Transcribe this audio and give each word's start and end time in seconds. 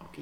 OK. 0.00 0.16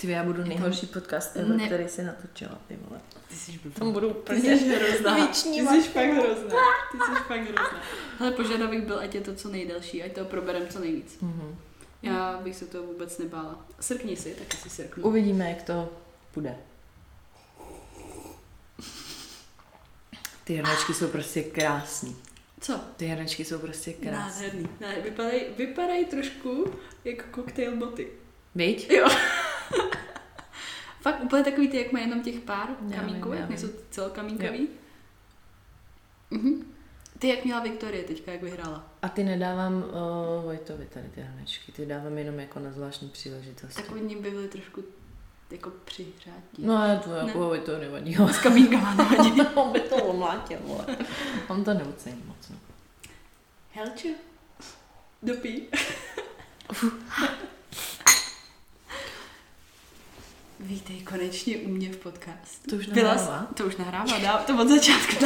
Ty, 0.00 0.10
já 0.10 0.24
budu 0.24 0.44
nejhorší 0.44 0.86
podcast, 0.86 1.36
ever, 1.36 1.56
Ne. 1.56 1.66
který 1.66 1.88
si 1.88 2.02
natočila, 2.02 2.58
ty 2.68 2.78
vole. 2.88 3.00
Ty 3.28 3.34
jsi 3.34 3.58
Tam 3.74 3.92
budu 3.92 4.08
Ty 4.10 4.14
úplně... 4.18 4.58
jsi 4.58 4.74
hrozná. 4.74 5.14
Věční 5.14 5.60
Ty 5.60 5.66
jsi 5.66 5.88
fakt 5.88 6.10
hrozná. 6.10 6.56
Ty 6.92 6.98
jsi 6.98 7.22
fakt 7.28 7.40
hrozná. 7.40 7.80
Ale 8.20 8.30
požadavek 8.32 8.84
byl, 8.84 8.98
ať 8.98 9.14
je 9.14 9.20
to 9.20 9.34
co 9.34 9.48
nejdelší, 9.48 10.02
ať 10.02 10.12
to 10.12 10.24
proberem 10.24 10.68
co 10.68 10.78
nejvíc. 10.80 11.18
Mhm. 11.20 11.56
Já 12.02 12.40
bych 12.42 12.56
se 12.56 12.66
to 12.66 12.82
vůbec 12.82 13.18
nebála. 13.18 13.64
Srkni 13.80 14.16
si, 14.16 14.34
taky 14.34 14.56
si 14.56 14.70
srknu. 14.70 15.04
Uvidíme, 15.04 15.48
jak 15.50 15.62
to 15.62 15.92
bude. 16.34 16.56
Ty 20.44 20.56
hrnečky 20.56 20.94
jsou 20.94 21.08
prostě 21.08 21.42
krásný. 21.42 22.16
Co? 22.60 22.80
Ty 22.96 23.06
hrnečky 23.06 23.44
jsou 23.44 23.58
prostě 23.58 23.92
krásný. 23.92 24.42
Nádherný. 24.42 24.68
Ne, 24.80 25.00
vypadají, 25.00 25.42
vypadají 25.58 26.04
trošku 26.04 26.72
jako 27.04 27.22
koktejl 27.30 27.76
boty. 27.76 28.08
Viď? 28.54 28.90
Jo. 28.90 29.08
Fakt 31.00 31.24
úplně 31.24 31.44
takový 31.44 31.68
ty, 31.68 31.76
jak 31.76 31.92
má 31.92 32.00
jenom 32.00 32.22
těch 32.22 32.40
pár 32.40 32.68
Já 32.88 33.00
kamínků, 33.00 33.32
jak 33.32 33.48
nejsou 33.48 33.68
celokamínkový. 33.90 34.68
Mhm. 36.30 36.64
Ty 37.18 37.28
jak 37.28 37.44
měla 37.44 37.60
Viktorie 37.60 38.04
teďka, 38.04 38.32
jak 38.32 38.42
vyhrála. 38.42 38.92
A 39.02 39.08
ty 39.08 39.24
nedávám 39.24 39.74
uh, 39.74 40.44
Vojtovi 40.44 40.86
tady 40.86 41.08
ty 41.08 41.20
hrnečky, 41.20 41.72
ty 41.72 41.86
dávám 41.86 42.18
jenom 42.18 42.40
jako 42.40 42.58
na 42.58 42.72
zvláštní 42.72 43.08
příležitosti. 43.08 43.82
Tak 43.82 43.92
oni 43.92 44.16
by 44.16 44.30
byly 44.30 44.48
trošku 44.48 44.82
jako 45.50 45.70
přihřátí. 45.84 46.58
No 46.58 46.76
ale 46.82 46.98
to 47.04 47.10
Ne. 47.10 47.16
jako 47.26 47.38
Vojto 47.38 47.78
nevadí. 47.78 48.12
jo. 48.12 48.28
S 48.28 48.38
kamínkama 48.38 48.94
nevadí. 48.94 49.42
On 49.54 49.72
by 49.72 49.80
to 49.80 49.96
omlátil, 49.96 50.58
vole. 50.62 50.86
On 51.48 51.64
to 51.64 51.74
neocení 51.74 52.22
moc. 52.26 52.48
No. 52.50 52.56
Helče, 53.72 54.08
dopí. 55.22 55.62
Vítej 60.60 61.00
konečně 61.02 61.56
u 61.56 61.68
mě 61.68 61.92
v 61.92 61.96
podcastu. 61.96 62.70
To 62.70 62.76
už 62.76 62.86
Byla 62.86 63.14
nahrává? 63.14 63.46
jsi- 63.48 63.54
To 63.54 63.64
už 63.66 63.76
nahrává, 63.76 64.18
dá, 64.18 64.38
to 64.38 64.56
od 64.62 64.68
začátku. 64.68 65.24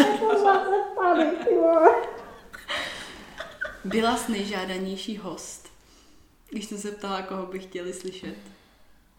Byla 3.85 4.17
jsi 4.17 4.33
nejžádanější 4.33 5.17
host. 5.17 5.69
Když 6.51 6.65
jsem 6.65 6.79
se 6.79 6.91
ptala, 6.91 7.23
koho 7.23 7.47
by 7.47 7.59
chtěli 7.59 7.93
slyšet. 7.93 8.35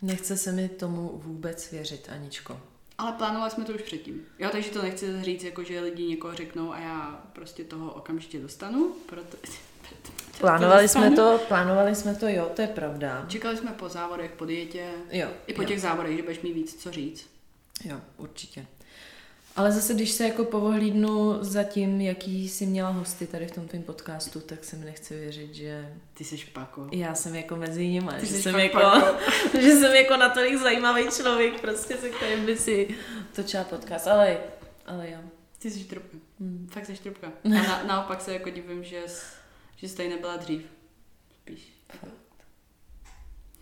Nechce 0.03 0.37
se 0.37 0.51
mi 0.51 0.69
tomu 0.69 1.21
vůbec 1.23 1.71
věřit, 1.71 2.09
Aničko. 2.09 2.59
Ale 2.97 3.11
plánovali 3.11 3.51
jsme 3.51 3.65
to 3.65 3.73
už 3.73 3.81
předtím. 3.81 4.25
Jo, 4.39 4.49
takže 4.51 4.69
to 4.69 4.81
nechci 4.81 5.23
říct, 5.23 5.43
jako 5.43 5.63
že 5.63 5.79
lidi 5.79 6.05
někoho 6.05 6.35
řeknou 6.35 6.73
a 6.73 6.79
já 6.79 7.23
prostě 7.33 7.63
toho 7.63 7.93
okamžitě 7.93 8.39
dostanu, 8.39 8.95
proto... 9.05 9.37
Plánovali 10.39 10.87
jsme 10.87 11.11
to, 11.11 11.39
plánovali 11.47 11.95
jsme 11.95 12.15
to, 12.15 12.27
jo, 12.27 12.51
to 12.55 12.61
je 12.61 12.67
pravda. 12.67 13.25
Čekali 13.27 13.57
jsme 13.57 13.71
po 13.71 13.89
závodech, 13.89 14.31
po 14.31 14.45
dietě, 14.45 14.89
Jo, 15.11 15.27
i 15.47 15.53
po 15.53 15.61
jo. 15.61 15.67
těch 15.67 15.81
závodech, 15.81 16.15
že 16.15 16.21
budeš 16.21 16.41
mít 16.41 16.53
víc 16.53 16.81
co 16.81 16.91
říct. 16.91 17.29
Jo, 17.85 18.01
určitě. 18.17 18.65
Ale 19.55 19.71
zase, 19.71 19.93
když 19.93 20.11
se 20.11 20.23
jako 20.23 20.45
povohlídnu 20.45 21.37
za 21.43 21.63
tím, 21.63 22.01
jaký 22.01 22.49
jsi 22.49 22.65
měla 22.65 22.89
hosty 22.89 23.27
tady 23.27 23.47
v 23.47 23.51
tom 23.51 23.67
tvém 23.67 23.83
podcastu, 23.83 24.39
tak 24.39 24.63
se 24.63 24.75
mi 24.75 24.85
nechce 24.85 25.15
věřit, 25.15 25.53
že 25.55 25.93
Ty 26.13 26.23
jsi 26.23 26.37
špako. 26.37 26.87
já 26.91 27.15
jsem 27.15 27.35
jako 27.35 27.55
mezi 27.55 27.87
nimi, 27.87 28.11
Ty 28.19 28.25
že 28.25 28.41
jsem, 28.41 28.53
fakt 28.53 28.63
jako, 28.63 28.79
pako. 28.79 29.17
že 29.61 29.71
jsem 29.71 29.95
jako 29.95 30.17
natolik 30.17 30.57
zajímavý 30.57 31.03
člověk, 31.17 31.61
prostě 31.61 31.97
se 31.97 32.09
kterým 32.09 32.45
by 32.45 32.57
si 32.57 32.95
točila 33.35 33.63
podcast, 33.63 34.07
ale, 34.07 34.37
ale 34.85 35.09
jo. 35.11 35.19
Ty 35.59 35.71
jsi 35.71 35.83
trubka. 35.83 36.17
Hmm. 36.39 36.67
Fakt 36.71 36.85
jsi 36.85 36.93
trubka. 36.93 37.27
A 37.45 37.49
na, 37.49 37.83
naopak 37.83 38.21
se 38.21 38.33
jako 38.33 38.49
divím, 38.49 38.83
že, 38.83 39.03
jsi, 39.07 39.25
že 39.75 39.89
jsi 39.89 39.95
tady 39.97 40.09
nebyla 40.09 40.37
dřív. 40.37 40.61
Spíš. 41.41 41.73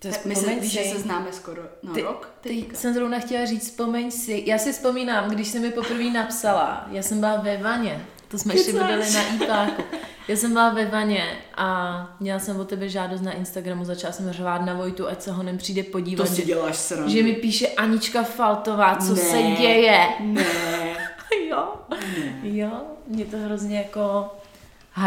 To 0.02 0.08
je 0.08 0.14
my 0.26 0.36
se, 0.36 0.56
víš, 0.56 0.72
že 0.72 0.80
si. 0.84 0.90
se 0.90 1.00
známe 1.00 1.28
skoro 1.34 1.62
no, 1.84 1.94
Ty- 1.94 2.02
rok 2.02 2.30
teďka. 2.42 2.78
jsem 2.78 2.94
zrovna 2.94 3.20
chtěla 3.20 3.46
říct, 3.46 3.64
vzpomeň 3.70 4.12
si. 4.12 4.44
Já 4.46 4.58
si 4.58 4.74
vzpomínám, 4.74 5.30
když 5.30 5.48
jsi 5.48 5.60
mi 5.60 5.72
poprvé 5.72 6.04
napsala, 6.04 6.88
já 6.92 7.02
jsem 7.04 7.20
byla 7.20 7.36
ve 7.36 7.58
vaně, 7.58 8.06
to 8.28 8.38
jsme 8.40 8.54
ještě 8.54 8.72
byli 8.74 9.14
na 9.14 9.22
IPáku. 9.36 9.84
Já 10.28 10.36
jsem 10.38 10.54
byla 10.54 10.70
ve 10.70 10.86
vaně 10.86 11.38
a 11.58 12.16
měla 12.20 12.40
jsem 12.40 12.60
o 12.60 12.66
tebe 12.66 12.90
žádost 12.90 13.22
na 13.22 13.32
Instagramu, 13.32 13.86
začala 13.86 14.14
jsem 14.14 14.32
řvát 14.32 14.66
na 14.66 14.74
Vojtu, 14.74 15.08
ať 15.08 15.22
se 15.22 15.32
honem 15.32 15.58
přijde 15.58 15.84
podívat, 15.84 16.32
že, 16.32 16.46
děláš 16.46 16.78
srandu. 16.78 17.10
že 17.12 17.24
mi 17.24 17.34
píše 17.34 17.68
Anička 17.68 18.24
Faltová, 18.24 18.96
co 18.96 19.14
Ne. 19.16 19.22
se 19.22 19.38
děje. 19.42 20.08
Ne. 20.20 20.46
jo, 21.50 21.74
ne. 21.90 22.40
jo, 22.44 22.72
mě 23.08 23.26
to 23.26 23.38
hrozně 23.38 23.78
jako 23.78 24.30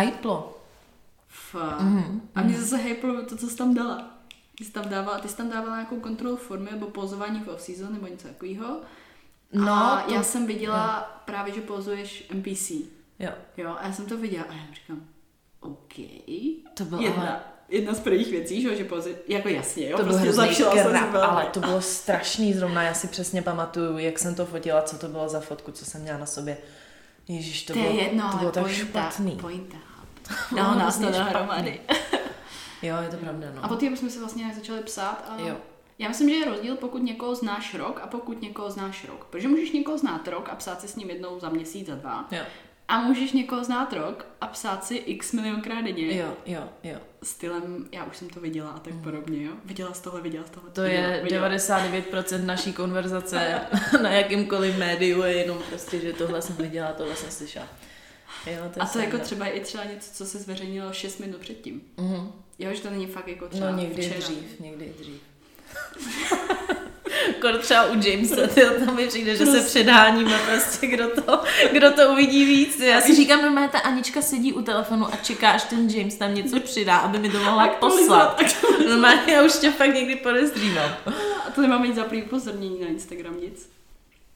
hyplo. 0.01 0.59
Fakt. 1.51 1.81
Mhm, 1.81 2.21
A 2.35 2.43
mě 2.43 2.59
zase 2.61 2.77
hyplo 2.77 3.23
to, 3.23 3.37
co 3.37 3.49
jsi 3.49 3.57
tam 3.57 3.75
dala. 3.75 4.14
Ty 4.59 4.65
jsi 4.65 4.73
tam 4.73 4.89
dávala, 4.89 5.19
ty 5.19 5.29
jsi 5.29 5.37
tam 5.37 5.51
dávala 5.51 5.77
nějakou 5.77 6.01
kontrolu 6.01 6.37
formy 6.37 6.71
nebo 6.71 6.87
pozování 6.87 7.41
v 7.41 7.49
off-season 7.49 7.93
nebo 7.93 8.07
něco 8.07 8.29
takového. 8.29 8.81
No, 9.53 9.73
a 9.73 10.03
to- 10.07 10.15
já 10.15 10.23
jsem 10.23 10.47
viděla 10.47 11.01
právě, 11.25 11.55
že 11.55 11.61
pozuješ 11.61 12.25
NPC. 12.35 12.71
Jo, 13.19 13.31
Jo, 13.57 13.77
a 13.81 13.87
já 13.87 13.93
jsem 13.93 14.07
to 14.07 14.17
viděla 14.17 14.45
a 14.49 14.53
já 14.53 14.63
říkám, 14.75 15.07
OK. 15.61 15.95
to 16.75 16.85
bylo 16.85 17.03
jedna, 17.03 17.23
ale... 17.29 17.41
jedna 17.69 17.95
z 17.95 18.01
prvních 18.01 18.31
věcí, 18.31 18.63
že, 18.63 18.77
že 18.77 18.85
pozuje, 18.85 19.17
jako 19.29 19.49
jasně, 19.49 19.91
jo, 19.91 19.97
To 19.99 20.05
prostě 20.05 20.33
zlepšila 20.33 20.73
jsem 20.75 20.85
se 20.85 20.91
kráp, 20.91 21.11
velmi. 21.13 21.27
ale 21.29 21.45
to 21.47 21.61
bylo 21.61 21.81
strašný 21.81 22.53
zrovna, 22.55 22.83
já 22.83 22.95
si 22.95 23.09
přesně 23.09 23.43
pamatuju, 23.43 23.99
jak 23.99 24.19
jsem 24.19 24.35
to 24.35 24.47
fotila, 24.47 24.83
co 24.83 24.99
to 24.99 25.09
bylo 25.09 25.29
za 25.29 25.41
fotku, 25.41 25.73
co 25.73 25.85
jsem 25.85 26.03
měla 26.03 26.19
na 26.19 26.27
sobě. 26.27 26.57
Ježíš, 27.29 27.63
to, 27.63 27.73
To 27.73 27.79
bylo, 27.79 27.93
je 27.95 28.03
jedno, 28.05 28.31
to 28.33 28.37
bylo 28.37 28.51
tak 28.51 28.63
pointa, 28.63 28.81
špatný. 28.87 29.37
pointa. 29.41 29.77
No, 30.53 30.57
No, 30.63 30.75
nás 30.79 30.99
to 30.99 31.11
dohromady. 31.11 31.81
Jo, 32.85 32.97
je 33.03 33.09
to 33.09 33.17
pravda, 33.17 33.47
no. 33.55 33.65
A 33.65 33.69
potom 33.69 33.97
jsme 33.97 34.11
se 34.11 34.19
vlastně 34.21 34.41
nějak 34.43 34.57
začali 34.57 34.81
psát 34.83 35.25
a 35.29 35.37
Jo. 35.43 35.57
já 35.99 36.09
myslím, 36.09 36.29
že 36.29 36.35
je 36.35 36.45
rozdíl, 36.45 36.77
pokud 36.77 37.03
někoho 37.03 37.35
znáš 37.35 37.75
rok 37.75 38.01
a 38.03 38.07
pokud 38.07 38.43
někoho 38.43 38.71
znáš 38.71 39.05
rok. 39.09 39.25
Protože 39.31 39.49
můžeš 39.49 39.73
někoho 39.73 39.99
znát 39.99 40.29
rok 40.29 40.49
a 40.53 40.55
psát 40.55 40.81
si 40.81 40.89
s 40.89 40.97
ním 40.97 41.11
jednou 41.11 41.41
za 41.41 41.49
měsíc, 41.49 41.87
za 41.87 41.95
dva. 41.95 42.29
Jo, 42.31 42.43
A 42.89 43.01
můžeš 43.01 43.33
někoho 43.33 43.65
znát 43.65 43.93
rok 43.93 44.27
a 44.41 44.47
psát 44.47 44.85
si 44.85 44.95
x 44.95 45.33
milionkrát 45.33 45.85
denně. 45.85 46.17
jo, 46.19 46.35
jo, 46.47 46.69
jo. 46.83 46.99
Stylem, 47.23 47.89
já 47.93 48.05
už 48.05 48.17
jsem 48.17 48.29
to 48.29 48.41
viděla 48.41 48.71
a 48.71 48.79
tak 48.79 48.95
podobně, 48.95 49.45
jo. 49.45 49.53
Viděla 49.65 49.93
z 49.95 50.01
tohle, 50.01 50.21
viděla 50.21 50.45
z 50.47 50.51
tohle. 50.51 50.71
To 50.71 50.83
viděla, 50.83 51.07
je 51.07 51.23
viděla. 51.23 51.49
99% 51.49 52.45
naší 52.45 52.73
konverzace 52.73 53.61
na 54.03 54.11
jakýmkoliv 54.11 54.79
médiu, 54.79 55.23
je 55.23 55.33
jenom 55.37 55.59
prostě, 55.69 56.01
že 56.01 56.13
tohle 56.13 56.43
jsem 56.43 56.57
viděla, 56.57 56.93
tohle 56.93 57.17
jsem 57.17 57.31
slyšela. 57.31 57.67
Jo, 58.47 58.57
to 58.75 58.79
je 58.79 58.83
A 58.83 58.87
to 58.87 58.99
jako 58.99 59.19
třeba 59.19 59.47
i 59.47 59.61
třeba 59.61 59.85
něco, 59.85 60.11
co 60.15 60.27
se 60.27 60.39
zveřejnilo 60.39 60.93
6 60.93 61.19
minut 61.21 61.37
předtím. 61.41 61.81
Mhm. 61.97 62.33
Jo, 62.59 62.71
že 62.75 62.81
to 62.81 62.91
není 62.91 63.07
fakt 63.07 63.29
jako 63.29 63.49
třeba 63.49 63.71
No 63.71 63.77
někdy 63.79 64.03
včera. 64.03 64.19
dřív, 64.21 64.61
někdy 64.61 64.93
dřív. 65.01 65.21
Kor 67.41 67.59
třeba 67.59 67.85
u 67.85 67.95
Jamesa, 68.09 68.47
tyjo, 68.47 68.71
tam 68.85 68.97
mi 68.97 69.07
přijde, 69.09 69.37
že 69.37 69.47
se 69.47 69.61
předháníme 69.61 70.39
prostě, 70.39 70.87
kdo 70.87 71.09
to, 71.09 71.43
kdo 71.73 71.91
to 71.93 72.13
uvidí 72.13 72.45
víc. 72.45 72.81
Já 72.81 73.01
si 73.01 73.17
říkám, 73.17 73.43
normálně 73.43 73.69
ta 73.69 73.79
Anička 73.79 74.23
sedí 74.23 74.53
u 74.53 74.63
telefonu 74.63 75.07
a 75.07 75.17
čeká, 75.17 75.51
až 75.51 75.63
ten 75.65 75.91
James 75.91 76.15
tam 76.17 76.35
něco 76.35 76.61
přidá, 76.61 76.97
aby 76.97 77.19
mi 77.19 77.31
to 77.31 77.39
mohla 77.39 77.69
poslat. 77.69 78.43
Normálně 78.89 79.33
já 79.33 79.43
už 79.45 79.53
tě 79.59 79.71
fakt 79.71 79.95
někdy 79.95 80.17
podezřívám. 80.17 80.91
A 81.47 81.51
to 81.55 81.61
nemám 81.61 81.83
mít 81.83 81.95
za 81.97 82.05
první 82.05 82.23
upozornění 82.23 82.81
na 82.81 82.87
Instagram 82.87 83.41
nic. 83.41 83.69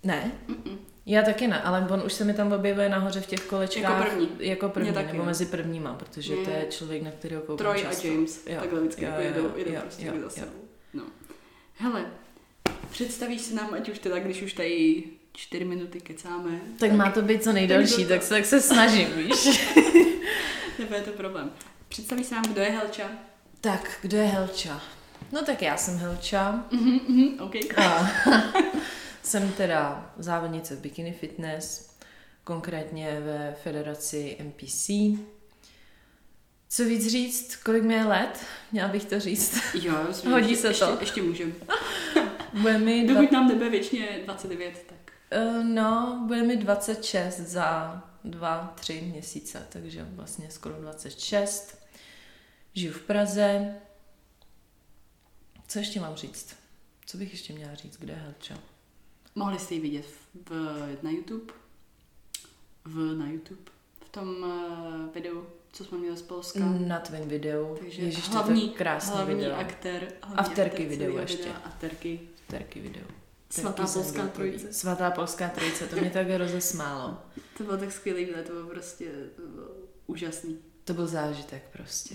Ne, 0.03 0.33
Mm-mm. 0.49 0.77
Já 1.11 1.23
taky 1.23 1.47
ne, 1.49 1.63
ale 1.63 1.87
on 1.91 2.03
už 2.07 2.13
se 2.13 2.25
mi 2.25 2.35
tam 2.35 2.53
objevuje 2.53 2.89
nahoře 2.89 3.21
v 3.21 3.27
těch 3.27 3.41
kolečkách. 3.41 3.83
Jako 3.83 4.11
první. 4.11 4.29
Jako 4.39 4.69
první, 4.69 4.93
taky, 4.93 5.07
nebo 5.07 5.19
no. 5.19 5.25
mezi 5.25 5.47
prvníma, 5.47 5.95
protože 5.95 6.35
to 6.35 6.41
Mně- 6.51 6.53
je 6.59 6.67
člověk, 6.71 7.03
na 7.03 7.11
kterého 7.11 7.43
koukám 7.43 7.57
Troy 7.57 7.83
často. 7.83 8.09
a 8.09 8.11
James. 8.11 8.47
Jo, 8.47 8.61
Takhle 8.61 8.81
vždycky 8.81 9.05
jo, 9.05 9.11
jako 9.11 9.23
jo, 9.23 9.29
jedou, 9.29 9.53
jedou 9.57 9.73
jo, 9.73 9.81
prostě 9.83 10.07
jo, 10.07 10.13
za 10.23 10.31
sebou. 10.31 10.59
No. 10.95 11.03
Hele, 11.79 12.07
představíš 12.91 13.41
si 13.41 13.55
nám, 13.55 13.75
ať 13.75 13.89
už 13.89 13.99
teda, 13.99 14.19
když 14.19 14.43
už 14.43 14.53
tady 14.53 15.03
čtyři 15.33 15.65
minuty 15.65 16.01
kecáme. 16.01 16.61
Tak 16.79 16.93
má 16.93 17.11
to 17.11 17.23
být 17.23 17.43
co 17.45 17.53
nejdelší, 17.53 18.03
to- 18.03 18.09
tak 18.09 18.23
se, 18.23 18.35
tak 18.35 18.47
se 18.47 18.61
snažím, 18.61 19.09
víš. 19.17 19.71
Nebude 20.79 21.01
to 21.01 21.11
problém. 21.11 21.51
Představíš 21.89 22.27
si 22.27 22.35
nám, 22.35 22.45
kdo 22.45 22.61
je 22.61 22.71
Helča. 22.71 23.11
Tak, 23.61 23.99
kdo 24.03 24.17
je 24.17 24.25
Helča? 24.27 24.81
No 25.33 25.43
tak 25.43 25.63
já 25.63 25.77
jsem 25.77 25.97
Helča. 25.99 26.65
Mhm, 26.71 27.01
mhm, 27.09 27.29
OK. 27.41 27.55
A 27.77 28.11
jsem 29.29 29.53
teda 29.53 30.13
závodnice 30.19 30.77
v 30.77 30.81
Bikini 30.81 31.13
Fitness, 31.13 31.91
konkrétně 32.45 33.21
ve 33.21 33.57
federaci 33.63 34.37
NPC. 34.43 34.91
Co 36.69 36.85
víc 36.85 37.07
říct, 37.07 37.57
kolik 37.57 37.83
mi 37.83 37.95
je 37.95 38.05
let? 38.05 38.39
Měla 38.73 38.89
bych 38.89 39.05
to 39.05 39.21
říct. 39.21 39.59
Jo, 39.75 39.95
myslím, 40.09 40.33
Hodí 40.33 40.51
ještě, 40.51 40.75
se 40.75 40.85
to. 40.85 40.91
Ještě, 40.91 41.03
ještě 41.03 41.23
můžem. 41.23 41.55
Bude 42.61 42.79
mi, 42.79 43.07
dva, 43.07 43.21
Dokud 43.21 43.33
nám 43.33 43.49
nebe 43.49 43.71
věčně 43.71 44.21
29, 44.25 44.85
tak. 44.89 45.13
uh, 45.41 45.65
no, 45.65 46.25
bude 46.27 46.43
mi 46.43 46.57
26 46.57 47.39
za 47.39 48.03
dva, 48.25 48.75
tři 48.81 49.01
měsíce, 49.01 49.67
takže 49.69 50.07
vlastně 50.11 50.51
skoro 50.51 50.75
26. 50.75 51.79
Žiju 52.75 52.93
v 52.93 53.03
Praze. 53.03 53.75
Co 55.69 55.79
ještě 55.79 56.01
mám 56.01 56.17
říct? 56.17 56.57
Co 57.07 57.19
bych 57.19 57.33
ještě 57.33 57.53
měla 57.53 57.75
říct? 57.75 57.97
Kde 57.97 58.13
je 58.13 58.19
Helča? 58.19 58.59
Mohli 59.39 59.59
jste 59.59 59.75
ji 59.75 59.81
vidět 59.81 60.07
v, 60.51 60.53
na 61.03 61.11
YouTube. 61.11 61.55
V, 62.85 63.15
na 63.19 63.31
YouTube. 63.31 63.63
V 64.07 64.09
tom 64.09 64.29
uh, 64.29 65.15
videu 65.15 65.47
co 65.73 65.85
jsme 65.85 65.99
měli 65.99 66.17
z 66.17 66.23
Polska. 66.23 66.61
Na 66.61 67.01
tvém 67.01 67.29
videu. 67.29 67.77
Takže 67.79 68.03
Ježiš, 68.03 68.29
to 68.29 68.31
je 68.31 68.35
hlavní, 68.35 68.69
tak 68.69 68.79
krásný 68.79 69.15
hlavní 69.15 69.35
video. 69.35 69.57
aktér. 69.57 70.13
Hlavní 70.23 70.39
A 70.39 70.43
vterky 70.43 70.83
aktér 70.83 70.89
video 70.89 71.19
ještě. 71.19 71.49
A 71.65 71.69
vterky. 71.69 72.21
Terky 72.47 72.81
video. 72.81 73.05
Svatá 73.51 73.87
polská 73.87 74.27
trojice. 74.27 74.73
Svatá 74.73 75.11
polská 75.11 75.49
trojice, 75.49 75.87
to 75.87 75.97
mě 75.97 76.11
tak 76.11 76.27
rozesmálo. 76.37 77.19
To 77.59 77.65
bylo 77.65 77.77
tak 77.77 77.93
skvělý 77.93 78.25
výlet, 78.25 78.47
to 78.47 78.53
bylo 78.53 78.67
prostě 78.67 79.05
to 79.37 79.43
bylo 79.43 79.67
úžasný. 80.07 80.59
To 80.85 80.95
byl 80.95 81.07
zážitek 81.07 81.63
prostě. 81.73 82.15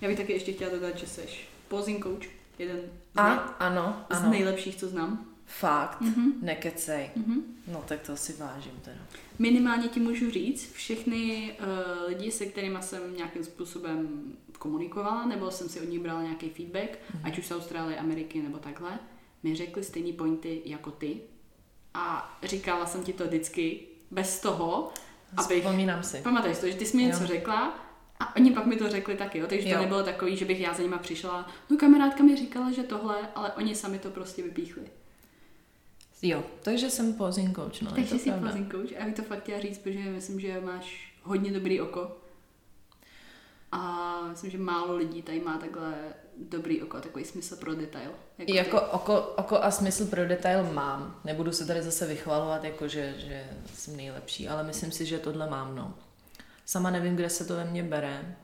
Já 0.00 0.08
bych 0.08 0.16
taky 0.16 0.32
ještě 0.32 0.52
chtěla 0.52 0.70
dodat, 0.70 0.98
že 0.98 1.06
jsi 1.06 1.28
posing 1.68 2.04
coach, 2.04 2.26
jeden 2.58 2.80
z, 3.14 3.18
A, 3.18 3.28
nej, 3.28 3.38
ano, 3.58 4.04
z 4.10 4.16
ano. 4.16 4.30
nejlepších, 4.30 4.76
co 4.76 4.88
znám. 4.88 5.31
Fakt, 5.58 6.00
Mhm. 6.00 6.32
nekecej. 6.42 7.10
Mhm. 7.16 7.40
No 7.72 7.84
tak 7.88 8.00
to 8.02 8.16
si 8.16 8.32
vážím 8.32 8.72
teda. 8.84 9.00
Minimálně 9.38 9.88
ti 9.88 10.00
můžu 10.00 10.30
říct, 10.30 10.72
všechny 10.72 11.52
uh, 11.60 12.08
lidi, 12.08 12.30
se 12.30 12.46
kterými 12.46 12.78
jsem 12.80 13.16
nějakým 13.16 13.44
způsobem 13.44 14.08
komunikovala, 14.58 15.26
nebo 15.26 15.50
jsem 15.50 15.68
si 15.68 15.80
od 15.80 15.88
nich 15.88 16.00
brala 16.00 16.22
nějaký 16.22 16.50
feedback, 16.50 16.98
Mhm. 17.14 17.22
ať 17.26 17.38
už 17.38 17.46
z 17.46 17.50
Austrálie, 17.52 17.98
Ameriky 17.98 18.42
nebo 18.42 18.58
takhle, 18.58 18.98
mi 19.42 19.56
řekli 19.56 19.84
stejný 19.84 20.12
pointy 20.12 20.62
jako 20.64 20.90
ty. 20.90 21.20
A 21.94 22.36
říkala 22.42 22.86
jsem 22.86 23.02
ti 23.04 23.12
to 23.12 23.24
vždycky 23.26 23.80
bez 24.10 24.40
toho, 24.40 24.92
abych... 25.36 25.62
Vzpomínám 25.64 26.02
si. 26.02 26.16
Pamatuješ 26.22 26.58
to, 26.58 26.66
že 26.68 26.74
ty 26.76 26.86
jsi 26.86 26.96
mi 26.96 27.02
Jo. 27.02 27.08
něco 27.08 27.26
řekla 27.26 27.78
a 28.20 28.36
oni 28.36 28.50
pak 28.50 28.66
mi 28.66 28.76
to 28.76 28.88
řekli 28.90 29.16
taky, 29.16 29.38
jo? 29.38 29.46
takže 29.48 29.68
Jo. 29.68 29.76
to 29.76 29.82
nebylo 29.82 30.02
takový, 30.02 30.36
že 30.36 30.44
bych 30.44 30.60
já 30.60 30.74
za 30.74 30.82
nima 30.82 30.98
přišla, 30.98 31.48
no 31.70 31.76
kamarádka 31.76 32.22
mi 32.24 32.36
říkala, 32.36 32.70
že 32.72 32.82
tohle, 32.82 33.28
ale 33.34 33.52
oni 33.52 33.74
sami 33.74 33.98
to 33.98 34.10
prostě 34.10 34.42
vypíchli. 34.42 34.82
Jo, 36.22 36.44
takže 36.62 36.90
jsem 36.90 37.14
posing 37.14 37.56
coach, 37.56 37.82
no, 37.82 37.90
Takže 37.92 38.18
jsi 38.18 38.30
pravda. 38.30 38.48
posing 38.48 38.72
coach. 38.72 38.90
Já 38.92 39.04
bych 39.04 39.14
to 39.14 39.22
fakt 39.22 39.42
chtěla 39.42 39.60
říct, 39.60 39.78
protože 39.78 39.98
myslím, 39.98 40.40
že 40.40 40.60
máš 40.60 41.14
hodně 41.22 41.52
dobrý 41.52 41.80
oko. 41.80 42.16
A 43.72 44.20
myslím, 44.30 44.50
že 44.50 44.58
málo 44.58 44.96
lidí 44.96 45.22
tady 45.22 45.40
má 45.40 45.58
takhle 45.58 45.94
dobrý 46.48 46.82
oko, 46.82 47.00
takový 47.00 47.24
smysl 47.24 47.56
pro 47.56 47.74
detail. 47.74 48.10
Jako, 48.38 48.52
Jako 48.54 48.80
ty. 48.80 48.86
oko, 48.92 49.20
oko 49.20 49.62
a 49.64 49.70
smysl 49.70 50.06
pro 50.06 50.28
detail 50.28 50.72
mám. 50.72 51.20
Nebudu 51.24 51.52
se 51.52 51.66
tady 51.66 51.82
zase 51.82 52.06
vychvalovat, 52.06 52.64
jako 52.64 52.88
že, 52.88 53.14
že 53.18 53.46
jsem 53.74 53.96
nejlepší, 53.96 54.48
ale 54.48 54.62
myslím 54.64 54.90
si, 54.92 55.06
že 55.06 55.18
tohle 55.18 55.50
mám, 55.50 55.76
no. 55.76 55.94
Sama 56.66 56.90
nevím, 56.90 57.16
kde 57.16 57.30
se 57.30 57.44
to 57.44 57.54
ve 57.56 57.64
mně 57.64 57.82
bere. 57.82 58.36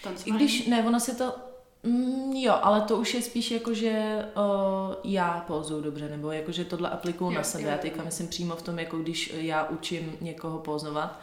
I 0.00 0.02
Tancování? 0.04 0.36
když, 0.36 0.66
ne, 0.66 0.84
ono 0.86 1.00
se 1.00 1.14
to, 1.14 1.34
mm, 1.82 2.32
jo, 2.36 2.54
ale 2.62 2.80
to 2.80 2.96
už 2.96 3.14
je 3.14 3.22
spíš 3.22 3.50
jako, 3.50 3.74
že 3.74 4.24
uh, 4.36 4.94
já 5.04 5.44
pózuju 5.46 5.80
dobře, 5.82 6.08
nebo 6.08 6.32
jako, 6.32 6.52
že 6.52 6.64
tohle 6.64 6.90
aplikuju 6.90 7.30
na 7.30 7.42
sebe. 7.42 7.64
jo, 7.64 7.70
Já 7.70 7.78
teďka 7.78 8.02
myslím 8.02 8.28
přímo 8.28 8.56
v 8.56 8.62
tom, 8.62 8.78
jako 8.78 8.98
když 8.98 9.32
já 9.36 9.68
učím 9.68 10.16
někoho 10.20 10.58
pózovat, 10.58 11.20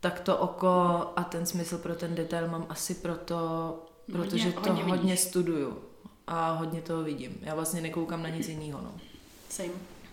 tak 0.00 0.20
to 0.20 0.38
oko 0.38 0.68
a 1.16 1.24
ten 1.24 1.46
smysl 1.46 1.78
pro 1.78 1.94
ten 1.94 2.14
detail 2.14 2.48
mám 2.48 2.66
asi 2.68 2.94
proto, 2.94 3.36
Hodně- 3.36 4.24
protože 4.24 4.52
to 4.52 4.60
hodně 4.60 4.82
hodně, 4.84 5.02
vidíš. 5.02 5.20
studuju 5.20 5.78
a 6.26 6.52
hodně 6.52 6.80
toho 6.82 7.02
vidím. 7.02 7.38
Já 7.42 7.54
vlastně 7.54 7.80
nekoukám 7.80 8.22
na 8.22 8.28
nic 8.28 8.48
jiného, 8.48 8.80
no. 8.82 8.92
Same. 9.48 9.68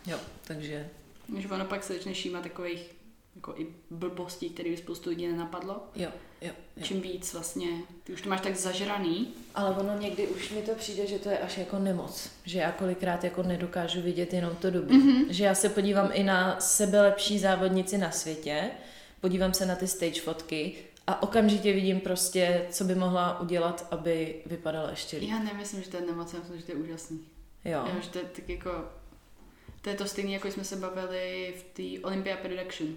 Jo, 0.08 0.18
takže 0.44 0.90
Že 1.38 1.48
ono 1.48 1.66
pak 1.66 1.84
se 1.84 1.94
začne 1.94 2.16
šímat 2.16 2.44
takových 2.44 2.96
jako 3.36 3.54
i 3.58 3.68
blbostí, 3.90 4.50
které 4.50 4.70
by 4.70 4.78
spoustu 4.78 5.10
lidí 5.10 5.28
nenapadlo. 5.28 5.74
jo, 5.96 6.10
jo, 6.42 6.52
jo. 6.78 6.84
Čím 6.84 7.02
víc 7.02 7.34
vlastně, 7.34 7.68
ty 8.04 8.14
už 8.14 8.22
to 8.22 8.30
máš 8.30 8.42
tak 8.42 8.56
zažraný, 8.56 9.34
Ale 9.56 9.76
ono 9.76 9.98
někdy 10.00 10.28
už 10.28 10.52
mi 10.52 10.62
to 10.62 10.76
přijde, 10.76 11.08
že 11.08 11.20
to 11.20 11.30
je 11.30 11.38
až 11.38 11.58
jako 11.58 11.80
nemoc. 11.80 12.30
Že 12.46 12.60
já 12.60 12.72
kolikrát 12.72 13.24
jako 13.24 13.44
nedokážu 13.44 14.02
vidět 14.02 14.34
jenom 14.34 14.56
to 14.56 14.72
dobré. 14.72 14.98
Mm-hmm. 14.98 15.26
Že 15.30 15.44
já 15.44 15.56
se 15.56 15.70
podívám 15.70 16.10
i 16.14 16.24
na 16.24 16.60
sebelepší 16.60 17.40
závodnici 17.40 17.98
na 17.98 18.12
světě, 18.12 18.72
podívám 19.22 19.54
se 19.54 19.66
na 19.66 19.76
ty 19.76 19.88
stage 19.88 20.22
fotky 20.22 20.76
a 21.08 21.24
okamžitě 21.24 21.74
vidím 21.74 22.00
prostě, 22.00 22.66
co 22.70 22.84
by 22.84 22.96
mohla 22.96 23.40
udělat, 23.40 23.88
aby 23.92 24.36
vypadala 24.46 24.90
ještě 24.90 25.18
líp. 25.18 25.30
já 25.30 25.40
nemyslím, 25.40 25.84
že 25.84 25.90
to 25.90 25.98
je 25.98 26.06
nemoc, 26.06 26.34
já 26.34 26.40
myslím, 26.40 26.60
že 26.60 26.66
to 26.66 26.72
je 26.72 26.78
úžasný. 26.78 27.20
Jo. 27.66 27.84
Jo, 27.96 28.02
že 28.02 28.10
to 28.10 28.18
je 28.18 28.24
tak 28.24 28.50
jako, 28.50 28.86
to 29.82 29.90
je 29.90 29.96
to 29.96 30.06
stejné, 30.06 30.32
jako 30.32 30.48
jsme 30.48 30.64
se 30.64 30.76
bavili 30.76 31.54
v 31.58 31.64
té 31.64 32.08
Olympia 32.08 32.38
Production. 32.38 32.96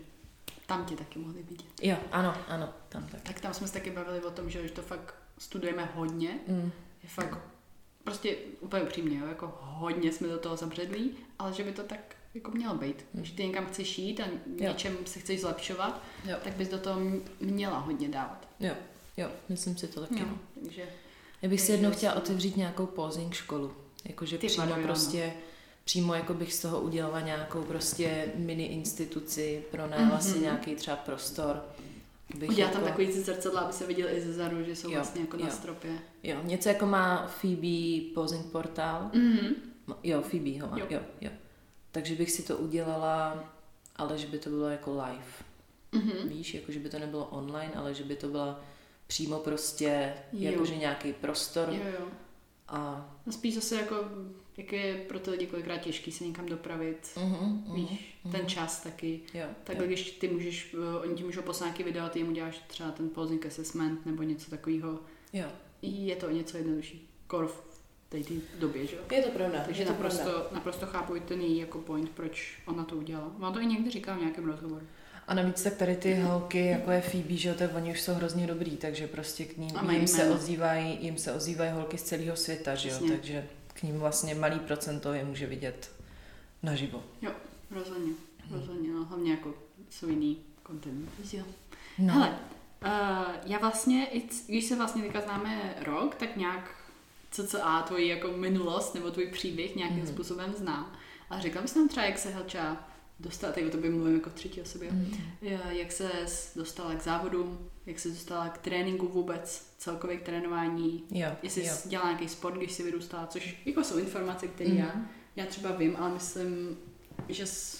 Tam 0.66 0.84
tě 0.84 0.96
taky 0.96 1.18
mohli 1.18 1.42
vidět. 1.42 1.66
Jo, 1.82 1.96
ano, 2.12 2.34
ano, 2.48 2.68
tam 2.88 3.06
tak. 3.06 3.20
Tak 3.22 3.40
tam 3.40 3.54
jsme 3.54 3.66
se 3.66 3.72
taky 3.72 3.90
bavili 3.90 4.20
o 4.24 4.30
tom, 4.30 4.50
že, 4.50 4.68
to 4.68 4.82
fakt 4.82 5.14
studujeme 5.38 5.88
hodně. 5.94 6.38
Mm. 6.48 6.72
Je 7.02 7.08
fakt 7.08 7.38
prostě 8.04 8.36
úplně 8.60 8.82
upřímně, 8.82 9.18
jo, 9.18 9.26
jako 9.26 9.58
hodně 9.60 10.12
jsme 10.12 10.28
do 10.28 10.38
toho 10.38 10.56
zabředlí, 10.56 11.16
ale 11.38 11.52
že 11.52 11.64
by 11.64 11.72
to 11.72 11.82
tak 11.82 12.16
jako 12.34 12.50
mělo 12.50 12.74
být. 12.74 13.04
Když 13.12 13.30
ty 13.30 13.46
někam 13.46 13.66
chceš 13.66 13.98
jít 13.98 14.20
a 14.20 14.24
něčem 14.60 14.96
se 15.06 15.20
chceš 15.20 15.40
zlepšovat, 15.40 16.02
Jo. 16.24 16.36
tak 16.44 16.52
bys 16.56 16.68
do 16.68 16.78
toho 16.78 17.00
měla 17.40 17.78
hodně 17.78 18.08
dávat. 18.08 18.48
Jo, 18.60 18.74
jo, 19.16 19.28
myslím 19.48 19.76
si 19.76 19.88
to 19.88 20.00
taky. 20.00 20.20
Jo, 20.20 20.26
No. 20.30 20.38
takže 20.62 20.82
Já 21.42 21.48
bych 21.48 21.60
si 21.60 21.72
jednou 21.72 21.88
vlastně- 21.88 22.08
chtěla 22.08 22.22
otevřít 22.22 22.56
nějakou 22.56 22.86
posing 22.86 23.34
školu. 23.34 23.72
Jakože 24.04 24.38
přímo 24.38 24.64
jo, 24.66 24.76
prostě, 24.82 25.32
přímo 25.86 26.14
jako 26.14 26.34
bych 26.34 26.54
z 26.54 26.60
toho 26.62 26.80
udělala 26.80 27.20
nějakou 27.20 27.62
prostě 27.62 28.32
mini 28.34 28.64
instituci, 28.64 29.64
pro 29.70 29.82
Mhm. 29.86 29.92
mm-hmm. 30.10 30.18
si 30.18 30.38
nějaký 30.40 30.74
třeba 30.76 30.96
prostor. 30.96 31.62
Bych 32.38 32.48
udělat 32.50 32.68
jako, 32.68 32.78
tam 32.80 32.88
takový 32.88 33.06
ty 33.06 33.20
zrcadla, 33.20 33.60
aby 33.60 33.72
se 33.72 33.86
viděl 33.86 34.08
i 34.08 34.20
ze 34.20 34.32
zadu, 34.32 34.64
že 34.64 34.76
jsou 34.76 34.88
Jo, 34.88 34.94
vlastně 34.94 35.20
jako 35.20 35.36
na 35.36 35.46
jo. 35.46 35.52
stropě. 35.52 35.90
Jo, 36.22 36.36
něco 36.42 36.68
jako 36.68 36.86
má 36.86 37.26
Phoebe 37.40 38.14
posing 38.14 38.46
portál. 38.46 39.10
Mhm. 39.14 39.46
No, 39.86 39.96
Jo, 40.02 40.22
Phoebe 40.22 40.60
ho 40.62 40.68
má, 40.70 40.78
Jo. 40.78 40.86
jo. 40.90 41.00
jo. 41.20 41.30
Takže 41.92 42.14
bych 42.14 42.30
si 42.30 42.42
to 42.42 42.56
udělala, 42.56 43.44
ale 43.96 44.18
že 44.18 44.26
by 44.26 44.38
to 44.38 44.50
bylo 44.50 44.68
jako 44.68 44.90
live. 44.90 45.24
Mhm. 45.92 46.28
Víš, 46.28 46.54
jako 46.54 46.72
že 46.72 46.78
by 46.78 46.88
to 46.88 46.98
nebylo 46.98 47.24
online, 47.24 47.72
ale 47.74 47.94
že 47.94 48.04
by 48.04 48.16
to 48.16 48.28
byla 48.28 48.60
přímo 49.06 49.38
prostě, 49.38 50.12
Jo. 50.32 50.50
jakože 50.52 50.76
nějaký 50.76 51.12
prostor 51.12 51.68
Jo, 51.68 51.84
jo. 52.00 52.06
a 52.68 53.08
No 53.26 53.32
spíš 53.32 53.54
zase 53.54 53.74
jako, 53.76 53.94
jak 54.56 54.72
je 54.72 54.94
pro 55.08 55.18
ty 55.18 55.30
lidi 55.30 55.46
kolikrát 55.46 55.78
těžký 55.78 56.12
se 56.12 56.24
někam 56.24 56.46
dopravit. 56.46 57.10
uh-huh, 57.14 57.38
uh-huh. 57.38 57.74
Víš, 57.74 58.18
ten 58.32 58.46
čas 58.46 58.82
taky. 58.82 59.20
Jo, 59.34 59.46
Takhle, 59.64 59.84
jo. 59.84 59.88
když 59.88 60.10
ty 60.10 60.28
můžeš, 60.28 60.74
eh, 60.74 60.98
oni 61.00 61.14
ti 61.14 61.24
můžou 61.24 61.42
poslat 61.42 61.66
nějaký 61.66 61.82
video 61.82 62.04
a 62.04 62.08
ty 62.08 62.18
jim 62.18 62.28
uděláš 62.28 62.60
třeba 62.66 62.90
ten 62.90 63.08
posing 63.08 63.46
assessment 63.46 64.06
nebo 64.06 64.22
něco 64.22 64.50
takového. 64.50 64.98
jo. 65.32 65.46
Je 65.82 66.16
to 66.16 66.26
o 66.26 66.30
něco 66.30 66.56
jednodušší. 66.56 67.08
Kor 67.26 67.46
v 67.46 67.62
té 68.08 68.18
době, 68.58 68.86
že 68.86 68.96
jo? 68.96 69.02
Je 69.12 69.22
to 69.22 69.30
pravda. 69.30 69.62
Takže 69.64 69.82
je 69.82 69.86
to 69.86 69.92
naprosto, 69.92 70.22
pravda. 70.24 70.48
naprosto 70.52 70.86
chápu 70.86 71.16
i 71.16 71.20
ten 71.20 71.40
její 71.40 71.58
jako 71.58 71.78
point, 71.78 72.10
proč 72.10 72.58
ona 72.66 72.84
to 72.84 72.96
udělala. 72.96 73.32
Ona 73.38 73.52
to 73.52 73.60
i 73.60 73.66
někdy 73.66 73.90
říká 73.90 74.14
v 74.16 74.20
nějakém 74.20 74.44
rozhovoru. 74.44 74.86
A 75.28 75.34
navíc 75.34 75.62
tak 75.62 75.74
tady 75.76 75.96
ty 75.96 76.14
holky, 76.14 76.66
jako 76.66 76.90
je 76.90 77.00
Phoebe, 77.00 77.36
že 77.36 77.48
jo, 77.48 77.54
tak 77.58 77.74
oni 77.74 77.90
už 77.90 78.00
jsou 78.00 78.12
hrozně 78.14 78.46
dobrý, 78.46 78.76
takže 78.76 79.06
prostě 79.06 79.44
k 79.44 79.56
ním, 79.56 79.70
jim 79.90 80.06
se 80.06 80.30
ozývají, 80.30 80.98
jim 81.00 81.18
se 81.18 81.32
ozývají 81.32 81.70
holky 81.72 81.98
z 81.98 82.02
celého 82.02 82.36
světa, 82.36 82.74
že 82.74 82.88
jo, 82.88 82.94
Přesně. 82.94 83.16
takže 83.16 83.46
k 83.76 83.82
ním 83.82 83.98
vlastně 83.98 84.34
malý 84.34 84.58
procento 84.58 85.12
je 85.12 85.24
může 85.24 85.46
vidět 85.46 85.90
naživo. 86.62 87.02
Jo, 87.22 87.30
rozhodně. 87.70 88.12
Rozhodně, 88.50 88.90
no, 88.92 89.04
hlavně 89.04 89.30
jako 89.30 89.54
jsou 89.90 90.08
jiný 90.08 90.38
content. 90.66 91.10
Jo. 91.32 91.44
No. 91.98 92.14
Hele, 92.14 92.38
uh, 92.84 92.90
já 93.44 93.58
vlastně, 93.58 94.06
když 94.46 94.64
se 94.64 94.76
vlastně 94.76 95.02
teďka 95.02 95.20
známe 95.20 95.74
rok, 95.84 96.14
tak 96.14 96.36
nějak 96.36 96.74
CCA, 97.30 97.82
tvoji 97.82 98.08
jako 98.08 98.28
minulost 98.28 98.94
nebo 98.94 99.10
tvůj 99.10 99.26
příběh 99.26 99.76
nějakým 99.76 99.96
Mhm. 99.96 100.06
mm. 100.06 100.12
způsobem 100.12 100.54
znám. 100.56 100.92
A 101.30 101.40
řekla 101.40 101.62
bys 101.62 101.74
nám 101.74 101.88
třeba, 101.88 102.06
jak 102.06 102.18
se 102.18 102.30
Helča 102.30 102.76
dostala, 103.20 103.52
tady 103.52 103.66
o 103.66 103.70
tobě 103.70 103.90
mluvím 103.90 104.14
jako 104.14 104.30
v 104.30 104.34
třetí 104.34 104.60
osobě, 104.62 104.92
mm. 104.92 105.16
jak 105.68 105.92
se 105.92 106.10
dostala 106.56 106.94
k 106.94 107.02
závodům, 107.02 107.70
jak 107.86 107.98
se 107.98 108.08
dostala 108.08 108.48
k 108.48 108.58
tréninku 108.58 109.08
vůbec, 109.08 109.66
celkově 109.78 110.16
k 110.16 110.22
trénování, 110.22 111.04
Jo, 111.10 111.28
jestli 111.42 111.66
jo. 111.66 111.74
jsi 111.74 111.88
dělala 111.88 112.10
nějaký 112.10 112.28
sport, 112.28 112.54
když 112.56 112.72
jsi 112.72 112.82
vyrůstala, 112.82 113.26
což 113.26 113.56
jako 113.66 113.84
jsou 113.84 113.98
informace, 113.98 114.48
které 114.48 114.70
Mhm. 114.70 114.78
já, 114.78 114.96
já 115.36 115.46
třeba 115.46 115.72
vím, 115.72 115.96
ale 115.96 116.10
myslím, 116.14 116.78
že 117.28 117.46
jsi 117.46 117.76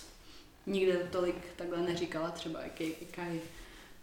nikde 0.66 0.96
tolik 0.96 1.36
takhle 1.56 1.82
neříkala 1.82 2.30
třeba, 2.30 2.62
jaký, 2.62 2.92
jaká 3.00 3.22
je 3.24 3.40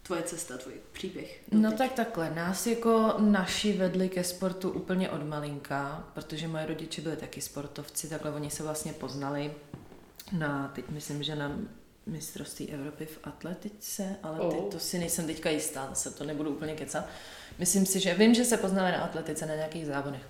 tvoje 0.03 0.23
cesta, 0.23 0.57
tvůj 0.57 0.73
příběh. 0.91 1.41
No 1.51 1.61
doteď. 1.71 1.77
tak 1.77 1.93
takhle, 1.93 2.29
nás 2.35 2.67
jako 2.67 3.13
naši 3.19 3.73
vedli 3.73 4.09
ke 4.09 4.23
sportu 4.23 4.69
úplně 4.71 5.09
od 5.09 5.23
malinka, 5.27 6.07
protože 6.13 6.47
moje 6.47 6.65
rodiče 6.65 7.01
byli 7.01 7.15
taky 7.17 7.41
sportovci, 7.41 8.09
takhle 8.09 8.31
oni 8.31 8.49
se 8.49 8.63
vlastně 8.63 8.93
poznali 8.93 9.53
na, 10.31 10.67
teď 10.75 10.85
myslím, 10.89 11.23
že 11.23 11.35
na 11.35 11.57
mistrovství 12.05 12.71
Evropy 12.71 13.05
v 13.05 13.19
atletice, 13.23 14.15
ale 14.23 14.39
Oh. 14.39 14.51
teď 14.51 14.71
to 14.71 14.79
si 14.79 14.99
nejsem 14.99 15.27
teďka 15.27 15.49
jistá, 15.49 15.87
zase 15.89 16.11
to 16.11 16.23
nebudu 16.23 16.49
úplně 16.49 16.75
kecat. 16.75 17.05
Myslím 17.59 17.85
si, 17.85 17.99
že 17.99 18.13
vím, 18.13 18.33
že 18.33 18.45
se 18.45 18.57
poznali 18.57 18.91
na 18.91 19.03
atletice, 19.03 19.45
na 19.45 19.55
nějakých 19.55 19.85
závodech. 19.85 20.21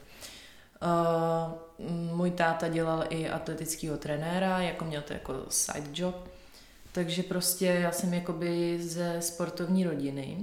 Uh, 0.84 1.89
můj 2.15 2.32
táta 2.32 2.68
dělal 2.68 3.06
i 3.10 3.30
atletického 3.30 3.98
trenéra, 3.98 4.60
jako 4.60 4.86
měl 4.86 5.01
to 5.01 5.13
jako 5.13 5.34
side 5.50 5.89
job, 5.94 6.30
takže 6.92 7.24
prostě 7.24 7.65
já 7.65 7.92
jsem 7.92 8.13
jakoby 8.13 8.80
ze 8.84 9.22
sportovní 9.22 9.84
rodiny 9.84 10.38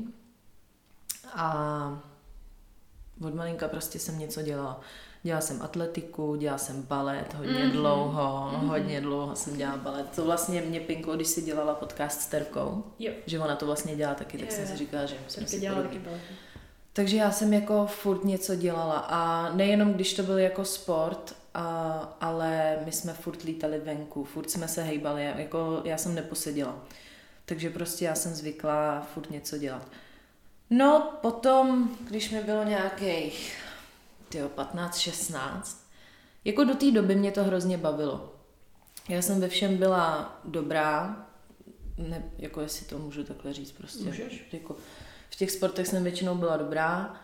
a 1.34 2.02
od 3.26 3.34
malinka 3.34 3.68
prostě 3.68 3.98
jsem 3.98 4.18
něco 4.18 4.42
dělala. 4.42 4.80
Dělala 5.22 5.40
jsem 5.40 5.62
atletiku, 5.62 6.36
dělala 6.36 6.58
jsem 6.58 6.82
balet 6.82 7.34
hodně 7.34 7.52
mm-hmm. 7.52 7.70
dlouho, 7.70 8.50
mm-hmm. 8.52 8.66
hodně 8.66 9.00
dlouho 9.00 9.36
jsem 9.36 9.56
dělala 9.56 9.78
balet. 9.78 10.06
To 10.16 10.24
vlastně 10.24 10.60
mě 10.60 10.80
pinklo, 10.80 11.16
když 11.16 11.28
si 11.28 11.42
dělala 11.42 11.74
podcast 11.74 12.20
s 12.20 12.26
Terkou, 12.26 12.84
jo. 12.98 13.12
že 13.26 13.38
ona 13.38 13.56
to 13.56 13.66
vlastně 13.66 13.96
dělá 13.96 14.14
taky, 14.14 14.38
tak 14.38 14.50
jo, 14.50 14.56
jsem 14.56 14.66
si 14.66 14.76
říkala, 14.76 15.06
že 15.06 15.14
jsem 15.28 15.46
si 15.46 15.60
dělala 15.60 15.82
taky 15.82 15.98
balet. 15.98 16.20
Takže 16.92 17.16
já 17.16 17.30
jsem 17.30 17.52
jako 17.52 17.86
furt 17.86 18.24
něco 18.24 18.54
dělala 18.54 18.98
a 18.98 19.52
nejenom 19.52 19.92
když 19.92 20.14
to 20.14 20.22
byl 20.22 20.38
jako 20.38 20.64
sport, 20.64 21.36
a, 21.54 22.16
ale 22.20 22.78
my 22.84 22.92
jsme 22.92 23.12
furt 23.12 23.42
lítali 23.42 23.78
venku, 23.78 24.24
furt 24.24 24.50
jsme 24.50 24.68
se 24.68 24.82
hejbali, 24.82 25.24
jako 25.36 25.80
já 25.84 25.96
jsem 25.96 26.14
neposeděla. 26.14 26.76
Takže 27.44 27.70
prostě 27.70 28.04
já 28.04 28.14
jsem 28.14 28.34
zvyklá 28.34 29.06
furt 29.14 29.30
něco 29.30 29.58
dělat. 29.58 29.86
No 30.70 31.12
potom, 31.20 31.90
když 32.08 32.30
mi 32.30 32.42
bylo 32.42 32.64
nějakých 32.64 33.56
15-16, 34.38 35.76
jako 36.44 36.64
do 36.64 36.74
té 36.74 36.90
doby 36.90 37.14
mě 37.14 37.32
to 37.32 37.44
hrozně 37.44 37.78
bavilo. 37.78 38.34
Já 39.08 39.22
jsem 39.22 39.40
ve 39.40 39.48
všem 39.48 39.76
byla 39.76 40.38
dobrá, 40.44 41.26
ne, 41.98 42.30
jako 42.38 42.60
jestli 42.60 42.86
to 42.86 42.98
můžu 42.98 43.24
takhle 43.24 43.52
říct 43.52 43.72
prostě. 43.72 44.04
Můžeš. 44.04 44.48
Jako, 44.52 44.76
v 45.30 45.36
těch 45.36 45.50
sportech 45.50 45.86
jsem 45.86 46.02
většinou 46.02 46.34
byla 46.34 46.56
dobrá 46.56 47.14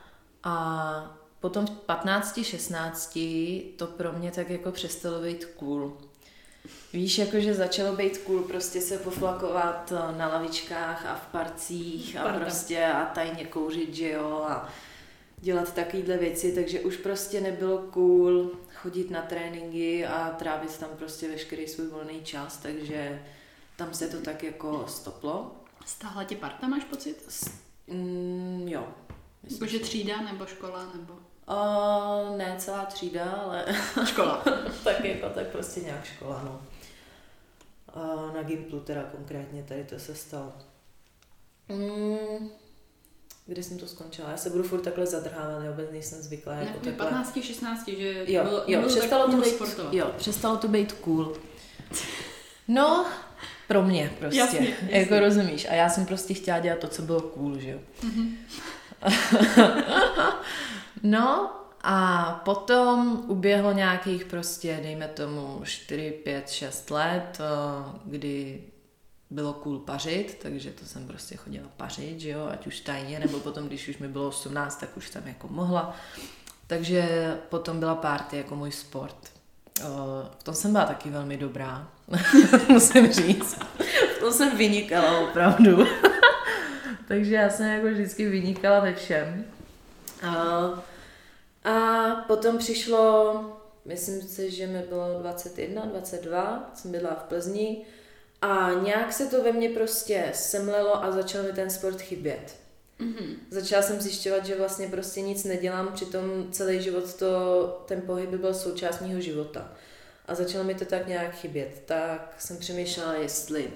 a 0.43 1.19
potom 1.41 1.67
v 1.67 1.71
15-16 1.89 3.77
to 3.77 3.87
pro 3.87 4.13
mě 4.13 4.31
tak 4.31 4.51
jako 4.51 4.73
přestalo 4.73 5.21
být 5.21 5.45
cool. 5.45 5.97
Víš, 6.93 7.19
jakože 7.19 7.55
začalo 7.55 7.97
být 7.97 8.19
cool 8.19 8.43
prostě 8.43 8.81
se 8.81 8.99
poflakovat 8.99 9.93
na 10.17 10.29
lavičkách 10.29 11.07
a 11.07 11.15
v 11.15 11.27
parcích 11.27 12.17
a 12.17 12.23
Parta. 12.23 12.41
prostě 12.41 12.87
a 12.87 13.05
tajně 13.05 13.45
kouřit, 13.45 13.95
že 13.95 14.11
jo, 14.11 14.45
a 14.49 14.69
dělat 15.47 15.75
takovéhle 15.75 16.17
věci, 16.17 16.53
takže 16.53 16.81
už 16.81 16.97
prostě 16.97 17.41
nebylo 17.41 17.79
cool 17.79 18.51
chodit 18.75 19.11
na 19.11 19.23
tréninky 19.23 20.07
a 20.07 20.31
trávit 20.31 20.79
tam 20.79 20.89
prostě 20.99 21.29
veškerý 21.29 21.69
svůj 21.69 21.89
volný 21.89 22.23
čas, 22.23 22.57
takže 22.57 23.23
tam 23.77 23.95
se 23.95 24.09
to 24.09 24.21
tak 24.21 24.43
jako 24.43 24.85
stoplo. 24.89 25.57
Stáhla 25.85 26.25
tě 26.25 26.37
parta, 26.37 26.69
máš 26.69 26.85
pocit? 26.85 27.25
S, 27.29 27.51
mm, 27.87 28.69
jo. 28.69 28.89
Jakože 29.51 29.79
třída 29.79 30.21
nebo 30.21 30.47
škola 30.47 30.93
nebo? 30.95 31.13
Uh, 31.13 32.37
ne 32.37 32.55
celá 32.59 32.85
třída, 32.85 33.31
ale... 33.31 33.65
Škola. 34.05 34.45
tak 34.85 35.05
jako, 35.05 35.29
tak 35.29 35.47
prostě 35.47 35.81
nějak 35.81 36.05
škola, 36.05 36.43
no. 36.45 36.63
Uh, 37.97 38.35
na 38.35 38.43
Gimplu 38.43 38.81
teda 38.81 39.03
konkrétně 39.03 39.63
tady 39.63 39.85
to 39.85 39.99
se 39.99 40.15
stalo. 40.15 40.53
Mm, 41.69 42.51
kde 43.47 43.63
jsem 43.63 43.79
to 43.79 43.87
skončila? 43.87 44.31
Já 44.31 44.37
se 44.37 44.51
budu 44.51 44.63
furt 44.63 44.81
takhle 44.81 45.07
zadrhávat, 45.07 45.65
já 45.65 45.71
vůbec 45.71 45.91
nejsem 45.91 46.23
zvyklá. 46.23 46.55
Jako 46.55 46.73
takhle. 46.73 46.93
15, 46.93 47.39
16, 47.43 47.89
že 47.89 48.25
jo, 48.27 48.45
bylo, 48.45 48.63
jo, 48.67 48.83
přestalo 48.87 49.31
to 49.31 49.37
být, 49.37 49.55
sportovat. 49.55 49.95
jo, 49.95 50.11
přestalo 50.17 50.57
to 50.57 50.69
být 50.69 50.93
cool. 50.93 51.33
No, 52.69 53.07
pro 53.69 53.83
mě 53.83 54.13
prostě, 54.19 54.39
jasně, 54.39 54.59
jasně. 54.59 54.99
jako 54.99 55.21
rozumíš. 55.21 55.67
A 55.71 55.75
já 55.75 55.89
jsem 55.89 56.07
prostě 56.07 56.35
chtěla 56.35 56.59
dělat 56.59 56.79
to, 56.79 56.89
co 56.89 57.03
bylo 57.03 57.21
cool, 57.21 57.59
že 57.59 57.71
jo. 57.71 57.79
Mm-hmm. 58.03 58.35
no 61.03 61.51
a 61.83 62.23
potom 62.45 63.25
uběhlo 63.29 63.73
nějakých 63.73 64.25
prostě, 64.25 64.81
dejme 64.83 65.09
tomu 65.09 65.61
4, 65.65 66.11
5, 66.11 66.51
6 66.51 66.91
let, 66.91 67.41
eh, 67.41 67.99
kdy 68.05 68.65
bylo 69.31 69.53
cool 69.53 69.79
pařit, 69.79 70.39
takže 70.43 70.71
to 70.71 70.85
jsem 70.85 71.07
prostě 71.07 71.37
chodila 71.37 71.69
pařit, 71.77 72.21
že 72.21 72.31
jo, 72.31 72.49
ať 72.53 72.67
už 72.67 72.81
tajně, 72.81 73.19
nebo 73.19 73.41
potom, 73.41 73.67
když 73.67 73.89
už 73.89 73.99
mi 73.99 74.09
bylo 74.09 74.29
18, 74.29 74.81
tak 74.81 74.97
už 74.97 75.09
jsem 75.09 75.29
jako 75.29 75.49
mohla. 75.49 75.97
Takže 76.67 77.35
potom 77.49 77.81
byla 77.81 77.95
party 77.95 78.37
jako 78.37 78.57
můj 78.57 78.73
sport. 78.73 79.17
Eh, 79.81 79.85
v 80.39 80.43
tom 80.43 80.55
jsem 80.55 80.73
byla 80.73 80.85
taky 80.85 81.11
velmi 81.11 81.37
dobrá, 81.37 81.89
musím 82.69 83.13
říct. 83.13 83.59
V 84.17 84.19
tom 84.21 84.33
jsem 84.33 84.57
vynikala 84.57 85.19
opravdu. 85.21 85.87
Takže 87.09 87.35
já 87.35 87.51
jsem 87.51 87.67
jako 87.67 87.87
vždycky 87.87 88.29
vynikala 88.29 88.81
ve 88.81 88.95
všem. 88.95 89.45
A, 90.23 90.35
a 91.71 92.15
potom 92.27 92.59
přišlo, 92.59 93.43
myslím 93.85 94.23
si, 94.23 94.51
že 94.51 94.67
mi 94.67 94.83
bylo 94.83 95.19
21, 95.21 95.85
22, 95.85 96.71
jsem 96.75 96.91
byla 96.91 97.15
v 97.15 97.23
Plzni 97.23 97.85
a 98.43 98.71
nějak 98.83 99.13
se 99.13 99.27
to 99.27 99.43
ve 99.43 99.53
mně 99.53 99.69
prostě 99.69 100.31
semlelo 100.35 101.05
a 101.05 101.13
začal 101.13 101.43
mi 101.43 101.53
ten 101.53 101.71
sport 101.71 102.01
chybět. 102.01 102.57
Mm-hmm. 103.01 103.37
Začala 103.51 103.83
jsem 103.83 104.01
zjišťovat, 104.01 104.47
že 104.47 104.59
vlastně 104.59 104.89
prostě 104.89 105.21
nic 105.21 105.45
nedělám, 105.45 105.93
přitom 105.93 106.23
celý 106.51 106.83
život 106.83 107.15
to, 107.15 107.67
ten 107.87 108.01
pohyb 108.01 108.31
byl 108.31 108.55
součást 108.55 109.01
mého 109.01 109.21
života. 109.21 109.73
A 110.27 110.35
začalo 110.35 110.65
mi 110.65 110.75
to 110.75 110.85
tak 110.85 111.07
nějak 111.07 111.35
chybět. 111.35 111.83
Tak 111.87 112.35
jsem 112.39 112.57
přemýšlela, 112.57 113.15
jestli 113.15 113.71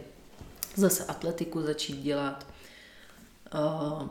zase 0.76 1.04
atletiku 1.04 1.62
začít 1.62 2.02
dělat, 2.02 2.46
uh, 3.54 4.08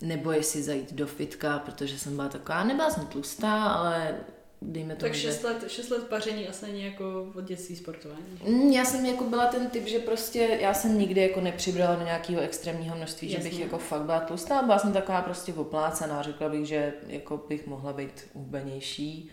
nebo 0.00 0.32
jestli 0.32 0.62
zajít 0.62 0.92
do 0.92 1.06
fitka, 1.06 1.58
protože 1.58 1.98
jsem 1.98 2.16
byla 2.16 2.28
taková, 2.28 2.64
nebyla 2.64 2.90
jsem 2.90 3.06
tlustá, 3.06 3.64
ale 3.64 4.16
dejme 4.64 4.96
tomu, 4.96 5.12
Tak 5.12 5.20
6 5.20 5.40
že... 5.40 5.46
let, 5.46 5.64
6 5.68 5.90
let 5.90 6.06
paření 6.08 6.48
asi 6.48 6.66
není 6.66 6.84
jako 6.84 7.32
od 7.34 7.44
dětství 7.44 7.76
sportování. 7.76 8.24
Mm, 8.48 8.70
já 8.70 8.84
jsem 8.84 9.06
jako 9.06 9.24
byla 9.24 9.46
ten 9.46 9.70
typ, 9.70 9.86
že 9.86 9.98
prostě 9.98 10.58
já 10.60 10.74
jsem 10.74 10.98
nikdy 10.98 11.20
jako 11.20 11.40
nepřibrala 11.40 11.94
do 11.94 12.04
nějakého 12.04 12.40
extrémního 12.42 12.96
množství, 12.96 13.32
Jasně. 13.32 13.44
že 13.44 13.50
bych 13.50 13.60
jako 13.64 13.78
fakt 13.78 14.02
byla 14.02 14.20
tlustá, 14.20 14.62
byla 14.62 14.78
jsem 14.78 14.92
taková 14.92 15.22
prostě 15.22 15.54
oplácená, 15.54 16.22
řekla 16.22 16.48
bych, 16.48 16.66
že 16.66 16.92
jako 17.06 17.44
bych 17.48 17.66
mohla 17.66 17.92
být 17.92 18.26
hubenější. 18.34 19.30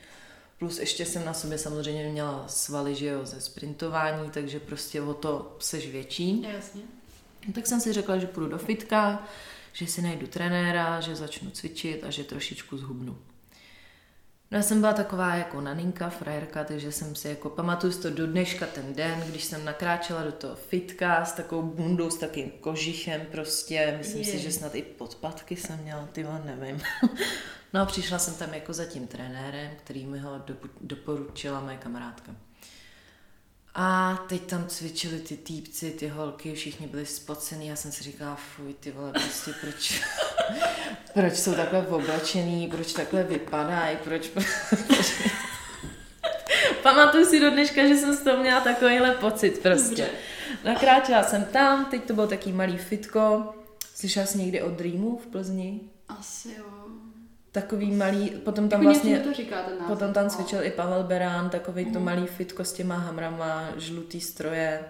Plus 0.59 0.79
ještě 0.79 1.05
jsem 1.05 1.25
na 1.25 1.33
sobě 1.33 1.57
samozřejmě 1.57 2.09
měla 2.09 2.47
svaly, 2.47 2.95
že 2.95 3.05
jo, 3.05 3.25
ze 3.25 3.41
sprintování, 3.41 4.29
takže 4.29 4.59
prostě 4.59 5.01
o 5.01 5.13
to 5.13 5.55
seš 5.59 5.87
větší. 5.87 6.47
Jasně. 6.53 6.81
No, 7.47 7.53
tak 7.53 7.67
jsem 7.67 7.81
si 7.81 7.93
řekla, 7.93 8.17
že 8.17 8.27
půjdu 8.27 8.49
do 8.49 8.57
fitka, 8.57 9.27
že 9.73 9.87
si 9.87 10.01
najdu 10.01 10.27
trenéra, 10.27 11.01
že 11.01 11.15
začnu 11.15 11.49
cvičit 11.49 12.03
a 12.03 12.09
že 12.09 12.23
trošičku 12.23 12.77
zhubnu. 12.77 13.17
No 14.51 14.57
já 14.57 14.63
jsem 14.63 14.81
byla 14.81 14.93
taková 14.93 15.35
jako 15.35 15.61
naninka, 15.61 16.09
frajerka, 16.09 16.63
takže 16.63 16.91
jsem 16.91 17.15
si 17.15 17.27
jako 17.27 17.49
pamatuju 17.49 17.93
to 18.01 18.09
do 18.09 18.27
dneška 18.27 18.67
ten 18.67 18.93
den, 18.93 19.23
když 19.27 19.43
jsem 19.43 19.65
nakráčela 19.65 20.23
do 20.23 20.31
toho 20.31 20.55
fitka 20.55 21.25
s 21.25 21.33
takovou 21.33 21.61
bundou, 21.61 22.09
s 22.09 22.17
takým 22.17 22.51
kožichem 22.51 23.21
prostě, 23.31 23.95
myslím 23.97 24.21
je. 24.21 24.25
si, 24.25 24.39
že 24.39 24.51
snad 24.51 24.75
i 24.75 24.81
podpatky 24.81 25.55
jsem 25.55 25.79
měla, 25.79 26.05
ty 26.11 26.25
nevím. 26.45 26.81
no 27.73 27.81
a 27.81 27.85
přišla 27.85 28.19
jsem 28.19 28.35
tam 28.35 28.53
jako 28.53 28.73
za 28.73 28.85
tím 28.85 29.07
trenérem, 29.07 29.71
který 29.77 30.05
mi 30.05 30.19
ho 30.19 30.41
doporučila 30.81 31.59
moje 31.61 31.77
kamarádka. 31.77 32.35
A 33.75 34.17
teď 34.29 34.41
tam 34.41 34.67
cvičili 34.67 35.19
ty 35.19 35.37
týpci, 35.37 35.91
ty 35.91 36.07
holky, 36.07 36.53
všichni 36.55 36.87
byli 36.87 37.05
spocený. 37.05 37.67
Já 37.67 37.75
jsem 37.75 37.91
si 37.91 38.03
říkala, 38.03 38.35
fuj, 38.35 38.73
ty 38.73 38.91
vole, 38.91 39.11
prostě 39.11 39.51
proč, 39.61 40.01
proč 41.13 41.35
jsou 41.35 41.53
takhle 41.53 41.87
oblečený, 41.87 42.67
proč 42.67 42.93
takhle 42.93 43.23
vypadají, 43.23 43.97
proč. 44.03 44.31
Pamatuju 46.83 47.25
si 47.25 47.39
do 47.39 47.51
dneška, 47.51 47.87
že 47.87 47.97
jsem 47.97 48.15
z 48.15 48.23
toho 48.23 48.37
měla 48.37 48.61
takovýhle 48.61 49.11
pocit 49.11 49.59
prostě. 49.59 50.09
Nakráčela 50.63 51.23
jsem 51.23 51.45
tam, 51.45 51.85
teď 51.85 52.03
to 52.03 52.13
bylo 52.13 52.27
taký 52.27 52.51
malý 52.51 52.77
fitko. 52.77 53.53
Slyšela 53.95 54.25
jsi 54.25 54.37
někdy 54.37 54.61
o 54.61 54.69
Dreamu 54.69 55.17
v 55.17 55.27
Plzni? 55.27 55.79
Asi 56.09 56.49
jo 56.57 56.70
takový 57.51 57.91
malý, 57.91 58.29
potom 58.29 58.69
tam 58.69 58.81
jako 58.81 58.93
vlastně, 58.93 59.19
to 59.19 59.33
říká 59.33 59.61
ten 59.63 59.73
název. 59.73 59.87
potom 59.87 60.13
tam 60.13 60.29
cvičil 60.29 60.59
no. 60.59 60.65
i 60.65 60.71
Pavel 60.71 61.03
Berán, 61.03 61.49
takový 61.49 61.85
mm. 61.85 61.93
to 61.93 61.99
mhm. 61.99 62.05
malý 62.05 62.27
fitko 62.27 62.63
s 62.63 62.73
těma 62.73 62.95
hamrama, 62.95 63.69
žlutý 63.77 64.21
stroje, 64.21 64.85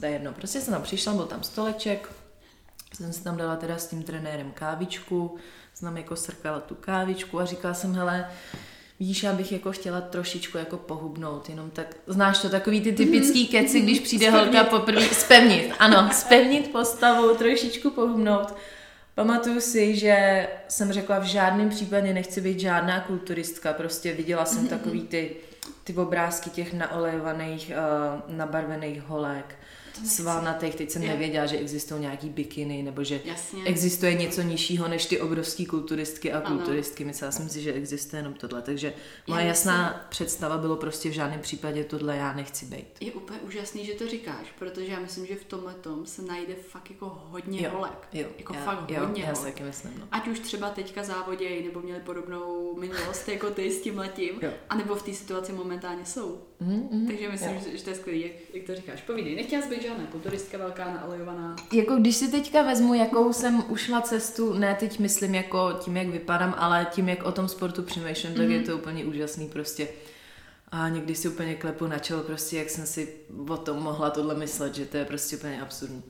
to 0.00 0.06
je 0.06 0.12
jedno. 0.12 0.32
Prostě 0.32 0.60
jsem 0.60 0.74
tam 0.74 0.82
přišla, 0.82 1.14
byl 1.14 1.26
tam 1.26 1.42
stoleček, 1.42 2.12
jsem 2.94 3.12
si 3.12 3.24
tam 3.24 3.36
dala 3.36 3.56
teda 3.56 3.78
s 3.78 3.86
tím 3.86 4.02
trenérem 4.02 4.50
kávičku, 4.50 5.36
jsem 5.74 5.96
jako 5.96 6.16
srkala 6.16 6.60
tu 6.60 6.74
kávičku 6.74 7.40
a 7.40 7.44
říkala 7.44 7.74
jsem, 7.74 7.94
hele, 7.94 8.30
Víš, 9.00 9.22
já 9.22 9.32
bych 9.32 9.52
jako 9.52 9.72
chtěla 9.72 10.00
trošičku 10.00 10.58
jako 10.58 10.76
pohubnout, 10.76 11.48
jenom 11.48 11.70
tak, 11.70 11.96
znáš 12.06 12.38
to, 12.38 12.48
takový 12.48 12.80
ty 12.80 12.92
typický 12.92 13.46
keci, 13.48 13.80
když 13.80 14.00
přijde 14.00 14.26
spevnit. 14.26 14.54
holka 14.54 14.70
poprvé, 14.70 15.02
spevnit, 15.02 15.72
ano, 15.78 16.10
spevnit 16.12 16.72
postavu, 16.72 17.34
trošičku 17.34 17.90
pohubnout. 17.90 18.54
Pamatuju 19.20 19.60
si, 19.60 19.96
že 19.96 20.48
jsem 20.68 20.92
řekla, 20.92 21.18
v 21.18 21.24
žádném 21.24 21.68
případě 21.68 22.14
nechci 22.14 22.40
být 22.40 22.60
žádná 22.60 23.00
kulturistka, 23.00 23.72
prostě 23.72 24.12
viděla 24.12 24.44
jsem 24.44 24.68
takový 24.68 25.02
ty 25.02 25.36
ty 25.84 25.94
obrázky 25.94 26.50
těch 26.50 26.74
naolejovaných, 26.74 27.72
uh, 28.28 28.36
nabarvených 28.36 29.02
holek, 29.02 29.54
svalnatých, 30.04 30.74
teď 30.74 30.90
jsem 30.90 31.02
je. 31.02 31.08
nevěděla, 31.08 31.46
že 31.46 31.58
existují 31.58 32.00
nějaký 32.00 32.28
bikiny, 32.28 32.82
nebo 32.82 33.04
že 33.04 33.20
Jasně. 33.24 33.64
existuje 33.64 34.14
něco 34.14 34.42
nižšího 34.42 34.88
než 34.88 35.06
ty 35.06 35.20
obrovské 35.20 35.66
kulturistky 35.66 36.32
a 36.32 36.40
kulturistky. 36.40 37.04
Myslela 37.04 37.32
jsem 37.32 37.48
si, 37.48 37.62
že 37.62 37.72
existuje 37.72 38.20
jenom 38.20 38.34
tohle, 38.34 38.62
takže 38.62 38.94
moje 39.26 39.46
jasná 39.46 39.88
myslím, 39.88 40.00
představa 40.08 40.58
bylo 40.58 40.76
prostě 40.76 41.08
v 41.10 41.12
žádném 41.12 41.40
případě 41.40 41.84
tohle 41.84 42.16
já 42.16 42.32
nechci 42.32 42.66
být. 42.66 42.86
Je 43.00 43.12
úplně 43.12 43.40
úžasný, 43.40 43.86
že 43.86 43.92
to 43.94 44.08
říkáš, 44.08 44.46
protože 44.58 44.92
já 44.92 45.00
myslím, 45.00 45.26
že 45.26 45.34
v 45.34 45.44
tomhle 45.44 45.74
tom 45.74 46.06
se 46.06 46.22
najde 46.22 46.54
fakt 46.54 46.90
jako 46.90 47.22
hodně 47.24 47.62
jo, 47.62 47.70
holek. 47.74 48.08
Jo, 48.12 48.28
jako 48.38 48.54
já, 48.54 48.64
fakt 48.64 48.90
jo, 48.90 49.00
hodně 49.00 49.22
já 49.22 49.32
holek. 49.32 49.54
taky 49.54 49.64
myslím, 49.64 49.92
no. 49.98 50.08
Ať 50.12 50.28
už 50.28 50.38
třeba 50.38 50.70
teďka 50.70 51.02
závodějí, 51.02 51.64
nebo 51.64 51.80
měli 51.80 52.00
podobnou 52.00 52.76
minulost 52.78 53.28
jako 53.28 53.50
ty 53.50 53.70
s 53.72 53.82
tím 53.82 53.98
letím, 53.98 54.40
anebo 54.68 54.94
v 54.94 55.02
té 55.02 55.14
situaci 55.14 55.52
momentálně 55.52 56.06
jsou. 56.06 56.49
Mm-hmm. 56.62 57.06
Takže 57.06 57.28
myslím, 57.28 57.60
že, 57.60 57.78
že 57.78 57.84
to 57.84 57.90
je 57.90 57.96
skvělé, 57.96 58.18
jak, 58.18 58.32
jak 58.54 58.64
to 58.64 58.74
říkáš. 58.74 59.02
Povídej, 59.02 59.36
nechtěla 59.36 59.62
jsi 59.62 59.68
být 59.68 59.82
žádná 59.82 60.06
kulturistka 60.06 60.58
velká, 60.58 60.94
naolejovaná. 60.94 61.56
Jako 61.72 61.96
když 61.96 62.16
si 62.16 62.28
teďka 62.28 62.62
vezmu, 62.62 62.94
jakou 62.94 63.32
jsem 63.32 63.64
ušla 63.68 64.00
cestu, 64.00 64.52
ne 64.52 64.76
teď 64.80 64.98
myslím 64.98 65.34
jako 65.34 65.72
tím, 65.72 65.96
jak 65.96 66.06
vypadám, 66.06 66.54
ale 66.58 66.86
tím, 66.90 67.08
jak 67.08 67.22
o 67.22 67.32
tom 67.32 67.48
sportu 67.48 67.82
přemýšlím, 67.82 68.32
mm-hmm. 68.32 68.36
tak 68.36 68.48
je 68.48 68.56
mhm. 68.56 68.66
to 68.66 68.76
úplně 68.76 69.04
úžasný 69.04 69.48
prostě. 69.48 69.88
A 70.68 70.88
někdy 70.88 71.14
si 71.14 71.28
úplně 71.28 71.54
klepu 71.54 71.86
na 71.86 71.98
čelo 71.98 72.22
prostě, 72.22 72.56
jak 72.58 72.70
jsem 72.70 72.86
si 72.86 73.14
o 73.48 73.56
tom 73.56 73.82
mohla 73.82 74.10
tohle 74.10 74.34
myslet, 74.34 74.74
že 74.74 74.86
to 74.86 74.96
je 74.96 75.04
prostě 75.04 75.36
úplně 75.36 75.62
absurdní. 75.62 76.02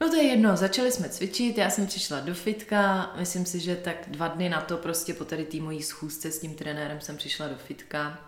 No 0.00 0.08
to 0.08 0.16
je 0.16 0.22
jedno, 0.22 0.56
začali 0.56 0.92
jsme 0.92 1.08
cvičit, 1.08 1.58
já 1.58 1.70
jsem 1.70 1.86
přišla 1.86 2.20
do 2.20 2.34
fitka, 2.34 3.12
myslím 3.18 3.46
si, 3.46 3.60
že 3.60 3.76
tak 3.76 3.96
dva 4.08 4.28
dny 4.28 4.48
na 4.48 4.60
to 4.60 4.76
prostě 4.76 5.14
po 5.14 5.24
tady 5.24 5.44
té 5.44 5.56
mojí 5.56 5.82
schůzce 5.82 6.30
s 6.30 6.38
tím 6.40 6.54
trenérem 6.54 7.00
jsem 7.00 7.16
přišla 7.16 7.48
do 7.48 7.56
fitka 7.56 8.27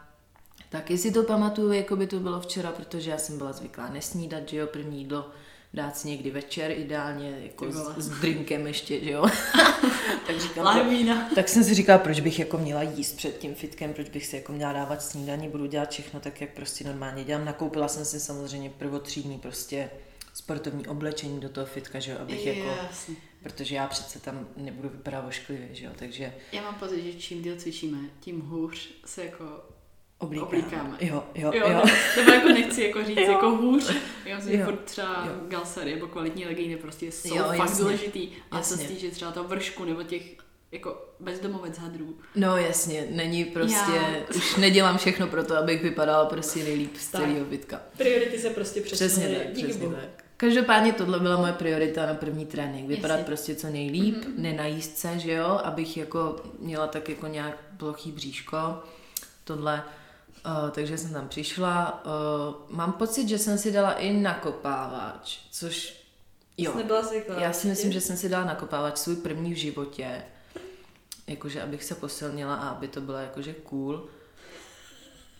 tak 0.71 0.91
jestli 0.91 1.11
to 1.11 1.23
pamatuju, 1.23 1.73
jako 1.73 1.97
by 1.97 2.07
to 2.07 2.21
bylo 2.21 2.41
včera, 2.41 2.73
protože 2.73 3.11
já 3.11 3.19
jsem 3.19 3.39
byla 3.39 3.53
zvyklá 3.53 3.91
nesnídat, 3.91 4.49
že 4.49 4.57
jo, 4.57 4.67
první 4.67 4.99
jídlo 4.99 5.31
dát 5.75 5.97
si 5.97 6.09
někdy 6.09 6.31
večer, 6.31 6.71
ideálně 6.71 7.41
jako 7.43 7.73
s, 7.73 7.99
s 7.99 8.09
drinkem 8.09 8.67
ještě, 8.67 9.05
že 9.05 9.11
jo. 9.11 9.23
tak 10.27 10.41
říkám, 10.41 10.91
to, 11.29 11.35
tak 11.35 11.49
jsem 11.49 11.65
si 11.65 11.75
říkala, 11.75 11.99
proč 11.99 12.21
bych 12.21 12.39
jako 12.39 12.59
měla 12.59 12.83
jíst 12.83 13.17
před 13.17 13.39
tím 13.39 13.55
fitkem, 13.55 13.95
proč 13.95 14.09
bych 14.09 14.27
si 14.27 14.37
jako 14.37 14.53
měla 14.53 14.73
dávat 14.73 15.03
snídaní, 15.03 15.49
budu 15.49 15.67
dělat 15.67 15.91
všechno 15.91 16.21
tak, 16.21 16.41
jak 16.41 16.51
prostě 16.51 16.85
normálně 16.85 17.25
dělám. 17.25 17.45
Nakoupila 17.45 17.89
jsem 17.89 18.05
si 18.05 18.21
samozřejmě 18.21 18.71
prvotřídní 18.71 19.39
prostě 19.39 19.91
sportovní 20.35 20.87
oblečení 20.87 21.41
do 21.41 21.49
toho 21.49 21.67
fitka, 21.67 22.01
že 22.01 22.13
jo, 22.13 22.19
abych 22.21 22.47
je, 22.47 22.59
jako, 22.59 22.69
jasný. 22.83 23.17
protože 23.43 23.75
já 23.75 23.87
přece 23.87 24.21
tam 24.21 24.49
nebudu 24.57 24.89
vypadat 24.89 25.25
ošklivě, 25.29 25.69
že 25.73 25.85
jo, 25.85 25.93
takže... 25.97 26.35
Já 26.53 26.63
mám 26.63 26.75
pocit, 26.75 27.13
že 27.13 27.19
čím 27.19 27.43
díl 27.43 27.57
cvičíme, 27.57 27.99
tím 28.21 28.41
hůř 28.41 28.91
se 29.05 29.25
jako 29.25 29.45
oblíkáme. 30.21 30.49
oblíkáme. 30.49 30.97
Jo, 31.01 31.25
jo, 31.35 31.53
jo. 31.55 31.69
jo. 31.69 31.83
Nebo 32.17 32.33
jako 32.33 32.49
nechci 32.49 32.83
jako 32.83 33.05
říct 33.05 33.17
jo. 33.27 33.33
jako 33.33 33.51
hůř. 33.51 33.95
Já 34.25 34.37
myslím, 34.37 34.57
že 34.57 34.65
furt 34.65 34.85
třeba 34.85 35.25
jo. 35.27 35.33
galsary 35.49 35.95
nebo 35.95 36.07
kvalitní 36.07 36.47
legíny 36.47 36.77
prostě 36.77 37.13
jsou 37.13 37.37
jo, 37.37 37.45
fakt 37.45 37.59
jasně. 37.59 37.85
důležitý. 37.85 38.29
A 38.51 38.63
co 38.63 38.77
se 38.77 38.89
týče 38.89 39.11
třeba 39.11 39.31
toho 39.31 39.49
vršku 39.49 39.85
nebo 39.85 40.03
těch 40.03 40.23
jako 40.73 41.09
bezdomovec 41.21 41.79
hadrů. 41.79 42.19
No 42.35 42.57
jasně, 42.57 43.07
není 43.11 43.45
prostě, 43.45 43.93
Já... 43.97 44.37
už 44.37 44.57
nedělám 44.57 44.99
všechno 44.99 45.27
pro 45.27 45.45
to, 45.45 45.57
abych 45.57 45.83
vypadala 45.83 46.27
prostě 46.27 46.65
nejlíp 46.65 46.97
z 46.97 47.09
celého 47.09 47.45
bytka. 47.45 47.81
Priority 47.97 48.39
se 48.39 48.51
prostě 48.51 48.81
přesunuly. 48.81 49.11
Přesně 49.19 49.39
tak, 49.39 49.53
Díky 49.53 49.69
přesně 49.69 49.89
tak. 49.89 50.25
Každopádně 50.37 50.93
tohle 50.93 51.21
byla 51.21 51.37
moje 51.37 51.53
priorita 51.53 52.07
na 52.07 52.15
první 52.15 52.47
trénink. 52.47 52.89
Vypadat 52.89 53.15
Jasně. 53.15 53.27
prostě 53.27 53.55
co 53.55 53.69
nejlíp, 53.69 54.17
mm-hmm. 54.17 54.35
nenajíst 54.37 54.99
se, 54.99 55.19
že 55.19 55.33
jo, 55.33 55.61
abych 55.65 55.97
jako 55.97 56.37
měla 56.59 56.87
tak 56.87 57.09
jako 57.09 57.27
nějak 57.27 57.57
plochý 57.77 58.13
bříško. 58.13 58.59
Tohle 59.45 59.85
Uh, 60.47 60.71
takže 60.71 60.99
jsem 60.99 61.13
tam 61.13 61.29
přišla. 61.29 62.05
Uh, 62.05 62.77
mám 62.77 62.93
pocit, 62.93 63.29
že 63.29 63.39
jsem 63.39 63.59
si 63.59 63.73
dala 63.73 63.93
i 63.93 64.13
nakopávač, 64.13 65.39
což 65.51 66.05
jo. 66.59 66.73
Jsi 66.73 66.79
nebyla 66.79 67.03
zvyklá, 67.03 67.41
Já 67.41 67.53
si 67.53 67.67
myslím, 67.67 67.93
že 67.93 68.01
jsem 68.01 68.17
si 68.17 68.29
dala 68.29 68.45
nakopávač 68.45 68.99
svůj 68.99 69.17
první 69.17 69.53
v 69.53 69.57
životě. 69.57 70.23
Jakože 71.27 71.63
abych 71.63 71.85
se 71.85 71.95
posilnila 71.95 72.55
a 72.55 72.69
aby 72.69 72.89
to 72.89 73.01
bylo 73.01 73.19
jakože 73.19 73.53
cool. 73.55 74.09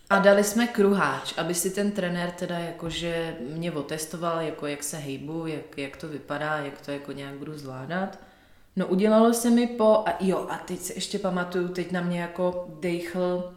A 0.09 0.19
dali 0.19 0.43
jsme 0.43 0.67
kruháč, 0.67 1.33
aby 1.37 1.53
si 1.53 1.69
ten 1.69 1.91
trenér 1.91 2.31
teda 2.31 2.59
jakože 2.59 3.37
mě 3.39 3.71
otestoval, 3.71 4.41
jako 4.41 4.67
jak 4.67 4.83
se 4.83 4.97
hejbu, 4.97 5.47
jak, 5.47 5.77
jak 5.77 5.97
to 5.97 6.07
vypadá, 6.07 6.57
jak 6.57 6.81
to 6.81 6.91
jako 6.91 7.11
nějak 7.11 7.35
budu 7.35 7.57
zvládat. 7.57 8.19
No 8.75 8.87
udělalo 8.87 9.33
se 9.33 9.49
mi 9.49 9.67
po, 9.67 10.03
a 10.05 10.17
jo 10.19 10.47
a 10.49 10.57
teď 10.57 10.79
se 10.79 10.93
ještě 10.93 11.19
pamatuju, 11.19 11.67
teď 11.67 11.91
na 11.91 12.01
mě 12.01 12.21
jako 12.21 12.67
dejchl 12.79 13.53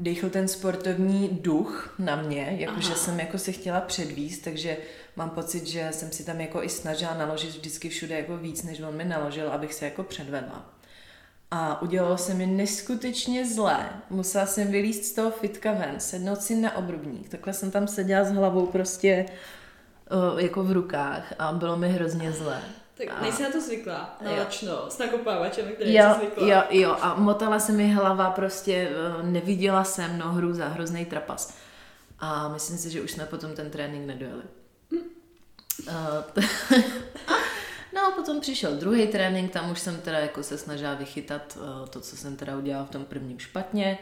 dechl 0.00 0.30
ten 0.30 0.48
sportovní 0.48 1.28
duch 1.28 1.94
na 1.98 2.16
mě, 2.16 2.56
jakože 2.58 2.94
jsem 2.94 3.20
jako 3.20 3.38
se 3.38 3.52
chtěla 3.52 3.80
předvíst, 3.80 4.44
takže 4.44 4.76
mám 5.16 5.30
pocit, 5.30 5.66
že 5.66 5.88
jsem 5.92 6.12
si 6.12 6.24
tam 6.24 6.40
jako 6.40 6.62
i 6.62 6.68
snažila 6.68 7.14
naložit 7.14 7.50
vždycky 7.50 7.88
všude 7.88 8.16
jako 8.16 8.36
víc, 8.36 8.62
než 8.62 8.80
on 8.80 8.96
mi 8.96 9.04
naložil, 9.04 9.50
abych 9.50 9.74
se 9.74 9.84
jako 9.84 10.02
předvedla. 10.02 10.70
A 11.50 11.82
udělalo 11.82 12.18
se 12.18 12.34
mi 12.34 12.46
neskutečně 12.46 13.46
zlé. 13.46 13.90
Musela 14.10 14.46
jsem 14.46 14.70
vylíst 14.70 15.04
z 15.04 15.12
toho 15.12 15.30
fitka 15.30 15.72
ven, 15.72 16.00
sednout 16.00 16.42
si 16.42 16.56
na 16.56 16.76
obrubník. 16.76 17.28
Takhle 17.28 17.52
jsem 17.52 17.70
tam 17.70 17.88
seděla 17.88 18.24
s 18.24 18.32
hlavou 18.32 18.66
prostě 18.66 19.26
uh, 20.32 20.40
jako 20.40 20.64
v 20.64 20.72
rukách 20.72 21.34
a 21.38 21.52
bylo 21.52 21.76
mi 21.76 21.88
hrozně 21.88 22.32
zlé. 22.32 22.62
Tak 22.96 23.06
a... 23.10 23.22
nejsi 23.22 23.42
na 23.42 23.50
to 23.50 23.60
zvyklá, 23.60 24.16
na 24.20 24.32
lačno, 24.32 24.90
s 24.90 24.98
nakopávačem, 24.98 25.72
který 25.74 25.94
jo, 25.94 26.04
jsi 26.14 26.18
zvykla. 26.18 26.48
Jo, 26.48 26.62
jo, 26.70 26.96
a 27.00 27.14
motala 27.14 27.58
se 27.58 27.72
mi 27.72 27.92
hlava, 27.92 28.30
prostě 28.30 28.90
eh, 28.90 29.22
neviděla 29.22 29.84
jsem 29.84 30.18
no 30.18 30.32
hru 30.32 30.54
za 30.54 30.68
hrozný 30.68 31.04
trapas. 31.04 31.54
A 32.18 32.48
myslím 32.48 32.78
si, 32.78 32.90
že 32.90 33.00
už 33.00 33.10
jsme 33.10 33.26
potom 33.26 33.54
ten 33.54 33.70
trénink 33.70 34.06
nedojeli. 34.06 34.42
Uh, 35.88 36.42
no 37.94 38.00
a 38.06 38.10
potom 38.10 38.40
přišel 38.40 38.76
druhý 38.76 39.06
trénink, 39.06 39.52
tam 39.52 39.70
už 39.70 39.80
jsem 39.80 40.00
teda 40.00 40.18
jako 40.18 40.42
se 40.42 40.58
snažila 40.58 40.94
vychytat 40.94 41.58
uh, 41.60 41.88
to, 41.88 42.00
co 42.00 42.16
jsem 42.16 42.36
teda 42.36 42.56
udělala 42.56 42.84
v 42.84 42.90
tom 42.90 43.04
prvním 43.04 43.38
špatně. 43.38 43.98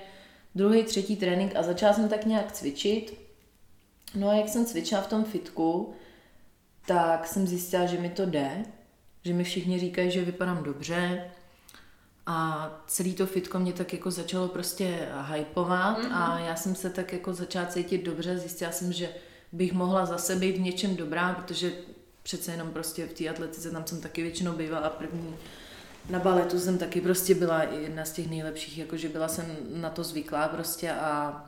Druhý, 0.55 0.85
třetí 0.85 1.17
trénink 1.17 1.57
a 1.57 1.63
začala 1.63 1.93
jsem 1.93 2.09
tak 2.09 2.27
nějak 2.27 2.53
cvičit. 2.53 3.21
No 4.15 4.29
a 4.29 4.35
jak 4.35 4.49
jsem 4.49 4.67
cvičila 4.67 5.01
v 5.01 5.07
tom 5.07 5.25
fitku, 5.25 5.95
tak 6.87 7.27
jsem 7.27 7.47
zjistila, 7.47 7.87
že 7.87 7.99
mi 7.99 8.11
to 8.11 8.27
jde, 8.27 8.65
že 9.25 9.35
mi 9.35 9.45
všichni 9.45 9.79
říkají, 9.79 10.11
že 10.11 10.25
vypadám 10.25 10.63
dobře 10.63 11.31
a 12.27 12.71
celý 12.87 13.15
to 13.15 13.27
fitko 13.27 13.59
mě 13.59 13.73
tak 13.73 13.93
jako 13.93 14.11
začalo 14.11 14.49
prostě 14.49 15.09
hypovat 15.35 15.99
mm-hmm. 15.99 16.17
a 16.17 16.39
já 16.39 16.57
jsem 16.57 16.75
se 16.75 16.91
tak 16.91 17.13
jako 17.13 17.35
začala 17.35 17.67
cítit 17.67 18.05
dobře, 18.05 18.39
zjistila 18.39 18.73
jsem, 18.73 18.93
že 18.93 19.09
bych 19.53 19.73
mohla 19.73 20.07
zase 20.07 20.37
být 20.37 20.57
v 20.57 20.61
něčem 20.61 20.97
dobrá, 20.97 21.35
protože 21.35 21.73
přece 22.23 22.53
jenom 22.53 22.71
prostě 22.71 23.07
v 23.07 23.13
té 23.13 23.29
atletice 23.29 23.71
tam 23.71 23.87
jsem 23.87 24.01
taky 24.01 24.23
většinou 24.23 24.53
bývala 24.53 24.91
první 24.91 25.37
na 26.11 26.19
baletu 26.19 26.61
jsem 26.61 26.79
taky 26.79 27.01
prostě 27.01 27.35
byla 27.35 27.63
jedna 27.63 28.05
z 28.05 28.13
těch 28.13 28.31
nejlepších, 28.31 28.79
jakože 28.79 29.09
byla 29.09 29.29
jsem 29.29 29.57
na 29.75 29.91
to 29.91 30.05
zvyklá 30.05 30.49
prostě 30.49 30.93
a 30.93 31.45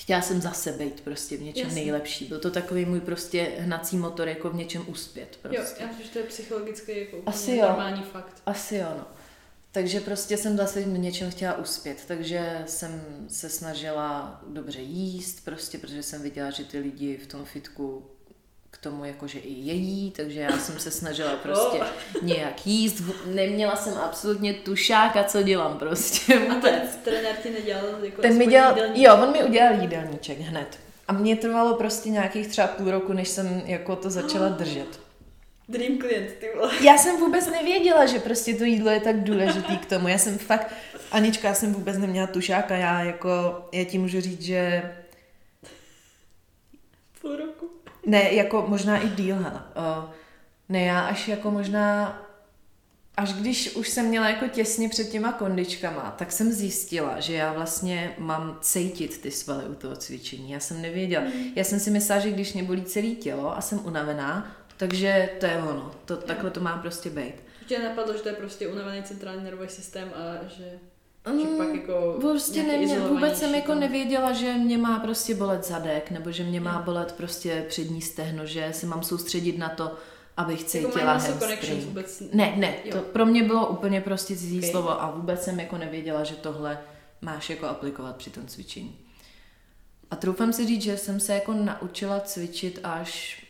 chtěla 0.00 0.22
jsem 0.22 0.40
zase 0.40 0.72
být 0.72 1.00
prostě 1.00 1.36
v 1.36 1.42
něčem 1.42 1.66
Jasně. 1.66 1.80
nejlepší. 1.80 2.24
Byl 2.24 2.38
to 2.38 2.50
takový 2.50 2.84
můj 2.84 3.00
prostě 3.00 3.52
hnací 3.58 3.96
motor, 3.96 4.28
jako 4.28 4.50
v 4.50 4.54
něčem 4.54 4.84
uspět. 4.86 5.38
Prostě. 5.42 5.58
Jo, 5.58 5.64
já 5.80 5.86
myslím, 5.86 6.06
že 6.06 6.12
to 6.12 6.18
je 6.18 6.24
psychologicky 6.24 6.98
jako 7.00 7.22
Asi 7.26 7.56
jo. 7.56 7.62
normální 7.62 8.02
fakt. 8.02 8.42
Asi 8.46 8.76
jo, 8.76 8.88
no. 8.98 9.06
Takže 9.72 10.00
prostě 10.00 10.36
jsem 10.36 10.56
zase 10.56 10.82
v 10.82 10.98
něčem 10.98 11.30
chtěla 11.30 11.58
uspět, 11.58 12.04
takže 12.06 12.62
jsem 12.66 13.04
se 13.28 13.48
snažila 13.48 14.40
dobře 14.46 14.80
jíst, 14.80 15.44
prostě, 15.44 15.78
protože 15.78 16.02
jsem 16.02 16.22
viděla, 16.22 16.50
že 16.50 16.64
ty 16.64 16.78
lidi 16.78 17.16
v 17.16 17.26
tom 17.26 17.44
fitku 17.44 18.10
k 18.70 18.78
tomu 18.78 19.04
jakože 19.04 19.38
i 19.38 19.52
její, 19.52 20.10
takže 20.10 20.40
já 20.40 20.58
jsem 20.58 20.78
se 20.78 20.90
snažila 20.90 21.36
prostě 21.36 21.78
oh. 21.80 22.22
nějak 22.22 22.66
jíst. 22.66 23.02
Neměla 23.26 23.76
jsem 23.76 23.94
absolutně 23.94 24.54
tušáka, 24.54 25.24
co 25.24 25.42
dělám 25.42 25.78
prostě. 25.78 26.34
A 26.34 26.54
ten 26.54 26.80
trenér 27.04 27.36
ti 27.42 27.50
nedělal 27.50 27.84
jako 28.02 28.22
ten 28.22 28.38
mi 28.38 28.46
dělal, 28.46 28.76
Jo, 28.94 29.18
on 29.22 29.32
mi 29.32 29.44
udělal 29.44 29.80
jídelníček 29.80 30.38
hned. 30.38 30.78
A 31.08 31.12
mě 31.12 31.36
trvalo 31.36 31.74
prostě 31.74 32.10
nějakých 32.10 32.46
třeba 32.46 32.66
půl 32.66 32.90
roku, 32.90 33.12
než 33.12 33.28
jsem 33.28 33.62
jako 33.66 33.96
to 33.96 34.10
začala 34.10 34.48
držet. 34.58 35.00
Dream 35.68 35.98
client, 35.98 36.30
ty 36.40 36.50
vole. 36.56 36.72
Já 36.80 36.98
jsem 36.98 37.16
vůbec 37.16 37.46
nevěděla, 37.46 38.06
že 38.06 38.18
prostě 38.18 38.54
to 38.54 38.64
jídlo 38.64 38.90
je 38.90 39.00
tak 39.00 39.24
důležitý 39.24 39.78
k 39.78 39.86
tomu. 39.86 40.08
Já 40.08 40.18
jsem 40.18 40.38
fakt, 40.38 40.74
Anička, 41.12 41.48
já 41.48 41.54
jsem 41.54 41.72
vůbec 41.72 41.98
neměla 41.98 42.26
tušáka. 42.26 42.76
Já 42.76 43.02
jako, 43.02 43.28
já 43.72 43.84
ti 43.84 43.98
můžu 43.98 44.20
říct, 44.20 44.42
že... 44.42 44.82
Půl 47.20 47.36
roku. 47.36 47.79
Ne, 48.06 48.34
jako 48.34 48.64
možná 48.68 48.98
i 48.98 49.08
díl, 49.08 49.36
hele. 49.36 49.62
Uh, 49.76 50.10
ne, 50.68 50.84
já 50.84 51.00
až 51.00 51.28
jako 51.28 51.50
možná, 51.50 52.18
až 53.16 53.32
když 53.32 53.74
už 53.76 53.88
jsem 53.88 54.06
měla 54.06 54.28
jako 54.28 54.48
těsně 54.48 54.88
před 54.88 55.04
těma 55.04 55.32
kondičkama, 55.32 56.14
tak 56.18 56.32
jsem 56.32 56.52
zjistila, 56.52 57.20
že 57.20 57.34
já 57.34 57.52
vlastně 57.52 58.14
mám 58.18 58.58
cítit 58.60 59.20
ty 59.20 59.30
svaly 59.30 59.64
u 59.64 59.74
toho 59.74 59.96
cvičení. 59.96 60.50
Já 60.50 60.60
jsem 60.60 60.82
nevěděla. 60.82 61.24
Mm. 61.24 61.44
Já 61.56 61.64
jsem 61.64 61.80
si 61.80 61.90
myslela, 61.90 62.20
že 62.20 62.30
když 62.30 62.52
mě 62.52 62.62
bolí 62.62 62.82
celé 62.82 63.08
tělo 63.08 63.56
a 63.56 63.60
jsem 63.60 63.86
unavená, 63.86 64.56
takže 64.76 65.30
to 65.40 65.46
je 65.46 65.56
ono. 65.62 65.90
To, 66.04 66.16
takhle 66.16 66.50
to 66.50 66.60
má 66.60 66.78
prostě 66.78 67.10
být. 67.10 67.34
Tě 67.66 67.78
napadlo, 67.78 68.16
že 68.16 68.22
to 68.22 68.28
je 68.28 68.34
prostě 68.34 68.68
unavený 68.68 69.02
centrální 69.02 69.44
nervový 69.44 69.68
systém 69.68 70.12
a 70.14 70.48
že 70.48 70.78
Že 71.26 71.46
pak 71.58 71.74
jako 71.74 72.16
prostě 72.20 72.62
nemě, 72.62 73.00
vůbec 73.00 73.38
jsem 73.38 73.54
jako 73.54 73.66
tam. 73.72 73.80
nevěděla, 73.80 74.32
že 74.32 74.52
mě 74.54 74.78
má 74.78 74.98
prostě 74.98 75.34
bolet 75.34 75.64
zadek, 75.66 76.10
nebo 76.10 76.30
že 76.32 76.44
mě 76.44 76.60
má 76.60 76.82
bolet 76.82 77.12
prostě 77.12 77.64
přední 77.68 78.02
stehno, 78.02 78.46
že 78.46 78.68
se 78.72 78.86
mám 78.86 79.02
soustředit 79.02 79.58
na 79.58 79.68
to, 79.68 79.94
abych 80.36 80.58
Jako 80.60 80.70
cítila 80.70 81.20
connections 81.20 81.50
hamstring. 81.50 81.84
vůbec... 81.84 82.22
Ne, 82.32 82.54
ne, 82.56 82.74
Jo. 82.84 82.92
to 82.96 83.02
pro 83.02 83.26
mě 83.26 83.42
bylo 83.42 83.66
úplně 83.68 84.00
prostě 84.00 84.36
cizí 84.36 84.58
Ok. 84.58 84.64
slovo 84.70 85.02
a 85.02 85.10
vůbec 85.10 85.42
jsem 85.42 85.60
jako 85.60 85.78
nevěděla, 85.78 86.24
že 86.24 86.34
tohle 86.36 86.78
máš 87.20 87.50
jako 87.50 87.66
aplikovat 87.66 88.16
při 88.16 88.30
tom 88.30 88.46
cvičení. 88.46 88.98
A 90.10 90.16
troufám 90.16 90.52
si 90.52 90.66
říct, 90.66 90.82
že 90.82 90.96
jsem 90.98 91.20
se 91.20 91.34
jako 91.34 91.52
naučila 91.52 92.20
cvičit 92.20 92.80
až 92.84 93.42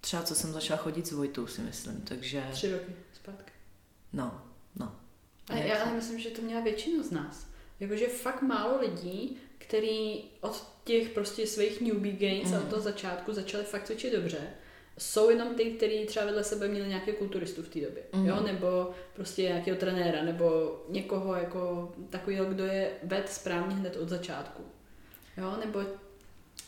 třeba 0.00 0.22
co 0.22 0.34
jsem 0.34 0.52
začala 0.52 0.78
chodit 0.80 1.06
s 1.06 1.12
Vojtou, 1.12 1.46
si 1.46 1.60
myslím, 1.60 2.00
takže 2.00 2.44
Tři 2.52 2.72
roky 2.72 2.92
zpátky. 3.14 3.52
no, 4.12 4.40
no. 4.76 4.92
A 5.48 5.56
já 5.56 5.82
ale 5.84 5.92
myslím, 5.92 6.18
že 6.18 6.30
to 6.30 6.42
měla 6.42 6.60
většina 6.60 7.02
z 7.02 7.10
nás. 7.10 7.46
Jakože 7.80 8.06
fakt 8.06 8.42
málo 8.42 8.80
lidí, 8.80 9.36
který 9.58 10.24
od 10.40 10.66
těch 10.84 11.08
prostě 11.08 11.46
svých 11.46 11.80
newbie 11.80 12.16
gains 12.16 12.50
mm. 12.50 12.54
a 12.54 12.60
od 12.60 12.68
toho 12.68 12.82
začátku 12.82 13.32
začali 13.32 13.64
fakt 13.64 13.84
cvičit 13.84 14.12
dobře, 14.12 14.38
jsou 14.98 15.30
jenom 15.30 15.54
ty, 15.54 15.64
kteří 15.64 16.06
třeba 16.06 16.26
vedle 16.26 16.44
sebe 16.44 16.68
měli 16.68 16.88
nějaké 16.88 17.12
kulturistu 17.12 17.62
v 17.62 17.68
té 17.68 17.80
době, 17.80 18.02
mm. 18.12 18.26
jo, 18.26 18.40
nebo 18.46 18.90
prostě 19.14 19.42
nějakého 19.42 19.76
trenéra, 19.76 20.22
nebo 20.22 20.76
někoho 20.88 21.34
jako 21.34 21.92
takového, 22.10 22.44
kdo 22.46 22.64
je 22.64 22.90
ved 23.02 23.28
správně 23.28 23.76
hned 23.76 23.96
od 23.96 24.08
začátku. 24.08 24.62
Jo, 25.36 25.56
nebo 25.64 25.82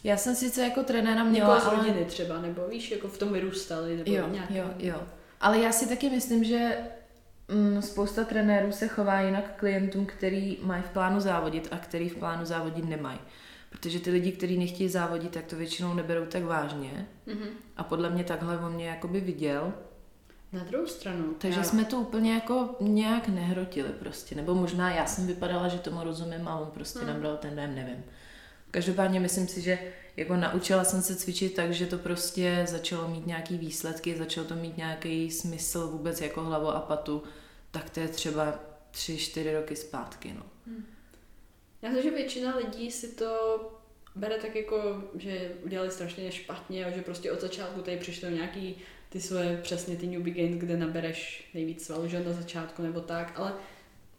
Já 0.04 0.16
jsem 0.16 0.34
sice 0.34 0.62
jako 0.62 0.82
trenéra 0.82 1.24
měla, 1.24 1.60
z 1.60 1.66
ale... 1.66 1.76
rodiny 1.76 2.04
třeba, 2.04 2.40
nebo 2.40 2.68
víš, 2.68 2.90
jako 2.90 3.08
v 3.08 3.18
tom 3.18 3.32
vyrůstali, 3.32 3.96
nebo 3.96 4.12
Jo, 4.12 4.28
nějak. 4.28 4.50
jo, 4.50 4.64
jo. 4.78 5.02
Ale 5.40 5.58
já 5.58 5.72
si 5.72 5.88
taky 5.88 6.10
myslím, 6.10 6.44
že 6.44 6.78
spousta 7.80 8.24
trenérů 8.24 8.72
se 8.72 8.88
chová 8.88 9.20
jinak 9.20 9.44
k 9.50 9.58
klientům, 9.58 10.06
který 10.06 10.58
mají 10.62 10.82
v 10.82 10.90
plánu 10.90 11.20
závodit 11.20 11.68
a 11.70 11.76
který 11.78 12.08
v 12.08 12.16
plánu 12.16 12.44
závodit 12.44 12.84
nemají. 12.84 13.18
Protože 13.70 14.00
ty 14.00 14.10
lidi, 14.10 14.32
kteří 14.32 14.58
nechtějí 14.58 14.88
závodit, 14.88 15.30
tak 15.30 15.44
to 15.44 15.56
většinou 15.56 15.94
neberou 15.94 16.26
tak 16.26 16.42
vážně. 16.44 17.06
Mhm. 17.26 17.46
A 17.76 17.84
podle 17.84 18.10
mě 18.10 18.24
takhle 18.24 18.58
on 18.58 18.72
mě 18.72 18.88
jakoby 18.88 19.20
viděl. 19.20 19.72
Na 20.52 20.64
druhou 20.64 20.86
stranu. 20.86 21.34
Takže 21.38 21.58
já- 21.58 21.64
jsme 21.64 21.84
to 21.84 21.96
úplně 21.96 22.34
jako 22.34 22.76
nějak 22.80 23.28
nehrotili 23.28 23.88
prostě. 23.88 24.34
Nebo 24.34 24.54
možná 24.54 24.94
já 24.94 25.06
jsem 25.06 25.26
vypadala, 25.26 25.68
že 25.68 25.78
tomu 25.78 26.04
rozumím 26.04 26.48
a 26.48 26.58
on 26.58 26.66
prostě 26.70 26.98
Hmm. 26.98 27.08
nabral 27.08 27.36
ten 27.36 27.54
dojem, 27.56 27.74
nevím. 27.74 28.04
Každopádně 28.70 29.20
myslím 29.20 29.48
si, 29.48 29.60
že 29.60 29.78
jako 30.16 30.36
naučila 30.36 30.84
jsem 30.84 31.02
se 31.02 31.16
cvičit 31.16 31.54
tak, 31.54 31.72
že 31.72 31.86
to 31.86 31.98
prostě 31.98 32.64
začalo 32.68 33.08
mít 33.08 33.26
nějaký 33.26 33.58
výsledky, 33.58 34.16
začalo 34.16 34.46
to 34.46 34.54
mít 34.54 34.76
nějaký 34.76 35.30
smysl 35.30 35.88
vůbec 35.88 36.20
jako 36.20 36.42
hlavu 36.42 36.68
a 36.68 36.80
patu, 36.80 37.22
tak 37.70 37.90
to 37.90 38.00
je 38.00 38.08
třeba 38.08 38.60
tři, 38.90 39.18
čtyři 39.18 39.54
roky 39.54 39.76
zpátky, 39.76 40.34
no. 40.34 40.42
Já 41.82 41.90
myslím, 41.90 42.10
že 42.10 42.16
většina 42.16 42.56
lidí 42.56 42.90
si 42.90 43.08
to 43.08 43.60
bere 44.14 44.38
tak 44.38 44.56
jako, 44.56 45.02
že 45.18 45.52
udělali 45.64 45.90
strašně 45.90 46.32
špatně 46.32 46.84
a 46.84 46.90
že 46.90 47.02
prostě 47.02 47.32
od 47.32 47.40
začátku 47.40 47.82
tady 47.82 47.96
přišlo 47.96 48.28
nějaký 48.28 48.76
ty 49.08 49.20
svoje 49.20 49.60
přesně 49.62 49.96
ty 49.96 50.06
newbie 50.06 50.34
gains, 50.34 50.56
kde 50.56 50.76
nabereš 50.76 51.50
nejvíc 51.54 51.86
svalů, 51.86 52.08
že 52.08 52.24
na 52.24 52.32
začátku 52.32 52.82
nebo 52.82 53.00
tak, 53.00 53.32
ale 53.36 53.54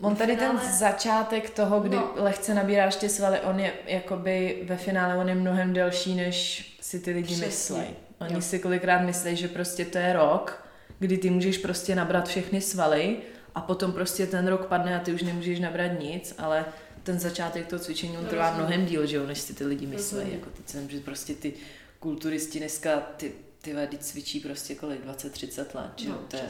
On 0.01 0.15
tady 0.15 0.35
finále- 0.37 0.59
ten 0.59 0.73
začátek 0.73 1.49
toho, 1.49 1.79
kdy 1.79 1.95
No. 1.95 2.11
lehce 2.15 2.53
nabíráš 2.53 2.95
ty 2.95 3.09
svaly, 3.09 3.39
on 3.39 3.59
je 3.59 3.73
jakoby 3.85 4.61
ve 4.63 4.77
finále 4.77 5.15
on 5.17 5.29
je 5.29 5.35
mnohem 5.35 5.73
delší, 5.73 6.15
než 6.15 6.69
si 6.81 6.99
ty 6.99 7.11
lidi 7.11 7.35
myslejí. 7.35 7.89
Oni 8.19 8.33
Jo. 8.33 8.41
si 8.41 8.59
kolikrát 8.59 8.99
myslí, 9.01 9.35
že 9.35 9.47
prostě 9.47 9.85
to 9.85 9.97
je 9.97 10.13
rok, 10.13 10.63
kdy 10.99 11.17
ty 11.17 11.29
můžeš 11.29 11.57
prostě 11.57 11.95
nabrat 11.95 12.27
všechny 12.27 12.61
svaly 12.61 13.17
a 13.55 13.61
potom 13.61 13.91
prostě 13.93 14.27
ten 14.27 14.47
rok 14.47 14.65
padne 14.65 14.95
a 14.95 15.03
ty 15.03 15.13
už 15.13 15.21
nemůžeš 15.21 15.59
nabrat 15.59 15.91
nic, 15.99 16.35
ale 16.37 16.65
ten 17.03 17.19
začátek 17.19 17.67
toho 17.67 17.79
cvičení 17.79 18.17
on 18.17 18.23
No, 18.23 18.29
trvá 18.29 18.53
mnohem 18.53 18.85
díl, 18.85 19.05
že 19.05 19.15
jo, 19.15 19.25
než 19.27 19.39
si 19.41 19.53
ty 19.53 19.65
lidi 19.65 19.85
myslí. 19.87 20.17
Rozumím. 20.17 20.39
Jako 20.39 20.49
teď 20.49 20.69
jsem, 20.69 20.89
že 20.89 20.99
prostě 20.99 21.33
ty 21.35 21.53
kulturisti 21.99 22.59
dneska, 22.59 22.97
ty, 23.17 23.31
ty 23.61 23.73
vady 23.73 23.97
cvičí 23.97 24.39
prostě 24.39 24.75
kolik, 24.75 25.05
20-30 25.05 25.75
let, 25.75 25.91
že 25.95 26.07
jo, 26.07 26.11
no, 26.13 26.19
to 26.27 26.35
je, 26.35 26.43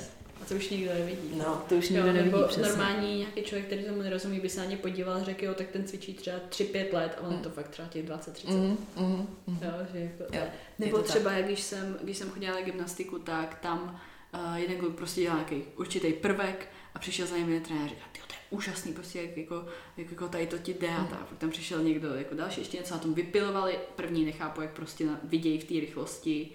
to 0.48 0.56
už 0.56 0.70
nikdo 0.70 0.94
nevidí. 0.94 1.36
no, 1.38 1.64
to 1.70 1.76
už 1.76 1.90
Jo, 1.90 1.96
nikdo 1.96 2.14
nevidí 2.14 2.36
nebo 2.36 2.48
přesně. 2.48 2.64
normální 2.70 3.18
nějaký 3.18 3.42
člověk, 3.44 3.66
který 3.66 3.84
tomu 3.84 4.02
nerozumí, 4.02 4.40
by 4.40 4.50
se 4.50 4.60
na 4.60 4.66
ně 4.66 4.78
podíval 4.78 5.14
a 5.18 5.24
řekl, 5.24 5.46
jo, 5.46 5.54
tak 5.54 5.68
ten 5.68 5.88
cvičí 5.88 6.14
třeba 6.14 6.38
3-5 6.50 6.94
let 6.94 7.18
a 7.22 7.28
on 7.28 7.34
Mm. 7.34 7.40
to 7.42 7.50
fakt 7.50 7.68
třeba 7.68 7.88
těch 7.88 8.06
20-30. 8.06 8.48
Mhm, 8.48 8.78
mhm, 8.98 9.28
mhm. 9.48 9.60
Jo, 9.62 9.72
že 9.94 10.00
jako, 10.00 10.36
Jo, 10.36 10.42
Nebo 10.80 11.00
třeba, 11.02 11.32
jak 11.32 11.46
když 11.46 11.62
jsem, 11.62 11.98
když 12.04 12.18
jsem 12.18 12.30
chodila 12.30 12.56
na 12.56 12.62
gymnastiku, 12.62 13.20
tak 13.20 13.60
tam 13.60 14.02
uh, 14.34 14.56
jeden 14.56 14.78
kluk 14.78 14.96
prostě 14.96 15.22
dělal 15.22 15.38
nějaký 15.38 15.64
určitý 15.76 16.14
prvek 16.14 16.68
a 16.96 17.00
přišel 17.00 17.28
za 17.28 17.38
ním 17.38 17.48
jeden 17.48 17.64
trenér 17.64 17.84
a 17.86 17.88
říkal, 17.90 18.08
"Tyjo, 18.12 18.26
to 18.28 18.34
je 18.34 18.40
úžasný, 18.50 18.94
prostě 18.94 19.22
jak, 19.22 19.38
jako, 19.38 19.66
jak 19.98 20.12
jako 20.12 20.28
tady 20.28 20.48
to 20.48 20.58
ti 20.58 20.74
jde 20.74 20.90
a 20.90 21.04
tak. 21.04 21.20
Pak 21.20 21.38
tam 21.38 21.50
přišel 21.50 21.84
někdo 21.84 22.16
jako 22.16 22.36
další, 22.36 22.62
ještě 22.62 22.78
něco 22.78 22.94
na 22.94 23.00
tom 23.00 23.14
vypilovali. 23.14 23.80
První 23.96 24.26
nechápu, 24.26 24.62
jak 24.62 24.72
prostě 24.74 25.06
na, 25.06 25.20
vidějí 25.24 25.60
v 25.60 25.64
té 25.64 25.74
rychlosti, 25.74 26.50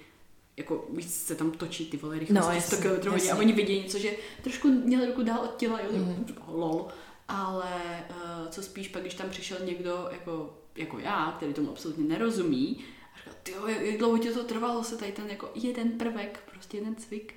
jako 0.56 0.86
víc 0.90 1.14
se 1.14 1.34
tam 1.34 1.50
točí 1.50 1.86
ty 1.86 1.96
vole 1.96 2.18
rychlosti 2.18 2.34
No, 2.34 2.48
no, 2.48 2.54
jasně, 2.54 2.76
100 2.76 2.88
km 2.88 3.10
hodině 3.10 3.32
a 3.32 3.36
oni 3.36 3.52
vidějí 3.52 3.82
něco, 3.82 3.98
že 3.98 4.16
trošku 4.42 4.68
měl 4.68 5.06
ruku 5.06 5.22
dál 5.22 5.40
od 5.44 5.56
těla, 5.56 5.80
jo, 5.80 5.88
mm. 5.92 6.26
lol. 6.46 6.88
Ale 7.28 8.04
uh, 8.10 8.48
co 8.48 8.62
spíš 8.62 8.88
pak, 8.88 9.02
když 9.02 9.14
tam 9.14 9.30
přišel 9.30 9.58
někdo 9.64 10.08
jako, 10.12 10.58
jako 10.76 10.98
já, 10.98 11.32
který 11.36 11.54
tomu 11.54 11.70
absolutně 11.70 12.04
nerozumí, 12.04 12.84
a 13.14 13.18
říkal, 13.18 13.34
ty 13.42 13.52
jak, 13.68 13.82
jak 13.82 13.98
dlouho 13.98 14.18
ti 14.18 14.30
to 14.30 14.44
trvalo 14.44 14.84
se 14.84 14.96
tady 14.96 15.12
ten 15.12 15.30
jako 15.30 15.50
jeden 15.54 15.90
prvek, 15.92 16.42
prostě 16.50 16.76
jeden 16.76 16.96
cvik, 16.96 17.34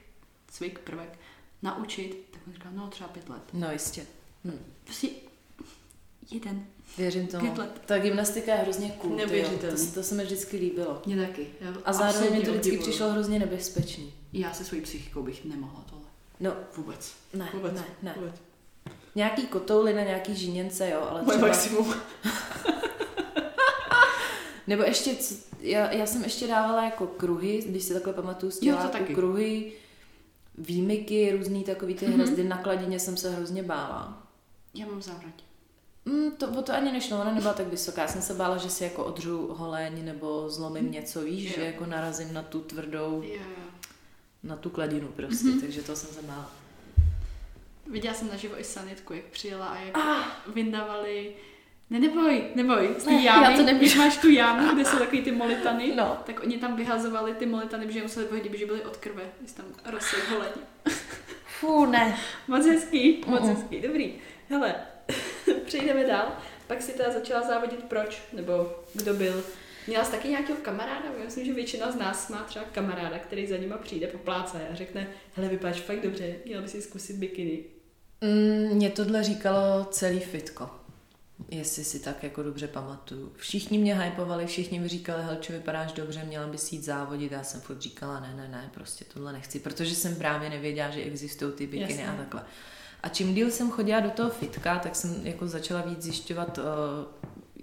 cvik, 0.47 0.79
prvek, 0.79 1.19
naučit, 1.61 2.27
tak 2.31 2.41
on 2.47 2.53
říkal, 2.53 2.71
no 2.75 2.87
třeba 2.87 3.09
pět 3.09 3.29
let. 3.29 3.43
No 3.53 3.71
jistě. 3.71 4.05
Hm. 4.45 4.73
Prostě 4.83 5.07
jeden. 6.31 6.65
Věřím 6.97 7.27
tomu. 7.27 7.41
Pět 7.41 7.57
let. 7.57 7.81
Ta 7.85 7.97
gymnastika 7.99 8.51
je 8.53 8.57
hrozně 8.61 8.89
cool. 8.89 9.15
Neuvěřitelný. 9.15 9.87
To, 9.87 9.93
to 9.93 10.03
se 10.03 10.15
mi 10.15 10.23
vždycky 10.23 10.57
líbilo. 10.57 11.01
Mě 11.05 11.27
taky. 11.27 11.47
Já 11.61 11.73
A 11.85 11.93
zároveň 11.93 12.23
mi 12.31 12.35
to 12.37 12.41
vždycky 12.51 12.57
obdivuju. 12.57 12.81
přišlo 12.81 13.09
hrozně 13.11 13.39
nebezpečný. 13.39 14.13
Já 14.33 14.53
se 14.53 14.65
svojí 14.65 14.81
psychikou 14.81 15.23
bych 15.23 15.45
nemohla 15.45 15.83
tohle. 15.89 16.05
No, 16.39 16.53
Vůbec. 16.77 17.11
ne, 17.33 17.49
Vůbec. 17.53 17.73
ne, 17.73 17.83
ne. 18.03 18.13
Vůbec. 18.17 18.35
Nějaký 19.15 19.47
kotouly 19.47 19.93
na 19.93 20.01
nějaký 20.03 20.35
žíněnce, 20.35 20.89
jo, 20.89 21.07
ale 21.09 21.21
Moje 21.21 21.37
třeba... 21.37 21.47
maximum. 21.51 21.93
Nebo 24.67 24.83
ještě, 24.83 25.15
co- 25.15 25.35
já, 25.59 25.91
já 25.91 26.05
jsem 26.05 26.23
ještě 26.23 26.47
dávala 26.47 26.85
jako 26.85 27.07
kruhy, 27.07 27.63
když 27.67 27.83
si 27.83 27.93
takhle 27.93 28.13
pamatuju 28.13 28.51
z 28.51 28.59
těla, 28.59 28.87
to 28.87 28.97
jako 28.97 29.13
kruhy, 29.13 29.71
výmyky, 30.57 31.31
různý 31.37 31.63
takový 31.63 31.93
ty 31.95 32.05
Mhm. 32.07 32.15
hrazdy 32.15 32.43
na 32.43 32.57
kladině 32.57 32.99
jsem 32.99 33.17
se 33.17 33.31
hrozně 33.35 33.63
bála. 33.63 34.23
Já 34.73 34.85
mám 34.87 35.01
závrať. 35.01 35.43
Mm, 36.05 36.31
to, 36.31 36.47
o 36.47 36.61
to 36.61 36.73
ani 36.73 36.91
nešlo, 36.91 37.21
ona 37.21 37.33
nebyla 37.33 37.53
tak 37.53 37.67
vysoká. 37.67 38.01
Já 38.01 38.07
jsem 38.07 38.21
se 38.21 38.33
bála, 38.33 38.57
že 38.57 38.69
si 38.69 38.83
jako 38.83 39.05
odřu 39.05 39.47
holeň 39.57 40.05
nebo 40.05 40.49
zlomím 40.49 40.91
něco, 40.91 41.21
víš, 41.21 41.43
Jo. 41.45 41.51
že 41.55 41.65
jako 41.65 41.85
narazím 41.85 42.33
na 42.33 42.41
tu 42.43 42.59
tvrdou, 42.61 43.21
Jo, 43.25 43.33
jo. 43.33 43.63
na 44.43 44.55
tu 44.55 44.69
kladinu 44.69 45.07
prostě, 45.07 45.47
Mhm. 45.47 45.61
takže 45.61 45.81
to 45.81 45.95
jsem 45.95 46.09
se 46.09 46.21
bála. 46.21 46.51
Viděla 47.91 48.13
jsem 48.15 48.27
naživo 48.29 48.59
i 48.59 48.63
sanitku, 48.63 49.13
jak 49.13 49.25
přijela 49.25 49.65
a 49.67 49.79
jak 49.79 49.97
vyndavali... 50.53 51.33
Ne, 51.89 51.99
neboj, 51.99 52.43
neboj, 52.55 52.95
z 52.99 53.03
té 53.03 53.11
Ne, 53.11 53.23
jámy, 53.23 53.43
já 53.45 53.51
to 53.57 53.63
nemůžu. 53.63 53.77
když 53.77 53.95
máš 53.95 54.17
tu 54.17 54.29
jámu, 54.29 54.73
kde 54.75 54.85
jsou 54.85 54.97
takový 54.97 55.21
ty 55.21 55.31
molitany, 55.31 55.93
No. 55.95 56.17
tak 56.25 56.39
oni 56.43 56.57
tam 56.57 56.75
vyhazovali 56.75 57.33
ty 57.33 57.45
molitany, 57.45 57.85
protože 57.85 58.01
museli 58.01 58.25
vyhodit, 58.25 58.53
že 58.59 58.65
byly 58.65 58.81
od 58.85 58.97
krve, 58.97 59.23
když 59.39 59.51
tam 59.51 59.65
rosly 59.85 60.19
holeň. 60.29 60.49
Fú, 61.61 61.85
ne. 61.85 62.17
Moc 62.47 62.65
hezký, 62.65 63.23
moc 63.27 63.47
hezký, 63.47 63.81
dobrý. 63.81 64.13
Hele, 64.49 64.75
přejdeme 65.65 66.07
dál. 66.07 66.31
Pak 66.67 66.81
si 66.81 66.91
teda 66.93 67.11
začala 67.11 67.47
závodit 67.47 67.83
proč, 67.83 68.21
nebo 68.33 68.83
kdo 68.93 69.13
byl. 69.13 69.43
Měla 69.87 70.03
jsi 70.03 70.11
taky 70.11 70.27
nějakého 70.27 70.59
kamaráda? 70.61 71.05
Já 71.17 71.25
myslím, 71.25 71.45
že 71.45 71.53
většina 71.53 71.91
z 71.91 71.95
nás 71.95 72.29
má 72.29 72.43
třeba 72.43 72.65
kamaráda, 72.65 73.19
který 73.19 73.47
za 73.47 73.57
nima 73.57 73.77
přijde, 73.77 74.07
popláca 74.07 74.59
a 74.71 74.75
řekne, 74.75 75.07
hele, 75.35 75.49
vypadáš 75.49 75.81
fakt 75.81 76.01
dobře, 76.01 76.35
měla 76.45 76.61
by 76.61 76.67
si 76.67 76.81
zkusit 76.81 77.15
bikiny. 77.15 77.63
Mm, 78.21 78.75
Mně 78.75 78.89
tohle 78.89 79.23
říkalo 79.23 79.85
celý 79.91 80.19
fitko. 80.19 80.69
Jestli 81.49 81.83
si 81.83 81.99
tak 81.99 82.23
jako 82.23 82.43
dobře 82.43 82.67
pamatuju. 82.67 83.33
Všichni 83.35 83.77
mě 83.77 83.95
hypovali, 83.95 84.45
všichni 84.45 84.79
mi 84.79 84.87
říkali, 84.87 85.23
helče, 85.23 85.53
vypadáš 85.53 85.91
dobře, 85.91 86.23
měla 86.23 86.47
bys 86.47 86.71
jít 86.71 86.83
závodit. 86.83 87.31
Já 87.31 87.43
jsem 87.43 87.61
furt 87.61 87.81
říkala, 87.81 88.19
ne, 88.19 88.33
ne, 88.37 88.47
ne, 88.47 88.69
prostě 88.73 89.05
tohle 89.13 89.33
nechci, 89.33 89.59
protože 89.59 89.95
jsem 89.95 90.15
právě 90.15 90.49
nevěděla, 90.49 90.89
že 90.89 91.01
existují 91.01 91.53
ty 91.53 91.67
bikiny 91.67 91.91
Jasně. 91.91 92.07
a 92.09 92.15
takhle. 92.17 92.43
A 93.03 93.09
čím 93.09 93.33
díl 93.35 93.51
jsem 93.51 93.71
chodila 93.71 93.99
do 93.99 94.09
toho 94.09 94.29
fitka, 94.29 94.79
tak 94.79 94.95
jsem 94.95 95.15
jako 95.27 95.47
začala 95.47 95.81
víc 95.81 96.01
zjišťovat, 96.01 96.59
eh, 96.59 96.61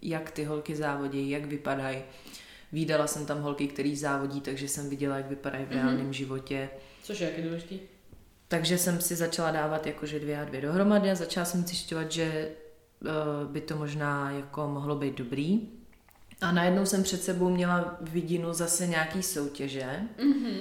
jak 0.03 0.31
ty 0.31 0.45
holky 0.45 0.77
závodí, 0.77 1.31
jak 1.31 1.45
vypadají. 1.45 1.99
Vídala 2.73 3.07
jsem 3.07 3.27
tam 3.27 3.41
holky, 3.41 3.69
který 3.69 3.97
závodí, 3.97 4.41
takže 4.41 4.69
jsem 4.69 4.91
viděla, 4.91 5.17
jak 5.17 5.29
vypadají 5.29 5.65
v 5.65 5.69
Mhm. 5.71 5.79
reálném 5.79 6.13
životě. 6.13 6.71
Což 7.03 7.21
je 7.21 7.31
jaký 7.31 7.43
důležitý. 7.43 7.79
Takže 8.49 8.79
jsem 8.79 9.01
si 9.01 9.17
začala 9.17 9.51
dávat 9.51 9.87
jakože 9.87 10.21
dvě 10.21 10.41
a 10.41 10.45
dvě 10.45 10.61
dohromady 10.61 11.11
a 11.11 11.15
začala 11.15 11.47
jsem 11.47 11.67
zjišťovat, 11.67 12.13
že 12.13 12.25
eh, 12.25 13.09
by 13.49 13.61
to 13.61 13.77
možná 13.77 14.31
jako 14.31 14.69
mohlo 14.69 14.97
být 14.97 15.15
dobrý. 15.19 15.69
A 16.41 16.53
najednou 16.53 16.87
jsem 16.87 17.03
před 17.03 17.23
sebou 17.23 17.49
měla 17.51 17.97
vidinu 18.01 18.53
zase 18.53 18.87
nějaký 18.87 19.23
soutěže 19.23 20.01
Mhm. 20.25 20.57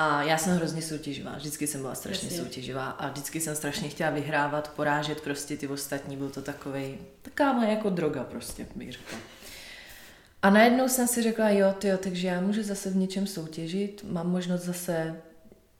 A 0.00 0.22
já 0.22 0.38
jsem 0.38 0.56
hrozně 0.56 0.82
soutěživá, 0.82 1.36
vždycky 1.36 1.66
jsem 1.66 1.80
byla 1.80 1.94
strašně 1.94 2.26
Jasně. 2.26 2.42
soutěživá 2.42 2.90
a 2.90 3.08
vždycky 3.08 3.40
jsem 3.40 3.56
strašně 3.56 3.88
chtěla 3.88 4.10
vyhrávat, 4.10 4.72
porážet 4.76 5.20
prostě 5.20 5.56
ty 5.56 5.68
ostatní, 5.68 6.16
byl 6.16 6.30
to 6.30 6.42
takový, 6.42 6.98
taková 7.22 7.52
moje 7.52 7.70
jako 7.70 7.90
droga 7.90 8.24
prostě, 8.24 8.66
bych 8.74 8.92
řekla. 8.92 9.18
A 10.42 10.50
najednou 10.50 10.88
jsem 10.88 11.08
si 11.08 11.22
řekla, 11.22 11.50
jo, 11.50 11.74
tyjo, 11.78 11.98
takže 11.98 12.28
já 12.28 12.40
můžu 12.40 12.62
zase 12.62 12.90
v 12.90 12.96
něčem 12.96 13.26
soutěžit, 13.26 14.04
mám 14.08 14.30
možnost 14.30 14.62
zase 14.62 15.20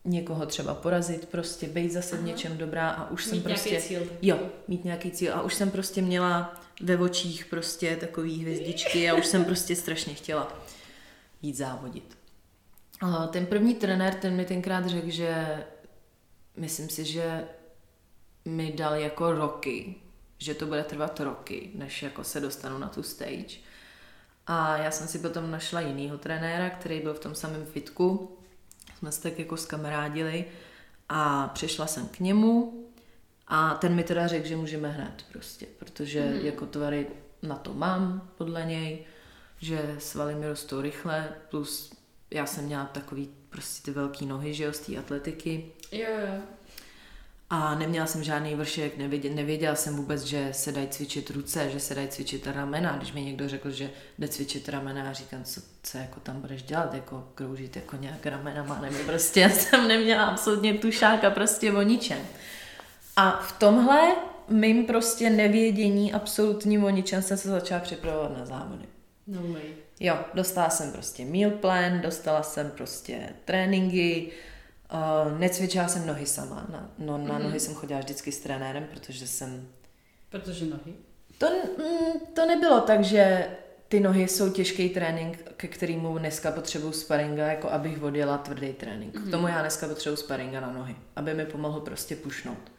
někoho 0.04 0.46
třeba 0.46 0.74
porazit, 0.74 1.28
prostě 1.28 1.66
být 1.66 1.92
zase 1.92 2.16
v 2.16 2.18
Aha. 2.18 2.28
něčem 2.28 2.56
dobrá 2.56 2.90
a 2.90 3.10
už 3.10 3.24
jsem 3.24 3.38
Mít 3.38 3.44
prostě... 3.44 3.70
nějaký 3.70 3.88
cíl. 3.88 4.06
Jo, 4.22 4.38
mít 4.68 4.84
nějaký 4.84 5.10
cíl. 5.10 5.34
A 5.34 5.42
už 5.42 5.54
jsem 5.54 5.70
prostě 5.70 6.02
měla 6.02 6.60
ve 6.80 6.96
očích 6.96 7.46
prostě 7.46 7.96
takový 7.96 8.42
hvězdičky 8.42 9.10
a 9.10 9.14
už 9.14 9.26
jsem 9.26 9.44
prostě 9.44 9.76
strašně 9.76 10.14
chtěla 10.14 10.52
jít 11.42 11.56
závodit. 11.56 12.17
Ten 13.30 13.46
první 13.46 13.74
trenér, 13.74 14.14
ten 14.14 14.36
mi 14.36 14.44
tenkrát 14.44 14.86
řekl, 14.86 15.10
že 15.10 15.64
myslím 16.56 16.88
si, 16.88 17.04
že 17.04 17.48
mi 18.44 18.72
dal 18.72 18.94
jako 18.94 19.32
roky, 19.32 19.94
že 20.38 20.54
to 20.54 20.66
bude 20.66 20.84
trvat 20.84 21.20
roky, 21.20 21.70
než 21.74 22.02
jako 22.02 22.24
se 22.24 22.40
dostanu 22.40 22.78
na 22.78 22.88
tu 22.88 23.02
stage. 23.02 23.56
A 24.46 24.76
já 24.76 24.90
jsem 24.90 25.08
si 25.08 25.18
potom 25.18 25.50
našla 25.50 25.80
jinýho 25.80 26.18
trenéra, 26.18 26.70
který 26.70 27.00
byl 27.00 27.14
v 27.14 27.20
tom 27.20 27.34
samém 27.34 27.66
fitku. 27.66 28.38
Jsme 28.98 29.12
se 29.12 29.22
tak 29.22 29.38
jako 29.38 29.56
skamarádili 29.56 30.44
a 31.08 31.48
přišla 31.48 31.86
jsem 31.86 32.08
k 32.08 32.20
němu 32.20 32.84
a 33.48 33.74
ten 33.74 33.94
mi 33.94 34.04
teda 34.04 34.26
řekl, 34.26 34.48
že 34.48 34.56
můžeme 34.56 34.88
hned 34.88 35.24
prostě, 35.32 35.66
protože 35.78 36.24
mm. 36.24 36.46
jako 36.46 36.66
tvary 36.66 37.06
na 37.42 37.56
to 37.56 37.74
mám 37.74 38.30
podle 38.38 38.64
něj, 38.64 39.04
že 39.58 39.96
svaly 39.98 40.34
mi 40.34 40.48
rostou 40.48 40.80
rychle, 40.80 41.28
plus 41.50 41.97
já 42.30 42.46
jsem 42.46 42.64
měla 42.64 42.84
takový 42.84 43.30
prostě 43.50 43.84
ty 43.84 43.90
velký 43.90 44.26
nohy, 44.26 44.54
že 44.54 44.64
jo, 44.64 44.72
z 44.72 44.78
té 44.78 44.96
atletiky 44.96 45.64
Jo, 45.92 46.06
jo. 46.20 46.42
a 47.50 47.74
neměla 47.74 48.06
jsem 48.06 48.24
žádný 48.24 48.54
vršek, 48.54 48.98
nevěděla, 48.98 49.34
nevěděla 49.34 49.74
jsem 49.74 49.96
vůbec, 49.96 50.22
že 50.22 50.48
se 50.52 50.72
dají 50.72 50.88
cvičit 50.88 51.30
ruce, 51.30 51.70
že 51.70 51.80
se 51.80 51.94
dají 51.94 52.08
cvičit 52.08 52.46
ramena. 52.46 52.96
Když 52.96 53.12
mi 53.12 53.22
někdo 53.22 53.48
řekl, 53.48 53.70
že 53.70 53.90
jde 54.18 54.28
cvičit 54.28 54.68
ramena, 54.68 55.04
já 55.04 55.12
říkám, 55.12 55.44
co, 55.44 55.60
co 55.82 55.98
jako 55.98 56.20
tam 56.20 56.40
budeš 56.40 56.62
dělat, 56.62 56.94
jako 56.94 57.28
kroužit 57.34 57.76
jako 57.76 57.96
nějak 57.96 58.26
ramenama, 58.26 58.80
nebo 58.80 58.98
prostě 59.06 59.40
já 59.46 59.50
jsem 59.50 59.88
neměla 59.88 60.24
absolutně 60.24 60.74
tušáka 60.74 61.30
prostě 61.30 61.72
o 61.72 61.82
ničem. 61.82 62.18
A 63.16 63.30
v 63.30 63.58
tomhle 63.58 64.16
mým 64.48 64.86
prostě 64.86 65.30
nevědění 65.30 66.12
absolutním 66.12 66.84
o 66.84 66.90
ničem 66.90 67.22
jsem 67.22 67.36
se 67.36 67.48
začala 67.48 67.80
připravovat 67.80 68.38
na 68.38 68.46
závody. 68.46 68.84
No 69.26 69.42
way. 69.42 69.87
Jo, 70.00 70.18
dostala 70.34 70.70
jsem 70.70 70.92
prostě 70.92 71.24
meal 71.24 71.50
plan, 71.50 72.00
dostala 72.00 72.42
jsem 72.42 72.70
prostě 72.70 73.28
tréninky, 73.44 74.32
uh, 74.92 75.38
necvičila 75.38 75.88
jsem 75.88 76.06
nohy 76.06 76.26
sama. 76.26 76.66
Na, 76.72 76.90
no, 76.98 77.18
na 77.18 77.34
Mhm. 77.34 77.42
nohy 77.42 77.60
jsem 77.60 77.74
chodila 77.74 78.00
vždycky 78.00 78.32
s 78.32 78.40
trenérem, 78.40 78.86
protože 78.94 79.26
jsem... 79.26 79.68
Protože 80.30 80.64
nohy. 80.64 80.94
To, 81.38 81.46
mm, 81.78 82.20
to 82.34 82.46
nebylo 82.46 82.80
tak, 82.80 83.04
že 83.04 83.50
ty 83.88 84.00
nohy 84.00 84.28
jsou 84.28 84.50
těžký 84.50 84.88
trénink, 84.88 85.38
ke 85.56 85.68
kterému 85.68 86.18
dneska 86.18 86.50
potřebuju 86.52 86.92
sparinga, 86.92 87.46
jako 87.46 87.70
abych 87.70 88.02
odjela 88.02 88.38
tvrdý 88.38 88.72
trénink. 88.72 89.14
Mhm. 89.14 89.28
K 89.28 89.30
tomu 89.30 89.48
já 89.48 89.60
dneska 89.60 89.88
potřebuju 89.88 90.16
sparinga 90.16 90.60
na 90.60 90.72
nohy, 90.72 90.96
aby 91.16 91.34
mi 91.34 91.46
pomohl 91.46 91.80
prostě 91.80 92.16
pušnout. 92.16 92.72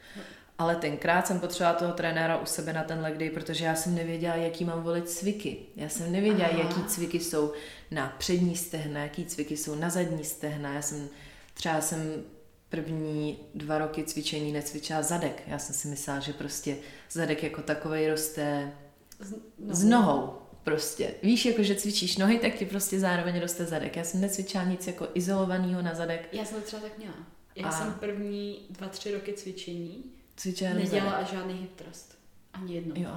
Ale 0.60 0.76
tenkrát 0.76 1.28
jsem 1.28 1.40
potřebovala 1.40 1.80
toho 1.80 1.94
trenéra 1.94 2.38
u 2.38 2.46
sebe 2.46 2.74
na 2.74 2.84
ten 2.84 3.00
leg 3.02 3.18
day, 3.18 3.30
protože 3.30 3.66
já 3.66 3.76
jsem 3.76 3.96
nevěděla, 3.96 4.36
jaký 4.36 4.66
mám 4.66 4.84
volit 4.84 5.10
cviky. 5.10 5.58
Já 5.76 5.90
jsem 5.90 6.12
nevěděla, 6.12 6.50
Aha. 6.50 6.60
jaký 6.60 6.84
cviky 6.84 7.20
jsou 7.20 7.54
na 7.92 8.16
přední 8.18 8.56
stehna, 8.56 9.00
jaký 9.00 9.26
cviky 9.26 9.58
jsou 9.58 9.76
na 9.76 9.90
zadní 9.90 10.24
stehna. 10.24 10.74
Já 10.74 10.82
jsem 10.82 11.10
třeba 11.54 11.82
jsem 11.82 12.24
první 12.70 13.40
dva 13.56 13.78
roky 13.78 14.04
cvičení 14.04 14.52
necvičila 14.52 15.02
zadek. 15.02 15.44
Já 15.48 15.60
jsem 15.60 15.76
si 15.76 15.88
myslela, 15.88 16.20
že 16.20 16.34
prostě 16.34 16.78
zadek 17.12 17.44
jako 17.44 17.62
takovej 17.62 18.10
roste 18.10 18.72
Z, 19.20 19.34
s 19.70 19.84
nohou. 19.84 20.34
Prostě. 20.64 21.12
Víš, 21.24 21.46
jako 21.46 21.64
že 21.64 21.76
cvičíš 21.76 22.18
nohy, 22.18 22.40
tak 22.40 22.54
ti 22.56 22.66
prostě 22.66 23.00
zároveň 23.00 23.40
roste 23.40 23.66
zadek. 23.66 23.96
Já 23.98 24.04
jsem 24.04 24.22
necvičila 24.22 24.64
nic 24.64 24.88
jako 24.88 25.08
izolovaného 25.14 25.82
na 25.82 25.96
zadek. 25.96 26.30
Já 26.32 26.46
jsem 26.46 26.62
to 26.62 26.68
třeba 26.68 26.82
tak 26.82 26.98
měla. 26.98 27.14
Já 27.56 27.68
A- 27.68 27.72
jsem 27.72 27.94
první 27.94 28.60
dva, 28.70 28.88
tři 28.88 29.12
roky 29.14 29.34
cvičení 29.34 30.04
Cvičila 30.40 30.70
jenom 30.70 30.84
nedělala 30.84 31.12
zadek. 31.12 31.28
žádný 31.34 31.54
hip 31.54 31.76
thrust. 31.76 32.18
Ani 32.54 32.76
jednou. 32.76 32.96
Jo. 32.98 33.10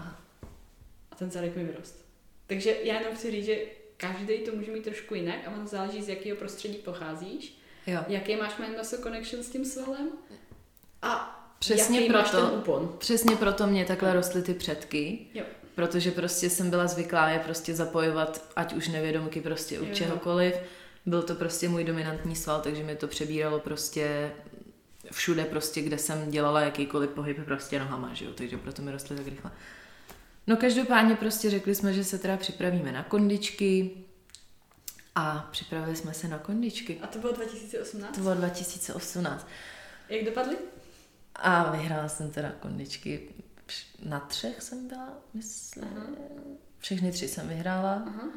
A 1.11 1.15
ten 1.19 1.31
zadek 1.31 1.57
mi 1.57 1.65
vyrost. 1.65 2.05
Takže 2.47 2.77
já 2.83 2.99
jenom 3.01 3.15
chci 3.17 3.31
říct, 3.31 3.45
že 3.45 3.57
každý 3.97 4.39
to 4.39 4.53
může 4.57 4.71
mít 4.73 4.85
trošku 4.85 5.15
jinak 5.15 5.39
a 5.47 5.51
ono 5.51 5.67
záleží, 5.67 6.03
z 6.03 6.09
jakého 6.09 6.37
prostředí 6.37 6.75
pocházíš, 6.75 7.59
jo. 7.87 8.01
jaký 8.09 8.37
máš 8.37 8.59
mind 8.59 8.77
muscle 8.79 8.99
connection 8.99 9.43
s 9.43 9.51
tím 9.51 9.65
svalem 9.65 10.09
a 11.03 11.39
Přesně 11.59 12.01
jaký 12.01 12.13
máš 12.13 12.31
proto. 12.31 12.47
ten 12.47 12.59
úpon. 12.59 12.95
Přesně 12.99 13.37
proto 13.37 13.67
mě 13.67 13.85
takhle 13.85 14.13
rostly 14.15 14.43
ty 14.43 14.55
předky, 14.55 15.27
Jo. 15.35 15.45
protože 15.75 16.11
prostě 16.11 16.51
jsem 16.51 16.71
byla 16.71 16.87
zvyklá 16.87 17.29
je 17.29 17.39
prostě 17.39 17.75
zapojovat, 17.75 18.45
ať 18.57 18.73
už 18.75 18.89
nevědomky 18.89 19.41
prostě 19.41 19.81
u 19.81 19.95
čehokoliv. 19.95 20.55
Byl 21.07 21.23
to 21.23 21.35
prostě 21.35 21.69
můj 21.69 21.85
dominantní 21.85 22.37
sval, 22.37 22.61
takže 22.61 22.83
mi 22.83 22.97
to 22.97 23.09
přebíralo 23.09 23.59
prostě 23.61 24.33
všude 25.13 25.45
prostě, 25.45 25.83
kde 25.83 25.99
jsem 25.99 26.31
dělala 26.31 26.61
jakýkoliv 26.61 27.11
pohyb 27.11 27.45
prostě 27.45 27.79
nohama, 27.79 28.15
že 28.15 28.25
jo, 28.25 28.33
takže 28.35 28.57
proto 28.59 28.83
mi 28.83 28.93
rostly 28.93 29.17
tak 29.17 29.27
rychle. 29.27 29.51
No 30.47 30.57
každopádně 30.57 31.17
prostě 31.17 31.51
řekli 31.51 31.75
jsme, 31.75 31.93
že 31.93 32.05
se 32.05 32.19
teda 32.19 32.37
připravíme 32.37 32.93
na 32.93 33.03
kondičky 33.03 33.91
a 35.15 35.49
připravili 35.51 35.97
jsme 35.97 36.15
se 36.15 36.29
na 36.29 36.39
kondičky. 36.39 36.99
A 37.03 37.07
to 37.07 37.19
bylo 37.19 37.33
2018? 37.33 38.15
To 38.17 38.21
bylo 38.21 38.35
2018. 38.35 39.47
Jak 40.09 40.25
dopadly? 40.25 40.57
A 41.35 41.71
vyhrála 41.71 42.09
jsem 42.09 42.31
teda 42.31 42.53
kondičky. 42.61 43.29
Na 44.05 44.21
třech 44.21 44.63
jsem 44.63 44.89
byla, 44.89 45.09
myslím. 45.35 45.85
Aha. 45.97 46.07
Všechny 46.79 47.13
tři 47.13 47.29
jsem 47.29 47.49
vyhrála 47.49 47.93
Aha. 48.07 48.29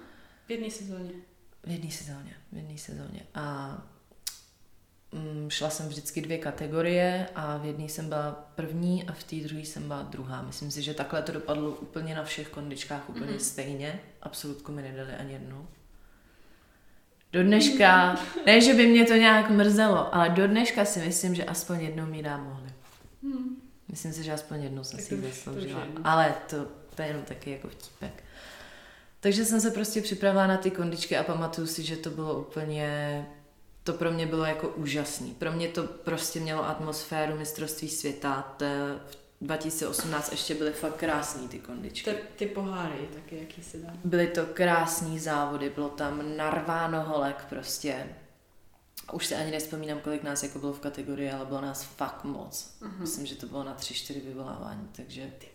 V 0.47 0.51
jedné 0.51 0.71
sezóně. 0.71 1.11
v 1.63 1.69
jedné 1.71 1.91
sezóně. 1.91 2.37
V 2.51 2.57
jedné 2.57 2.77
sezóně. 2.77 3.25
A 3.35 3.77
šla 5.49 5.69
jsem 5.69 5.87
vždycky 5.87 6.21
dvě 6.21 6.37
kategorie 6.37 7.27
a 7.35 7.57
v 7.57 7.65
jedné 7.65 7.83
jsem 7.85 8.09
byla 8.09 8.49
první 8.55 9.03
a 9.03 9.11
v 9.13 9.23
té 9.23 9.35
druhé 9.35 9.61
jsem 9.61 9.87
byla 9.87 10.01
druhá. 10.01 10.41
Myslím 10.41 10.71
si, 10.71 10.81
že 10.81 10.93
takhle 10.93 11.21
to 11.21 11.31
dopadlo 11.31 11.69
úplně 11.71 12.15
na 12.15 12.23
všech 12.23 12.49
kondičkách 12.49 13.09
úplně 13.09 13.31
Mhm. 13.31 13.39
stejně. 13.39 13.99
Absolutku 14.21 14.71
mi 14.71 14.81
nedali 14.81 15.11
ani 15.13 15.33
jednu. 15.33 15.67
Do 17.33 17.43
dneška, 17.43 18.15
ne, 18.45 18.61
že 18.61 18.73
by 18.73 18.87
mě 18.87 19.05
to 19.05 19.13
nějak 19.13 19.49
mrzelo, 19.49 20.15
ale 20.15 20.29
do 20.29 20.47
dneška 20.47 20.85
si 20.85 20.99
myslím, 20.99 21.35
že 21.35 21.43
aspoň 21.43 21.81
jednou 21.81 22.05
mi 22.05 22.23
dá 22.23 22.37
mohli. 22.37 22.69
Hmm. 23.23 23.55
Myslím 23.87 24.13
si, 24.13 24.23
že 24.23 24.33
aspoň 24.33 24.63
jednou 24.63 24.83
jsem 24.83 24.97
Tak 24.99 25.05
si 25.07 25.21
zasloužila. 25.21 25.83
Ale 26.03 26.35
to, 26.49 26.65
to 26.95 27.01
je 27.01 27.07
jenom 27.07 27.23
taky 27.23 27.51
jako 27.51 27.67
vtípek. 27.67 28.23
Takže 29.19 29.45
jsem 29.45 29.61
se 29.61 29.71
prostě 29.71 30.01
připravila 30.01 30.47
na 30.47 30.57
ty 30.57 30.71
kondičky 30.71 31.17
a 31.17 31.23
pamatuju 31.23 31.67
si, 31.67 31.83
že 31.83 31.95
to 31.97 32.09
bylo 32.09 32.39
úplně... 32.39 33.25
To 33.85 33.93
pro 33.93 34.11
mě 34.11 34.27
bylo 34.27 34.45
jako 34.45 34.67
úžasný. 34.69 35.33
Pro 35.33 35.51
mě 35.51 35.67
to 35.67 35.83
prostě 35.83 36.39
mělo 36.39 36.67
atmosféru 36.67 37.37
mistrovství 37.37 37.89
světa. 37.89 38.55
To 38.57 38.65
v 39.41 39.45
2018 39.47 40.31
ještě 40.31 40.55
byly 40.55 40.71
fakt 40.71 40.95
krásný 40.95 41.47
ty 41.47 41.59
kondičky. 41.59 42.11
Ty, 42.11 42.17
ty 42.35 42.45
poháry 42.45 43.09
taky, 43.13 43.37
jaký 43.39 43.63
si 43.63 43.81
dá. 43.81 43.93
Byly 44.03 44.27
to 44.27 44.45
krásný 44.45 45.19
závody, 45.19 45.69
bylo 45.69 45.89
tam 45.89 46.37
narváno 46.37 47.03
holek 47.03 47.45
prostě. 47.49 48.07
Už 49.13 49.25
se 49.25 49.35
ani 49.35 49.51
nespomínám, 49.51 49.99
kolik 49.99 50.23
nás 50.23 50.43
jako 50.43 50.59
bylo 50.59 50.73
v 50.73 50.79
kategorii, 50.79 51.31
ale 51.31 51.45
bylo 51.45 51.61
nás 51.61 51.83
fakt 51.83 52.23
moc. 52.23 52.77
Aha. 52.81 52.93
Myslím, 52.99 53.25
že 53.25 53.35
to 53.35 53.45
bylo 53.47 53.63
na 53.63 53.73
tři, 53.73 53.93
čtyři 53.93 54.19
vyvolávání, 54.19 54.89
takže 54.95 55.33
Ty 55.37 55.47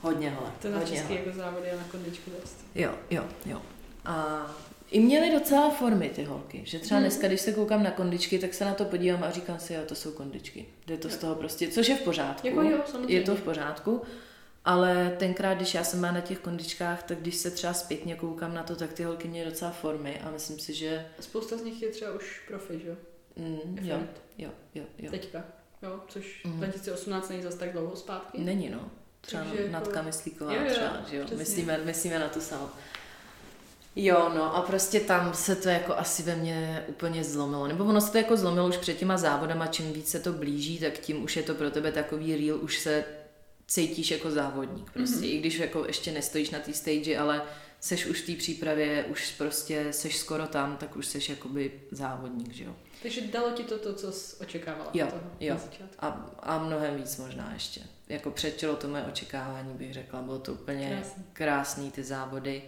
hodně 0.00 0.30
holek. 0.30 0.52
To 0.62 0.70
na 0.70 0.78
hodně 0.78 0.96
český 0.96 1.12
holek. 1.12 1.26
jako 1.26 1.38
závody 1.38 1.72
a 1.72 1.76
na 1.76 1.84
kondičku 1.90 2.30
dost. 2.40 2.56
Jo, 2.74 2.94
jo, 3.10 3.24
jo. 3.46 3.62
A 4.04 4.46
i 4.92 5.00
měly 5.00 5.30
docela 5.32 5.70
formy 5.70 6.08
ty 6.08 6.24
holky, 6.24 6.62
že 6.64 6.78
třeba 6.78 6.98
Hmm. 6.98 7.08
dneska, 7.08 7.26
když 7.28 7.40
se 7.40 7.52
koukám 7.52 7.82
na 7.82 7.90
kondičky, 7.90 8.38
tak 8.38 8.54
se 8.54 8.64
na 8.64 8.74
to 8.74 8.84
podívám 8.84 9.24
a 9.24 9.30
říkám 9.30 9.58
si, 9.58 9.74
jo, 9.74 9.80
to 9.86 9.94
jsou 9.94 10.12
kondičky. 10.12 10.66
Jde 10.86 10.96
to 10.96 11.08
z 11.08 11.16
toho 11.16 11.34
prostě, 11.34 11.68
což 11.68 11.88
je 11.88 11.96
v 11.96 12.00
pořádku. 12.02 12.46
Jako 12.46 12.62
jo, 12.62 12.78
samozřejmě. 12.86 13.14
je 13.14 13.22
to 13.22 13.36
v 13.36 13.40
pořádku, 13.42 14.02
ale 14.64 15.16
tenkrát, 15.18 15.54
když 15.54 15.74
já 15.74 15.84
jsem 15.84 16.00
byla 16.00 16.12
na 16.12 16.20
těch 16.20 16.38
kondičkách, 16.38 17.02
tak 17.02 17.18
když 17.18 17.34
se 17.36 17.50
třeba 17.50 17.72
zpětně 17.74 18.14
koukám 18.14 18.54
na 18.54 18.62
to, 18.62 18.76
tak 18.76 18.92
ty 18.92 19.02
holky 19.04 19.28
měly 19.28 19.50
docela 19.50 19.70
formy 19.70 20.20
a 20.20 20.30
myslím 20.30 20.58
si, 20.58 20.74
že 20.74 21.06
Spousta 21.20 21.56
z 21.56 21.62
nich 21.62 21.82
je 21.82 21.88
třeba 21.88 22.12
už 22.12 22.40
profi, 22.48 22.80
že 22.82 22.88
jo? 22.88 22.94
mm, 23.36 23.78
jo, 23.82 23.98
jo, 24.38 24.50
jo, 24.74 24.84
jo. 24.98 25.10
Teďka. 25.10 25.44
Jo, 25.82 26.00
což 26.08 26.42
Mhm. 26.44 26.58
2018 26.60 27.28
není 27.28 27.42
zase 27.42 27.58
tak 27.58 27.72
dlouho 27.72 27.96
zpátky. 27.96 28.38
Není 28.40 28.70
no. 28.70 28.90
Třeba 29.20 29.42
Takže 29.44 29.58
jako- 29.62 29.72
Natka 29.72 30.02
Myslíková 30.02 30.54
Jo, 30.54 30.60
jo, 30.62 30.70
třeba, 30.70 30.96
že 31.10 31.16
jo, 31.16 31.24
přesně. 31.24 31.38
myslíme, 31.44 31.78
myslíme 31.84 32.18
na 32.18 32.28
to 32.28 32.40
samou. 32.40 32.68
Jo, 33.96 34.30
no 34.34 34.56
a 34.56 34.62
prostě 34.62 35.00
tam 35.00 35.34
se 35.34 35.56
to 35.56 35.68
jako 35.68 35.94
asi 35.96 36.22
ve 36.22 36.36
mně 36.36 36.84
úplně 36.88 37.24
zlomilo. 37.24 37.68
Nebo 37.68 37.84
ono 37.84 38.00
se 38.00 38.12
to 38.12 38.18
jako 38.18 38.36
zlomilo 38.36 38.68
už 38.68 38.76
před 38.76 38.94
těma 38.98 39.16
závodama, 39.16 39.66
čím 39.66 39.92
víc 39.92 40.08
se 40.08 40.20
to 40.20 40.32
blíží, 40.32 40.78
tak 40.78 40.98
tím 40.98 41.24
už 41.24 41.36
je 41.36 41.42
to 41.42 41.54
pro 41.54 41.70
tebe 41.70 41.92
takový 41.92 42.36
real, 42.36 42.58
už 42.64 42.78
se 42.78 43.04
cítíš 43.66 44.10
jako 44.10 44.30
závodník 44.30 44.90
prostě. 44.92 45.16
Mhm. 45.16 45.24
I 45.24 45.38
když 45.38 45.58
jako 45.58 45.86
ještě 45.86 46.12
nestojíš 46.12 46.50
na 46.50 46.58
té 46.58 46.72
stage, 46.72 47.18
ale 47.18 47.42
seš 47.80 48.06
už 48.06 48.20
v 48.22 48.26
té 48.26 48.32
přípravě, 48.32 49.04
už 49.04 49.30
prostě 49.38 49.86
seš 49.92 50.16
skoro 50.18 50.46
tam, 50.46 50.76
tak 50.76 50.96
už 50.96 51.06
seš 51.06 51.28
jakoby 51.28 51.72
závodník, 51.90 52.52
že 52.52 52.64
jo. 52.64 52.74
Takže 53.02 53.20
dalo 53.20 53.50
ti 53.50 53.64
to 53.64 53.78
to, 53.78 53.94
co 53.94 54.12
jsi 54.12 54.36
očekávala? 54.36 54.90
Jo, 54.94 55.06
toho, 55.06 55.22
jo. 55.40 55.56
A, 55.98 56.30
a 56.42 56.58
mnohem 56.58 56.96
víc 56.96 57.16
možná 57.16 57.50
ještě. 57.54 57.80
Jako 58.08 58.30
předčilo 58.30 58.76
to 58.76 58.88
moje 58.88 59.02
očekávání, 59.02 59.74
bych 59.74 59.92
řekla. 59.92 60.22
Bylo 60.22 60.38
to 60.38 60.52
úplně 60.52 60.88
Krásný. 60.88 61.24
krásný 61.32 61.90
ty 61.90 62.02
závody. 62.02 62.62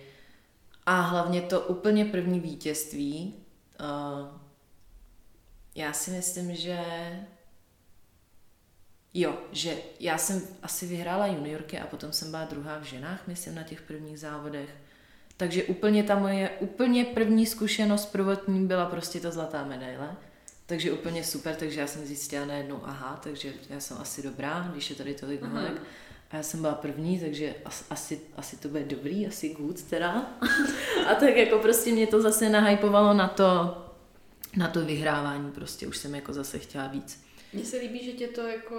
A 0.86 1.00
hlavně 1.00 1.42
to 1.42 1.60
úplně 1.60 2.04
první 2.04 2.40
vítězství. 2.40 3.34
Uh, 3.80 4.28
já 5.74 5.92
si 5.92 6.10
myslím, 6.10 6.54
že 6.54 6.78
Jo, 9.16 9.38
že 9.52 9.76
já 10.00 10.18
jsem 10.18 10.42
asi 10.62 10.86
vyhrála 10.86 11.26
juniorky 11.26 11.78
a 11.78 11.86
potom 11.86 12.12
jsem 12.12 12.30
byla 12.30 12.44
druhá 12.44 12.78
v 12.78 12.82
ženách, 12.82 13.26
myslím, 13.26 13.54
na 13.54 13.62
těch 13.62 13.82
prvních 13.82 14.20
závodech. 14.20 14.70
Takže 15.36 15.64
úplně 15.64 16.02
ta 16.02 16.18
moje 16.18 16.50
úplně 16.60 17.04
první 17.04 17.46
zkušenost 17.46 18.06
prvotní 18.06 18.66
byla 18.66 18.86
prostě 18.86 19.20
ta 19.20 19.30
zlatá 19.30 19.64
medaile. 19.64 20.16
Takže 20.66 20.92
úplně 20.92 21.24
super, 21.24 21.56
takže 21.56 21.80
já 21.80 21.86
jsem 21.86 22.06
zjistila 22.06 22.46
najednou, 22.46 22.80
aha, 22.84 23.20
takže 23.22 23.52
já 23.70 23.80
jsem 23.80 23.96
asi 24.00 24.22
dobrá, 24.22 24.68
když 24.72 24.90
je 24.90 24.96
tady 24.96 25.14
tolik 25.14 25.42
holek. 25.42 25.72
A 25.72 25.80
já 26.36 26.42
jsem 26.42 26.60
byla 26.60 26.74
první, 26.74 27.20
takže 27.20 27.54
as, 27.64 27.84
asi, 27.90 28.20
asi 28.36 28.56
to 28.56 28.68
bude 28.68 28.84
dobrý, 28.84 29.26
asi 29.26 29.48
good 29.48 29.82
teda. 29.82 30.26
a 31.10 31.14
tak 31.14 31.36
jako 31.36 31.58
prostě 31.58 31.92
mě 31.92 32.06
to 32.06 32.22
zase 32.22 32.48
nahypovalo 32.48 33.14
na 33.14 33.28
to, 33.28 33.76
na 34.56 34.68
to 34.68 34.80
vyhrávání, 34.84 35.50
prostě 35.52 35.86
už 35.86 35.96
jsem 35.96 36.14
jako 36.14 36.32
zase 36.32 36.58
chtěla 36.58 36.86
víc. 36.86 37.24
Mně 37.52 37.64
se 37.64 37.76
líbí, 37.76 38.04
že 38.04 38.12
tě 38.12 38.28
to 38.28 38.40
jako 38.40 38.78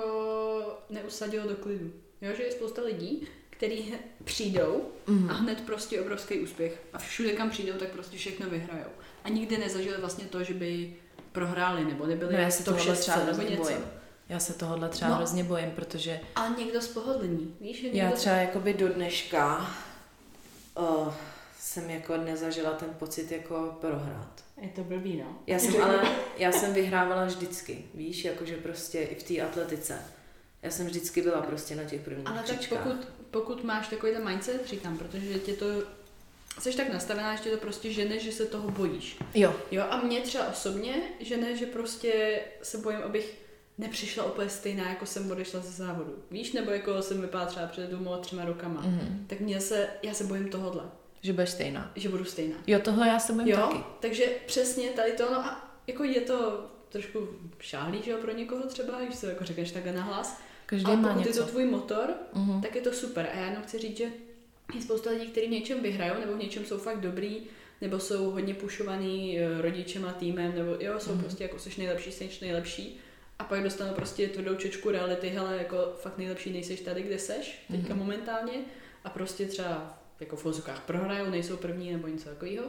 neusadilo 0.90 1.48
do 1.48 1.56
klidu. 1.56 1.92
Jo, 2.22 2.32
že 2.38 2.44
je 2.44 2.52
spousta 2.52 2.82
lidí, 2.82 3.28
který 3.50 3.94
přijdou 4.24 4.82
Mhm. 5.08 5.30
a 5.30 5.34
hned 5.34 5.62
prostě 5.62 6.02
obrovský 6.02 6.40
úspěch. 6.40 6.82
A 6.94 6.98
všude, 6.98 7.32
kam 7.32 7.50
přijdou, 7.50 7.74
tak 7.78 7.90
prostě 7.90 8.18
všechno 8.18 8.50
vyhrajou. 8.50 8.90
A 9.24 9.30
nikdy 9.30 9.58
nezažili 9.58 9.98
vlastně 10.00 10.26
to, 10.26 10.44
že 10.44 10.54
by 10.54 10.96
prohráli 11.32 11.86
nebo 11.86 12.06
nebyli 12.06 12.34
No 12.34 12.40
já 12.40 12.50
se 12.52 12.64
v 12.64 12.66
top 12.66 12.74
tohohle 12.76 12.96
6 12.96 13.00
třeba 13.06 13.26
nebo 13.26 13.42
něco. 13.42 13.64
bojím. 13.64 13.78
Já 14.30 14.40
se 14.40 14.54
tohohle 14.54 14.90
třeba 14.90 15.12
No. 15.12 15.18
hrozně 15.18 15.44
bojím, 15.44 15.72
protože 15.72 16.20
A 16.36 16.48
někdo 16.48 16.82
z 16.82 16.88
pohodlení, 16.88 17.56
víš? 17.62 17.82
Někdo... 17.82 17.98
já 17.98 18.12
třeba 18.12 18.36
jakoby 18.36 18.74
do 18.74 18.88
dneška 18.90 19.72
uh, 20.78 21.14
jsem 21.60 21.90
jako 21.90 22.18
nezažila 22.18 22.72
ten 22.72 22.90
pocit 23.00 23.32
jako 23.32 23.78
prohrát. 23.82 24.44
Je 24.62 24.70
to 24.70 24.84
blbý, 24.84 25.18
no. 25.18 25.38
Já 25.48 25.60
jsem 25.60 25.84
ale, 25.84 26.02
já 26.38 26.52
jsem 26.52 26.74
vyhrávala 26.74 27.26
vždycky, 27.26 27.86
víš, 27.94 28.26
jakože 28.26 28.58
prostě 28.58 29.02
i 29.02 29.16
v 29.16 29.24
té 29.24 29.42
atletice. 29.42 30.02
Já 30.62 30.72
jsem 30.72 30.86
vždycky 30.86 31.22
byla 31.22 31.42
prostě 31.42 31.76
na 31.76 31.84
těch 31.84 32.02
prvních 32.02 32.28
Ale 32.28 32.44
tak 32.44 32.70
pokud, 32.70 33.08
pokud 33.32 33.64
máš 33.64 33.88
takový 33.88 34.12
ten 34.14 34.30
mindset, 34.30 34.68
říkám, 34.68 34.98
protože 34.98 35.40
tě 35.40 35.54
to 35.54 35.66
jsi 36.60 36.74
tak 36.78 36.94
nastavená, 36.94 37.36
že 37.36 37.44
tě 37.44 37.50
to 37.50 37.58
prostě 37.58 37.92
žene, 37.94 38.20
že 38.20 38.32
se 38.32 38.46
toho 38.46 38.72
bojíš. 38.72 39.18
Jo, 39.34 39.56
Jo, 39.72 39.84
a 39.90 40.02
mě 40.02 40.22
třeba 40.22 40.48
osobně 40.48 40.96
žene, 41.20 41.58
že 41.58 41.66
prostě 41.66 42.40
se 42.62 42.78
bojím, 42.78 43.00
abych 43.06 43.45
nepřišla 43.78 44.24
úplně 44.24 44.50
stejná, 44.50 44.90
jako 44.90 45.06
jsem 45.06 45.32
odešla 45.32 45.60
ze 45.60 45.72
závodu. 45.72 46.16
Víš, 46.32 46.54
nebo 46.54 46.72
jako 46.72 47.02
jsem 47.02 47.22
vypadala 47.22 47.50
třeba 47.50 47.68
před 47.68 47.90
dvěma, 47.90 48.18
třema 48.18 48.46
rokama. 48.46 48.82
mhm. 48.82 49.26
Tak 49.28 49.40
mě 49.40 49.62
se, 49.62 49.88
já 50.04 50.14
se 50.14 50.24
bojím 50.24 50.50
tohodle, 50.50 50.84
že 51.22 51.34
budeš 51.34 51.50
stejná. 51.50 51.92
že 51.96 52.10
budu 52.10 52.26
stejná. 52.26 52.56
Jo, 52.68 52.80
tohle 52.80 53.08
já 53.08 53.20
se 53.20 53.34
bojím 53.34 53.48
Jo, 53.50 53.58
taky. 53.58 53.84
takže 54.00 54.26
přesně 54.46 54.90
tady 54.90 55.12
to, 55.12 55.24
no 55.32 55.38
a 55.38 55.76
jako 55.88 56.04
je 56.04 56.22
to 56.22 56.66
trošku 56.90 57.28
šáhlý, 57.60 58.02
že 58.06 58.12
jo, 58.12 58.18
pro 58.22 58.32
někoho 58.34 58.64
třeba, 58.68 59.02
když 59.02 59.16
se 59.16 59.28
jako 59.30 59.44
řekneš 59.44 59.72
takhle 59.72 59.92
nahlas. 59.94 60.42
Každý 60.66 60.86
Ale 60.86 60.96
má 60.98 61.08
pokud 61.10 61.20
je 61.22 61.28
něco. 61.28 61.44
to 61.46 61.50
tvůj 61.52 61.66
motor, 61.66 62.14
Mhm. 62.34 62.62
tak 62.62 62.76
je 62.76 62.82
to 62.82 62.94
super. 62.94 63.28
A 63.34 63.38
já 63.38 63.46
jenom 63.46 63.64
chci 63.64 63.78
říct, 63.80 63.98
že 63.98 64.06
je 64.76 64.82
spousta 64.82 65.10
lidí, 65.10 65.28
kteří 65.28 65.48
v 65.48 65.52
něčem 65.52 65.80
vyhrajou, 65.82 66.20
nebo 66.20 66.34
v 66.34 66.38
něčem 66.38 66.66
jsou 66.66 66.78
fakt 66.78 67.00
dobrý, 67.02 67.42
nebo 67.82 68.00
jsou 68.00 68.32
hodně 68.32 68.54
pušovaný 68.54 69.40
eh, 69.40 69.62
rodičem 69.62 70.06
a 70.06 70.14
týmem, 70.14 70.56
nebo 70.56 70.76
jo, 70.80 71.00
jsou 71.00 71.12
Mhm. 71.12 71.20
prostě 71.24 71.44
jako 71.44 71.60
seš 71.60 71.78
nejlepší, 71.78 72.12
seš 72.12 72.40
nejlepší. 72.40 72.98
A 73.40 73.44
pak 73.44 73.64
dostanou 73.64 73.94
prostě 73.94 74.28
tvrdou 74.28 74.56
čečku 74.56 74.92
reality, 74.92 75.30
hele, 75.30 75.58
jako 75.58 75.78
fakt 76.02 76.18
nejlepší 76.18 76.54
nejseš 76.54 76.82
tady, 76.82 77.04
kde 77.04 77.20
seš, 77.20 77.66
teďka 77.72 77.94
Mhm. 77.94 77.98
momentálně. 78.04 78.54
A 79.04 79.10
prostě 79.10 79.46
třeba 79.46 80.00
jako 80.20 80.36
v 80.36 80.44
vozukách 80.46 80.82
prohrajou, 80.82 81.30
nejsou 81.30 81.58
první 81.58 81.92
nebo 81.92 82.08
něco 82.08 82.30
takového. 82.30 82.66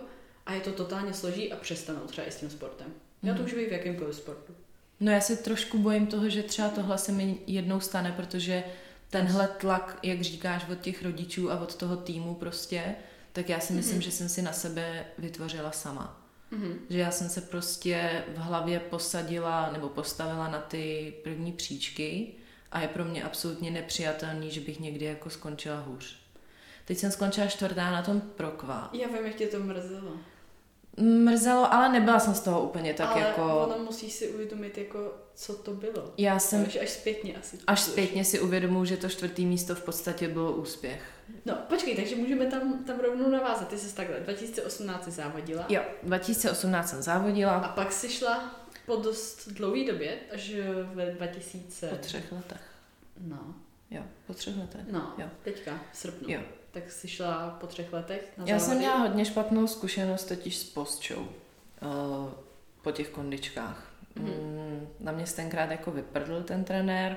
A 0.46 0.52
je 0.52 0.60
to 0.60 0.72
totálně 0.72 1.14
složí 1.14 1.52
a 1.52 1.56
přestanou 1.56 2.00
třeba 2.00 2.26
i 2.26 2.30
s 2.30 2.36
tím 2.36 2.50
sportem. 2.50 2.86
Já 3.22 3.32
to 3.32 3.34
Mhm. 3.34 3.42
může 3.42 3.56
být 3.56 3.68
v 3.68 3.72
jakémkoliv 3.72 4.14
sportu. 4.16 4.54
No 5.00 5.12
já 5.12 5.20
se 5.20 5.36
trošku 5.36 5.78
bojím 5.78 6.06
toho, 6.06 6.28
že 6.28 6.42
třeba 6.42 6.68
tohle 6.68 6.98
se 6.98 7.12
mi 7.12 7.38
jednou 7.46 7.80
stane, 7.80 8.12
protože 8.16 8.64
tenhle 9.10 9.48
tlak, 9.48 9.98
jak 10.02 10.20
říkáš, 10.20 10.66
od 10.72 10.80
těch 10.80 11.02
rodičů 11.02 11.50
a 11.52 11.60
od 11.60 11.74
toho 11.74 11.96
týmu 11.96 12.34
prostě, 12.34 12.94
tak 13.32 13.48
já 13.48 13.60
si 13.60 13.72
myslím, 13.72 13.94
Mhm. 13.94 14.02
že 14.02 14.10
jsem 14.10 14.28
si 14.28 14.42
na 14.42 14.52
sebe 14.52 15.04
vytvořila 15.18 15.72
sama. 15.72 16.25
Mhm. 16.50 16.78
Že 16.90 16.98
já 16.98 17.10
jsem 17.10 17.28
se 17.28 17.40
prostě 17.40 18.24
v 18.34 18.38
hlavě 18.38 18.80
posadila 18.80 19.70
nebo 19.72 19.88
postavila 19.88 20.48
na 20.48 20.60
ty 20.60 21.14
první 21.24 21.52
příčky 21.52 22.32
a 22.72 22.80
je 22.80 22.88
pro 22.88 23.04
mě 23.04 23.22
absolutně 23.24 23.70
nepřijatelný, 23.70 24.50
že 24.50 24.60
bych 24.60 24.80
někdy 24.80 25.04
jako 25.04 25.30
skončila 25.30 25.80
hůř. 25.80 26.16
Teď 26.84 26.98
jsem 26.98 27.10
skončila 27.10 27.46
čtvrtá 27.46 27.90
na 27.90 28.02
tom 28.02 28.20
prokva. 28.20 28.90
Já 28.92 29.08
vím, 29.08 29.26
jak 29.26 29.34
tě 29.34 29.46
to 29.46 29.58
mrzelo. 29.60 30.12
Mrzelo, 31.00 31.74
ale 31.74 31.88
nebyla 31.88 32.20
jsem 32.20 32.34
z 32.34 32.40
toho 32.40 32.62
úplně 32.62 32.94
tak 32.94 33.08
Ale 33.10 33.20
jako... 33.20 33.66
ono 33.66 33.84
musíš 33.84 34.12
si 34.12 34.28
uvědomit, 34.28 34.78
jako, 34.78 35.14
co 35.34 35.54
to 35.54 35.70
bylo. 35.74 36.12
Já 36.18 36.38
jsem 36.38 36.64
Až, 36.66 36.76
až 36.82 36.90
zpětně 36.90 37.36
asi. 37.36 37.58
až 37.66 37.80
zpětně 37.80 38.24
si 38.24 38.40
uvědomuji, 38.40 38.84
že 38.84 38.96
to 38.96 39.08
čtvrtý 39.08 39.46
místo 39.46 39.74
v 39.74 39.82
podstatě 39.82 40.28
bylo 40.28 40.52
úspěch. 40.52 41.02
No, 41.46 41.54
počkej, 41.68 41.96
takže 41.96 42.16
můžeme 42.16 42.46
tam, 42.46 42.84
tam 42.84 42.98
rovnou 43.00 43.30
navázat. 43.30 43.68
Ty 43.68 43.78
jsi 43.78 43.96
takhle 43.96 44.20
2018 44.20 45.04
jsi 45.04 45.10
závodila. 45.10 45.66
Jo, 45.68 45.82
2018 46.02 46.90
jsem 46.90 47.02
závodila. 47.02 47.52
A 47.56 47.68
pak 47.68 47.92
si 47.92 48.08
šla 48.08 48.54
po 48.86 48.96
dost 48.96 49.48
dlouhé 49.48 49.84
době, 49.84 50.18
až 50.34 50.52
ve 50.94 51.06
2000... 51.10 51.88
Po 51.88 51.96
třech 51.96 52.32
letech. 52.32 52.60
No, 53.20 53.54
Jo, 53.90 54.02
po 54.26 54.34
třech 54.34 54.56
letech. 54.56 54.80
no, 54.90 55.14
Jo. 55.18 55.26
teďka, 55.44 55.80
v 55.92 55.96
srpnu. 55.96 56.28
Jo. 56.34 56.40
Tak 56.70 56.90
si 56.92 57.08
šla 57.08 57.56
po 57.60 57.66
třech 57.66 57.92
letech 57.92 58.32
na 58.36 58.44
Já 58.46 58.58
závody. 58.58 58.64
jsem 58.70 58.78
měla 58.78 58.96
hodně 58.96 59.24
špatnou 59.24 59.66
zkušenost 59.66 60.24
totiž 60.24 60.56
s 60.56 60.64
postshow 60.64 61.18
uh, 61.18 61.28
po 62.82 62.92
těch 62.92 63.08
kondičkách. 63.08 63.92
Mhm. 64.14 64.26
Mm, 64.28 64.88
na 65.00 65.12
mě 65.12 65.24
tenkrát 65.36 65.70
jako 65.70 65.90
vyprdl 65.90 66.42
ten 66.42 66.64
trenér. 66.64 67.16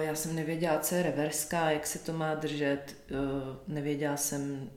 Já 0.00 0.14
jsem 0.14 0.36
nevěděla, 0.36 0.78
co 0.78 0.94
je 0.94 1.02
reverska, 1.02 1.70
jak 1.70 1.86
se 1.86 1.98
to 1.98 2.12
má 2.12 2.34
držet. 2.34 2.96
Uh, 3.10 3.56
nevěděla 3.68 4.16
jsem, 4.16 4.70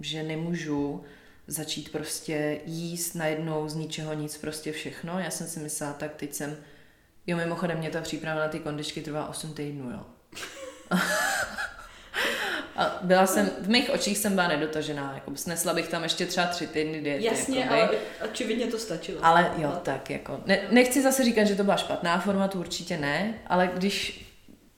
že 0.00 0.22
nemůžu 0.22 1.04
začít 1.46 1.92
prostě 1.92 2.60
jíst 2.64 3.14
najednou 3.14 3.68
z 3.68 3.74
ničeho 3.74 4.14
nic, 4.14 4.38
prostě 4.38 4.72
všechno. 4.72 5.18
Já 5.18 5.30
jsem 5.30 5.46
si 5.46 5.60
myslela, 5.60 5.92
tak 5.92 6.14
teď 6.14 6.34
jsem... 6.34 6.56
Jo, 7.26 7.36
mimochodem 7.36 7.78
mě 7.78 7.90
ta 7.90 8.00
příprava 8.00 8.40
na 8.40 8.48
ty 8.48 8.60
kondičky 8.60 9.02
trvá 9.02 9.28
8 9.28 9.54
týdnů, 9.54 9.90
jo. 9.90 10.00
A 12.76 12.98
byla 13.02 13.26
jsem, 13.26 13.50
v 13.60 13.68
mých 13.68 13.90
očích 13.90 14.18
jsem 14.18 14.34
byla 14.34 14.48
nedotažená, 14.48 15.12
jako 15.14 15.36
snesla 15.36 15.74
bych 15.74 15.88
tam 15.88 16.02
ještě 16.02 16.26
třeba 16.26 16.46
tři 16.46 16.66
týdny 16.66 17.00
diety. 17.00 17.24
Jasně, 17.24 17.58
jakoby. 17.60 17.80
ale 17.80 17.90
očividně 18.24 18.66
to 18.66 18.78
stačilo. 18.78 19.20
Ale 19.24 19.52
jo, 19.56 19.72
tak 19.82 20.10
jako, 20.10 20.40
ne, 20.46 20.60
nechci 20.70 21.02
zase 21.02 21.24
říkat, 21.24 21.44
že 21.44 21.54
to 21.56 21.64
byla 21.64 21.76
špatná 21.76 22.20
forma, 22.20 22.48
to 22.48 22.58
určitě 22.58 22.96
ne, 22.96 23.34
ale 23.46 23.70
když 23.74 24.26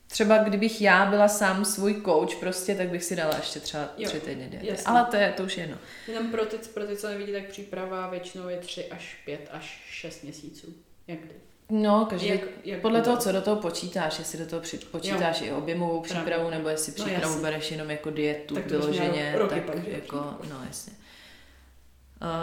třeba 0.06 0.38
kdybych 0.38 0.80
já 0.80 1.06
byla 1.06 1.28
sám 1.28 1.64
svůj 1.64 2.02
coach 2.04 2.34
prostě, 2.40 2.74
tak 2.74 2.88
bych 2.88 3.04
si 3.04 3.16
dala 3.16 3.36
ještě 3.36 3.60
třeba 3.60 3.88
Jo, 3.96 4.08
tři 4.08 4.20
týdny 4.20 4.48
diety. 4.48 4.66
jasně. 4.66 4.84
Ale 4.86 5.04
to 5.04 5.16
je, 5.16 5.32
to 5.36 5.42
už 5.42 5.56
je 5.56 5.62
jedno. 5.62 5.76
Jenom 6.08 6.30
pro 6.30 6.46
ty, 6.46 6.56
pro 6.74 6.86
ty, 6.86 6.96
co 6.96 7.08
nevidí, 7.08 7.32
tak 7.32 7.44
příprava 7.44 8.10
většinou 8.10 8.48
je 8.48 8.56
3 8.56 8.86
až 8.86 9.16
5 9.24 9.48
až 9.52 9.82
6 9.90 10.22
měsíců. 10.22 10.74
Jak 11.06 11.18
kdy? 11.18 11.34
No, 11.70 12.06
každý, 12.10 12.28
Jak, 12.28 12.40
jak 12.64 12.80
podle 12.80 13.02
toho, 13.02 13.16
co 13.16 13.32
do 13.32 13.42
toho 13.42 13.56
počítáš, 13.56 14.18
jestli 14.18 14.38
do 14.38 14.46
toho 14.46 14.62
při, 14.62 14.78
počítáš 14.78 15.42
i 15.42 15.52
objemovou 15.52 16.00
Právě. 16.00 16.22
přípravu, 16.22 16.50
nebo 16.50 16.68
jestli 16.68 16.92
No, 16.98 17.04
přípravu 17.04 17.32
jasně. 17.32 17.42
bereš 17.42 17.70
jenom 17.70 17.90
jako 17.90 18.10
dietu 18.10 18.54
Tak 18.54 18.66
vyloženě, 18.66 19.36
tak 19.48 19.64
pak, 19.64 19.86
jako, 19.86 20.16
no 20.50 20.60
jasně. 20.66 20.92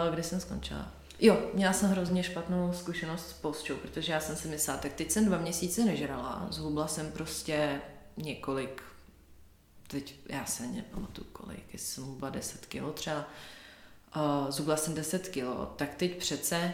Uh, 0.06 0.14
kde 0.14 0.22
jsem 0.22 0.40
skončila? 0.40 0.92
Jo, 1.20 1.38
měla 1.54 1.72
jsem 1.72 1.90
hrozně 1.90 2.22
špatnou 2.22 2.72
zkušenost 2.72 3.28
s 3.28 3.32
postou, 3.32 3.74
protože 3.76 4.12
já 4.12 4.20
jsem 4.20 4.36
si 4.36 4.48
myslela, 4.48 4.80
tak 4.80 4.92
teď 4.92 5.10
jsem 5.10 5.24
dva 5.24 5.38
měsíce 5.38 5.84
nežrala, 5.84 6.46
zhubla 6.50 6.86
jsem 6.88 7.12
prostě 7.12 7.80
několik, 8.16 8.82
teď 9.88 10.14
já 10.28 10.44
se 10.44 10.66
nepamatuju 10.66 11.26
kolik, 11.32 11.64
jestli 11.72 11.88
jsem 11.94 12.04
zhubla 12.04 12.30
10 12.30 12.66
kilo 12.66 12.92
třeba, 12.92 13.28
uh, 14.16 14.50
zhubla 14.50 14.76
jsem 14.76 14.94
10 14.94 15.28
kilo, 15.28 15.74
tak 15.76 15.94
teď 15.94 16.16
přece 16.16 16.72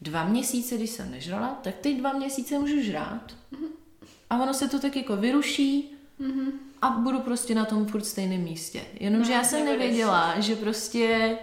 dva 0.00 0.24
měsíce, 0.24 0.76
když 0.76 0.90
jsem 0.90 1.10
nežrala, 1.10 1.58
tak 1.62 1.74
teď 1.80 1.96
dva 1.98 2.12
měsíce 2.12 2.58
můžu 2.58 2.82
žrát. 2.82 3.22
A 4.30 4.42
ono 4.42 4.54
se 4.54 4.68
to 4.68 4.78
tak 4.78 4.96
jako 4.96 5.16
vyruší 5.16 5.94
Mhm. 6.18 6.52
a 6.82 6.90
budu 6.90 7.20
prostě 7.20 7.54
na 7.54 7.64
tom 7.64 7.86
furt 7.86 8.04
stejném 8.04 8.40
místě. 8.40 8.80
Jenomže 9.00 9.30
No, 9.30 9.36
já 9.36 9.44
jsem 9.44 9.64
nevěděla, 9.64 10.40
že 10.40 10.56
prostě 10.56 11.38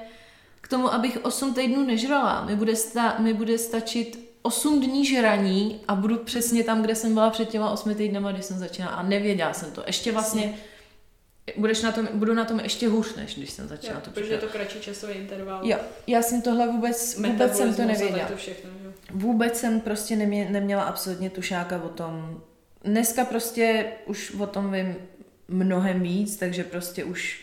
k 0.61 0.67
tomu, 0.67 0.93
abych 0.93 1.17
8 1.21 1.53
týdnů 1.53 1.83
nežrala, 1.85 2.45
mi 2.45 2.55
bude, 2.55 2.75
sta- 2.75 3.15
mi 3.19 3.33
bude 3.33 3.57
stačit 3.57 4.29
8 4.41 4.79
dní 4.81 5.05
žraní 5.05 5.79
a 5.87 5.95
budu 5.95 6.17
přesně 6.17 6.63
tam, 6.63 6.81
kde 6.81 6.95
jsem 6.95 7.13
byla 7.13 7.29
před 7.29 7.49
těma 7.49 7.69
8 7.69 7.95
týdnama, 7.95 8.31
když 8.31 8.45
jsem 8.45 8.59
začínala 8.59 8.93
a 8.95 9.03
nevěděla 9.03 9.53
jsem 9.53 9.71
to. 9.71 9.83
Ještě 9.87 10.11
vlastně 10.11 10.57
budeš 11.57 11.81
na 11.81 11.91
tom, 11.91 12.07
budu 12.13 12.33
na 12.33 12.45
tom 12.45 12.59
ještě 12.59 12.87
hůř, 12.87 13.15
než 13.15 13.35
když 13.35 13.49
jsem 13.51 13.67
začala 13.67 13.95
Jo, 13.95 14.01
to 14.03 14.11
protože 14.11 14.33
je 14.33 14.39
to 14.39 14.47
kratší 14.47 14.79
časový 14.79 15.13
interval. 15.13 15.67
Jo, 15.67 15.77
já 16.07 16.21
jsem 16.21 16.41
tohle 16.41 16.67
vůbec, 16.67 17.15
vůbec 17.17 17.57
jsem 17.57 17.73
to 17.73 17.85
nevěděla. 17.85 18.27
To 18.27 18.37
všechno, 18.37 18.69
jo. 18.83 18.91
Vůbec 19.11 19.59
jsem 19.59 19.81
prostě 19.81 20.15
nemě, 20.15 20.49
neměla 20.49 20.83
absolutně 20.83 21.29
tušáka 21.29 21.83
o 21.83 21.89
tom. 21.89 22.41
Dneska 22.83 23.25
prostě 23.25 23.85
už 24.05 24.35
o 24.39 24.47
tom 24.47 24.71
vím 24.71 24.95
mnohem 25.47 26.01
víc, 26.01 26.35
takže 26.35 26.63
prostě 26.63 27.03
už 27.03 27.41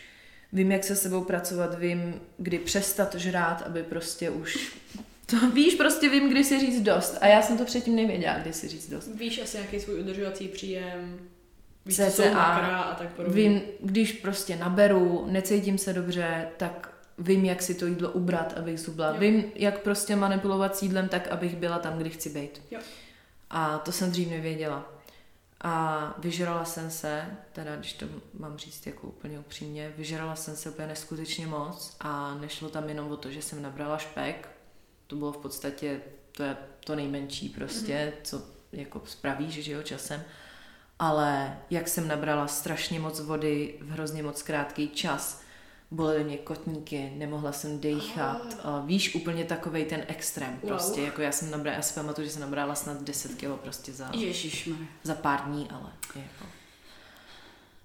vím, 0.53 0.71
jak 0.71 0.83
se 0.83 0.95
sebou 0.95 1.23
pracovat, 1.23 1.79
vím, 1.79 2.21
kdy 2.37 2.59
přestat 2.59 3.15
žrát, 3.15 3.61
aby 3.61 3.83
prostě 3.83 4.29
už... 4.29 4.77
To 5.25 5.49
víš, 5.49 5.75
prostě 5.75 6.09
vím, 6.09 6.29
kdy 6.29 6.43
si 6.43 6.59
říct 6.59 6.81
dost. 6.81 7.17
A 7.21 7.27
já 7.27 7.41
jsem 7.41 7.57
to 7.57 7.65
předtím 7.65 7.95
nevěděla, 7.95 8.39
kdy 8.39 8.53
si 8.53 8.67
říct 8.67 8.89
dost. 8.89 9.15
Víš 9.15 9.41
asi 9.41 9.57
nějaký 9.57 9.79
svůj 9.79 9.99
udržovací 9.99 10.47
příjem, 10.47 11.19
víš, 11.85 11.95
CCA, 11.95 12.43
a 12.43 12.95
tak 12.95 13.13
podobně. 13.13 13.43
Vím, 13.43 13.61
když 13.79 14.13
prostě 14.13 14.55
naberu, 14.55 15.27
necítím 15.29 15.77
se 15.77 15.93
dobře, 15.93 16.47
tak 16.57 16.93
vím, 17.17 17.45
jak 17.45 17.61
si 17.61 17.75
to 17.75 17.85
jídlo 17.85 18.11
ubrat, 18.11 18.53
abych 18.57 18.79
zubla. 18.79 19.07
Jo. 19.07 19.19
Vím, 19.19 19.43
jak 19.55 19.79
prostě 19.79 20.15
manipulovat 20.15 20.75
s 20.75 20.83
jídlem 20.83 21.09
tak, 21.09 21.27
abych 21.27 21.55
byla 21.55 21.79
tam, 21.79 21.97
kde 21.97 22.09
chci 22.09 22.29
být. 22.29 22.61
Jo. 22.71 22.79
A 23.49 23.77
to 23.77 23.91
jsem 23.91 24.11
dřív 24.11 24.29
nevěděla. 24.29 24.89
A 25.65 26.15
vyžrala 26.17 26.65
jsem 26.65 26.91
se, 26.91 27.25
teda 27.51 27.75
když 27.75 27.93
to 27.93 28.05
mám 28.39 28.57
říct 28.57 28.87
jako 28.87 29.07
úplně 29.07 29.39
upřímně, 29.39 29.93
vyžrala 29.97 30.35
jsem 30.35 30.55
se 30.55 30.69
úplně 30.69 30.87
neskutečně 30.87 31.47
moc 31.47 31.95
a 31.99 32.35
nešlo 32.35 32.69
tam 32.69 32.89
jenom 32.89 33.11
o 33.11 33.17
to, 33.17 33.31
že 33.31 33.41
jsem 33.41 33.61
nabrala 33.61 33.97
špek, 33.97 34.49
to 35.07 35.15
bylo 35.15 35.31
v 35.31 35.37
podstatě, 35.37 36.01
to 36.31 36.43
je 36.43 36.57
to 36.83 36.95
nejmenší 36.95 37.49
prostě, 37.49 37.93
mm-hmm. 37.93 38.23
co 38.23 38.41
jako 38.71 39.01
spravíš, 39.05 39.53
že 39.53 39.71
jo, 39.71 39.81
časem, 39.81 40.23
ale 40.99 41.57
jak 41.69 41.87
jsem 41.87 42.07
nabrala 42.07 42.47
strašně 42.47 42.99
moc 42.99 43.19
vody 43.19 43.75
v 43.81 43.91
hrozně 43.91 44.23
moc 44.23 44.41
krátký 44.41 44.89
čas, 44.89 45.41
bolely 45.91 46.23
mě 46.23 46.37
kotníky, 46.37 47.13
nemohla 47.15 47.51
jsem 47.51 47.79
dejchat, 47.79 48.57
a 48.63 48.79
víš, 48.85 49.15
úplně 49.15 49.45
takovej 49.45 49.85
ten 49.85 50.03
extrém 50.07 50.59
Wow. 50.61 50.71
prostě, 50.71 51.01
jako 51.01 51.21
já 51.21 51.31
jsem 51.31 51.51
nabrala, 51.51 51.75
já 51.75 51.81
si 51.81 51.93
pamatuju, 51.93 52.27
že 52.27 52.33
jsem 52.33 52.41
nabrala 52.41 52.75
snad 52.75 53.01
10 53.01 53.35
kilo 53.35 53.57
prostě 53.57 53.91
za, 53.91 54.09
Ježišmarja. 54.13 54.85
za 55.03 55.15
pár 55.15 55.41
dní, 55.41 55.67
ale 55.71 55.89
jako. 56.15 56.45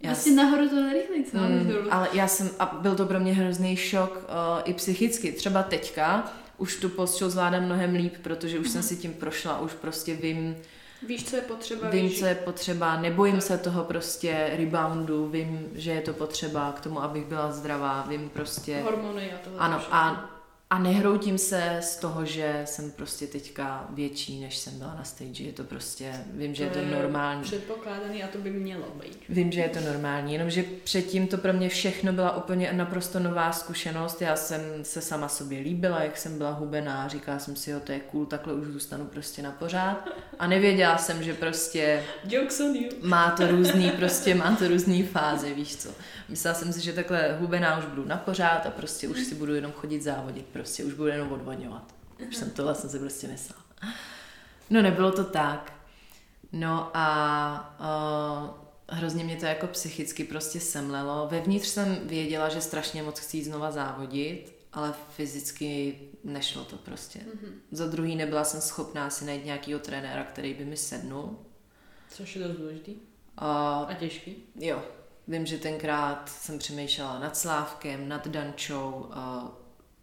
Já 0.00 0.10
Vlastně 0.10 0.32
nahoru 0.32 0.68
to 0.68 0.74
nerychlej, 0.82 1.24
co? 1.24 1.36
Mm, 1.38 1.72
ale 1.90 2.08
já 2.12 2.28
jsem, 2.28 2.50
a 2.58 2.66
byl 2.66 2.94
to 2.96 3.06
pro 3.06 3.20
mě 3.20 3.32
hrozný 3.34 3.76
šok 3.76 4.16
uh, 4.16 4.22
i 4.64 4.74
psychicky. 4.74 5.32
Třeba 5.32 5.62
teďka 5.62 6.32
už 6.58 6.76
tu 6.76 6.88
postel 6.88 7.30
zvládám 7.30 7.64
mnohem 7.64 7.94
líp, 7.94 8.14
protože 8.22 8.58
už 8.58 8.68
jsem 8.70 8.82
si 8.82 8.96
tím 8.96 9.12
prošla, 9.12 9.60
už 9.60 9.72
prostě 9.72 10.14
vím, 10.14 10.56
Víš, 11.06 11.24
co 11.30 11.36
je 11.36 11.42
potřeba, 11.42 11.90
vím, 11.90 12.08
víš, 12.08 12.18
co 12.18 12.26
je 12.26 12.34
potřeba, 12.34 13.00
nebojím 13.00 13.40
se 13.40 13.58
toho 13.58 13.84
prostě 13.84 14.50
reboundu, 14.56 15.28
vím, 15.28 15.68
že 15.74 15.90
je 15.90 16.00
to 16.00 16.12
potřeba 16.12 16.72
k 16.72 16.80
tomu, 16.80 17.02
abych 17.02 17.24
byla 17.24 17.52
zdravá, 17.52 18.06
vím 18.08 18.30
prostě... 18.30 18.80
hormony 18.80 19.32
a 19.32 19.38
tohle. 19.44 19.58
Ano, 19.58 19.82
a, 19.90 20.30
a 20.70 20.78
nehroutím 20.78 21.38
se 21.38 21.76
z 21.80 21.96
toho, 21.96 22.24
že 22.24 22.62
jsem 22.64 22.90
prostě 22.90 23.26
teďka 23.26 23.86
větší, 23.90 24.40
než 24.40 24.56
jsem 24.56 24.78
byla 24.78 24.94
na 24.94 25.04
stage. 25.04 25.44
Je 25.44 25.52
to 25.52 25.64
prostě, 25.64 26.12
vím, 26.32 26.54
že 26.54 26.64
je 26.64 26.70
to 26.70 26.78
normální. 26.84 27.42
Předpokládaný 27.42 28.22
a 28.22 28.28
to 28.28 28.38
by 28.38 28.50
mělo 28.50 28.86
být. 29.02 29.18
Vím, 29.28 29.52
že 29.52 29.60
je 29.60 29.68
to 29.68 29.80
normální, 29.80 30.32
jenomže 30.32 30.64
předtím 30.84 31.26
to 31.26 31.38
pro 31.38 31.52
mě 31.52 31.68
všechno 31.68 32.12
byla 32.12 32.36
úplně 32.36 32.72
naprosto 32.72 33.18
nová 33.18 33.52
zkušenost. 33.52 34.22
Já 34.22 34.36
jsem 34.36 34.60
se 34.82 35.00
sama 35.00 35.28
sobě 35.28 35.60
líbila, 35.60 36.02
jak 36.02 36.16
jsem 36.16 36.38
byla 36.38 36.50
hubená, 36.50 37.08
říkala 37.08 37.38
jsem 37.38 37.56
si, 37.56 37.70
jo, 37.70 37.80
to 37.80 37.92
je 37.92 38.00
cool, 38.00 38.26
takhle 38.26 38.54
už 38.54 38.66
zůstanu 38.66 39.04
prostě 39.04 39.42
na 39.42 39.50
pořád. 39.50 40.08
A 40.38 40.46
nevěděla 40.46 40.98
jsem, 40.98 41.22
že 41.22 41.34
prostě 41.34 42.04
Jokes 42.24 42.60
on 42.60 42.76
you. 42.76 42.90
má 43.02 43.30
to 43.30 43.46
různý, 43.46 43.90
prostě 43.90 44.34
má 44.34 44.56
to 44.56 44.68
různý 44.68 45.02
fáze, 45.02 45.54
víš 45.54 45.76
co. 45.76 45.88
Myslela 46.28 46.54
jsem 46.54 46.72
si, 46.72 46.80
že 46.80 46.92
takhle 46.92 47.36
hubená 47.40 47.78
už 47.78 47.84
budu 47.84 48.04
na 48.04 48.16
pořád 48.16 48.66
a 48.66 48.70
prostě 48.70 49.08
už 49.08 49.24
si 49.24 49.34
budu 49.34 49.54
jenom 49.54 49.72
chodit 49.72 50.02
závodit, 50.02 50.46
prostě 50.46 50.84
už 50.84 50.92
budu 50.92 51.08
jenom 51.08 51.32
odvodňovat. 51.32 51.94
Už 52.28 52.36
jsem 52.36 52.50
tohle 52.50 52.74
jsem 52.74 52.90
si 52.90 52.98
prostě 52.98 53.28
myslela. 53.28 53.62
No 54.70 54.82
nebylo 54.82 55.12
to 55.12 55.24
tak. 55.24 55.72
No 56.52 56.90
a 56.94 57.78
uh, 57.80 58.96
hrozně 58.96 59.24
mě 59.24 59.36
to 59.36 59.46
jako 59.46 59.66
psychicky 59.66 60.24
prostě 60.24 60.60
semlelo. 60.60 61.28
Vevnitř 61.30 61.68
jsem 61.68 61.98
věděla, 62.02 62.48
že 62.48 62.60
strašně 62.60 63.02
moc 63.02 63.18
chci 63.18 63.44
znova 63.44 63.70
závodit, 63.70 64.56
ale 64.72 64.94
fyzicky 65.16 65.98
nešlo 66.24 66.64
to 66.64 66.76
prostě. 66.76 67.18
Mhm. 67.18 67.60
Za 67.72 67.86
druhý 67.86 68.16
nebyla 68.16 68.44
jsem 68.44 68.60
schopná 68.60 69.10
si 69.10 69.24
najít 69.24 69.44
nějakýho 69.44 69.78
trenéra, 69.78 70.24
který 70.24 70.54
by 70.54 70.64
mi 70.64 70.76
sednul. 70.76 71.38
Což 72.10 72.36
je 72.36 72.48
dost 72.48 72.56
důležitý. 72.56 72.94
A 73.36 73.78
A 73.88 73.94
těžký. 73.94 74.36
Jo, 74.56 74.82
vím, 75.28 75.46
že 75.46 75.58
tenkrát 75.58 76.28
jsem 76.28 76.58
přemýšlela 76.58 77.18
nad 77.18 77.36
Slávkem, 77.36 78.08
nad 78.08 78.28
Dančou, 78.28 79.10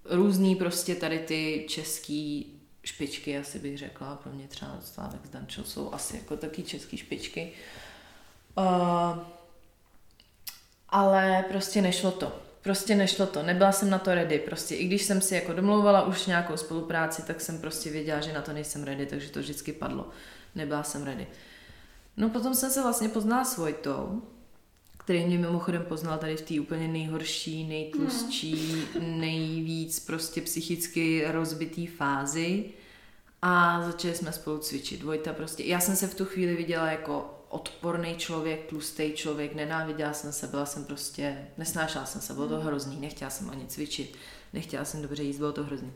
různý 0.06 0.56
prostě 0.56 0.96
tady 0.96 1.20
ty 1.20 1.66
český 1.70 2.52
špičky, 2.84 3.38
asi 3.38 3.60
bych 3.60 3.78
řekla, 3.78 4.16
pro 4.16 4.32
mě 4.32 4.48
třeba 4.48 4.78
Slávek 4.82 5.26
s 5.26 5.30
Dančou 5.30 5.64
jsou 5.64 5.94
asi 5.94 6.18
jako 6.18 6.38
taky 6.38 6.64
český 6.64 6.98
špičky. 6.98 7.52
Ale 10.90 11.46
prostě 11.50 11.82
nešlo 11.82 12.12
to. 12.12 12.42
Prostě 12.62 12.96
nešlo 12.96 13.26
to. 13.26 13.44
Nebyla 13.44 13.72
jsem 13.72 13.90
na 13.90 14.00
to 14.00 14.16
ready. 14.16 14.40
Prostě 14.40 14.76
i 14.76 14.86
když 14.86 15.04
jsem 15.04 15.22
si 15.22 15.36
jako 15.36 15.54
domlouvala 15.54 16.06
už 16.06 16.26
nějakou 16.26 16.58
spolupráci, 16.58 17.22
tak 17.22 17.42
jsem 17.42 17.62
prostě 17.62 17.90
věděla, 17.90 18.22
že 18.22 18.34
na 18.34 18.42
to 18.42 18.54
nejsem 18.54 18.84
ready, 18.84 19.06
takže 19.06 19.30
to 19.30 19.40
vždycky 19.40 19.74
padlo. 19.74 20.10
Nebyla 20.56 20.84
jsem 20.84 21.04
ready. 21.04 21.28
No 22.18 22.30
potom 22.30 22.56
jsem 22.56 22.72
se 22.72 22.82
vlastně 22.82 23.10
poznala 23.10 23.46
s 23.46 23.58
Vojtou, 23.58 24.22
který 25.06 25.26
mě 25.26 25.38
mimochodem 25.38 25.84
poznal 25.84 26.18
tady 26.18 26.38
v 26.38 26.42
té 26.42 26.60
úplně 26.60 26.88
nejhorší, 26.88 27.68
nejtlustší, 27.68 28.84
nejvíc 29.00 30.00
prostě 30.00 30.42
psychicky 30.42 31.26
rozbitý 31.28 31.88
fázi 31.88 32.66
a 33.42 33.82
začali 33.86 34.16
jsme 34.16 34.32
spolu 34.32 34.58
cvičit. 34.58 35.04
Vojta 35.04 35.34
prostě, 35.34 35.64
já 35.64 35.80
jsem 35.80 35.96
se 35.96 36.08
v 36.08 36.16
tu 36.16 36.26
chvíli 36.26 36.56
viděla 36.56 36.92
jako 36.92 37.44
odporný 37.50 38.16
člověk, 38.16 38.66
tlustý 38.66 39.14
člověk, 39.14 39.56
nenáviděla 39.56 40.14
jsem 40.14 40.32
se, 40.32 40.48
byla 40.48 40.66
jsem 40.66 40.86
prostě, 40.86 41.48
nesnášela 41.58 42.06
jsem 42.06 42.22
se, 42.22 42.34
bylo 42.34 42.48
to 42.48 42.60
hrozný, 42.60 43.00
nechtěla 43.00 43.30
jsem 43.32 43.50
ani 43.50 43.68
cvičit, 43.68 44.18
nechtěla 44.54 44.86
jsem 44.86 45.02
dobře 45.02 45.24
jíst, 45.24 45.38
bylo 45.38 45.52
to 45.52 45.64
hrozný. 45.64 45.94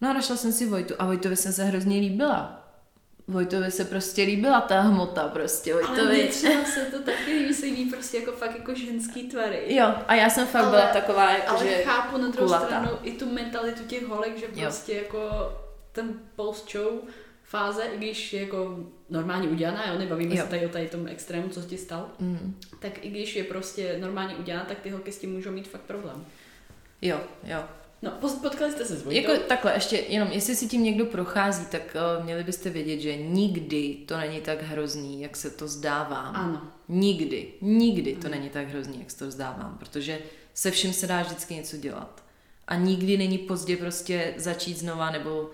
No 0.00 0.10
a 0.10 0.12
našla 0.12 0.36
jsem 0.36 0.52
si 0.52 0.66
Vojtu 0.66 0.94
a 0.98 1.06
Vojtovi 1.06 1.36
jsem 1.36 1.52
se 1.52 1.64
hrozně 1.64 2.00
líbila. 2.00 2.67
Vojtovi 3.28 3.70
se 3.70 3.84
prostě 3.84 4.22
líbila 4.22 4.60
ta 4.60 4.80
hmota 4.80 5.28
prostě, 5.28 5.72
Ale 5.72 5.82
Vojtovi. 5.82 6.14
mně 6.16 6.26
třeba 6.26 6.64
se 6.64 6.80
to 6.84 6.98
taky 7.02 7.32
líbí, 7.32 7.54
se 7.54 7.66
líbí 7.66 7.84
prostě 7.90 8.18
jako 8.18 8.32
fakt 8.32 8.54
jako 8.58 8.74
ženský 8.74 9.28
tvary. 9.28 9.74
Jo, 9.74 9.94
a 10.06 10.14
já 10.14 10.30
jsem 10.30 10.46
fakt 10.46 10.62
Ale- 10.62 10.70
byla 10.70 10.86
taková, 10.86 11.30
jako 11.32 11.56
Ale 11.56 11.66
že... 11.66 11.82
chápu 11.84 12.16
na 12.18 12.28
druhou 12.28 12.46
kulatá. 12.46 12.66
stranu 12.66 12.90
i 13.02 13.12
tu 13.12 13.32
mentalitu 13.32 13.82
těch 13.84 14.06
holek, 14.06 14.38
že 14.38 14.46
Jo. 14.54 14.62
prostě 14.62 14.92
jako 14.94 15.20
ten 15.92 16.20
post-show 16.36 16.90
fáze, 17.44 17.82
i 17.84 17.96
když 17.96 18.32
je 18.32 18.40
jako 18.42 18.76
normálně 19.10 19.48
udělaná, 19.48 19.86
jo, 19.92 19.98
nebavíme 19.98 20.34
Jo. 20.36 20.42
se 20.44 20.50
tady 20.50 20.66
o 20.66 20.68
tady 20.68 20.88
tom 20.88 21.06
extrému, 21.06 21.48
co 21.48 21.62
ti 21.62 21.78
stal, 21.78 22.08
Mm, 22.18 22.54
tak 22.78 23.04
i 23.04 23.08
když 23.10 23.36
je 23.36 23.44
prostě 23.44 23.96
normálně 24.00 24.34
udělaná, 24.36 24.64
tak 24.64 24.78
ty 24.78 24.90
holky 24.90 25.12
s 25.12 25.18
tím 25.18 25.32
můžou 25.32 25.50
mít 25.50 25.68
fakt 25.68 25.82
problém. 25.82 26.24
jo, 27.02 27.20
jo. 27.44 27.58
No, 28.02 28.10
potkali 28.42 28.72
jste 28.72 28.84
se 28.84 28.96
s 28.96 29.02
Vojtou? 29.04 29.30
Jako 29.30 29.42
takhle, 29.48 29.74
ještě 29.74 29.96
jenom, 29.96 30.28
jestli 30.32 30.56
si 30.56 30.68
tím 30.68 30.82
někdo 30.82 31.06
prochází, 31.06 31.66
tak 31.66 31.96
uh, 32.18 32.24
měli 32.24 32.44
byste 32.44 32.70
vědět, 32.70 33.00
že 33.00 33.16
nikdy 33.16 33.96
to 34.06 34.16
není 34.16 34.40
tak 34.40 34.62
hrozný, 34.62 35.22
jak 35.22 35.36
se 35.36 35.50
to 35.50 35.68
zdává. 35.68 36.16
Ano. 36.16 36.62
Nikdy, 36.88 37.48
nikdy 37.60 38.16
to 38.16 38.28
není 38.28 38.50
tak 38.50 38.68
hrozný, 38.68 38.98
jak 38.98 39.10
se 39.10 39.18
to 39.18 39.30
zdávám, 39.30 39.76
protože 39.78 40.18
se 40.54 40.70
vším 40.70 40.92
se 40.92 41.06
dá 41.06 41.22
vždycky 41.22 41.54
něco 41.54 41.76
dělat. 41.76 42.24
A 42.68 42.74
nikdy 42.74 43.16
není 43.16 43.38
pozdě 43.38 43.76
prostě 43.76 44.34
začít 44.36 44.78
znova 44.78 45.10
nebo, 45.10 45.50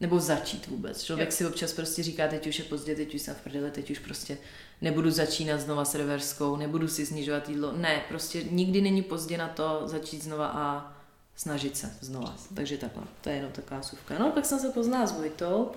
nebo 0.00 0.20
začít 0.20 0.66
vůbec. 0.66 1.02
Člověk 1.02 1.28
Jo. 1.28 1.32
si 1.32 1.46
občas 1.46 1.72
prostě 1.72 2.02
říká, 2.02 2.28
teď 2.28 2.46
už 2.46 2.58
je 2.58 2.64
pozdě, 2.64 2.96
teď 2.96 3.14
už 3.14 3.22
jsem 3.22 3.34
v 3.34 3.40
prdeli, 3.40 3.70
teď 3.70 3.90
už 3.90 3.98
prostě 3.98 4.38
nebudu 4.80 5.10
začínat 5.10 5.60
znova 5.60 5.84
s 5.84 5.94
reverskou, 5.94 6.56
nebudu 6.56 6.88
si 6.88 7.06
snižovat 7.06 7.48
jídlo. 7.48 7.72
Ne, 7.76 8.02
prostě 8.08 8.42
nikdy 8.50 8.80
není 8.80 9.02
pozdě 9.02 9.38
na 9.38 9.48
to 9.48 9.82
začít 9.84 10.22
znova 10.22 10.46
a 10.46 10.96
snažit 11.40 11.76
se 11.76 11.90
znova. 12.00 12.34
Takže 12.54 12.76
takhle, 12.76 13.02
to 13.20 13.28
je 13.28 13.36
jenom 13.36 13.52
taková 13.52 13.82
suvka. 13.82 14.14
No, 14.18 14.30
pak 14.30 14.44
jsem 14.44 14.58
se 14.58 14.68
poznala 14.68 15.06
s 15.06 15.12
Vojtou 15.12 15.72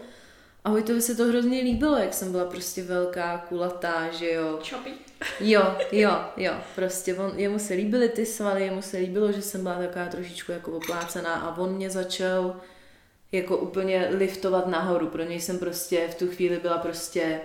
a 0.64 0.70
Vojtovi 0.70 1.02
se 1.02 1.16
to 1.16 1.24
hrozně 1.24 1.62
líbilo, 1.62 1.98
jak 1.98 2.14
jsem 2.14 2.32
byla 2.32 2.46
prostě 2.46 2.84
velká, 2.84 3.38
kulatá, 3.38 4.12
že 4.12 4.32
jo. 4.32 4.60
Choppy. 4.70 4.92
Jo, 5.40 5.78
jo, 5.92 6.12
jo, 6.38 6.54
prostě 6.76 7.16
on, 7.16 7.40
jemu 7.40 7.60
se 7.60 7.74
líbily 7.74 8.10
ty 8.10 8.26
svaly, 8.26 8.64
jemu 8.64 8.82
se 8.82 8.98
líbilo, 8.98 9.32
že 9.32 9.42
jsem 9.42 9.64
byla 9.64 9.76
taková 9.76 10.06
trošičku 10.06 10.52
jako 10.52 10.72
oplácená 10.72 11.34
a 11.34 11.58
on 11.58 11.76
mě 11.76 11.90
začal 11.90 12.56
jako 13.32 13.58
úplně 13.58 14.08
liftovat 14.12 14.68
nahoru. 14.68 15.08
Pro 15.08 15.24
něj 15.24 15.42
jsem 15.42 15.60
prostě 15.60 16.08
v 16.08 16.16
tu 16.16 16.28
chvíli 16.28 16.60
byla 16.60 16.78
prostě, 16.78 17.42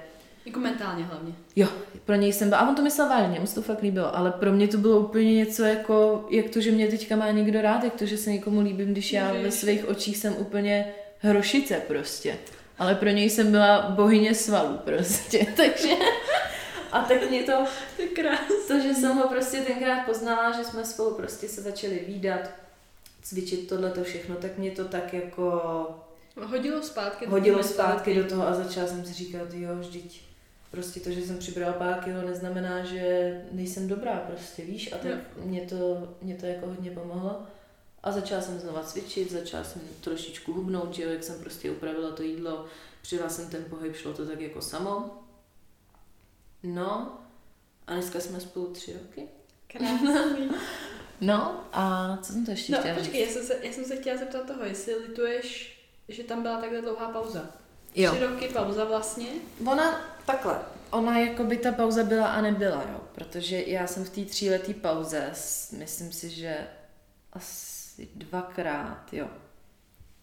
Jako 0.47 0.61
mentálně 0.61 1.05
hlavně. 1.05 1.33
jo, 1.57 1.69
pro 2.05 2.15
něj 2.15 2.33
jsem 2.33 2.49
byla, 2.49 2.61
a 2.61 2.69
on 2.69 2.75
to 2.75 2.83
myslel 2.83 3.09
vážně, 3.09 3.41
mu 3.41 3.47
se 3.47 3.55
to 3.55 3.63
fakt 3.63 3.83
líbilo, 3.83 4.17
ale 4.17 4.33
pro 4.33 4.53
mě 4.53 4.69
to 4.69 4.79
bylo 4.79 5.01
úplně 5.01 5.35
něco 5.35 5.63
jako, 5.65 6.27
jak 6.31 6.51
to, 6.51 6.61
že 6.61 6.71
mě 6.71 6.89
teďka 6.89 7.17
má 7.17 7.31
někdo 7.31 7.63
rád, 7.63 7.85
jak 7.85 7.95
to, 7.95 8.07
že 8.07 8.19
se 8.19 8.31
někomu 8.33 8.61
líbím, 8.61 8.93
když 8.93 9.13
já 9.13 9.33
ve 9.33 9.39
Ježiš. 9.39 9.55
svých 9.55 9.89
očích 9.89 10.17
jsem 10.17 10.37
úplně 10.37 10.93
hrošice 11.19 11.83
prostě. 11.89 12.37
Ale 12.79 12.95
pro 12.95 13.09
něj 13.09 13.31
jsem 13.31 13.51
byla 13.51 13.91
bohyně 13.91 14.35
svalů 14.35 14.79
prostě, 14.85 15.47
takže... 15.57 15.89
A 16.93 17.01
tak 17.01 17.31
mě 17.31 17.43
to, 17.43 17.53
To 18.69 18.81
že 18.81 18.95
jsem 18.95 19.17
ho 19.17 19.29
prostě 19.29 19.61
tenkrát 19.61 20.07
poznala, 20.07 20.53
že 20.57 20.65
jsme 20.65 20.85
spolu 20.85 21.15
prostě 21.15 21.49
se 21.49 21.63
začali 21.63 22.05
výdat, 22.07 22.51
cvičit 23.23 23.69
tohle 23.69 23.91
to 23.91 24.05
všechno, 24.05 24.35
tak 24.37 24.59
mě 24.59 24.71
to 24.71 24.85
tak 24.85 25.15
jako 25.15 25.63
Hodilo 26.37 26.83
zpátky. 26.83 27.25
do 27.25 27.31
hodilo 27.31 27.63
zpátky 27.63 28.15
do 28.15 28.25
toho 28.25 28.47
a 28.49 28.55
začala 28.55 28.87
jsem 28.87 29.05
si 29.05 29.13
říkat, 29.13 29.49
jo, 29.53 29.71
vždyť 29.79 30.28
prostě 30.71 31.01
to, 31.01 31.11
že 31.11 31.23
jsem 31.27 31.39
přibrala 31.39 31.73
pár 31.73 32.05
kilo, 32.05 32.23
neznamená, 32.23 32.85
že 32.85 33.33
nejsem 33.53 33.89
dobrá 33.89 34.17
prostě, 34.17 34.63
víš, 34.65 34.93
a 34.93 34.97
tak 34.99 35.11
Jo. 35.11 35.17
mě 35.45 35.61
to, 35.61 36.09
mě 36.23 36.35
to 36.35 36.47
jako 36.47 36.67
hodně 36.67 36.91
pomohlo. 36.91 37.43
A 38.03 38.13
začala 38.13 38.43
jsem 38.43 38.59
znova 38.61 38.83
cvičit, 38.83 39.33
začala 39.33 39.65
jsem 39.65 39.83
trošičku 40.01 40.53
hubnout, 40.53 40.95
že 40.95 41.03
jo, 41.03 41.11
jak 41.11 41.25
jsem 41.25 41.41
prostě 41.41 41.71
upravila 41.71 42.11
to 42.11 42.23
jídlo, 42.23 42.67
přidala 43.03 43.31
jsem 43.31 43.51
ten 43.51 43.65
pohyb, 43.65 43.97
šlo 43.97 44.13
to 44.13 44.27
tak 44.27 44.41
jako 44.41 44.63
samo. 44.63 45.23
No, 46.63 47.19
a 47.87 47.93
dneska 47.93 48.21
jsme 48.21 48.41
spolu 48.41 48.67
tři 48.73 48.93
roky. 48.93 49.29
Krásný. 49.67 50.51
No, 51.21 51.65
a 51.73 52.17
co 52.23 52.33
jsem 52.33 52.45
to 52.45 52.51
ještě 52.51 52.73
No, 52.73 52.79
chtěla 52.79 52.95
počkej, 52.99 53.21
já 53.27 53.33
jsem, 53.33 53.43
se, 53.47 53.59
já 53.63 53.73
jsem 53.73 53.85
se 53.85 53.97
chtěla 53.97 54.19
zeptat 54.19 54.47
toho, 54.47 54.65
jestli 54.65 54.95
lituješ, 54.95 55.79
že 56.09 56.25
tam 56.25 56.43
byla 56.43 56.61
takhle 56.61 56.81
dlouhá 56.83 57.09
pauza. 57.09 57.47
Jo. 57.95 58.11
Tři 58.15 58.25
roky 58.25 58.49
pauza 58.49 58.85
vlastně. 58.85 59.27
Ona 59.67 60.18
takhle, 60.33 60.59
ona 60.91 61.19
jako 61.19 61.45
by 61.45 61.57
ta 61.57 61.73
pauza 61.73 62.05
byla 62.05 62.27
a 62.29 62.41
nebyla, 62.41 62.83
jo, 62.93 63.01
protože 63.15 63.63
já 63.67 63.87
jsem 63.87 64.05
v 64.05 64.11
té 64.11 64.21
tříletý 64.25 64.75
pauze, 64.75 65.31
myslím 65.79 66.13
si, 66.13 66.31
že 66.31 66.57
asi 67.33 68.09
dvakrát, 68.15 69.05
jo, 69.13 69.27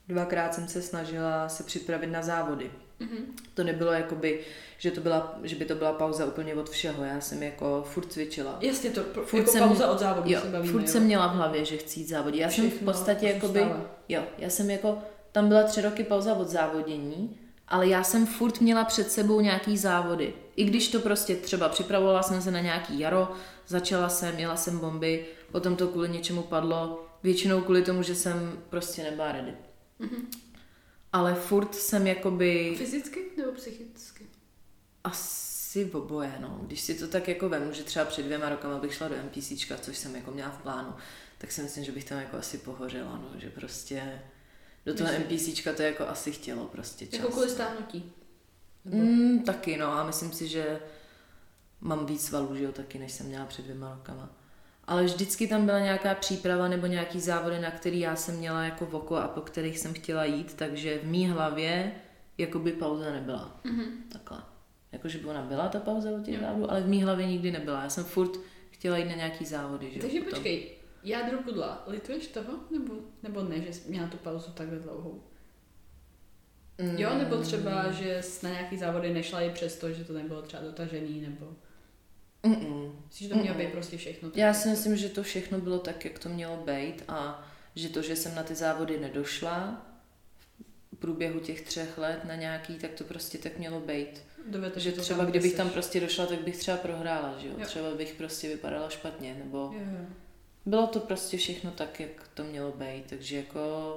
dvakrát 0.08 0.54
jsem 0.54 0.68
se 0.68 0.82
snažila 0.82 1.50
se 1.50 1.64
připravit 1.64 2.08
na 2.08 2.22
závody. 2.22 2.72
Mhm. 3.00 3.18
To 3.54 3.64
nebylo 3.64 3.92
jakoby, 3.92 4.40
že, 4.78 4.92
to 4.92 5.02
byla, 5.02 5.40
že 5.44 5.56
by 5.56 5.66
to 5.66 5.76
byla 5.76 5.94
pauza 5.94 6.26
úplně 6.26 6.56
od 6.56 6.70
všeho, 6.70 7.04
já 7.04 7.22
jsem 7.22 7.44
jako 7.44 7.84
furt 7.90 8.12
cvičila. 8.12 8.58
Jasně, 8.62 8.90
to 8.90 9.04
pro, 9.04 9.26
Furt 9.26 9.40
jako 9.40 9.52
jsem- 9.52 9.68
pauza 9.68 9.92
od 9.92 10.00
závodu 10.00 10.32
Jo, 10.32 10.42
se 10.42 10.48
bavíme. 10.48 10.72
furt 10.72 10.82
jo. 10.82 10.88
jsem 10.88 11.04
měla 11.04 11.28
v 11.28 11.36
hlavě, 11.36 11.66
že 11.66 11.78
chci 11.78 12.00
jít 12.00 12.08
závodit. 12.10 12.42
Já 12.42 12.50
jsem 12.50 12.66
v 12.66 12.68
Všechno 12.70 12.86
podstatě 12.92 13.28
jakoby, 13.28 13.66
jo, 14.10 14.24
já 14.38 14.50
jsem 14.50 14.70
jako, 14.70 14.98
tam 15.32 15.48
byla 15.48 15.64
tři 15.64 15.82
roky 15.82 16.04
pauza 16.04 16.34
od 16.34 16.48
závodění, 16.50 17.40
ale 17.68 17.88
já 17.88 18.04
jsem 18.04 18.26
furt 18.26 18.62
měla 18.62 18.84
před 18.84 19.12
sebou 19.12 19.42
nějaký 19.42 19.78
závody. 19.78 20.34
I 20.56 20.66
když 20.66 20.88
to 20.88 21.00
prostě 21.00 21.36
třeba 21.36 21.70
připravovala 21.70 22.24
jsem 22.24 22.42
se 22.42 22.52
na 22.52 22.60
nějaký 22.60 23.00
jaro, 23.00 23.32
začala 23.68 24.10
jsem, 24.10 24.40
jela 24.40 24.56
jsem 24.56 24.80
bomby, 24.80 25.26
potom 25.52 25.76
to 25.76 25.88
kvůli 25.88 26.10
něčemu 26.10 26.42
padlo, 26.42 27.08
většinou 27.24 27.62
kvůli 27.62 27.82
tomu, 27.82 28.04
že 28.04 28.16
jsem 28.16 28.64
prostě 28.70 29.04
nebyla 29.04 29.32
ready. 29.32 29.54
Mhm. 30.00 30.32
Ale 31.14 31.36
furt 31.36 31.76
jsem 31.76 32.08
jakoby 32.08 32.76
Fyzicky 32.78 33.20
nebo 33.38 33.52
psychicky? 33.52 34.26
asi 35.04 35.86
oboje, 35.94 36.34
no. 36.40 36.60
Když 36.62 36.82
si 36.82 36.96
to 36.96 37.08
tak 37.08 37.28
jako 37.28 37.50
vemu, 37.50 37.74
že 37.74 37.84
třeba 37.84 38.06
před 38.06 38.24
dvěma 38.26 38.50
rokama 38.50 38.80
bych 38.80 38.94
šla 38.94 39.08
do 39.08 39.16
NPCčka, 39.16 39.78
což 39.78 39.98
jsem 39.98 40.16
jako 40.16 40.32
měla 40.32 40.50
v 40.50 40.62
plánu, 40.62 40.94
tak 41.38 41.52
si 41.52 41.62
myslím, 41.62 41.84
že 41.84 41.92
bych 41.92 42.04
tam 42.04 42.18
jako 42.18 42.38
asi 42.38 42.58
pohořela, 42.58 43.18
no. 43.18 43.40
Že 43.40 43.50
prostě 43.50 44.22
do 44.86 44.94
toho 44.94 45.10
NPCčka 45.20 45.74
to 45.74 45.82
jako 45.82 46.08
asi 46.08 46.32
chtělo 46.32 46.66
prostě 46.66 47.06
čas. 47.06 47.20
Jako 47.20 47.32
kvůli 47.32 47.50
stáhnutí. 47.50 48.12
Mm, 48.86 49.40
taky, 49.40 49.78
no. 49.78 49.88
A 49.88 50.04
myslím 50.06 50.32
si, 50.32 50.48
že 50.48 50.80
mám 51.82 52.06
víc 52.06 52.26
svalů, 52.26 52.56
že 52.56 52.64
jo, 52.64 52.72
taky, 52.72 53.00
než 53.00 53.12
jsem 53.12 53.26
měla 53.26 53.46
před 53.46 53.62
dvěma 53.62 53.94
rokama. 53.96 54.30
Ale 54.88 55.04
vždycky 55.04 55.48
tam 55.48 55.66
byla 55.66 55.80
nějaká 55.80 56.16
příprava 56.16 56.68
nebo 56.68 56.86
nějaký 56.86 57.20
závody, 57.20 57.60
na 57.60 57.72
který 57.72 58.00
já 58.00 58.16
jsem 58.16 58.36
měla 58.38 58.64
jako 58.64 58.86
v 58.86 58.96
oko 58.96 59.16
a 59.16 59.28
po 59.28 59.42
kterých 59.42 59.80
jsem 59.80 59.94
chtěla 59.94 60.26
jít, 60.26 60.54
takže 60.54 61.00
v 61.00 61.06
mý 61.06 61.28
hlavě 61.28 61.92
jakoby 62.38 62.72
pauza 62.72 63.12
nebyla. 63.12 63.60
Mhm. 63.64 63.84
Takhle. 64.12 64.44
Jakože 64.92 65.18
by 65.18 65.26
ona 65.26 65.42
byla 65.42 65.68
ta 65.68 65.80
pauza 65.80 66.10
od 66.12 66.26
těch 66.26 66.40
závodů, 66.40 66.72
ale 66.72 66.82
v 66.82 66.88
mý 66.88 67.04
hlavě 67.04 67.28
nikdy 67.28 67.52
nebyla. 67.52 67.84
Já 67.84 67.90
jsem 67.90 68.04
furt 68.04 68.32
chtěla 68.72 68.98
jít 68.98 69.10
na 69.10 69.16
nějaký 69.16 69.46
závody, 69.46 69.92
že 69.92 70.00
jo, 70.00 70.02
Takže 70.02 70.20
potom. 70.20 70.34
počkej, 70.34 70.75
jádro 71.06 71.38
pudla, 71.44 71.84
lituješ 71.88 72.28
toho? 72.28 72.54
Nebo, 72.72 72.94
nebo 73.24 73.44
ne, 73.44 73.62
že 73.62 73.74
jsi 73.74 73.90
měla 73.90 74.08
tu 74.08 74.18
pauzu 74.18 74.52
takhle 74.52 74.80
dlouhou? 74.80 75.24
Mm. 76.78 76.98
Jo, 76.98 77.18
nebo 77.18 77.38
třeba, 77.38 77.92
že 77.92 78.22
jsi 78.22 78.46
na 78.46 78.52
nějaký 78.52 78.78
závody 78.78 79.14
nešla 79.14 79.42
i 79.42 79.50
přesto, 79.50 79.92
že 79.92 80.04
to 80.04 80.14
nebylo 80.14 80.42
třeba 80.42 80.64
dotažený, 80.64 81.22
nebo... 81.22 81.54
Mm-mm. 82.44 82.92
Myslíš, 83.06 83.30
že 83.30 83.34
to 83.34 83.40
mělo 83.42 83.56
Mm-mm. 83.58 83.60
být 83.60 83.72
prostě 83.72 83.98
všechno? 83.98 84.30
tak 84.30 84.38
Já 84.38 84.54
si 84.54 84.70
myslím, 84.70 84.98
že 84.98 85.10
to 85.10 85.24
všechno 85.24 85.60
bylo 85.60 85.80
tak, 85.80 86.06
jak 86.06 86.20
to 86.20 86.30
mělo 86.30 86.58
být 86.58 87.04
a 87.08 87.48
že 87.76 87.90
to, 87.90 88.02
že 88.02 88.16
jsem 88.16 88.36
na 88.36 88.44
ty 88.44 88.56
závody 88.56 89.00
nedošla 89.00 89.86
v 90.94 90.98
průběhu 90.98 91.40
těch 91.40 91.62
třech 91.62 91.98
let 91.98 92.26
na 92.26 92.36
nějaký, 92.36 92.76
tak 92.76 92.92
to 92.92 93.04
prostě 93.04 93.38
tak 93.38 93.58
mělo 93.58 93.80
být. 93.80 94.24
Dovedeš 94.48 94.84
že 94.84 94.92
to 94.92 95.02
třeba 95.02 95.26
kdybych 95.26 95.52
seš. 95.52 95.58
tam 95.58 95.70
prostě 95.70 96.00
došla, 96.00 96.26
tak 96.26 96.42
bych 96.42 96.58
třeba 96.58 96.78
prohrála, 96.78 97.38
že 97.38 97.48
jo? 97.48 97.54
Jo. 97.58 97.66
Třeba 97.66 97.96
bych 97.96 98.14
prostě 98.14 98.48
vypadala 98.48 98.90
špatně, 98.90 99.36
nebo 99.46 99.58
Jo, 99.58 99.80
jo. 100.00 100.06
Bylo 100.66 100.88
to 100.88 101.00
prostě 101.00 101.38
všechno 101.38 101.72
tak, 101.72 102.00
jak 102.00 102.28
to 102.34 102.44
mělo 102.44 102.72
být, 102.72 103.04
takže 103.10 103.38
jako 103.38 103.96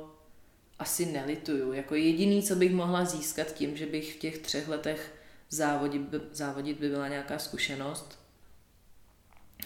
asi 0.79 1.07
nelituju. 1.07 1.73
Jako 1.73 1.95
jediný, 1.95 2.43
co 2.43 2.55
bych 2.55 2.73
mohla 2.73 3.05
získat 3.05 3.53
tím, 3.55 3.77
že 3.77 3.87
bych 3.87 4.15
v 4.15 4.19
těch 4.19 4.39
třech 4.39 4.69
letech 4.69 5.15
závodit, 5.51 6.03
by, 6.03 6.21
závodit 6.33 6.79
by 6.79 6.89
byla 6.89 7.09
nějaká 7.09 7.39
zkušenost, 7.39 8.19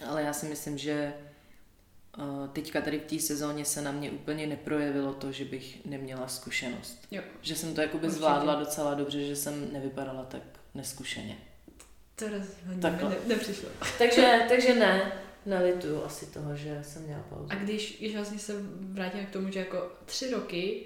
ale 0.06 0.22
já 0.22 0.32
si 0.32 0.46
myslím, 0.46 0.78
že 0.78 0.92
eh, 2.18 2.48
teďka 2.52 2.80
tady 2.80 2.98
v 2.98 3.04
té 3.04 3.18
sezóně 3.18 3.64
se 3.64 3.82
na 3.82 3.92
mě 3.92 4.10
úplně 4.10 4.46
neprojevilo 4.46 5.14
to, 5.14 5.32
že 5.32 5.44
bych 5.44 5.86
neměla 5.86 6.28
zkušenost. 6.28 7.06
Jo. 7.10 7.22
Že 7.42 7.56
jsem 7.56 7.74
to 7.74 7.80
jakoby 7.80 8.06
Určitě. 8.06 8.18
zvládla 8.18 8.54
docela 8.54 8.94
dobře, 8.94 9.24
že 9.24 9.36
jsem 9.36 9.72
nevypadala 9.72 10.24
tak 10.24 10.42
neskušeně. 10.74 11.36
To 12.16 12.24
rozhodně 12.28 13.08
ne, 13.08 13.16
nepřišlo. 13.26 13.68
Takže, 13.98 14.46
takže 14.48 14.74
ne, 14.74 15.12
nelituju 15.46 16.02
asi 16.04 16.26
toho, 16.26 16.56
že 16.56 16.78
jsem 16.82 17.02
měla 17.02 17.22
pauzu. 17.22 17.46
A 17.50 17.54
když, 17.54 17.96
když 17.98 18.14
vlastně 18.16 18.38
se 18.38 18.52
vrátíme 18.80 19.24
k 19.26 19.30
tomu, 19.30 19.50
že 19.52 19.58
jako 19.58 19.92
tři 20.04 20.30
roky, 20.30 20.82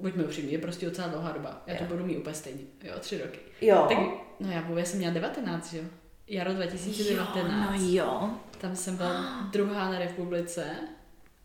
buďme 0.00 0.24
upřímní, 0.24 0.52
je 0.52 0.58
prostě 0.58 0.86
docela 0.86 1.08
dlouhá 1.08 1.32
doba. 1.32 1.62
Já 1.66 1.76
to 1.76 1.82
Jo. 1.84 1.88
budu 1.90 2.06
mít 2.06 2.16
úplně 2.18 2.34
stejně. 2.34 2.60
Jo, 2.82 2.94
tři 3.00 3.18
roky. 3.22 3.38
Jo. 3.60 3.86
Tak, 3.88 3.98
no 4.40 4.50
já, 4.50 4.68
já 4.78 4.84
jsem 4.84 4.98
měla 4.98 5.14
19, 5.14 5.72
jo. 5.72 5.82
Jaro 6.28 6.54
2019. 6.54 7.34
Jo, 7.34 7.48
no 7.80 7.88
jo. 7.88 8.30
Tam 8.60 8.76
jsem 8.76 8.96
byla 8.96 9.48
druhá 9.52 9.90
na 9.90 9.98
republice 9.98 10.64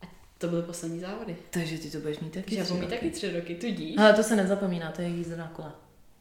a 0.01 0.05
to 0.37 0.47
byly 0.47 0.61
poslední 0.61 0.99
závody. 0.99 1.37
Takže 1.49 1.77
ty 1.77 1.91
to 1.91 1.97
budeš 1.99 2.19
mít 2.19 2.33
taky 2.33 2.55
já 2.55 2.63
budu 2.65 2.79
mít 2.79 2.89
taky 2.89 3.09
tři 3.11 3.31
roky, 3.39 3.55
tudíž. 3.55 3.97
Ale 3.97 4.13
to 4.13 4.23
se 4.23 4.35
nezapomíná, 4.35 4.91
to 4.91 5.01
je 5.01 5.07
jízda 5.07 5.37
na 5.37 5.47
kole. 5.47 5.71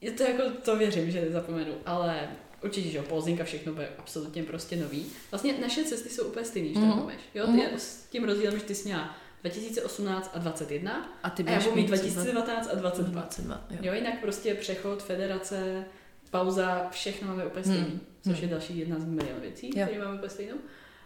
Je 0.00 0.10
to 0.12 0.22
jako, 0.22 0.42
to 0.64 0.76
věřím, 0.76 1.10
že 1.10 1.20
nezapomenu, 1.20 1.72
ale 1.86 2.28
určitě, 2.66 2.88
že 2.90 2.98
jo, 2.98 3.04
Polzinka, 3.08 3.44
všechno 3.44 3.72
bude 3.72 3.88
absolutně 3.98 4.42
prostě 4.42 4.76
nový. 4.76 5.06
Vlastně 5.30 5.54
naše 5.60 5.84
cesty 5.84 6.08
jsou 6.08 6.24
úplně 6.24 6.44
stejný, 6.44 6.68
když 6.68 6.78
to 6.80 6.86
Mhm. 6.86 7.02
mm. 7.02 7.10
Jo, 7.34 7.46
ty 7.46 7.52
Mhm. 7.52 7.78
s 7.78 8.06
tím 8.10 8.24
rozdílem, 8.24 8.58
že 8.58 8.64
ty 8.64 8.74
jsi 8.74 8.84
měla 8.88 9.16
2018 9.42 10.30
a 10.34 10.38
21 10.38 11.18
A 11.22 11.30
ty 11.30 11.42
a 11.44 11.50
já 11.50 11.58
budu 11.60 11.70
mít 11.70 11.82
mít 11.82 11.86
2019 11.88 12.68
a 12.72 12.74
22. 12.74 13.20
22. 13.20 13.66
Jo. 13.70 13.78
Jo, 13.82 13.92
jinak 13.94 14.20
prostě 14.20 14.54
přechod, 14.54 15.02
federace, 15.02 15.84
pauza, 16.30 16.88
všechno 16.90 17.28
máme 17.28 17.46
úplně 17.46 17.64
stejný, 17.64 17.82
Hmm. 17.84 18.00
což 18.24 18.32
Hmm. 18.32 18.42
je 18.42 18.48
další 18.48 18.78
jedna 18.78 18.98
z 18.98 19.04
milion 19.04 19.40
věcí, 19.40 19.70
Jo. 19.76 19.86
které 19.86 19.98
máme 20.04 20.14
úplně 20.14 20.30
stejnou. 20.30 20.56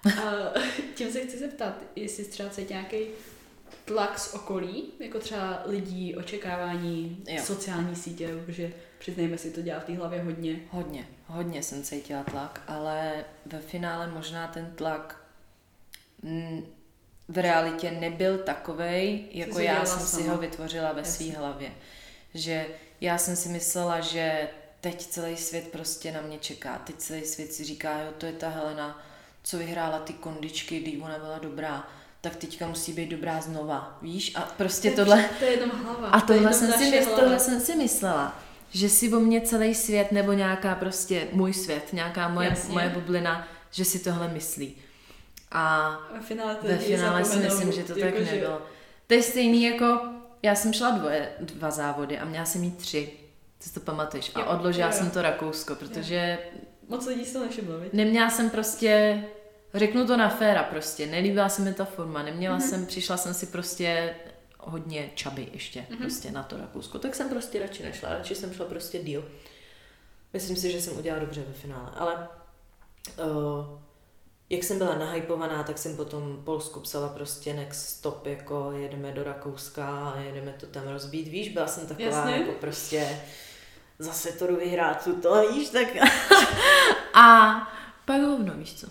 A 0.07 0.53
tím 0.95 1.13
se 1.13 1.21
chci 1.21 1.39
zeptat, 1.39 1.83
jestli 1.97 2.25
třeba 2.25 2.49
cítit 2.49 2.71
nějaký 2.71 2.97
tlak 3.85 4.19
z 4.19 4.35
okolí, 4.35 4.85
jako 4.99 5.19
třeba 5.19 5.63
lidí, 5.67 6.17
očekávání, 6.17 7.25
Jo. 7.29 7.43
sociální 7.45 7.97
sítě, 7.97 8.29
protože 8.47 8.73
přiznejme 9.01 9.39
si, 9.39 9.51
to 9.51 9.63
dělá 9.63 9.81
v 9.81 9.85
té 9.85 9.97
hlavě 9.97 10.23
hodně. 10.23 10.57
Hodně, 10.71 11.09
hodně 11.27 11.63
jsem 11.63 11.83
cítila 11.83 12.23
tlak, 12.23 12.63
ale 12.67 13.25
ve 13.47 13.59
finále 13.59 14.07
možná 14.07 14.49
ten 14.49 14.73
tlak 14.77 15.25
mm, 16.23 16.67
v 17.29 17.39
realitě 17.39 17.91
nebyl 17.91 18.39
takovej, 18.39 19.25
jako 19.31 19.55
si 19.55 19.65
já 19.65 19.85
jsem 19.85 20.07
si 20.07 20.23
sama. 20.23 20.33
ho 20.33 20.39
vytvořila 20.39 20.93
ve 20.93 21.05
své 21.05 21.31
hlavě. 21.31 21.73
Že 22.35 22.67
já 23.01 23.19
jsem 23.19 23.37
si 23.37 23.49
myslela, 23.49 24.01
že 24.01 24.49
teď 24.81 25.07
celý 25.07 25.37
svět 25.37 25.69
prostě 25.69 26.13
na 26.13 26.21
mě 26.21 26.39
čeká. 26.39 26.79
Teď 26.79 26.97
celý 26.97 27.25
svět 27.25 27.53
si 27.53 27.65
říká, 27.65 28.01
jo, 28.01 28.13
to 28.19 28.27
je 28.27 28.33
ta 28.33 28.49
Helena, 28.49 29.03
co 29.43 29.59
vyhrála 29.59 29.99
ty 29.99 30.13
kondičky, 30.13 30.81
když 30.81 31.03
ona 31.03 31.19
byla 31.19 31.39
dobrá, 31.39 31.89
tak 32.21 32.37
teďka 32.37 32.67
musí 32.67 32.93
být 32.93 33.09
dobrá 33.09 33.41
znova, 33.41 33.99
víš? 34.03 34.33
A 34.35 34.41
prostě 34.41 34.91
To 34.91 35.01
je 35.01 35.07
tohle... 35.07 35.31
To 35.39 35.45
je 35.45 35.51
jenom 35.51 35.71
hlava. 35.71 36.09
A 36.09 36.21
to 36.21 36.33
je 36.33 36.39
tohle 36.39 36.55
jsem, 36.55 36.73
si 36.73 37.07
tohle 37.07 37.39
jsem 37.39 37.61
si 37.61 37.77
myslela, 37.77 38.43
že 38.71 38.89
si 38.89 39.13
o 39.15 39.21
mě 39.21 39.41
celý 39.41 39.75
svět 39.75 40.13
nebo 40.13 40.33
nějaká 40.33 40.75
prostě 40.75 41.29
můj 41.33 41.53
svět, 41.55 41.93
nějaká 41.93 42.29
moje, 42.29 42.49
Jasně. 42.49 42.73
moje 42.73 42.89
bublina, 42.89 43.49
že 43.71 43.85
si 43.85 43.99
tohle 43.99 44.29
myslí. 44.29 44.75
A 45.53 45.91
Ve 46.15 46.21
finále, 46.21 46.55
to 46.55 46.67
ve 46.67 46.79
finále 46.79 47.25
si 47.25 47.39
myslím, 47.39 47.73
že 47.73 47.83
to 47.85 47.99
jako, 47.99 48.19
tak 48.19 48.27
nebylo. 48.33 48.63
To 49.07 49.15
je 49.15 49.23
stejný 49.23 49.63
jako, 49.63 50.01
já 50.43 50.55
jsem 50.55 50.73
šla 50.73 50.91
dvoje, 50.91 51.29
dva 51.41 51.71
závody 51.71 52.19
a 52.19 52.25
měla 52.25 52.45
jsem 52.45 52.61
mít 52.61 52.77
tři. 52.77 53.13
Ty 53.59 53.65
si 53.69 53.75
to 53.75 53.81
pamatuješ. 53.81 54.31
A 54.35 54.41
Jo, 54.41 54.47
odložila 54.47 54.87
jo, 54.87 54.93
jo. 54.95 54.99
jsem 54.99 55.11
to 55.11 55.23
Rakousko, 55.23 55.75
protože 55.75 56.39
Moc 56.89 57.07
lidí 57.07 57.25
si 57.25 57.33
to 57.33 57.41
nevšimlo, 57.41 57.75
neměla 57.93 58.31
jsem 58.31 58.51
prostě, 58.51 59.23
řeknu 59.75 60.07
to 60.07 60.17
na 60.17 60.29
féra 60.29 60.63
prostě, 60.63 61.07
nelíbila 61.07 61.49
se 61.49 61.63
mi 61.63 61.75
ta 61.75 61.85
forma, 61.85 62.23
neměla 62.23 62.57
Mhm. 62.57 62.69
jsem, 62.69 62.87
přišla 62.87 63.17
jsem 63.17 63.35
si 63.35 63.47
prostě 63.47 64.15
hodně 64.63 65.11
čaby 65.15 65.49
ještě 65.53 65.87
Mhm. 65.91 65.99
prostě 65.99 66.31
na 66.31 66.43
to 66.43 66.57
Rakousko, 66.57 66.99
tak 66.99 67.15
jsem 67.15 67.29
prostě 67.29 67.59
radši 67.61 67.83
nešla, 67.83 68.09
radši 68.09 68.35
jsem 68.35 68.53
šla 68.55 68.67
prostě 68.67 68.99
díl. 68.99 69.25
Myslím 70.33 70.57
si, 70.57 70.73
že 70.73 70.81
jsem 70.81 70.99
udělala 70.99 71.25
dobře 71.25 71.43
ve 71.49 71.53
finále, 71.53 71.91
ale 71.97 72.29
uh, 73.19 73.79
jak 74.51 74.65
jsem 74.65 74.79
byla 74.79 74.95
nahypovaná, 74.99 75.63
tak 75.63 75.79
jsem 75.79 75.97
potom 75.97 76.43
Polsku 76.45 76.81
psala 76.81 77.09
prostě 77.09 77.55
next 77.55 77.89
stop, 77.89 78.27
jako 78.27 78.73
jedeme 78.73 79.13
do 79.13 79.25
Rakouska 79.25 80.09
a 80.11 80.19
jedeme 80.21 80.55
to 80.61 80.67
tam 80.67 80.89
rozbít. 80.89 81.29
Víš, 81.29 81.49
byla 81.49 81.67
jsem 81.67 81.87
taková 81.87 82.09
Jasně. 82.09 82.33
jako 82.37 82.53
prostě 82.53 83.21
zase 83.99 84.33
to 84.33 84.47
jdu 84.47 84.57
vyhrát 84.57 85.09
to, 85.23 85.43
víš, 85.53 85.69
tak... 85.69 85.89
a 87.15 87.53
pak 88.05 88.21
hovno, 88.21 88.55
víš 88.57 88.75
co. 88.75 88.87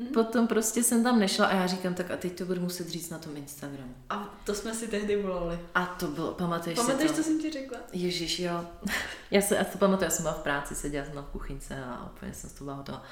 Mm-hmm. 0.00 0.12
Potom 0.12 0.46
prostě 0.46 0.82
jsem 0.82 1.04
tam 1.04 1.18
nešla 1.18 1.46
a 1.46 1.54
já 1.54 1.66
říkám, 1.66 1.94
tak 1.94 2.10
a 2.10 2.16
teď 2.16 2.38
to 2.38 2.44
budu 2.44 2.60
muset 2.60 2.88
říct 2.88 3.10
na 3.10 3.18
tom 3.18 3.36
Instagramu. 3.36 3.94
A 4.10 4.40
to 4.44 4.54
jsme 4.54 4.74
si 4.74 4.88
tehdy 4.88 5.22
volali. 5.22 5.58
A 5.74 5.86
to 5.86 6.06
bylo, 6.06 6.32
pamatuješ 6.32 6.78
Pamatuješ, 6.78 7.10
si 7.10 7.16
to? 7.16 7.22
co 7.22 7.28
jsem 7.28 7.40
ti 7.40 7.50
řekla? 7.50 7.78
Ježíš, 7.92 8.38
jo. 8.38 8.64
já 9.30 9.40
se, 9.42 9.56
já 9.56 9.64
to 9.64 9.78
pamatuju, 9.78 10.04
já 10.04 10.10
jsem 10.10 10.22
byla 10.22 10.34
v 10.34 10.42
práci, 10.42 10.74
seděla 10.74 11.06
jsem 11.06 11.14
na 11.14 11.22
kuchyňce 11.22 11.84
a 11.84 12.10
úplně 12.14 12.34
jsem 12.34 12.50
z 12.50 12.52
toho 12.52 12.64
byla 12.64 12.76
hotová. 12.76 13.02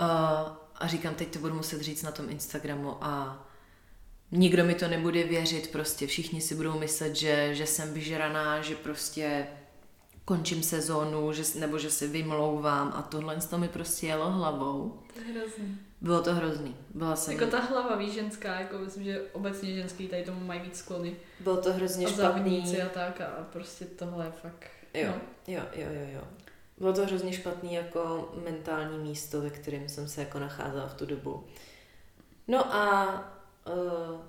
Uh, 0.00 0.06
a 0.76 0.86
říkám, 0.86 1.14
teď 1.14 1.32
to 1.32 1.38
budu 1.38 1.54
muset 1.54 1.80
říct 1.80 2.02
na 2.02 2.10
tom 2.10 2.30
Instagramu 2.30 3.04
a 3.04 3.46
nikdo 4.30 4.64
mi 4.64 4.74
to 4.74 4.88
nebude 4.88 5.24
věřit, 5.24 5.72
prostě 5.72 6.06
všichni 6.06 6.40
si 6.40 6.54
budou 6.54 6.78
myslet, 6.78 7.16
že, 7.16 7.54
že 7.54 7.66
jsem 7.66 7.94
vyžraná, 7.94 8.62
že 8.62 8.74
prostě 8.74 9.46
končím 10.24 10.62
sezónu, 10.62 11.32
že, 11.32 11.42
nebo 11.58 11.78
že 11.78 11.90
se 11.90 12.06
vymlouvám 12.06 12.92
a 12.96 13.02
tohle 13.02 13.36
to 13.36 13.58
mi 13.58 13.68
prostě 13.68 14.06
jelo 14.06 14.30
hlavou. 14.30 15.02
To 15.14 15.20
je 15.20 15.26
hrozný. 15.26 15.78
Bylo 16.02 16.22
to 16.22 16.34
hrozný. 16.34 16.76
Byla 16.94 17.16
jsem... 17.16 17.34
Jako 17.34 17.50
ta 17.50 17.60
hlava, 17.60 17.96
víš, 17.96 18.12
ženská, 18.12 18.60
jako 18.60 18.78
myslím, 18.78 19.04
že 19.04 19.22
obecně 19.32 19.74
ženský 19.74 20.08
tady 20.08 20.22
tomu 20.22 20.40
mají 20.40 20.60
víc 20.60 20.78
sklony. 20.78 21.16
Bylo 21.40 21.56
to 21.56 21.72
hrozně 21.72 22.06
a 22.06 22.10
špatný. 22.10 22.82
a 22.82 22.88
tak 22.88 23.20
a 23.20 23.46
prostě 23.52 23.84
tohle 23.84 24.24
je 24.24 24.32
fakt... 24.42 24.70
Jo, 24.94 25.06
no. 25.06 25.14
jo, 25.54 25.62
jo, 25.72 25.86
jo, 25.92 26.08
jo. 26.14 26.20
Bylo 26.78 26.92
to 26.92 27.06
hrozně 27.06 27.32
špatný 27.32 27.74
jako 27.74 28.32
mentální 28.44 28.98
místo, 28.98 29.40
ve 29.40 29.50
kterém 29.50 29.88
jsem 29.88 30.08
se 30.08 30.20
jako 30.20 30.38
nacházela 30.38 30.88
v 30.88 30.94
tu 30.94 31.06
dobu. 31.06 31.44
No 32.48 32.74
a 32.74 33.14
uh, 33.66 34.20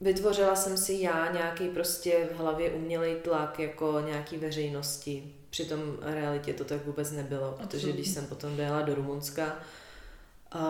vytvořila 0.00 0.56
jsem 0.56 0.76
si 0.76 0.92
já 0.92 1.32
nějaký 1.32 1.68
prostě 1.68 2.28
v 2.32 2.36
hlavě 2.38 2.70
umělej 2.70 3.16
tlak 3.16 3.58
jako 3.58 4.00
nějaký 4.06 4.36
veřejnosti. 4.36 5.34
Přitom 5.50 5.80
realitě 6.02 6.54
to 6.54 6.64
tak 6.64 6.86
vůbec 6.86 7.12
nebylo, 7.12 7.52
protože 7.52 7.64
Absolutně. 7.64 7.92
když 7.92 8.08
jsem 8.08 8.26
potom 8.26 8.56
dojela 8.56 8.82
do 8.82 8.94
Rumunska, 8.94 9.58
uh, 10.54 10.60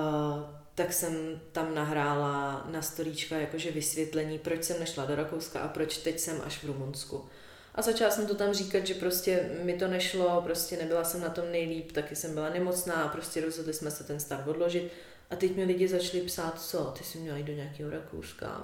tak 0.74 0.92
jsem 0.92 1.40
tam 1.52 1.74
nahrála 1.74 2.66
na 2.70 2.82
storíčka 2.82 3.36
jakože 3.36 3.70
vysvětlení, 3.70 4.38
proč 4.38 4.64
jsem 4.64 4.80
nešla 4.80 5.04
do 5.04 5.14
Rakouska 5.14 5.60
a 5.60 5.68
proč 5.68 5.96
teď 5.96 6.18
jsem 6.18 6.42
až 6.44 6.58
v 6.58 6.66
Rumunsku. 6.66 7.24
A 7.74 7.82
začala 7.82 8.10
jsem 8.10 8.26
to 8.26 8.34
tam 8.34 8.52
říkat, 8.52 8.86
že 8.86 8.94
prostě 8.94 9.50
mi 9.62 9.72
to 9.72 9.88
nešlo, 9.88 10.42
prostě 10.42 10.76
nebyla 10.76 11.04
jsem 11.04 11.20
na 11.20 11.28
tom 11.28 11.44
nejlíp, 11.52 11.92
taky 11.92 12.16
jsem 12.16 12.34
byla 12.34 12.50
nemocná 12.50 12.94
a 12.94 13.08
prostě 13.08 13.40
rozhodli 13.40 13.72
jsme 13.74 13.90
se 13.90 14.04
ten 14.04 14.20
start 14.20 14.48
odložit. 14.48 14.92
A 15.30 15.36
teď 15.36 15.56
mi 15.56 15.64
lidi 15.64 15.88
začali 15.88 16.20
psát, 16.22 16.60
co, 16.60 16.84
ty 16.98 17.04
jsi 17.04 17.18
měla 17.18 17.36
jít 17.36 17.46
do 17.46 17.52
nějakého 17.52 17.90
Rakouska. 17.90 18.60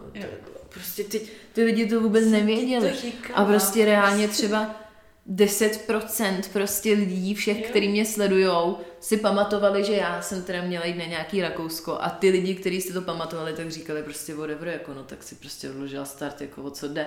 Prostě 0.68 1.04
ty, 1.04 1.20
ty 1.52 1.64
lidi 1.64 1.88
to 1.88 2.00
vůbec 2.00 2.26
nevěděli. 2.26 2.92
A 3.34 3.44
prostě 3.44 3.84
reálně 3.84 4.28
třeba 4.28 4.81
10% 5.30 6.42
prostě 6.52 6.92
lidí, 6.92 7.34
všech, 7.34 7.62
jo. 7.62 7.66
který 7.68 7.88
mě 7.88 8.06
sledujou, 8.06 8.78
si 9.00 9.16
pamatovali, 9.16 9.84
že 9.84 9.92
já 9.92 10.22
jsem 10.22 10.42
teda 10.42 10.62
měla 10.62 10.84
jít 10.84 10.98
na 10.98 11.04
nějaký 11.04 11.42
Rakousko 11.42 11.98
a 12.00 12.10
ty 12.10 12.30
lidi, 12.30 12.54
kteří 12.54 12.80
si 12.80 12.92
to 12.92 13.02
pamatovali, 13.02 13.52
tak 13.52 13.70
říkali 13.70 14.02
prostě 14.02 14.34
whatever, 14.34 14.68
jako 14.68 14.94
no 14.94 15.04
tak 15.04 15.22
si 15.22 15.34
prostě 15.34 15.70
odložila 15.70 16.04
start, 16.04 16.40
jako 16.40 16.62
o 16.62 16.70
co 16.70 16.88
jde. 16.88 17.06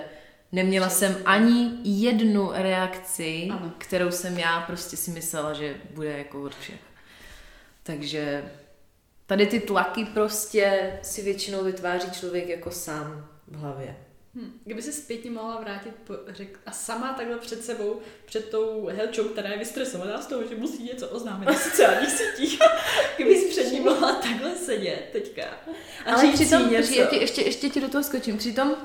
Neměla 0.52 0.88
jsem 0.88 1.16
ani 1.24 1.70
jednu 1.84 2.50
reakci, 2.52 3.48
ano. 3.52 3.72
kterou 3.78 4.10
jsem 4.10 4.38
já 4.38 4.60
prostě 4.60 4.96
si 4.96 5.10
myslela, 5.10 5.52
že 5.52 5.74
bude 5.94 6.18
jako 6.18 6.42
od 6.42 6.54
všech. 6.54 6.80
Takže 7.82 8.50
tady 9.26 9.46
ty 9.46 9.60
tlaky 9.60 10.04
prostě 10.04 10.98
si 11.02 11.22
většinou 11.22 11.64
vytváří 11.64 12.10
člověk 12.10 12.48
jako 12.48 12.70
sám 12.70 13.28
v 13.48 13.56
hlavě. 13.56 13.96
Hm. 14.36 14.60
Kdyby 14.64 14.82
se 14.82 14.92
zpětně 14.92 15.30
mohla 15.30 15.60
vrátit 15.60 15.92
po, 16.06 16.14
řek, 16.28 16.60
a 16.66 16.72
sama 16.72 17.12
takhle 17.12 17.38
před 17.38 17.64
sebou, 17.64 18.00
před 18.26 18.50
tou 18.50 18.86
helčou, 18.86 19.24
která 19.24 19.50
je 19.50 19.58
vystresovaná 19.58 20.22
z 20.22 20.26
toho, 20.26 20.46
že 20.46 20.56
musí 20.56 20.82
něco 20.82 21.08
oznámit 21.08 21.46
na 21.46 21.54
sociálních 21.54 22.10
sítích, 22.10 22.58
kdyby 23.16 23.36
si 23.36 23.48
před 23.48 23.72
ní 23.72 23.80
mohla 23.80 24.14
takhle 24.14 24.56
sedět 24.56 25.08
teďka. 25.12 25.42
A 26.06 26.12
Ale 26.12 26.32
přitom, 26.32 26.68
ještě, 26.68 27.08
ještě, 27.12 27.42
ještě 27.42 27.68
ti 27.68 27.80
do 27.80 27.88
toho 27.88 28.04
skočím, 28.04 28.38
přitom 28.38 28.76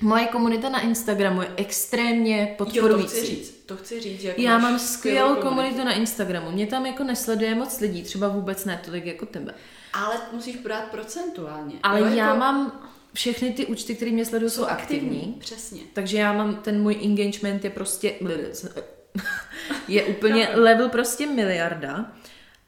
Moje 0.00 0.26
komunita 0.26 0.68
na 0.68 0.80
Instagramu 0.80 1.42
je 1.42 1.48
extrémně 1.56 2.54
podporující. 2.58 3.16
Jo, 3.16 3.22
to 3.22 3.26
chci 3.26 3.26
říct, 3.26 3.50
to 3.66 3.76
chci 3.76 4.00
říct. 4.00 4.24
Jako 4.24 4.40
Já 4.40 4.58
mám 4.58 4.78
skvělou 4.78 5.34
komunitu 5.34 5.84
na 5.84 5.92
Instagramu. 5.92 6.50
Mě 6.50 6.66
tam 6.66 6.86
jako 6.86 7.04
nesleduje 7.04 7.54
moc 7.54 7.80
lidí, 7.80 8.02
třeba 8.02 8.28
vůbec 8.28 8.64
ne 8.64 8.80
tolik 8.84 9.06
jako 9.06 9.26
tebe. 9.26 9.54
Ale 9.92 10.14
musíš 10.32 10.56
brát 10.56 10.84
procentuálně. 10.84 11.74
Ale 11.82 12.00
jo, 12.00 12.06
já 12.06 12.26
jako... 12.26 12.38
mám 12.38 12.88
všechny 13.14 13.52
ty 13.52 13.66
účty, 13.66 13.94
které 13.94 14.10
mě 14.10 14.24
sledují, 14.24 14.50
jsou, 14.50 14.62
jsou 14.62 14.68
aktivní. 14.68 15.08
aktivní. 15.08 15.36
Přesně. 15.40 15.80
Takže 15.92 16.18
já 16.18 16.32
mám, 16.32 16.56
ten 16.56 16.82
můj 16.82 16.98
engagement 17.02 17.64
je 17.64 17.70
prostě, 17.70 18.14
je 19.88 20.04
úplně 20.04 20.48
level 20.48 20.88
prostě 20.88 21.26
miliarda. 21.26 22.12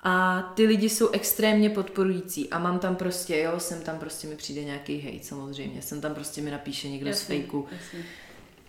A 0.03 0.43
ty 0.57 0.67
lidi 0.67 0.89
jsou 0.89 1.09
extrémně 1.09 1.71
podporující 1.71 2.51
a 2.51 2.59
mám 2.59 2.79
tam 2.79 2.97
prostě, 2.97 3.39
jo, 3.39 3.61
jsem 3.61 3.83
tam 3.83 3.99
prostě 3.99 4.27
mi 4.27 4.37
přijde 4.37 4.65
nějaký 4.65 4.99
hejt 4.99 5.25
samozřejmě, 5.25 5.83
jsem 5.83 6.01
tam 6.01 6.15
prostě 6.15 6.41
mi 6.41 6.51
napíše 6.51 6.89
někdo 6.89 7.09
jasně, 7.09 7.25
z 7.25 7.27
fejku 7.27 7.69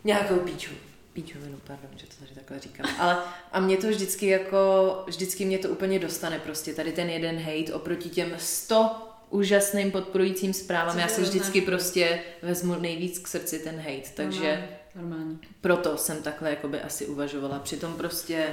nějakou 0.04 0.36
píču. 0.36 0.72
Píčovinu, 1.14 1.58
pardon, 1.68 1.90
že 1.96 2.08
to 2.08 2.14
tady 2.20 2.36
takhle 2.36 2.60
říkám. 2.60 2.86
Ale 3.00 3.18
a 3.52 3.60
mě 3.60 3.78
to 3.78 3.88
vždycky 3.88 4.28
jako, 4.28 5.04
vždycky 5.08 5.46
mě 5.46 5.58
to 5.58 5.70
úplně 5.70 6.00
dostane 6.00 6.40
prostě, 6.40 6.74
tady 6.74 6.92
ten 6.92 7.10
jeden 7.10 7.36
hejt 7.36 7.70
oproti 7.70 8.10
těm 8.10 8.34
100 8.38 9.11
úžasným 9.32 9.92
podporujícím 9.92 10.54
zprávám. 10.54 11.00
Já 11.00 11.08
si 11.08 11.22
vždycky 11.22 11.62
prostě 11.62 12.20
vezmu 12.42 12.76
nejvíc 12.76 13.20
k 13.20 13.28
srdci 13.28 13.60
ten 13.60 13.76
hejt, 13.76 14.12
takže 14.16 14.70
Normálně. 14.96 15.36
proto 15.62 15.98
jsem 15.98 16.24
takhle 16.24 16.50
jakoby 16.50 16.82
asi 16.82 17.06
uvažovala. 17.06 17.60
Přitom 17.60 17.94
prostě 17.94 18.48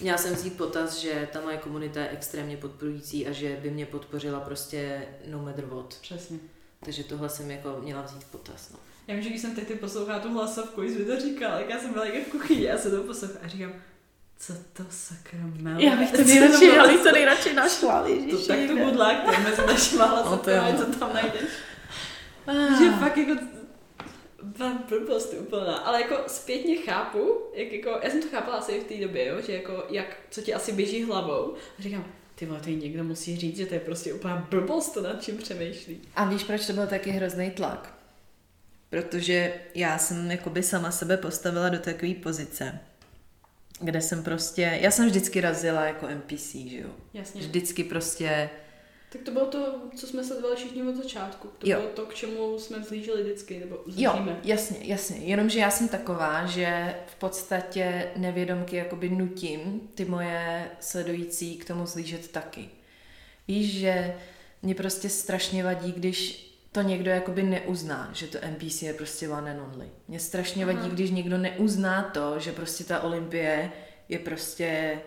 Měla 0.00 0.18
jsem 0.18 0.34
vzít 0.34 0.56
potaz, 0.56 0.98
že 0.98 1.28
ta 1.32 1.40
moje 1.40 1.56
komunita 1.56 2.00
je 2.00 2.08
extrémně 2.08 2.56
podporující 2.56 3.26
a 3.26 3.32
že 3.32 3.58
by 3.62 3.70
mě 3.70 3.86
podpořila 3.86 4.40
prostě 4.40 5.06
no 5.26 5.38
matter 5.38 5.64
what. 5.64 5.98
Přesně. 6.00 6.38
Takže 6.84 7.04
tohle 7.04 7.28
jsem 7.28 7.50
jako 7.50 7.76
měla 7.82 8.02
vzít 8.02 8.24
potaz. 8.24 8.70
No. 8.72 8.78
Já 9.06 9.14
vím, 9.14 9.22
že 9.22 9.28
když 9.28 9.42
jsem 9.42 9.54
teď 9.54 9.80
poslouchala 9.80 10.18
tu 10.18 10.32
hlasovku, 10.32 10.82
jsi 10.82 10.98
mi 10.98 11.04
to 11.04 11.20
říkala, 11.20 11.58
tak 11.58 11.70
já 11.70 11.78
jsem 11.80 11.92
byla 11.92 12.06
jako 12.06 12.30
v 12.30 12.32
kuchyni 12.32 12.70
a 12.70 12.78
se 12.78 12.90
to 12.90 13.02
poslouchala 13.02 13.40
a 13.44 13.48
říkám, 13.48 13.72
co 14.38 14.52
to 14.72 14.82
sakra 14.90 15.38
mele? 15.60 15.84
Já 15.84 15.96
bych 15.96 16.12
to 16.12 16.24
nejradši, 16.24 16.66
já 16.66 16.86
bych 16.86 17.00
to 17.00 17.12
nejradši 17.12 17.54
našla, 17.54 18.06
To 18.30 18.46
tak 18.46 18.58
to 18.68 18.76
budlák, 18.76 19.24
to 19.24 19.40
mezi 19.40 19.62
našima 19.66 20.04
hlasovkami, 20.06 20.72
no, 20.72 20.92
co 20.92 20.98
tam 20.98 21.14
najdeš. 21.14 21.50
Ah. 22.46 22.78
Že 22.78 22.90
fakt 22.90 23.16
jako 23.16 23.40
vám 24.58 24.84
blbost 24.88 25.34
úplná, 25.34 25.76
ale 25.76 26.02
jako 26.02 26.16
zpětně 26.26 26.76
chápu, 26.76 27.40
jak 27.54 27.72
jako, 27.72 27.90
já 28.02 28.10
jsem 28.10 28.22
to 28.22 28.28
chápala 28.28 28.56
asi 28.56 28.80
v 28.80 28.84
té 28.84 28.96
době, 28.96 29.26
jo, 29.26 29.36
že 29.46 29.52
jako, 29.52 29.84
jak, 29.90 30.16
co 30.30 30.40
ti 30.40 30.54
asi 30.54 30.72
běží 30.72 31.04
hlavou. 31.04 31.54
A 31.78 31.82
říkám, 31.82 32.04
ty 32.34 32.46
vole, 32.46 32.60
to 32.60 32.70
někdo 32.70 33.04
musí 33.04 33.36
říct, 33.36 33.56
že 33.56 33.66
to 33.66 33.74
je 33.74 33.80
prostě 33.80 34.14
úplná 34.14 34.46
blbost, 34.50 34.94
to 34.94 35.02
nad 35.02 35.22
čím 35.22 35.36
přemýšlí. 35.36 36.00
A 36.14 36.24
víš, 36.24 36.44
proč 36.44 36.66
to 36.66 36.72
byl 36.72 36.86
taky 36.86 37.10
hrozný 37.10 37.50
tlak? 37.50 37.94
Protože 38.90 39.54
já 39.74 39.98
jsem 39.98 40.30
jakoby 40.30 40.62
sama 40.62 40.90
sebe 40.90 41.16
postavila 41.16 41.68
do 41.68 41.78
takové 41.78 42.14
pozice, 42.14 42.80
kde 43.80 44.00
jsem 44.00 44.22
prostě, 44.22 44.78
já 44.80 44.90
jsem 44.90 45.06
vždycky 45.06 45.40
razila 45.40 45.84
jako 45.84 46.06
NPC, 46.06 46.54
že 46.54 46.78
jo? 46.78 46.90
Jasně. 47.14 47.40
Vždycky 47.40 47.84
prostě 47.84 48.50
tak 49.12 49.22
to 49.22 49.30
bylo 49.30 49.46
to, 49.46 49.82
co 49.96 50.06
jsme 50.06 50.24
sledovali 50.24 50.56
všichni 50.56 50.82
od 50.82 50.96
začátku. 50.96 51.48
To 51.58 51.70
jo. 51.70 51.80
bylo 51.80 51.92
to, 51.92 52.06
k 52.06 52.14
čemu 52.14 52.58
jsme 52.58 52.78
vzlížili 52.78 53.22
vždycky, 53.22 53.60
nebo 53.60 53.78
vzlížíme. 53.86 54.30
Jo, 54.30 54.36
jasně, 54.44 54.78
jasně. 54.82 55.16
Jenomže 55.16 55.58
já 55.58 55.70
jsem 55.70 55.88
taková, 55.88 56.46
že 56.46 56.94
v 57.06 57.14
podstatě 57.14 58.10
nevědomky 58.16 58.76
jakoby 58.76 59.08
nutím 59.08 59.90
ty 59.94 60.04
moje 60.04 60.70
sledující 60.80 61.56
k 61.56 61.64
tomu 61.64 61.86
zlížet 61.86 62.28
taky. 62.28 62.68
Víš, 63.48 63.78
že 63.78 64.16
mě 64.62 64.74
prostě 64.74 65.08
strašně 65.08 65.64
vadí, 65.64 65.92
když 65.92 66.47
to 66.72 66.82
někdo 66.82 67.10
jakoby 67.10 67.42
neuzná, 67.42 68.10
že 68.12 68.26
to 68.26 68.38
NPC 68.46 68.82
je 68.82 68.94
prostě 68.94 69.28
one 69.28 69.50
and 69.50 69.60
only. 69.60 69.88
Mě 70.08 70.20
strašně 70.20 70.64
Aha. 70.64 70.72
vadí, 70.72 70.90
když 70.90 71.10
někdo 71.10 71.38
neuzná 71.38 72.02
to, 72.02 72.38
že 72.38 72.52
prostě 72.52 72.84
ta 72.84 73.00
Olympie 73.00 73.72
je 74.08 74.18
prostě 74.18 75.00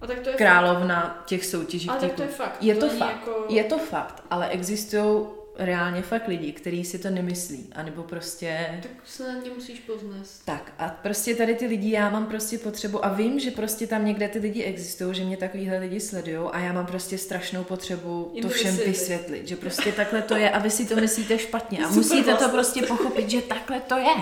a 0.00 0.06
tak 0.06 0.20
to 0.20 0.30
je 0.30 0.36
královna 0.36 1.00
fakt. 1.00 1.24
těch 1.26 1.46
soutěží. 1.46 1.88
Ale 1.88 2.00
tak 2.00 2.12
to 2.12 2.22
je 2.22 2.28
fakt. 2.28 2.62
Je 2.62 2.74
to, 2.74 2.88
to 2.88 2.96
fakt. 2.96 3.10
Jako... 3.10 3.44
Je 3.48 3.64
to 3.64 3.78
fakt, 3.78 4.24
ale 4.30 4.48
existují 4.48 5.26
reálně 5.60 6.02
fakt 6.02 6.28
lidi, 6.28 6.52
kteří 6.52 6.84
si 6.84 6.98
to 6.98 7.10
nemyslí, 7.10 7.68
anebo 7.72 8.02
prostě... 8.02 8.78
Tak 8.82 8.90
se 9.04 9.32
na 9.32 9.42
ně 9.42 9.50
musíš 9.50 9.80
poznat. 9.80 10.26
Tak 10.44 10.72
a 10.78 10.88
prostě 10.88 11.34
tady 11.34 11.54
ty 11.54 11.66
lidi, 11.66 11.90
já 11.90 12.10
mám 12.10 12.26
prostě 12.26 12.58
potřebu 12.58 13.04
a 13.04 13.08
vím, 13.08 13.40
že 13.40 13.50
prostě 13.50 13.86
tam 13.86 14.06
někde 14.06 14.28
ty 14.28 14.38
lidi 14.38 14.62
existují, 14.62 15.14
že 15.14 15.24
mě 15.24 15.36
takovýhle 15.36 15.78
lidi 15.78 16.00
sledují 16.00 16.48
a 16.52 16.58
já 16.58 16.72
mám 16.72 16.86
prostě 16.86 17.18
strašnou 17.18 17.64
potřebu 17.64 18.30
Jim 18.34 18.42
to 18.42 18.48
všem 18.48 18.76
vysvětlit. 18.76 18.98
vysvětlit, 18.98 19.48
že 19.48 19.56
prostě 19.56 19.92
takhle 19.92 20.22
to 20.22 20.36
je 20.36 20.50
a 20.50 20.58
vy 20.58 20.70
si 20.70 20.86
to 20.86 20.96
myslíte 20.96 21.38
špatně 21.38 21.78
a 21.84 21.88
musíte 21.90 22.34
to 22.34 22.48
prostě 22.48 22.82
pochopit, 22.82 23.30
že 23.30 23.42
takhle 23.42 23.80
to 23.80 23.96
je. 23.96 24.14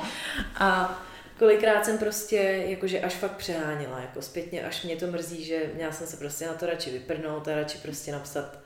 A 0.54 1.00
kolikrát 1.38 1.84
jsem 1.84 1.98
prostě 1.98 2.64
jakože 2.66 3.00
až 3.00 3.14
fakt 3.14 3.36
přeháněla, 3.36 4.00
jako 4.00 4.22
zpětně, 4.22 4.62
až 4.62 4.82
mě 4.82 4.96
to 4.96 5.06
mrzí, 5.06 5.44
že 5.44 5.70
měla 5.74 5.92
jsem 5.92 6.06
se 6.06 6.16
prostě 6.16 6.46
na 6.46 6.52
to 6.54 6.66
radši 6.66 6.90
vyprnout 6.90 7.48
a 7.48 7.54
radši 7.54 7.78
prostě 7.78 8.12
napsat 8.12 8.58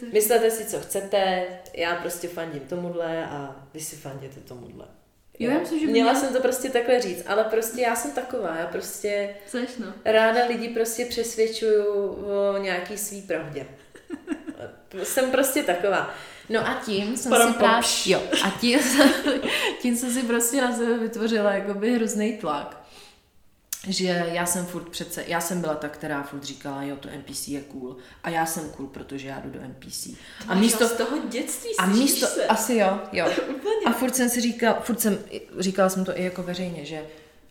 To... 0.00 0.06
Myslete 0.12 0.50
si, 0.50 0.64
co 0.64 0.80
chcete, 0.80 1.46
já 1.74 1.94
prostě 1.94 2.28
fandím 2.28 2.60
tomuhle 2.60 3.26
a 3.26 3.66
vy 3.74 3.80
si 3.80 3.96
fanděte 3.96 4.40
tomuhle. 4.40 4.86
Jo, 5.38 5.50
já 5.50 5.58
myslím, 5.58 5.80
že 5.80 5.86
Měla 5.86 6.12
měla- 6.12 6.24
jsem 6.26 6.34
to 6.34 6.40
prostě 6.42 6.70
takhle 6.70 7.00
říct, 7.00 7.22
ale 7.26 7.44
prostě 7.44 7.80
já 7.80 7.96
jsem 7.96 8.10
taková, 8.10 8.56
já 8.56 8.66
prostě 8.66 9.34
Seš, 9.46 9.70
no. 9.78 9.86
ráda 10.04 10.44
lidi 10.46 10.68
prostě 10.68 11.04
přesvědčuju 11.04 11.84
o 12.54 12.58
nějaký 12.58 12.98
svý 12.98 13.22
pravdě. 13.22 13.66
jsem 15.02 15.30
prostě 15.30 15.62
taková. 15.62 16.14
No 16.48 16.60
a 16.68 16.80
tím 16.86 17.16
jsem 17.16 17.30
Padam, 17.30 17.52
si 17.52 17.58
právě, 17.58 17.88
jo, 18.06 18.22
a 18.44 18.50
tím, 18.60 18.78
tím 19.82 19.96
jsem 19.96 20.12
si 20.12 20.22
prostě 20.22 20.60
na 20.60 20.76
sebe 20.76 20.98
vytvořila 20.98 21.52
jakoby 21.52 21.94
hrozný 21.94 22.32
tlak. 22.36 22.77
Že 23.86 24.26
já 24.32 24.46
jsem 24.46 24.66
furt 24.66 24.88
přece, 24.88 25.24
já 25.26 25.40
jsem 25.40 25.60
byla 25.60 25.74
ta, 25.74 25.88
která 25.88 26.22
furt 26.22 26.44
říkala, 26.44 26.82
jo, 26.82 26.96
to 26.96 27.08
NPC 27.08 27.48
je 27.48 27.60
cool. 27.60 27.96
A 28.24 28.30
já 28.30 28.46
jsem 28.46 28.70
cool, 28.70 28.86
protože 28.86 29.28
já 29.28 29.40
jdu 29.40 29.50
do 29.50 29.60
NPC. 29.60 30.08
A 30.48 30.54
místo, 30.54 30.88
z 30.88 30.92
toho 30.92 31.18
dětství 31.28 31.70
a 31.78 31.86
místo, 31.86 32.26
se. 32.26 32.46
asi 32.46 32.74
jo, 32.74 33.00
jo. 33.12 33.26
A 33.86 33.92
furt 33.92 34.16
jsem 34.16 34.28
si 34.28 34.40
říkala, 34.40 34.80
furt 34.80 35.00
jsem, 35.00 35.18
říkala 35.58 35.88
jsem 35.88 36.04
to 36.04 36.18
i 36.18 36.24
jako 36.24 36.42
veřejně, 36.42 36.84
že 36.84 37.02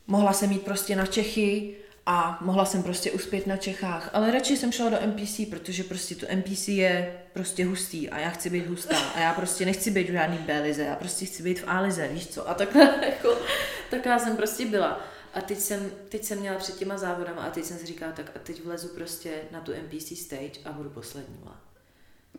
mohla 0.08 0.34
jsem 0.34 0.52
jít 0.52 0.62
prostě 0.62 0.96
na 0.96 1.06
Čechy 1.06 1.76
a 2.06 2.38
mohla 2.42 2.66
jsem 2.66 2.84
prostě 2.84 3.12
uspět 3.12 3.48
na 3.48 3.58
Čechách, 3.58 4.10
ale 4.14 4.32
radši 4.32 4.58
jsem 4.58 4.72
šla 4.72 4.90
do 4.90 4.98
NPC, 5.08 5.42
protože 5.50 5.84
prostě 5.84 6.16
to 6.16 6.26
NPC 6.36 6.68
je 6.68 7.14
prostě 7.34 7.66
hustý 7.66 8.10
a 8.10 8.20
já 8.20 8.30
chci 8.30 8.50
být 8.50 8.68
hustá 8.68 8.98
a 8.98 9.20
já 9.20 9.34
prostě 9.34 9.66
nechci 9.66 9.92
být 9.92 10.10
v 10.10 10.14
žádný 10.14 10.38
B 10.38 10.60
lize, 10.60 10.84
já 10.84 10.96
prostě 10.96 11.26
chci 11.26 11.44
být 11.44 11.60
v 11.60 11.64
A 11.68 11.82
lize, 11.82 12.08
víš 12.08 12.28
co? 12.28 12.50
A 12.50 12.54
takhle 12.54 12.82
jako, 13.06 13.38
taková 13.90 14.20
jsem 14.20 14.38
prostě 14.38 14.66
byla. 14.66 15.02
A 15.38 15.42
teď 15.42 15.60
jsem, 15.60 15.92
teď 16.10 16.24
jsem 16.24 16.40
měla 16.40 16.58
před 16.58 16.78
těma 16.78 16.98
závodama 16.98 17.42
a 17.42 17.50
teď 17.50 17.64
jsem 17.66 17.78
si 17.78 17.86
říkala, 17.86 18.12
tak 18.12 18.32
a 18.36 18.40
teď 18.40 18.64
vlezu 18.66 18.88
prostě 18.88 19.32
na 19.52 19.62
tu 19.62 19.72
NPC 19.74 20.18
stage 20.20 20.60
a 20.66 20.72
budu 20.72 20.90
poslední. 20.90 21.36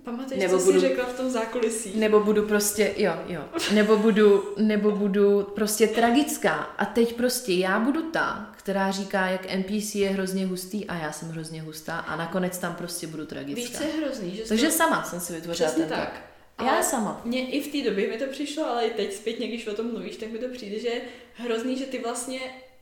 Pamatuješ, 0.05 0.42
Nebo 0.42 0.59
co 0.59 0.64
budu- 0.64 0.80
jsi 0.80 0.88
řekla 0.88 1.05
v 1.05 1.16
tom 1.16 1.30
zákulisí? 1.30 1.92
Nebo 1.99 2.20
budu 2.20 2.42
prostě, 2.46 2.94
jo, 2.96 3.12
jo, 3.26 3.44
nebo 3.74 3.96
budu, 3.96 4.55
nebo 4.57 4.90
budu 4.90 5.42
prostě 5.42 5.86
tragická. 5.86 6.53
A 6.55 6.84
teď 6.84 7.14
prostě 7.16 7.53
já 7.53 7.80
budu 7.80 8.11
ta, 8.11 8.53
která 8.57 8.90
říká, 8.90 9.26
jak 9.26 9.46
NPC 9.55 9.94
je 9.94 10.09
hrozně 10.09 10.46
hustý 10.46 10.86
a 10.86 10.94
já 10.94 11.12
jsem 11.12 11.28
hrozně 11.28 11.62
hustá 11.62 11.99
a 11.99 12.16
nakonec 12.16 12.59
tam 12.59 12.74
prostě 12.74 13.07
budu 13.07 13.22
Víš, 13.22 13.28
tragická. 13.28 13.78
co 13.78 13.84
je 13.84 13.90
hrozný? 13.92 14.36
Že 14.36 14.42
Takže 14.42 14.66
to... 14.66 14.72
sama 14.72 15.03
jsem 15.05 15.20
si 15.20 15.32
vytvořila 15.32 15.68
Přesně 15.70 15.84
ten 15.86 15.96
tlak. 15.96 16.12
tak. 16.57 16.66
Já 16.66 16.82
sama. 16.82 17.20
Mně 17.24 17.49
i 17.51 17.61
v 17.61 17.72
té 17.82 17.90
době 17.90 18.09
mi 18.09 18.18
to 18.18 18.24
přišlo, 18.30 18.66
ale 18.70 18.86
i 18.86 18.90
teď 18.90 19.14
zpětně, 19.14 19.49
když 19.49 19.66
o 19.66 19.74
tom 19.74 19.92
mluvíš, 19.92 20.16
tak 20.16 20.30
mi 20.32 20.38
to 20.38 20.46
přijde, 20.53 20.78
že 20.80 20.88
je 20.88 21.01
hrozný, 21.34 21.78
že 21.78 21.86
ty 21.86 21.99
vlastně 21.99 22.40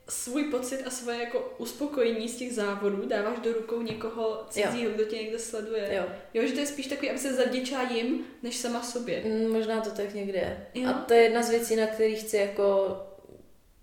svůj 0.09 0.45
pocit 0.45 0.83
a 0.87 0.91
svoje 0.91 1.19
jako 1.19 1.55
uspokojení 1.59 2.29
z 2.29 2.37
těch 2.37 2.55
závodů 2.55 3.07
dáváš 3.09 3.39
do 3.39 3.53
rukou 3.53 3.83
někoho 3.83 4.47
cizího, 4.51 4.91
kdo 4.93 5.05
tě 5.05 5.17
někde 5.17 5.39
sleduje. 5.39 5.91
Jo. 5.97 6.03
jo, 6.35 6.47
že 6.49 6.53
to 6.55 6.61
je 6.61 6.67
spíš 6.67 6.87
takový, 6.87 7.11
aby 7.11 7.19
se 7.19 7.35
zavděčila 7.35 7.83
jim, 7.83 8.25
než 8.43 8.57
sama 8.57 8.83
sobě. 8.83 9.23
Mm, 9.25 9.53
Možná 9.53 9.81
to 9.81 9.91
tak 9.91 10.15
někde 10.15 10.39
je. 10.39 10.67
Jo. 10.75 10.91
A 10.91 10.93
to 10.93 11.15
je 11.15 11.23
jedna 11.23 11.43
z 11.43 11.51
věcí, 11.51 11.77
na 11.77 11.87
kterých 11.87 12.21
chci 12.21 12.37
jako 12.37 12.97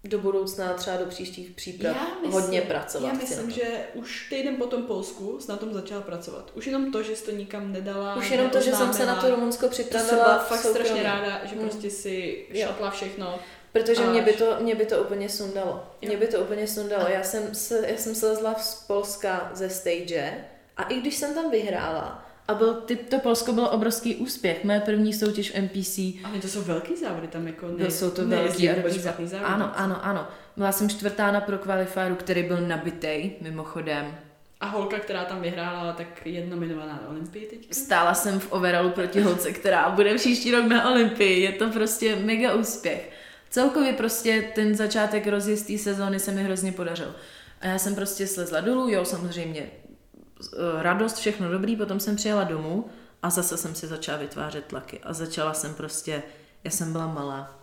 do 0.03 0.19
budoucna, 0.19 0.73
třeba 0.73 0.97
do 0.97 1.05
příštích 1.05 1.51
příprav, 1.51 1.97
hodně 2.29 2.61
pracovat. 2.61 3.07
Já 3.07 3.13
myslím, 3.13 3.47
to. 3.47 3.55
že 3.55 3.85
už 3.93 4.27
týden 4.29 4.55
po 4.55 4.65
tom 4.65 4.83
Polsku 4.83 5.39
jsi 5.39 5.51
na 5.51 5.57
tom 5.57 5.73
začala 5.73 6.01
pracovat. 6.01 6.51
Už 6.55 6.67
jenom 6.67 6.91
to, 6.91 7.03
že 7.03 7.15
jsi 7.15 7.25
to 7.25 7.31
nikam 7.31 7.71
nedala. 7.71 8.15
Už 8.15 8.29
jenom 8.31 8.49
to, 8.49 8.61
že 8.61 8.71
jsem 8.75 8.93
se 8.93 9.05
na 9.05 9.15
to. 9.21 9.29
Rumunsko 9.29 9.67
To 9.67 9.73
jsem 9.75 9.85
připravila 9.85 10.23
byla 10.23 10.37
v 10.39 10.47
fakt 10.47 10.59
soukromí. 10.61 10.85
strašně 10.85 11.03
ráda, 11.03 11.41
že 11.45 11.55
Mm. 11.55 11.61
prostě 11.61 11.89
si 11.89 12.45
Jo. 12.49 12.67
šapla 12.67 12.91
všechno. 12.91 13.39
Protože 13.73 14.01
Až. 14.03 14.09
mě 14.09 14.21
by, 14.21 14.33
to, 14.33 14.57
mě 14.59 14.75
by 14.75 14.85
to 14.85 15.01
úplně 15.01 15.29
sundalo. 15.29 15.83
Jo. 16.01 16.07
Mě 16.07 16.17
by 16.17 16.27
to 16.27 16.39
úplně 16.39 16.67
sundalo. 16.67 17.05
Já 17.09 17.23
jsem, 17.23 17.55
se, 17.55 17.85
já 17.87 17.97
jsem 17.97 18.15
slezla 18.15 18.53
z 18.53 18.83
Polska 18.87 19.51
ze 19.53 19.69
stage 19.69 20.33
a 20.77 20.83
i 20.83 20.99
když 21.01 21.15
jsem 21.15 21.33
tam 21.33 21.51
vyhrála 21.51 22.25
a 22.47 22.53
byl, 22.53 22.73
ty, 22.73 22.95
to 22.95 23.19
Polsko 23.19 23.53
bylo 23.53 23.69
obrovský 23.69 24.15
úspěch, 24.15 24.63
moje 24.63 24.79
první 24.79 25.13
soutěž 25.13 25.51
v 25.51 25.61
NPC, 25.61 25.97
Ale 26.23 26.39
to 26.41 26.47
jsou 26.47 26.61
velký 26.61 26.95
závody 26.95 27.27
tam 27.27 27.47
jako 27.47 27.67
ne, 27.77 27.91
jsou 27.91 28.11
to 28.11 28.27
velký 28.27 28.67
dobrý 28.67 28.99
špatný 28.99 29.25
zá- 29.25 29.29
závody. 29.29 29.53
Ano, 29.53 29.71
ano, 29.75 30.05
ano. 30.05 30.27
Byla 30.57 30.71
jsem 30.71 30.89
čtvrtá 30.89 31.31
na 31.31 31.41
pro 31.41 31.57
qualifieru, 31.57 32.15
který 32.15 32.43
byl 32.43 32.61
nabitej, 32.61 33.31
mimochodem. 33.41 34.17
A 34.59 34.65
holka, 34.65 34.99
která 34.99 35.25
tam 35.25 35.41
vyhrála, 35.41 35.93
tak 35.93 36.25
je 36.25 36.45
nominovaná 36.45 36.99
na 37.03 37.09
Olympii 37.09 37.45
teďka. 37.45 37.73
Stála 37.73 38.13
jsem 38.13 38.39
v 38.39 38.51
overallu 38.51 38.89
proti 38.89 39.21
holce, 39.21 39.51
která 39.51 39.89
bude 39.89 40.15
příští 40.15 40.51
rok 40.51 40.65
na 40.65 40.89
Olympii. 40.91 41.41
Je 41.41 41.51
to 41.51 41.69
prostě 41.69 42.15
mega 42.15 42.53
úspěch. 42.53 43.09
Celkově 43.53 43.93
prostě 43.93 44.51
ten 44.55 44.75
začátek 44.75 45.27
rozjezdí 45.27 45.77
sezóny 45.77 46.19
se 46.19 46.31
mi 46.31 46.43
hrozně 46.43 46.71
podařil. 46.71 47.15
A 47.61 47.67
já 47.67 47.79
jsem 47.79 47.95
prostě 47.95 48.27
slezla 48.27 48.61
dolů, 48.61 48.89
jo, 48.89 49.05
samozřejmě 49.05 49.71
eh, 49.71 50.83
radost, 50.83 51.17
všechno 51.17 51.51
dobrý, 51.51 51.75
potom 51.75 51.99
jsem 51.99 52.15
přijela 52.15 52.43
domů 52.43 52.89
a 53.23 53.29
zase 53.29 53.57
jsem 53.57 53.75
si 53.75 53.87
začala 53.87 54.17
vytvářet 54.17 54.65
tlaky. 54.65 54.99
A 55.03 55.13
začala 55.13 55.53
jsem 55.53 55.73
prostě, 55.73 56.23
já 56.63 56.71
jsem 56.71 56.91
byla 56.91 57.07
malá, 57.07 57.59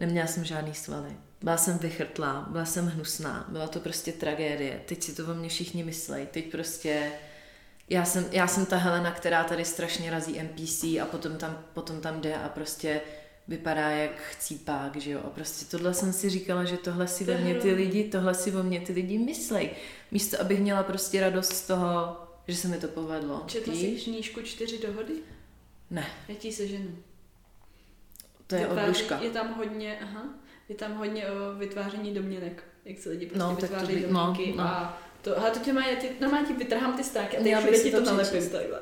neměla 0.00 0.26
jsem 0.26 0.44
žádný 0.44 0.74
svaly. 0.74 1.16
Byla 1.42 1.56
jsem 1.56 1.78
vychrtlá, 1.78 2.46
byla 2.50 2.64
jsem 2.64 2.86
hnusná, 2.86 3.46
byla 3.48 3.68
to 3.68 3.80
prostě 3.80 4.12
tragédie. 4.12 4.82
Teď 4.86 5.02
si 5.02 5.14
to 5.14 5.24
o 5.30 5.34
mě 5.34 5.48
všichni 5.48 5.84
myslejí. 5.84 6.26
Teď 6.26 6.50
prostě 6.50 7.12
já 7.88 8.04
jsem, 8.04 8.24
já 8.32 8.46
jsem 8.46 8.66
ta 8.66 8.76
Helena, 8.76 9.10
která 9.10 9.44
tady 9.44 9.64
strašně 9.64 10.10
razí 10.10 10.42
NPC 10.42 10.84
a 10.84 11.06
potom 11.10 11.36
tam, 11.36 11.64
potom 11.74 12.00
tam 12.00 12.20
jde 12.20 12.34
a 12.34 12.48
prostě 12.48 13.00
vypadá 13.50 13.90
jak 13.90 14.10
chcípák, 14.20 14.96
že 14.96 15.10
jo. 15.10 15.20
A 15.24 15.30
prostě 15.30 15.64
tohle 15.76 15.94
jsem 15.94 16.12
si 16.12 16.30
říkala, 16.30 16.64
že 16.64 16.76
tohle 16.76 17.08
si 17.08 17.24
To 17.26 17.32
mě 17.32 17.54
ty 17.54 17.72
lidi, 17.72 18.04
tohle 18.04 18.34
si 18.34 18.52
o 18.52 18.62
mě 18.62 18.80
ty 18.80 18.92
lidi 18.92 19.18
myslej. 19.18 19.70
Místo, 20.10 20.40
abych 20.40 20.60
měla 20.60 20.82
prostě 20.82 21.20
radost 21.20 21.52
z 21.52 21.66
toho, 21.66 22.16
že 22.48 22.56
se 22.56 22.68
mi 22.68 22.78
to 22.78 22.88
povedlo. 22.88 23.44
Četla 23.46 23.74
jsi 23.74 23.96
knížku 24.04 24.40
Čtyři 24.42 24.78
dohody? 24.78 25.12
Ne, 25.90 26.06
Já 26.28 26.34
ti 26.34 26.52
seženu. 26.52 26.96
to 28.46 28.54
je 28.54 28.66
Vytváří-. 28.66 29.22
Je 29.22 29.30
tam 29.30 29.54
hodně, 29.54 29.98
aha, 30.02 30.24
je 30.68 30.74
tam 30.74 30.94
hodně 30.96 31.26
o 31.30 31.54
vytváření 31.58 32.14
domněnek, 32.14 32.64
jak 32.84 32.98
se 32.98 33.08
lidi 33.08 33.26
prostě 33.26 33.38
No, 33.38 33.56
by- 33.86 34.06
no, 34.10 34.26
domněnky 34.26 34.54
no. 34.56 34.62
a 34.64 35.02
to, 35.22 35.38
ale 35.40 35.50
to 35.50 35.58
tě 35.58 35.72
má, 35.72 35.86
já 35.86 36.00
ti, 36.00 36.08
normálně 36.20 36.46
ti 36.46 36.52
vytrhám 36.52 36.96
ty 36.96 37.04
stáky 37.04 37.36
a 37.36 37.42
teď 37.42 37.52
Já 37.52 37.60
bych 37.60 37.76
si 37.76 37.82
ti 37.84 37.90
to 37.90 37.98
to 38.04 38.10
nalepím 38.10 38.50
takhle. 38.50 38.80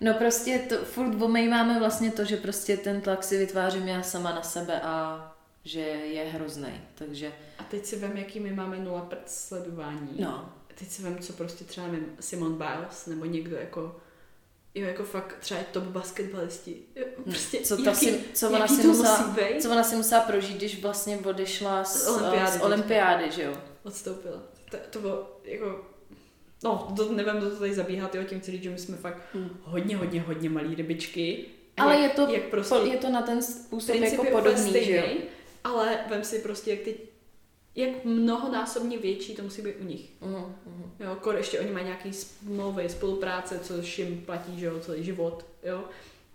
No 0.00 0.14
prostě 0.14 0.58
to, 0.58 0.76
furt 0.84 1.14
máme 1.48 1.78
vlastně 1.78 2.10
to, 2.10 2.24
že 2.24 2.36
prostě 2.36 2.76
ten 2.76 3.00
tlak 3.00 3.24
si 3.24 3.38
vytvářím 3.38 3.88
já 3.88 4.02
sama 4.02 4.30
na 4.34 4.42
sebe 4.42 4.80
a 4.80 5.32
že 5.64 5.80
je 5.80 6.24
hrozný. 6.24 6.80
Takže 6.94 7.32
A 7.58 7.62
teď 7.62 7.86
si 7.86 7.96
vem, 7.96 8.16
jaký 8.16 8.40
my 8.40 8.52
máme 8.52 8.78
nula 8.78 9.00
prd 9.00 9.30
sledování. 9.30 10.10
no, 10.18 10.52
Teď 10.78 10.88
si 10.88 11.02
vem, 11.02 11.18
co 11.18 11.32
prostě 11.32 11.64
třeba 11.64 11.86
nevím, 11.86 12.06
Simon 12.20 12.54
Biles, 12.54 13.06
nebo 13.06 13.24
někdo 13.24 13.56
jako 13.56 13.96
Jo, 14.74 14.86
jako 14.86 15.04
fakt 15.04 15.36
třeba 15.40 15.60
top 15.72 15.84
basketbalisti. 15.84 16.76
Jo, 16.96 17.04
Prostě 17.24 17.60
co, 17.60 17.76
to 17.76 17.82
jaký, 17.82 18.06
si, 18.06 18.24
co, 18.34 18.48
ona 18.50 18.68
si 18.68 18.86
musela, 18.86 19.26
musí 19.26 19.60
co 19.60 19.70
ona 19.70 19.82
si 19.84 19.96
musela 19.96 20.20
prožít, 20.20 20.56
když 20.56 20.82
vlastně 20.82 21.18
odešla 21.18 21.84
z, 21.84 22.02
Z 22.02 22.06
olympiády 22.08 22.46
z 22.48 22.52
teďka. 22.52 22.66
olympiády, 22.66 23.30
že 23.32 23.42
jo? 23.42 23.52
odstoupila. 23.82 24.42
To, 24.70 24.76
to 24.90 24.98
bylo 25.00 25.40
jako... 25.44 25.84
No, 26.64 26.92
to 26.96 27.12
nevím, 27.12 27.40
do 27.40 27.50
to 27.50 27.56
tady 27.56 27.74
zabíhat, 27.74 28.14
jo, 28.14 28.24
tím 28.24 28.40
chci 28.40 28.50
říct, 28.50 28.62
že 28.62 28.70
my 28.70 28.78
jsme 28.78 28.96
fakt 28.96 29.22
Hmm. 29.34 29.50
hodně, 29.62 29.96
hodně, 29.96 30.20
hodně 30.20 30.50
malý 30.50 30.74
rybičky. 30.74 31.44
Ale 31.76 32.00
jak, 32.00 32.02
je 32.02 32.08
to, 32.26 32.32
jak 32.32 32.42
prostě 32.42 32.76
je 32.76 32.96
to 32.96 33.10
na 33.10 33.22
ten 33.22 33.42
způsob 33.42 33.96
jako 33.96 34.24
podobný, 34.24 34.84
že 34.84 34.96
jo? 34.96 35.02
stejný, 35.02 35.20
ale 35.64 35.98
vem 36.10 36.24
si 36.24 36.38
prostě, 36.38 36.70
jak 36.70 36.80
ty 36.80 36.94
jak 37.76 38.04
mnohonásobně 38.04 38.98
větší 38.98 39.34
to 39.34 39.42
musí 39.42 39.62
být 39.62 39.74
u 39.80 39.84
nich. 39.84 40.10
Mhm, 40.20 40.56
mhm. 40.66 40.90
Jo, 41.00 41.16
kor 41.20 41.36
ještě 41.36 41.60
oni 41.60 41.70
mají 41.70 41.84
nějaký 41.84 42.12
smlouvy, 42.12 42.88
spolupráce, 42.88 43.58
což 43.58 43.98
jim 43.98 44.22
platí, 44.26 44.60
že 44.60 44.66
jo, 44.66 44.80
celý 44.80 45.04
život, 45.04 45.44
jo. 45.62 45.84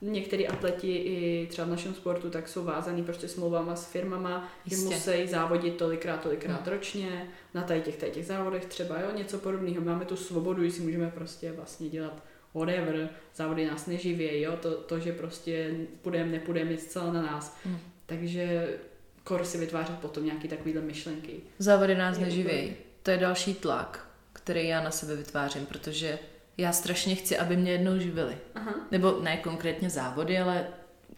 Některý 0.01 0.47
atleti 0.47 0.95
i 0.95 1.47
třeba 1.49 1.67
v 1.67 1.69
našem 1.69 1.93
sportu 1.93 2.29
tak 2.29 2.47
jsou 2.47 2.63
vázaný 2.63 3.03
prostě 3.03 3.27
smlouvama 3.27 3.75
s 3.75 3.85
firmama, 3.85 4.49
že 4.65 4.75
Jistě. 4.75 4.95
musí 4.95 5.27
závodit 5.27 5.75
tolikrát, 5.77 6.17
tolikrát 6.21 6.67
Hmm. 6.67 6.73
ročně, 6.75 7.27
na 7.53 7.63
tady 7.63 7.81
těch, 7.81 7.97
tady 7.97 8.11
těch 8.11 8.25
závodech 8.25 8.65
třeba, 8.65 8.99
jo, 8.99 9.07
něco 9.17 9.37
podobného. 9.37 9.81
Máme 9.85 10.05
tu 10.05 10.15
svobodu, 10.15 10.63
že 10.63 10.71
si 10.71 10.81
můžeme 10.81 11.11
prostě 11.11 11.51
vlastně 11.51 11.89
dělat 11.89 12.23
whatever, 12.53 13.09
závody 13.35 13.65
nás 13.65 13.85
neživějí, 13.87 14.41
jo, 14.41 14.57
to, 14.61 14.75
to, 14.75 14.99
že 14.99 15.13
prostě 15.13 15.75
půjdeme, 16.01 16.31
nepůjdeme, 16.31 16.71
je 16.71 16.77
zcela 16.77 17.13
na 17.13 17.21
nás. 17.21 17.57
Hmm. 17.65 17.77
Takže 18.05 18.75
kor 19.23 19.45
si 19.45 19.57
vytvářet 19.57 19.99
potom 19.99 20.25
nějaký 20.25 20.47
takovýhle 20.47 20.81
myšlenky. 20.81 21.31
Závody 21.59 21.95
nás 21.95 22.19
neživějí. 22.19 22.75
To 23.03 23.11
je 23.11 23.17
další 23.17 23.53
tlak, 23.53 24.07
který 24.33 24.67
já 24.67 24.83
na 24.83 24.91
sebe 24.91 25.15
vytvářím, 25.15 25.65
protože 25.65 26.19
já 26.57 26.71
strašně 26.71 27.15
chci, 27.15 27.37
aby 27.37 27.57
mě 27.57 27.71
jednou 27.71 27.99
živili. 27.99 28.37
Aha. 28.55 28.75
Nebo 28.91 29.19
ne 29.21 29.37
konkrétně 29.37 29.89
závody, 29.89 30.39
ale 30.39 30.67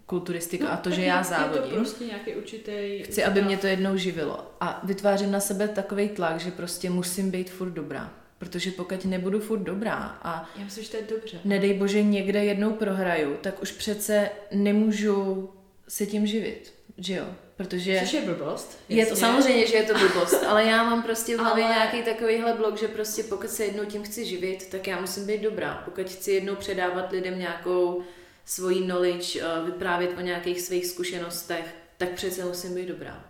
kulturistika 0.05 0.67
a 0.67 0.77
to, 0.77 0.91
že 0.91 1.01
je- 1.01 1.07
já 1.07 1.17
Je 1.17 1.23
závodím. 1.23 1.63
to 1.71 1.75
prostě 1.75 2.05
nějaký 2.05 2.35
určitý... 2.35 3.03
Chci, 3.03 3.23
aby 3.23 3.41
mě 3.41 3.57
to 3.57 3.67
jednou 3.67 3.97
živilo. 3.97 4.51
A 4.61 4.81
vytvářím 4.83 5.31
na 5.31 5.39
sebe 5.39 5.67
takový 5.67 6.09
tlak, 6.09 6.39
že 6.39 6.51
prostě 6.51 6.89
musím 6.89 7.31
být 7.31 7.49
furt 7.49 7.71
dobrá. 7.71 8.13
Protože 8.37 8.71
pokud 8.71 9.05
nebudu 9.05 9.39
furt 9.39 9.59
dobrá 9.59 9.95
a 10.21 10.49
Já 10.57 10.63
myslím, 10.63 10.83
že 10.83 10.89
to 10.91 10.97
je 10.97 11.03
dobře. 11.09 11.37
nedej 11.45 11.73
bože 11.73 12.03
někde 12.03 12.45
jednou 12.45 12.71
prohraju, 12.73 13.35
tak 13.41 13.61
už 13.61 13.71
přece 13.71 14.29
nemůžu 14.51 15.49
se 15.87 16.05
tím 16.05 16.27
živit. 16.27 16.73
že 16.97 17.13
jo, 17.13 17.25
protože... 17.57 17.99
Což 18.03 18.13
je 18.13 18.21
blbost. 18.21 18.77
Je 18.89 19.05
to 19.05 19.09
jasně. 19.11 19.25
samozřejmě, 19.25 19.67
že 19.67 19.75
je 19.75 19.83
to 19.83 19.93
blbost, 19.93 20.43
ale 20.47 20.63
já 20.65 20.83
mám 20.83 21.03
prostě 21.03 21.37
v 21.37 21.39
hlavě 21.39 21.63
Ale- 21.63 21.73
nějaký 21.73 22.01
takovýhle 22.03 22.53
blok, 22.53 22.77
že 22.79 22.87
prostě 22.87 23.23
pokud 23.23 23.49
se 23.49 23.65
jednou 23.65 23.85
tím 23.85 24.03
chci 24.03 24.25
živit, 24.25 24.67
tak 24.69 24.87
já 24.87 25.01
musím 25.01 25.27
být 25.27 25.41
dobrá. 25.41 25.81
Pokud 25.85 26.09
chci 26.09 26.31
jednou 26.31 26.55
předávat 26.55 27.11
lidem 27.11 27.39
nějakou 27.39 28.03
svoji 28.45 28.81
knowledge, 28.81 29.39
eh, 29.41 29.65
vyprávět 29.65 30.17
o 30.17 30.21
nějakých 30.21 30.61
svých 30.61 30.85
zkušenostech, 30.85 31.65
tak 31.97 32.09
přece 32.09 32.45
musím 32.45 32.75
být 32.75 32.87
dobrá. 32.87 33.23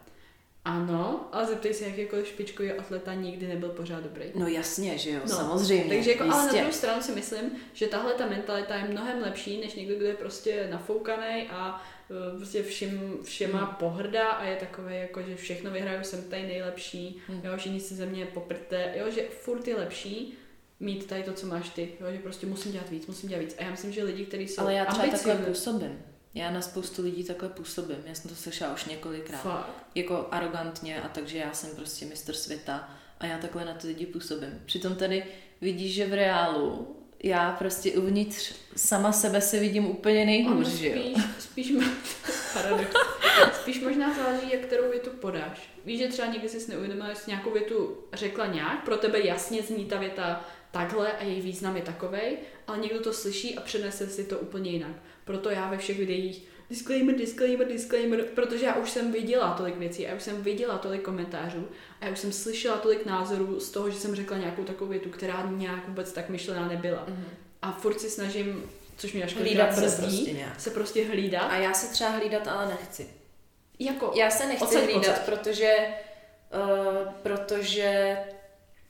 Ano, 0.65 1.30
ale 1.32 1.45
zeptej 1.45 1.74
se, 1.74 1.86
jakýkoliv 1.86 2.28
špičkový 2.28 2.71
atleta 2.71 3.13
nikdy 3.13 3.47
nebyl 3.47 3.69
pořád 3.69 4.03
dobrý. 4.03 4.26
No 4.36 4.47
jasně, 4.47 4.97
že 4.97 5.09
jo, 5.11 5.19
No, 5.24 5.36
samozřejmě. 5.36 5.95
Takže 5.95 6.11
jako, 6.11 6.24
ale 6.24 6.32
na 6.36 6.41
jistě. 6.43 6.57
druhou 6.57 6.74
stranu 6.74 7.01
si 7.01 7.11
myslím, 7.11 7.51
že 7.74 7.88
tahle 7.88 8.13
ta 8.13 8.26
mentalita 8.26 8.76
je 8.76 8.84
mnohem 8.84 9.21
lepší, 9.21 9.61
než 9.61 9.74
někdo, 9.76 9.95
kdo 9.95 10.05
je 10.05 10.13
prostě 10.13 10.67
nafoukaný 10.71 11.47
a 11.51 11.84
prostě 12.38 12.64
všim, 12.64 13.18
všema 13.24 13.57
Hmm. 13.66 13.76
pohrdá 13.76 14.30
a 14.30 14.45
je 14.45 14.55
takový 14.55 14.95
jako, 14.97 15.22
že 15.22 15.36
všechno 15.36 15.72
vyhraju, 15.72 16.03
jsem 16.03 16.24
tady 16.24 16.43
nejlepší, 16.43 17.18
Hmm. 17.28 17.41
jo, 17.43 17.57
všichni 17.57 17.80
se 17.80 17.95
ze 17.95 18.05
mě 18.05 18.26
poprte, 18.26 18.93
jo, 18.97 19.11
že 19.11 19.22
furt 19.30 19.68
je 19.68 19.76
lepší 19.76 20.38
mít 20.80 21.05
tady 21.05 21.24
to, 21.24 21.34
co 21.34 21.47
máš 21.47 21.70
ty, 21.70 21.89
jo, 21.99 22.07
že 22.11 22.18
prostě 22.18 22.45
musím 22.47 22.72
dělat 22.72 22.89
víc, 22.89 23.07
musím 23.07 23.30
dělat 23.30 23.41
víc. 23.41 23.55
A 23.59 23.64
já 23.64 23.72
myslím, 23.72 23.91
že 23.93 24.03
lidi, 24.03 24.26
kteří 24.26 24.47
jsou 24.47 24.61
Ale 24.61 24.74
já 24.74 24.86
třeba 24.86 25.07
takhle 25.07 25.34
ambiciózní- 25.34 25.53
působím. 25.53 25.99
Já 26.36 26.51
na 26.51 26.61
spoustu 26.61 27.01
lidí 27.03 27.24
takhle 27.24 27.49
působím. 27.49 27.97
Já 28.05 28.16
jsem 28.16 28.30
to 28.30 28.36
slyšela 28.36 28.74
už 28.74 28.86
několikrát. 28.86 29.41
Fakt. 29.41 29.70
Jako 29.95 30.28
arrogantně 30.32 31.01
a 31.01 31.07
takže 31.09 31.38
já 31.38 31.53
jsem 31.53 31.76
prostě 31.76 32.05
mistr 32.05 32.34
světa 32.34 32.89
a 33.20 33.26
já 33.26 33.38
takhle 33.38 33.66
na 33.66 33.74
ty 33.74 33.88
lidi 33.88 34.05
působím. 34.05 34.61
Přitom 34.66 34.95
tady 34.95 35.26
vidíš, 35.61 35.93
že 35.93 36.05
v 36.07 36.14
reálu 36.14 36.95
já 37.24 37.51
prostě 37.51 37.91
uvnitř 37.91 38.53
sama 38.76 39.11
sebe 39.11 39.41
se 39.41 39.59
vidím 39.59 39.86
úplně 39.86 40.26
nejhůř, 40.26 40.67
Ono 40.67 40.76
že 40.78 40.89
jo? 40.89 41.01
spíš, 41.39 41.67
spíš, 41.67 41.74
paradox. 42.53 42.89
spíš 43.61 43.82
možná 43.82 44.13
záleží, 44.13 44.51
jak 44.51 44.61
kterou 44.61 44.89
větu 44.89 45.09
podáš. 45.09 45.69
Víš, 45.86 45.99
že 45.99 46.07
třeba 46.07 46.28
někdy 46.28 46.49
jsi 46.49 46.71
neuvědomila, 46.71 47.09
že 47.09 47.15
jsi 47.15 47.30
nějakou 47.30 47.51
větu 47.51 47.97
řekla 48.13 48.47
nějak, 48.47 48.86
pro 48.86 48.97
tebe 48.97 49.19
jasně 49.21 49.61
zní 49.61 49.86
ta 49.86 49.97
věta 49.99 50.45
takhle 50.71 51.11
a 51.11 51.24
její 51.24 51.41
význam 51.41 51.76
je 51.76 51.82
takovej, 51.82 52.38
ale 52.67 52.78
někdo 52.78 52.99
to 52.99 53.13
slyší 53.13 53.55
a 53.57 53.61
přenese 53.61 54.07
si 54.07 54.24
to 54.24 54.39
úplně 54.39 54.71
jinak. 54.71 54.95
Proto 55.26 55.49
já 55.49 55.69
ve 55.69 55.78
všech 55.78 55.97
videích 55.97 56.47
disclaimer, 56.74 57.15
disclaimer, 57.15 57.67
disclaimer, 57.67 58.24
protože 58.36 58.65
já 58.65 58.76
už 58.76 58.89
jsem 58.91 59.11
viděla 59.11 59.53
tolik 59.53 59.78
věcí, 59.78 60.05
a 60.07 60.09
já 60.09 60.15
už 60.15 60.24
jsem 60.24 60.41
viděla 60.43 60.78
tolik 60.78 61.01
komentářů 61.01 61.67
a 62.01 62.05
já 62.05 62.11
už 62.11 62.19
jsem 62.19 62.32
slyšela 62.32 62.78
tolik 62.78 63.05
názorů 63.05 63.59
z 63.59 63.69
toho, 63.71 63.89
že 63.89 63.97
jsem 63.97 64.15
řekla 64.15 64.38
nějakou 64.38 64.63
takovou 64.63 64.89
větu, 64.89 65.09
která 65.09 65.45
nějak 65.51 65.88
vůbec 65.88 66.11
tak 66.11 66.30
myšlená 66.30 66.67
nebyla. 66.67 67.03
Mhm. 67.07 67.26
A 67.61 67.71
furt 67.71 67.99
si 67.99 68.09
snažím, 68.09 68.63
což 68.97 69.13
mě 69.13 69.24
až 69.24 69.36
Hlídat 69.36 69.76
se 69.76 69.82
prostě 69.82 70.32
nějak. 70.32 70.59
se 70.59 70.69
prostě 70.69 71.05
hlídat. 71.05 71.41
A 71.51 71.55
já 71.57 71.74
se 71.74 71.88
třeba 71.93 72.09
hlídat 72.09 72.47
ale 72.47 72.67
nechci. 72.67 73.07
Jako, 73.80 74.11
Já 74.15 74.30
se 74.30 74.45
nechci 74.45 74.63
Odsaď, 74.63 74.84
hlídat, 74.84 74.99
odsaď. 75.01 75.26
protože, 75.26 75.76
uh, 76.53 77.13
protože 77.24 78.17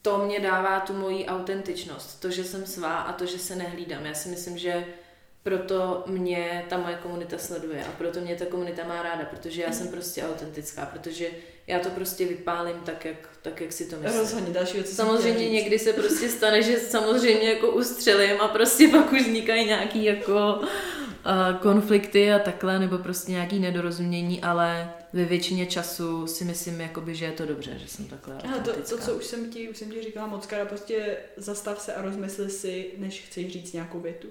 to 0.01 0.17
mě 0.25 0.39
dává 0.39 0.79
tu 0.79 0.93
moji 0.93 1.25
autentičnost. 1.25 2.21
To, 2.21 2.31
že 2.31 2.43
jsem 2.43 2.65
svá 2.65 2.97
a 2.97 3.13
to, 3.13 3.25
že 3.25 3.39
se 3.39 3.55
nehlídám. 3.55 4.05
Já 4.05 4.13
si 4.13 4.29
myslím, 4.29 4.57
že 4.57 4.85
proto 5.43 6.03
mě 6.07 6.65
ta 6.69 6.77
moje 6.77 6.95
komunita 6.95 7.37
sleduje 7.37 7.83
a 7.83 7.91
proto 7.97 8.21
mě 8.21 8.35
ta 8.35 8.45
komunita 8.45 8.87
má 8.87 9.03
ráda, 9.03 9.25
protože 9.25 9.61
já 9.61 9.71
jsem 9.71 9.87
prostě 9.87 10.23
autentická, 10.23 10.85
protože 10.85 11.27
já 11.67 11.79
to 11.79 11.89
prostě 11.89 12.25
vypálím 12.25 12.75
tak, 12.85 13.05
jak, 13.05 13.17
tak, 13.41 13.61
jak 13.61 13.73
si 13.73 13.85
to 13.85 13.95
myslím. 13.95 14.19
rozhodně 14.19 14.53
další 14.53 14.73
věc. 14.73 14.95
Samozřejmě 14.95 15.49
někdy 15.49 15.79
se 15.79 15.93
prostě 15.93 16.29
stane, 16.29 16.61
že 16.61 16.79
samozřejmě 16.79 17.49
jako 17.49 17.67
ustřelím 17.67 18.41
a 18.41 18.47
prostě 18.47 18.87
pak 18.87 19.11
už 19.11 19.21
vznikají 19.21 19.65
nějaký 19.65 20.03
jako 20.03 20.59
uh, 20.59 21.57
konflikty 21.61 22.33
a 22.33 22.39
takhle, 22.39 22.79
nebo 22.79 22.97
prostě 22.97 23.31
nějaký 23.31 23.59
nedorozumění, 23.59 24.41
ale 24.41 24.93
ve 25.13 25.25
většině 25.25 25.65
času 25.65 26.27
si 26.27 26.45
myslím, 26.45 26.81
jakoby, 26.81 27.15
že 27.15 27.25
je 27.25 27.31
to 27.31 27.45
dobře, 27.45 27.77
že 27.77 27.87
jsem 27.87 28.05
takhle 28.05 28.37
Ale 28.49 28.59
to, 28.59 28.73
to, 28.73 28.97
co 28.97 29.15
už 29.15 29.25
jsem 29.25 29.49
ti, 29.49 29.69
už 29.69 29.77
jsem 29.77 29.91
ti 29.91 30.03
říkala 30.03 30.27
moc 30.27 30.47
prostě 30.69 31.17
zastav 31.37 31.81
se 31.81 31.93
a 31.93 32.01
rozmysli 32.01 32.49
si, 32.49 32.91
než 32.97 33.21
chceš 33.21 33.53
říct 33.53 33.73
nějakou 33.73 33.99
větu. 33.99 34.27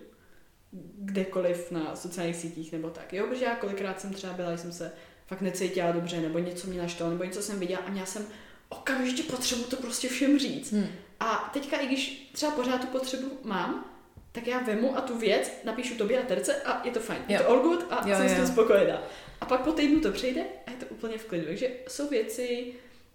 Kdekoliv 0.98 1.70
na 1.70 1.96
sociálních 1.96 2.36
sítích 2.36 2.72
nebo 2.72 2.90
tak. 2.90 3.12
Jo, 3.12 3.26
protože 3.26 3.44
já 3.44 3.54
kolikrát 3.56 4.00
jsem 4.00 4.14
třeba 4.14 4.32
byla, 4.32 4.56
jsem 4.56 4.72
se 4.72 4.92
fakt 5.26 5.40
necítila 5.40 5.92
dobře, 5.92 6.20
nebo 6.20 6.38
něco 6.38 6.66
mě 6.66 6.82
našlo, 6.82 7.10
nebo 7.10 7.24
něco 7.24 7.42
jsem 7.42 7.60
viděla 7.60 7.80
a 7.86 7.90
měla 7.90 8.06
jsem 8.06 8.26
okamžitě 8.68 9.22
potřebu 9.22 9.62
to 9.62 9.76
prostě 9.76 10.08
všem 10.08 10.38
říct. 10.38 10.72
Hmm. 10.72 10.86
A 11.20 11.50
teďka, 11.52 11.76
i 11.76 11.86
když 11.86 12.30
třeba 12.32 12.52
pořád 12.52 12.80
tu 12.80 12.86
potřebu 12.86 13.38
mám, 13.44 13.84
tak 14.32 14.46
já 14.46 14.58
vemu 14.58 14.98
a 14.98 15.00
tu 15.00 15.18
věc 15.18 15.52
napíšu 15.64 15.94
tobě 15.94 16.20
na 16.20 16.26
terce 16.26 16.62
a 16.62 16.86
je 16.86 16.92
to 16.92 17.00
fajn. 17.00 17.20
Je 17.28 17.36
Jo. 17.36 17.42
to 17.42 17.48
all 17.48 17.60
good 17.62 17.86
a 17.90 18.08
Jo, 18.08 18.16
jsem 18.16 18.28
s 18.28 18.30
jo. 18.32 18.36
tím 18.36 18.46
spokojená. 18.46 19.02
A 19.40 19.46
pak 19.46 19.60
po 19.60 19.72
týdnu 19.72 20.00
to 20.00 20.10
přijde 20.12 20.44
a 20.66 20.70
je 20.70 20.76
to 20.76 20.86
úplně 20.86 21.18
v 21.18 21.24
klidu. 21.24 21.46
Takže 21.46 21.70
jsou 21.88 22.08
věci, 22.08 22.72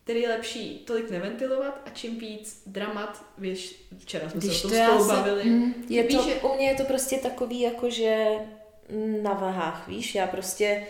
které 0.08 0.20
je 0.20 0.30
lepší 0.30 0.84
tolik 0.88 1.10
neventilovat 1.10 1.82
a 1.86 1.90
čím 1.90 2.20
víc 2.20 2.62
dramat, 2.66 3.26
víš, 3.38 3.86
včera 3.98 4.30
jsme 4.30 4.40
Když 4.40 4.58
se 4.58 4.68
o 4.68 4.70
to 4.70 4.76
tom 4.76 4.78
já 4.78 4.88
spolu 4.90 5.04
se, 5.10 5.16
bavili. 5.16 5.44
mm, 5.44 5.74
je 5.90 6.04
Víš, 6.04 6.16
to, 6.18 6.24
že- 6.24 6.36
u 6.36 6.56
mě 6.56 6.68
je 6.70 6.76
to 6.76 6.84
prostě 6.84 7.18
takový 7.18 7.62
jako, 7.62 7.90
že 7.90 8.26
mm, 8.90 9.24
na 9.24 9.34
vahách, 9.34 9.88
víš, 9.88 10.16
já 10.16 10.28
prostě 10.28 10.88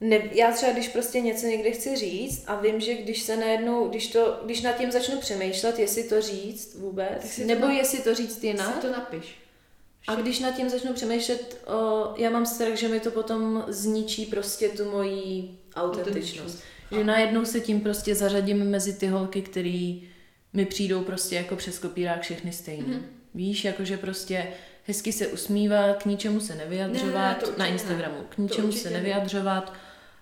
ne, 0.00 0.22
já 0.32 0.52
třeba, 0.52 0.72
když 0.72 0.88
prostě 0.88 1.20
něco 1.20 1.46
někde 1.46 1.70
chci 1.70 1.96
říct 1.96 2.44
a 2.46 2.60
vím, 2.60 2.80
že 2.80 2.94
když 2.94 3.22
se 3.22 3.36
najednou, 3.36 3.88
když, 3.88 4.06
to, 4.08 4.40
když 4.44 4.60
nad 4.62 4.72
tím 4.72 4.90
začnu 4.92 5.20
přemýšlet, 5.20 5.78
jestli 5.78 6.04
to 6.04 6.20
říct 6.22 6.74
vůbec, 6.74 7.24
si 7.24 7.40
to 7.40 7.46
nebo 7.46 7.66
na- 7.66 7.72
jestli 7.72 7.98
to 7.98 8.14
říct 8.14 8.44
jinak, 8.44 8.74
Si 8.74 8.80
to 8.80 8.92
napiš. 8.92 9.34
a 10.08 10.14
když 10.14 10.38
nad 10.38 10.56
tím 10.56 10.68
začnu 10.68 10.92
přemýšlet, 10.92 11.62
o, 11.66 12.14
já 12.16 12.30
mám 12.30 12.46
strach, 12.46 12.74
že 12.74 12.88
mi 12.88 13.00
to 13.00 13.10
potom 13.10 13.64
zničí 13.68 14.26
prostě 14.26 14.68
tu 14.68 14.84
moji 14.90 15.50
autentičnost. 15.74 16.58
Že 16.92 17.04
najednou 17.04 17.44
se 17.44 17.60
tím 17.60 17.80
prostě 17.80 18.14
zařadím 18.14 18.70
mezi 18.70 18.92
ty 18.92 19.06
holky, 19.06 19.42
který 19.42 20.08
mi 20.52 20.66
přijdou 20.66 21.00
prostě 21.02 21.36
jako 21.36 21.56
přes 21.56 21.78
kopírák 21.78 22.22
všechny 22.22 22.52
stejný. 22.52 22.82
Mhm. 22.88 22.98
Mm-hmm. 22.98 23.18
Víš, 23.34 23.64
jakože 23.64 23.96
prostě 23.96 24.46
hezky 24.86 25.12
se 25.12 25.26
usmívat, 25.26 26.02
k 26.02 26.06
ničemu 26.06 26.40
se 26.40 26.54
nevyjadřovat, 26.54 27.14
Ne, 27.14 27.22
ne, 27.22 27.34
určitě 27.34 27.58
na 27.58 27.64
ne. 27.64 27.70
Instagramu, 27.70 28.16
k 28.28 28.36
To 28.36 28.42
ničemu 28.42 28.72
se 28.72 28.90
ne. 28.90 29.24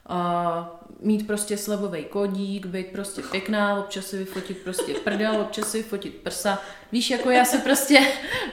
A 0.08 0.80
mít 1.00 1.26
prostě 1.26 1.56
slevový 1.56 2.04
kodík, 2.04 2.66
být 2.66 2.86
prostě 2.86 3.22
pěkná, 3.22 3.80
občas 3.80 4.06
si 4.06 4.18
vyfotit 4.18 4.58
prostě 4.58 4.94
prdel, 4.94 5.40
občas 5.40 5.70
si 5.70 5.78
vyfotit 5.78 6.14
prsa. 6.14 6.62
Víš, 6.92 7.10
jako 7.10 7.30
já 7.30 7.44
se 7.44 7.58
prostě, 7.58 8.00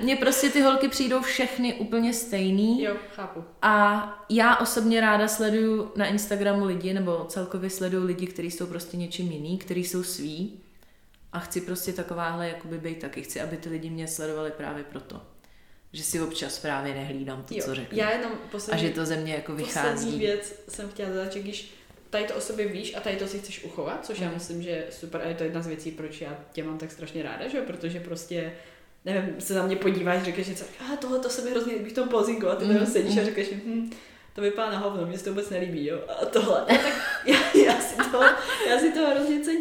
mně 0.02 0.16
prostě 0.16 0.50
ty 0.50 0.62
holky 0.62 0.88
přijdou 0.88 1.22
všechny 1.22 1.74
úplně 1.74 2.14
stejný. 2.14 2.84
Jo, 2.84 2.96
chápu. 3.16 3.44
A 3.62 4.26
já 4.30 4.56
osobně 4.56 5.02
ráda 5.02 5.28
sleduju 5.28 5.92
na 5.96 6.06
Instagramu 6.06 6.66
lidi, 6.66 6.94
nebo 6.94 7.26
celkově 7.30 7.70
sleduju 7.70 8.06
lidi, 8.06 8.28
kteří 8.28 8.52
jsou 8.52 8.66
prostě 8.66 8.98
něčím 8.98 9.32
jiný, 9.32 9.58
kteří 9.58 9.84
jsou 9.84 10.04
sví. 10.04 10.60
A 11.34 11.40
chci 11.40 11.62
prostě 11.62 11.94
takováhle 11.94 12.50
jakoby 12.50 12.78
být 12.78 13.00
taky. 13.00 13.22
Chci, 13.22 13.42
aby 13.42 13.58
ty 13.58 13.70
lidi 13.70 13.90
mě 13.90 14.08
sledovali 14.08 14.52
právě 14.52 14.84
proto. 14.84 15.22
Že 15.94 16.04
si 16.04 16.22
občas 16.22 16.60
právě 16.60 16.94
nehlídám 16.94 17.44
to, 17.44 17.54
Jo, 17.54 17.62
co 17.66 17.76
řeknu. 17.76 17.98
já 17.98 18.12
jenom 18.12 18.32
A 18.32 18.48
poslední, 18.52 18.88
že 18.88 18.94
to 18.94 19.06
ze 19.06 19.16
mě 19.16 19.34
jako 19.34 19.52
poslední 19.52 19.66
vychází. 19.66 20.20
věc 20.20 20.56
jsem 20.70 20.90
chtěla 20.90 21.10
dodat, 21.10 21.34
že 21.34 21.40
když 21.40 21.74
tady 22.10 22.24
to 22.26 22.36
o 22.36 22.42
sobě 22.42 22.68
víš 22.68 22.96
a 22.96 23.00
tady 23.00 23.16
to 23.16 23.28
si 23.28 23.40
chceš 23.40 23.64
uchovat, 23.64 24.06
což 24.06 24.20
já 24.20 24.26
Mhm. 24.26 24.34
myslím, 24.36 24.62
že 24.64 24.70
je 24.70 24.84
super 24.90 25.22
a 25.22 25.28
je 25.28 25.36
to 25.36 25.44
jedna 25.44 25.62
z 25.62 25.68
věcí, 25.68 25.92
proč 25.92 26.22
já 26.22 26.38
tě 26.54 26.64
mám 26.64 26.78
tak 26.78 26.92
strašně 26.92 27.24
ráda, 27.24 27.48
že 27.48 27.62
protože 27.62 28.00
prostě 28.00 28.54
nevím, 29.06 29.36
se 29.42 29.54
na 29.54 29.66
mě 29.68 29.76
podíváš, 29.76 30.24
řekneš 30.24 30.48
něco, 30.48 30.66
a 30.94 30.96
tohle 30.96 31.20
to 31.20 31.30
se 31.30 31.42
mi 31.42 31.52
hrozně 31.52 31.74
líbí 31.74 31.90
v 31.90 31.94
tom 31.94 32.10
pozingu 32.10 32.48
a 32.50 32.56
ty 32.56 32.66
mm, 32.66 32.86
sedíš 32.86 33.12
a 33.18 33.22
mhm. 33.22 33.26
řekneš, 33.26 33.48
hm, 33.66 33.90
to 34.36 34.42
vypadá 34.42 34.72
na 34.72 34.78
hovno, 34.80 35.06
mě 35.08 35.18
se 35.18 35.24
to 35.24 35.30
vůbec 35.30 35.50
nelíbí, 35.50 35.86
jo, 35.88 36.00
a 36.22 36.26
tohle. 36.26 36.60
No, 36.70 36.78
tak 36.78 36.94
já, 37.26 37.40
já, 37.66 37.73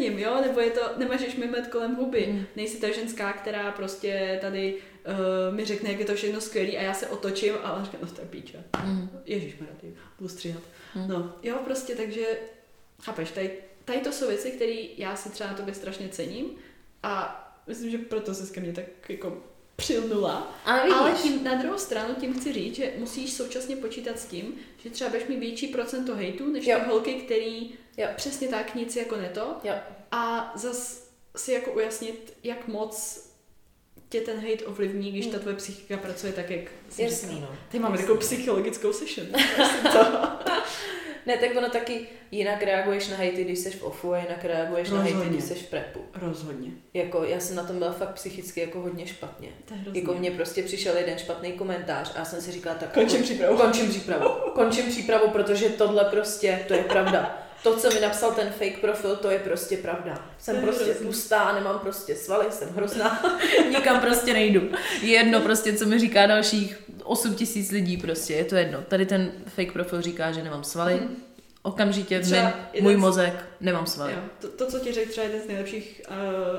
cením, 0.03 0.19
jo, 0.19 0.41
nebo 0.41 0.61
je 0.61 0.71
to, 0.71 0.81
nemáš 0.97 1.37
mimet 1.37 1.67
kolem 1.67 1.95
huby, 1.95 2.27
Mm. 2.27 2.45
nejsi 2.57 2.81
ta 2.81 2.93
ženská, 2.93 3.33
která 3.33 3.73
prostě 3.73 4.39
tady 4.41 4.75
uh, 4.75 5.55
mi 5.55 5.65
řekne, 5.65 5.91
jak 5.91 5.99
je 6.01 6.07
to 6.07 6.15
všechno 6.15 6.41
skvělý 6.41 6.79
a 6.79 6.83
já 6.83 6.95
se 6.95 7.07
otočím 7.09 7.55
a 7.63 7.73
on 7.73 7.85
říká, 7.85 7.99
no 8.03 8.09
to 8.09 8.21
je 8.21 8.27
píče. 8.27 8.65
Mm. 8.85 9.11
Ježíš 9.27 9.55
ty 9.81 9.95
budu 10.19 10.29
stříhat. 10.29 10.63
Hmm. 10.95 11.09
No, 11.09 11.37
jo, 11.43 11.57
prostě, 11.65 11.95
takže, 11.97 12.27
chápeš, 13.03 13.31
tady, 13.31 13.51
tady 13.85 13.99
to 13.99 14.13
jsou 14.13 14.29
věci, 14.29 14.51
které 14.51 14.75
já 14.97 15.17
si 15.17 15.31
třeba 15.31 15.51
na 15.51 15.57
tobě 15.57 15.75
strašně 15.75 16.09
cením 16.09 16.47
a 17.03 17.39
myslím, 17.67 17.91
že 17.91 17.99
proto 17.99 18.35
se 18.35 18.55
ke 18.55 18.61
mně 18.61 18.73
tak 18.73 18.85
jako 19.09 19.43
přilnula. 19.77 20.59
A 20.65 20.77
vidíš, 20.83 20.95
Ale 20.99 21.13
tím, 21.13 21.45
na 21.45 21.55
druhou 21.55 21.79
stranu 21.79 22.15
tím 22.15 22.41
chci 22.41 22.53
říct, 22.53 22.75
že 22.77 22.93
musíš 22.99 23.33
současně 23.33 23.77
počítat 23.77 24.19
s 24.19 24.25
tím, 24.27 24.55
že 24.79 24.91
třeba 24.91 25.11
budeš 25.11 25.29
mít 25.29 25.39
větší 25.39 25.67
procento 25.67 26.15
hejtu, 26.17 26.53
než 26.53 26.67
Jo. 26.67 26.79
ty 26.79 26.87
holky, 26.91 27.15
který 27.15 27.75
Jo. 27.97 28.09
přesně 28.17 28.49
tak 28.49 28.75
nic 28.75 28.97
jako 28.97 29.17
neto. 29.17 29.57
Jo. 29.65 29.75
A 30.11 30.53
zas 30.57 31.09
si 31.37 31.53
jako 31.53 31.73
ujasnit, 31.73 32.37
jak 32.43 32.69
moc 32.69 33.23
tě 34.09 34.21
ten 34.21 34.37
hate 34.37 34.65
ovlivní, 34.65 35.13
když 35.13 35.27
ta 35.27 35.39
tvoje 35.39 35.57
psychika 35.57 35.97
pracuje 35.97 36.33
tak, 36.33 36.51
jak 36.51 36.65
jsi 36.91 37.03
Jasný, 37.03 37.41
no. 37.41 37.57
Teď 37.71 37.81
máme 37.81 37.99
takovou 37.99 38.19
psychologickou 38.19 38.93
session. 38.93 39.27
Ne, 41.27 41.37
tak 41.37 41.57
ono 41.57 41.71
taky 41.71 42.07
jinak 42.31 42.63
reaguješ 42.63 43.09
na 43.09 43.17
hejty, 43.17 43.45
když 43.45 43.59
jsi 43.59 43.71
v 43.71 43.83
ofu 43.83 44.13
a 44.13 44.19
jinak 44.19 44.45
reaguješ 44.45 44.91
Rozhodně. 44.91 45.13
na 45.15 45.19
hejty, 45.21 45.35
když 45.35 45.45
jsi 45.45 45.55
v 45.55 45.71
prepu. 45.71 46.01
Rozhodně. 46.15 46.71
Jako, 46.95 47.25
já 47.25 47.41
jsem 47.41 47.57
na 47.57 47.63
tom 47.63 47.79
byla 47.79 47.93
fakt 47.93 48.15
psychicky 48.15 48.61
jako 48.61 48.81
hodně 48.81 49.07
špatně. 49.07 49.49
To 49.65 49.75
je 49.75 49.81
jako 50.01 50.15
mně 50.15 50.31
prostě 50.31 50.63
přišel 50.63 50.97
jeden 50.97 51.19
špatný 51.19 51.53
komentář 51.53 52.13
a 52.15 52.19
já 52.19 52.25
jsem 52.25 52.41
si 52.41 52.53
říkala 52.53 52.77
tak... 52.77 52.93
Končím 52.95 53.23
přípravu. 53.23 53.57
Končím 53.57 53.89
přípravu. 53.89 54.29
Končím 54.55 54.87
přípravu, 54.91 55.29
protože 55.29 55.69
tohle 55.69 56.05
prostě, 56.05 56.65
to 56.69 56.75
je 56.75 56.83
pravda. 56.83 57.39
To, 57.63 57.77
co 57.77 57.91
mi 57.91 58.01
napsal 58.01 58.33
ten 58.33 58.51
fake 58.51 58.79
profil, 58.81 59.17
to 59.17 59.31
je 59.31 59.39
prostě 59.39 59.77
pravda. 59.77 60.29
Jsem 60.39 60.61
prostě 60.61 60.85
hrozný. 60.85 61.05
tlustá, 61.05 61.53
nemám 61.55 61.79
prostě 61.79 62.15
svaly, 62.15 62.47
jsem 62.51 62.69
hrozná. 62.69 63.23
Nikam 63.71 64.01
prostě 64.01 64.33
nejdu. 64.33 64.71
Jedno 65.03 65.41
prostě, 65.41 65.73
co 65.73 65.87
mi 65.87 65.99
říká 65.99 66.27
dalších 66.27 66.83
8 67.05 67.35
tisíc 67.35 67.71
lidí 67.71 67.97
prostě, 67.97 68.35
je 68.35 68.45
to 68.45 68.57
jedno. 68.57 68.83
Tady 68.89 69.07
ten 69.07 69.33
fake 69.47 69.73
profil 69.73 70.03
říká, 70.03 70.33
že 70.33 70.43
nemám 70.43 70.65
svaly. 70.65 70.95
Hmm. 70.95 71.17
Okamžitě 71.65 72.21
třeba 72.21 72.53
můj 72.81 72.95
z... 72.95 72.99
mozek, 72.99 73.35
nemám 73.61 73.87
svaly. 73.87 74.13
Jo. 74.13 74.19
To, 74.41 74.49
to, 74.49 74.67
co 74.67 74.79
ti 74.79 74.93
řekl 74.93 75.11
třeba 75.11 75.27
jeden 75.27 75.43
z 75.43 75.47
nejlepších 75.47 76.03
uh, 76.11 76.17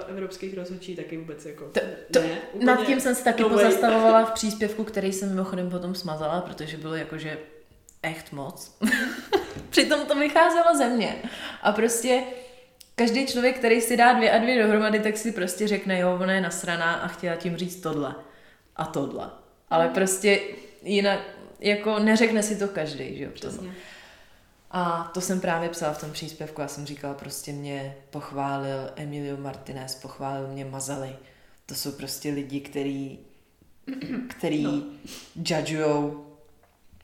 evropských 0.09 0.57
rozhodčí, 0.57 0.95
taky 0.95 1.17
vůbec 1.17 1.45
jako 1.45 1.65
to, 1.65 1.79
to, 2.11 2.19
ne, 2.19 2.37
úplně, 2.53 2.65
Nad 2.65 2.85
tím 2.85 2.99
jsem 2.99 3.15
se 3.15 3.23
taky 3.23 3.43
no 3.43 3.49
pozastavovala 3.49 4.25
v 4.25 4.31
příspěvku, 4.33 4.83
který 4.83 5.13
jsem 5.13 5.29
mimochodem 5.29 5.69
potom 5.69 5.95
smazala, 5.95 6.41
protože 6.41 6.77
bylo 6.77 6.95
jakože 6.95 7.37
echt 8.03 8.31
moc. 8.31 8.77
Přitom 9.69 10.05
to 10.05 10.15
vycházelo 10.15 10.77
ze 10.77 10.89
mě. 10.89 11.15
A 11.61 11.71
prostě 11.71 12.23
každý 12.95 13.27
člověk, 13.27 13.57
který 13.57 13.81
si 13.81 13.97
dá 13.97 14.13
dvě 14.13 14.31
a 14.31 14.37
dvě 14.37 14.63
dohromady, 14.63 14.99
tak 14.99 15.17
si 15.17 15.31
prostě 15.31 15.67
řekne, 15.67 15.99
jo, 15.99 16.17
ona 16.21 16.33
je 16.33 16.41
nasraná 16.41 16.93
a 16.93 17.07
chtěla 17.07 17.35
tím 17.35 17.57
říct 17.57 17.81
tohle 17.81 18.15
a 18.75 18.85
tohle. 18.85 19.29
Ale 19.69 19.87
mm. 19.87 19.93
prostě 19.93 20.39
jinak, 20.83 21.19
jako 21.59 21.99
neřekne 21.99 22.43
si 22.43 22.55
to 22.55 22.67
každý, 22.67 23.17
že 23.17 23.23
jo. 23.23 23.29
Přesně. 23.33 23.73
A 24.71 25.11
to 25.13 25.21
jsem 25.21 25.41
právě 25.41 25.69
psala 25.69 25.93
v 25.93 26.01
tom 26.01 26.11
příspěvku 26.11 26.61
a 26.61 26.67
jsem 26.67 26.85
říkala, 26.85 27.13
prostě 27.13 27.51
mě 27.51 27.95
pochválil 28.09 28.89
Emilio 28.95 29.37
Martinez, 29.37 29.95
pochválil 29.95 30.47
mě 30.47 30.65
Mazali. 30.65 31.15
To 31.65 31.75
jsou 31.75 31.91
prostě 31.91 32.29
lidi, 32.29 32.59
který, 32.59 33.19
který 34.27 34.63
no. 34.63 34.83
judgeujou 35.35 36.32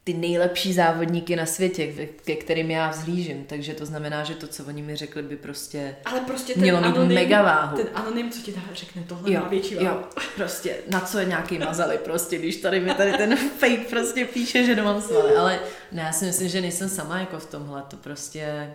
ty 0.09 0.17
nejlepší 0.17 0.73
závodníky 0.73 1.35
na 1.35 1.45
světě, 1.45 2.09
ke 2.25 2.35
kterým 2.35 2.71
já 2.71 2.89
vzhlížím. 2.89 3.45
Takže 3.45 3.73
to 3.73 3.85
znamená, 3.85 4.23
že 4.23 4.35
to, 4.35 4.47
co 4.47 4.65
oni 4.65 4.81
mi 4.81 4.95
řekli, 4.95 5.23
by 5.23 5.37
prostě, 5.37 5.95
Ale 6.05 6.19
prostě 6.19 6.53
ten 6.53 6.61
mělo 6.61 6.81
mít 6.81 6.87
anonym, 6.87 7.15
mega 7.15 7.41
váhu. 7.41 7.77
Ten 7.77 7.87
anonym, 7.93 8.31
co 8.31 8.41
ti 8.41 8.51
dá, 8.51 8.61
řekne, 8.73 9.03
tohle 9.07 9.31
jo, 9.31 9.39
má 9.39 9.47
větší 9.47 9.75
váhu. 9.75 9.87
Jo, 9.87 10.03
prostě, 10.35 10.75
na 10.87 11.01
co 11.01 11.19
je 11.19 11.25
nějaký 11.25 11.57
mazali, 11.59 11.97
prostě, 11.97 12.37
když 12.37 12.55
tady 12.55 12.79
mi 12.79 12.93
tady 12.93 13.13
ten 13.13 13.37
fake 13.57 13.89
prostě 13.89 14.25
píše, 14.25 14.63
že 14.63 14.75
nemám 14.75 15.01
svaly. 15.01 15.35
Ale 15.35 15.59
ne, 15.91 16.01
já 16.01 16.11
si 16.11 16.25
myslím, 16.25 16.49
že 16.49 16.61
nejsem 16.61 16.89
sama 16.89 17.19
jako 17.19 17.39
v 17.39 17.45
tomhle, 17.45 17.83
to 17.87 17.97
prostě 17.97 18.73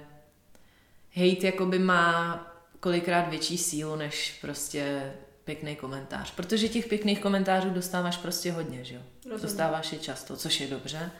hate 1.14 1.46
jakoby 1.46 1.78
má 1.78 2.40
kolikrát 2.80 3.28
větší 3.28 3.58
sílu, 3.58 3.96
než 3.96 4.38
prostě 4.40 5.12
pěkný 5.44 5.76
komentář. 5.76 6.30
Protože 6.34 6.68
těch 6.68 6.86
pěkných 6.86 7.20
komentářů 7.20 7.70
dostáváš 7.70 8.16
prostě 8.16 8.52
hodně, 8.52 8.84
že 8.84 8.94
jo? 8.94 9.00
Rozumím. 9.24 9.42
Dostáváš 9.42 9.92
je 9.92 9.98
často, 9.98 10.36
což 10.36 10.60
je 10.60 10.66
dobře, 10.66 11.10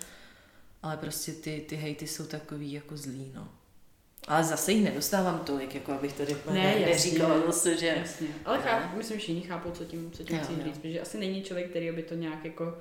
ale 0.83 0.97
prostě 0.97 1.33
ty, 1.33 1.65
ty 1.69 1.77
hejty 1.77 2.07
jsou 2.07 2.27
takový 2.27 2.73
jako 2.73 2.97
zlý, 2.97 3.33
no. 3.35 3.49
Ale 4.29 4.45
zase 4.45 4.73
jich 4.73 4.85
nedostávám 4.85 5.39
tolik, 5.39 5.75
jako 5.75 5.93
abych 5.93 6.13
tady 6.13 6.37
ne, 6.51 6.75
neříkala 6.81 7.41
zase, 7.47 7.77
že... 7.77 7.87
Jasně. 7.87 8.27
Ale 8.45 8.59
chápu, 8.59 8.97
myslím, 8.97 9.21
že 9.21 9.33
jiní 9.33 9.43
chápou, 9.43 9.71
co 9.71 9.85
tím, 9.85 10.11
co 10.11 10.23
tím 10.23 10.39
chci 10.39 10.53
říct, 10.65 10.79
protože 10.79 11.01
asi 11.01 11.19
není 11.19 11.43
člověk, 11.43 11.71
který 11.71 11.93
by 11.93 12.03
to 12.03 12.15
nějak 12.15 12.45
jako 12.45 12.79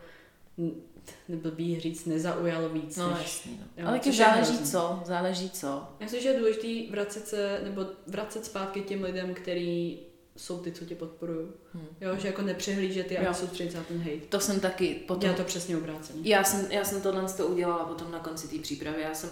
neblbý 1.29 1.79
říct, 1.79 2.05
nezaujalo 2.05 2.69
víc. 2.69 2.97
No 2.97 3.09
než, 3.09 3.21
jasný, 3.21 3.59
no. 3.59 3.65
Jo, 3.77 3.87
Ale 3.87 3.99
když 3.99 4.17
záleží 4.17 4.57
co, 4.59 5.01
záleží 5.05 5.49
co. 5.49 5.67
Já 5.99 6.05
myslím, 6.05 6.21
že 6.21 6.29
je 6.29 6.39
důležité 6.39 6.91
vracet 6.91 7.27
se, 7.27 7.59
nebo 7.63 7.85
vracet 8.07 8.45
zpátky 8.45 8.81
těm 8.81 9.03
lidem, 9.03 9.33
který 9.33 9.99
jsou 10.37 10.59
ty, 10.59 10.71
co 10.71 10.85
tě 10.85 10.95
podporují. 10.95 11.47
Hmm. 11.73 11.87
Jo, 12.01 12.15
že 12.15 12.27
jako 12.27 12.41
nepřehlížet 12.41 13.07
ty 13.07 13.17
a 13.17 13.33
soustředit 13.33 13.75
na 13.75 13.83
ten 13.83 13.97
hate. 13.97 14.25
To 14.29 14.39
jsem 14.39 14.59
taky 14.59 14.95
potom... 15.07 15.29
Já 15.29 15.35
to 15.35 15.43
přesně 15.43 15.77
obráceně. 15.77 16.21
Já 16.23 16.43
jsem, 16.43 16.71
já 16.71 16.83
jsem 16.85 17.01
tohle 17.01 17.33
to 17.33 17.47
udělala 17.47 17.85
potom 17.85 18.11
na 18.11 18.19
konci 18.19 18.47
té 18.47 18.59
přípravy. 18.59 19.01
Já 19.01 19.13
jsem 19.13 19.29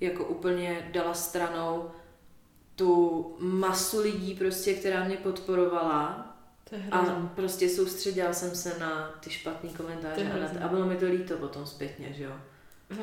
jako 0.00 0.24
úplně 0.24 0.90
dala 0.92 1.14
stranou 1.14 1.90
tu 2.76 3.36
masu 3.38 4.00
lidí 4.00 4.34
prostě, 4.34 4.74
která 4.74 5.04
mě 5.04 5.16
podporovala 5.16 6.24
a 6.90 7.30
prostě 7.34 7.68
soustředila 7.68 8.32
jsem 8.32 8.54
se 8.54 8.78
na 8.78 9.18
ty 9.20 9.30
špatné 9.30 9.70
komentáře 9.70 10.32
a, 10.32 10.38
na 10.38 10.64
a 10.64 10.68
bylo 10.68 10.86
mi 10.86 10.96
to 10.96 11.06
líto 11.06 11.36
potom 11.36 11.66
zpětně, 11.66 12.12
že 12.12 12.24
jo. 12.24 12.32
Uh, 12.90 12.98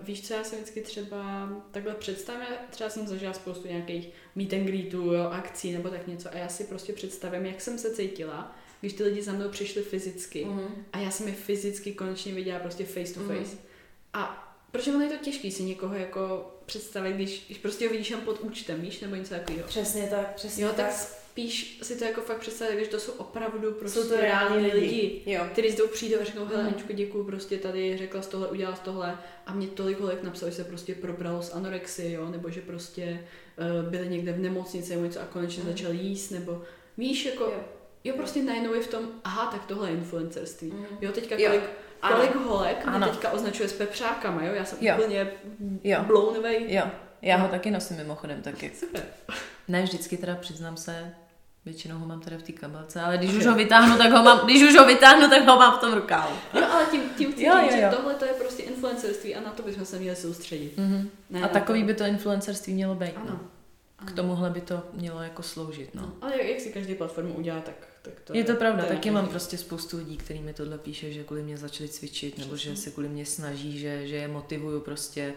víš, 0.00 0.26
co 0.26 0.34
já 0.34 0.44
se 0.44 0.56
vždycky 0.56 0.80
třeba 0.80 1.48
takhle 1.70 1.94
představím, 1.94 2.46
třeba 2.70 2.90
jsem 2.90 3.06
zažila 3.06 3.32
spoustu 3.32 3.68
nějakých 3.68 4.08
meet 4.34 4.52
and 4.52 4.64
greetů, 4.64 5.12
jo, 5.12 5.28
akcí 5.32 5.72
nebo 5.72 5.88
tak 5.88 6.06
něco 6.06 6.28
a 6.32 6.36
já 6.36 6.48
si 6.48 6.64
prostě 6.64 6.92
představím, 6.92 7.46
jak 7.46 7.60
jsem 7.60 7.78
se 7.78 7.94
cítila, 7.94 8.56
když 8.80 8.92
ty 8.92 9.02
lidi 9.02 9.22
za 9.22 9.32
mnou 9.32 9.48
přišli 9.48 9.82
fyzicky 9.82 10.44
uh-huh. 10.44 10.68
a 10.92 10.98
já 10.98 11.10
jsem 11.10 11.28
je 11.28 11.34
fyzicky 11.34 11.92
konečně 11.92 12.34
viděla 12.34 12.58
prostě 12.58 12.84
face 12.84 13.14
to 13.14 13.20
face. 13.20 13.40
Uh-huh. 13.40 13.58
A 14.12 14.40
protože 14.70 14.90
ono 14.90 15.04
je 15.04 15.10
to 15.10 15.24
těžké 15.24 15.50
si 15.50 15.62
někoho 15.62 15.94
jako 15.94 16.50
představit, 16.66 17.12
když, 17.12 17.44
když 17.46 17.58
prostě 17.58 17.86
ho 17.86 17.92
vidíš 17.92 18.10
jen 18.10 18.20
pod 18.20 18.40
účtem, 18.40 18.80
víš, 18.80 19.00
nebo 19.00 19.14
něco 19.14 19.34
takového. 19.34 19.68
Přesně 19.68 20.06
tak, 20.10 20.34
přesně 20.34 20.64
jo, 20.64 20.72
tak. 20.76 20.86
tak 20.86 21.23
spíš 21.34 21.78
si 21.82 21.98
to 21.98 22.04
jako 22.04 22.20
fakt 22.20 22.38
představit, 22.38 22.84
že 22.84 22.90
to 22.90 23.00
jsou 23.00 23.12
opravdu 23.12 23.72
prostě 23.72 24.00
jsou 24.00 24.08
to 24.08 24.16
reální 24.16 24.56
lidi, 24.56 24.78
lidi 24.78 25.22
jo. 25.26 25.44
kteří 25.52 25.70
zde 25.70 25.84
přijdou 25.84 26.20
a 26.20 26.24
řeknou, 26.24 26.46
hele 26.46 26.62
mm. 26.62 26.68
Aničku, 26.68 26.92
děkuju, 26.92 27.24
prostě 27.24 27.58
tady 27.58 27.98
řekla 27.98 28.22
z 28.22 28.26
tohle, 28.26 28.48
udělala 28.48 28.76
z 28.76 28.80
tohle 28.80 29.18
a 29.46 29.54
mě 29.54 29.66
tolik 29.66 29.98
kolik 29.98 30.22
napsali, 30.22 30.52
že 30.52 30.56
se 30.56 30.64
prostě 30.64 30.94
probralo 30.94 31.42
z 31.42 31.54
anorexie, 31.54 32.12
jo, 32.12 32.28
nebo 32.28 32.50
že 32.50 32.60
prostě 32.60 33.20
uh, 33.82 33.90
byli 33.90 34.08
někde 34.08 34.32
v 34.32 34.38
nemocnici 34.38 34.90
nebo 34.90 35.04
něco 35.04 35.20
a 35.20 35.24
konečně 35.24 35.62
mm. 35.62 35.68
začal 35.68 35.92
jíst, 35.92 36.30
nebo 36.30 36.62
víš, 36.98 37.26
jako, 37.26 37.44
jo. 37.44 37.64
jo, 38.04 38.14
prostě 38.16 38.42
najednou 38.42 38.74
je 38.74 38.82
v 38.82 38.88
tom, 38.88 39.08
aha, 39.24 39.46
tak 39.46 39.66
tohle 39.66 39.90
je 39.90 39.96
influencerství. 39.96 40.70
Mm. 40.70 40.86
Jo, 41.00 41.12
teďka 41.12 41.36
kolik, 41.36 41.62
jo. 41.62 41.68
kolik 42.14 42.36
ano. 42.36 42.48
holek 42.48 42.76
ano. 42.84 42.98
mě 42.98 43.08
teďka 43.08 43.30
označuje 43.30 43.68
s 43.68 43.72
pepřákama, 43.72 44.44
jo, 44.44 44.54
já 44.54 44.64
jsem 44.64 44.78
jo. 44.80 44.94
úplně 44.94 45.32
jo. 45.84 46.04
blown 46.06 46.36
away. 46.36 46.74
Jo, 46.74 46.84
já 47.22 47.36
ho 47.36 47.48
taky 47.48 47.70
nosím 47.70 47.96
mimochodem 47.96 48.42
taky. 48.42 48.72
Super. 48.74 49.02
Ne, 49.68 49.82
vždycky 49.82 50.16
teda 50.16 50.34
přiznám 50.34 50.76
se, 50.76 51.14
Většinou 51.64 51.98
ho 51.98 52.06
mám 52.06 52.20
teda 52.20 52.38
v 52.38 52.42
té 52.42 52.52
kabelce, 52.52 53.00
ale 53.00 53.18
když 53.18 53.34
už 53.34 53.46
ho 53.46 53.54
vytáhnu, 53.54 53.98
tak 53.98 54.12
ho 54.12 54.22
mám, 54.22 54.40
když 54.44 54.62
už 54.62 54.76
ho 54.76 54.86
vytáhnu, 54.86 55.28
tak 55.28 55.46
ho 55.46 55.56
mám 55.56 55.78
v 55.78 55.80
tom 55.80 55.92
rukávu. 55.92 56.36
No 56.54 56.72
ale 56.72 56.86
tím, 56.90 57.00
tím 57.18 57.32
chci 57.32 57.44
jo, 57.44 57.54
říct, 57.60 57.74
jo, 57.74 57.80
jo. 57.80 57.90
že 57.90 57.96
tohle 57.96 58.14
to 58.14 58.24
je 58.24 58.32
prostě 58.32 58.62
influencerství 58.62 59.34
a 59.34 59.40
na 59.40 59.50
to 59.50 59.62
bychom 59.62 59.84
se 59.84 59.98
měli 59.98 60.16
soustředit. 60.16 60.78
Mm-hmm. 60.78 61.08
Ne, 61.30 61.42
a 61.42 61.48
takový 61.48 61.80
to. 61.80 61.86
by 61.86 61.94
to 61.94 62.04
influencerství 62.04 62.74
mělo 62.74 62.94
být. 62.94 63.12
Ano. 63.16 63.26
No. 63.30 63.40
K 64.06 64.12
tomuhle 64.12 64.50
by 64.50 64.60
to 64.60 64.82
mělo 64.92 65.22
jako 65.22 65.42
sloužit. 65.42 65.94
No. 65.94 66.02
no 66.02 66.12
ale 66.20 66.38
jak, 66.38 66.46
jak 66.46 66.60
si 66.60 66.72
každý 66.72 66.94
platformu 66.94 67.34
udělá, 67.34 67.60
tak, 67.60 67.74
tak 68.02 68.14
to 68.24 68.36
je 68.36 68.44
to 68.44 68.54
pravda. 68.54 68.84
Taky 68.84 69.10
mám 69.10 69.28
prostě 69.28 69.58
spoustu 69.58 69.96
lidí, 69.96 70.16
který 70.16 70.40
mi 70.40 70.52
tohle 70.52 70.78
píše, 70.78 71.12
že 71.12 71.24
kvůli 71.24 71.42
mě 71.42 71.56
začali 71.56 71.88
cvičit, 71.88 72.34
Přesný. 72.34 72.44
nebo 72.44 72.56
že 72.56 72.76
se 72.76 72.90
kvůli 72.90 73.08
mě 73.08 73.26
snaží, 73.26 73.78
že, 73.78 74.06
že 74.06 74.16
je 74.16 74.28
motivuju 74.28 74.80
prostě 74.80 75.34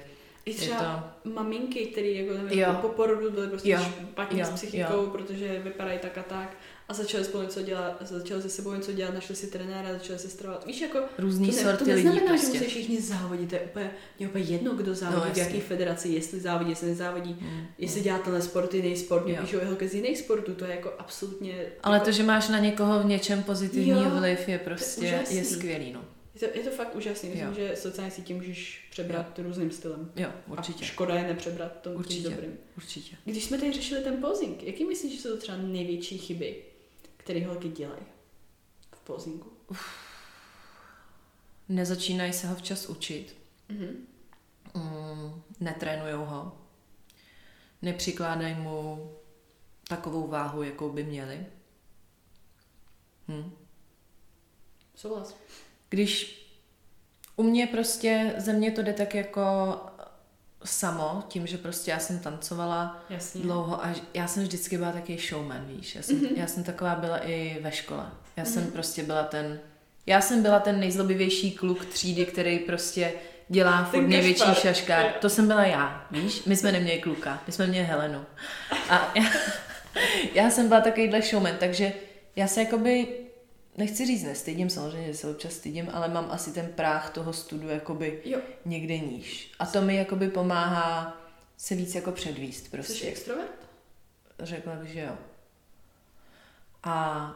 i 0.47 0.53
třeba 0.53 1.13
to... 1.23 1.29
maminky, 1.29 1.85
které 1.85 2.07
jako, 2.07 2.33
nevím, 2.43 2.59
jo. 2.59 2.77
po 2.81 2.89
porodu 2.89 3.31
byly 3.31 3.47
prostě 3.47 3.69
jo. 3.69 3.79
špatně 3.79 4.41
jo. 4.41 4.47
s 4.47 4.49
psychikou, 4.49 4.93
jo. 4.93 5.09
protože 5.11 5.59
vypadají 5.59 5.99
tak 5.99 6.17
a 6.17 6.23
tak 6.23 6.57
a 6.89 6.93
začali 6.93 7.23
spolu 7.23 7.43
něco 7.43 7.61
dělat, 7.61 7.97
začali 8.01 8.41
se 8.41 8.49
sebou 8.49 8.73
něco 8.73 8.91
dělat, 8.91 9.13
našli 9.13 9.35
si 9.35 9.47
trenéra, 9.47 9.93
začali 9.93 10.19
se 10.19 10.29
stravovat. 10.29 10.65
Víš, 10.65 10.81
jako 10.81 10.99
Různý 11.17 11.49
to, 11.49 11.55
ne, 11.55 11.61
sorty 11.61 11.83
to 11.83 11.89
neznamená, 11.89 12.21
lidí 12.21 12.27
prostě. 12.27 12.57
že 12.57 12.63
musí 12.63 12.69
všichni 12.69 13.01
závodit, 13.01 13.49
to 13.49 13.55
je 13.55 13.61
úplně, 13.61 13.91
je 14.19 14.27
úplně 14.27 14.43
jedno, 14.43 14.73
kdo 14.73 14.95
závodí, 14.95 15.27
no, 15.27 15.33
v 15.33 15.37
jaké 15.37 15.59
federaci, 15.59 16.09
jestli 16.09 16.39
závodí, 16.39 16.69
jestli 16.69 16.87
nezávodí, 16.87 17.37
mm. 17.41 17.65
jestli 17.77 18.01
dělá 18.01 18.19
tenhle 18.19 18.41
sport, 18.41 18.73
jiný 18.73 18.95
sport, 18.95 19.25
mě 19.25 19.37
píšou 19.41 19.59
jeho 19.59 19.75
z 19.87 19.93
jiných 19.93 20.17
sportů, 20.17 20.53
to 20.53 20.65
je 20.65 20.71
jako 20.71 20.93
absolutně... 20.99 21.65
Ale 21.83 21.95
jako... 21.95 22.05
to, 22.05 22.11
že 22.11 22.23
máš 22.23 22.49
na 22.49 22.59
někoho 22.59 22.99
v 22.99 23.05
něčem 23.05 23.43
pozitivní 23.43 23.89
jo, 23.89 24.09
vliv, 24.19 24.47
je 24.47 24.59
prostě, 24.59 25.23
je 25.29 25.43
skvělý, 25.43 25.91
no. 25.91 26.01
Je 26.41 26.47
to, 26.47 26.57
je 26.57 26.63
to 26.63 26.71
fakt 26.71 26.95
úžasný. 26.95 27.29
Myslím, 27.29 27.47
jo. 27.47 27.53
že 27.53 27.75
sociální 27.75 28.11
sítě 28.11 28.33
můžeš 28.33 28.87
přebrat 28.91 29.39
jo. 29.39 29.45
různým 29.45 29.71
stylem. 29.71 30.11
Jo, 30.15 30.31
určitě. 30.47 30.85
A 30.85 30.87
škoda 30.87 31.15
je 31.15 31.27
nepřebrat 31.27 31.81
to 31.81 31.91
určitě, 31.91 32.21
tím 32.21 32.31
dobrým. 32.31 32.57
Určitě. 32.77 33.17
Když 33.25 33.45
jsme 33.45 33.57
tady 33.57 33.73
řešili 33.73 34.03
ten 34.03 34.21
posing, 34.21 34.63
jaký 34.63 34.85
myslíš, 34.85 35.15
že 35.15 35.21
jsou 35.21 35.29
to 35.29 35.37
třeba 35.37 35.57
největší 35.57 36.17
chyby, 36.17 36.63
které 37.17 37.45
holky 37.45 37.69
dělají 37.69 38.01
v 38.95 38.99
posingu? 38.99 39.51
Nezačínají 41.69 42.33
se 42.33 42.47
ho 42.47 42.55
včas 42.55 42.85
učit. 42.85 43.35
Mm-hmm. 43.69 43.95
Mm, 44.73 45.41
netrénujou 45.59 46.25
ho. 46.25 46.57
Nepřikládají 47.81 48.55
mu 48.55 49.11
takovou 49.87 50.27
váhu, 50.27 50.63
jakou 50.63 50.89
by 50.89 51.03
měli. 51.03 51.45
Hm. 53.27 53.51
Souhlas. 54.95 55.35
Když 55.89 56.37
u 57.35 57.43
mě 57.43 57.67
prostě, 57.67 58.33
ze 58.37 58.53
mě 58.53 58.71
to 58.71 58.81
jde 58.81 58.93
tak 58.93 59.15
jako 59.15 59.75
samo, 60.63 61.23
tím, 61.27 61.47
že 61.47 61.57
prostě 61.57 61.91
já 61.91 61.99
jsem 61.99 62.19
tancovala 62.19 63.03
Jasně. 63.09 63.41
dlouho 63.41 63.85
a 63.85 63.93
já 64.13 64.27
jsem 64.27 64.43
vždycky 64.43 64.77
byla 64.77 64.91
taky 64.91 65.17
showman, 65.17 65.65
víš. 65.65 65.95
Já 65.95 66.01
jsem, 66.01 66.19
mm-hmm. 66.19 66.37
já 66.37 66.47
jsem 66.47 66.63
taková 66.63 66.95
byla 66.95 67.17
i 67.17 67.57
ve 67.61 67.71
škole. 67.71 68.05
Já 68.37 68.43
mm-hmm. 68.43 68.47
jsem 68.47 68.71
prostě 68.71 69.03
byla 69.03 69.23
ten, 69.23 69.59
já 70.05 70.21
jsem 70.21 70.41
byla 70.41 70.59
ten 70.59 70.79
nejzlobivější 70.79 71.51
kluk 71.51 71.85
třídy, 71.85 72.25
který 72.25 72.59
prostě 72.59 73.13
dělá 73.49 73.83
furt 73.83 74.07
největší 74.07 74.55
šaškár. 74.55 75.05
To 75.21 75.29
jsem 75.29 75.47
byla 75.47 75.65
já, 75.65 76.07
víš? 76.11 76.43
My 76.43 76.55
jsme 76.55 76.71
neměli 76.71 76.99
kluka, 76.99 77.43
my 77.47 77.53
jsme 77.53 77.67
měli 77.67 77.85
Helenu. 77.85 78.25
A 78.89 79.11
já, 79.15 79.23
já 80.33 80.49
jsem 80.49 80.67
byla 80.67 80.81
takovýhle 80.81 81.21
showman, 81.21 81.55
takže 81.59 81.93
já 82.35 82.47
se 82.47 82.59
jakoby, 82.59 83.07
nechci 83.77 84.05
říct 84.05 84.23
nestydím, 84.23 84.69
samozřejmě, 84.69 85.07
že 85.07 85.17
se 85.17 85.29
občas 85.29 85.53
stydím, 85.53 85.89
ale 85.93 86.07
mám 86.07 86.31
asi 86.31 86.51
ten 86.51 86.67
práh 86.75 87.09
toho 87.09 87.33
studu 87.33 87.69
jakoby 87.69 88.21
Jo, 88.25 88.39
někde 88.65 88.97
níž. 88.97 89.51
A 89.59 89.65
to 89.65 89.81
mi 89.81 89.95
jakoby 89.95 90.29
pomáhá 90.29 91.21
se 91.57 91.75
víc 91.75 91.95
jako 91.95 92.11
předvíst 92.11 92.63
jsi 92.63 92.69
prostě. 92.69 93.07
extrovert? 93.07 93.67
Řekla 94.39 94.75
bych, 94.75 94.89
že 94.89 94.99
jo. 94.99 95.17
A 96.83 97.35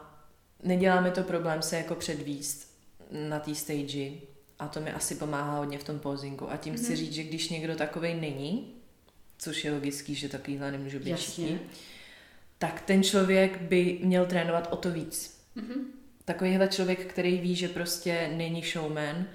nedělá 0.62 1.00
mi 1.00 1.10
to 1.10 1.22
problém 1.22 1.62
se 1.62 1.76
jako 1.76 1.94
předvíst 1.94 2.72
na 3.10 3.40
té 3.40 3.54
stage 3.54 4.10
a 4.58 4.68
to 4.68 4.80
mi 4.80 4.92
asi 4.92 5.14
pomáhá 5.14 5.58
hodně 5.58 5.78
v 5.78 5.84
tom 5.84 5.98
posingu. 5.98 6.50
A 6.50 6.56
tím 6.56 6.74
mm-hmm. 6.74 6.84
chci 6.84 6.96
říct, 6.96 7.12
že 7.12 7.22
když 7.22 7.48
někdo 7.48 7.76
takovej 7.76 8.20
není, 8.20 8.74
což 9.38 9.64
je 9.64 9.72
logický, 9.72 10.14
že 10.14 10.28
takovýhle 10.28 10.72
nemůže 10.72 10.98
být 10.98 11.16
všichni, 11.16 11.60
tak 12.58 12.80
ten 12.80 13.02
člověk 13.02 13.60
by 13.60 13.98
měl 14.02 14.26
trénovat 14.26 14.68
o 14.72 14.76
to 14.76 14.90
víc. 14.90 15.42
Mhm. 15.54 16.01
Takovýhle 16.24 16.68
člověk, 16.68 17.06
který 17.06 17.40
ví, 17.40 17.56
že 17.56 17.68
prostě 17.68 18.30
není 18.34 18.62
showman, 18.62 19.26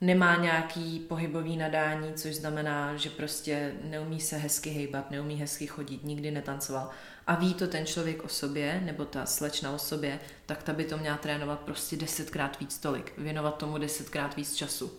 nemá 0.00 0.36
nějaký 0.36 1.00
pohybový 1.00 1.56
nadání, 1.56 2.14
což 2.14 2.34
znamená, 2.34 2.96
že 2.96 3.10
prostě 3.10 3.74
neumí 3.84 4.20
se 4.20 4.36
hezky 4.36 4.70
hejbat, 4.70 5.10
neumí 5.10 5.36
hezky 5.36 5.66
chodit, 5.66 6.04
nikdy 6.04 6.30
netancoval 6.30 6.90
a 7.26 7.34
ví 7.34 7.54
to 7.54 7.66
ten 7.66 7.86
člověk 7.86 8.24
o 8.24 8.28
sobě, 8.28 8.80
nebo 8.84 9.04
ta 9.04 9.26
slečna 9.26 9.72
o 9.72 9.78
sobě, 9.78 10.20
tak 10.46 10.62
ta 10.62 10.72
by 10.72 10.84
to 10.84 10.98
měla 10.98 11.16
trénovat 11.16 11.60
prostě 11.60 11.96
desetkrát 11.96 12.60
víc 12.60 12.78
tolik, 12.78 13.12
věnovat 13.18 13.58
tomu 13.58 13.78
desetkrát 13.78 14.36
víc 14.36 14.54
času. 14.54 14.92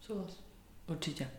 Souhlas. 0.00 0.40
Určitě. 0.86 1.30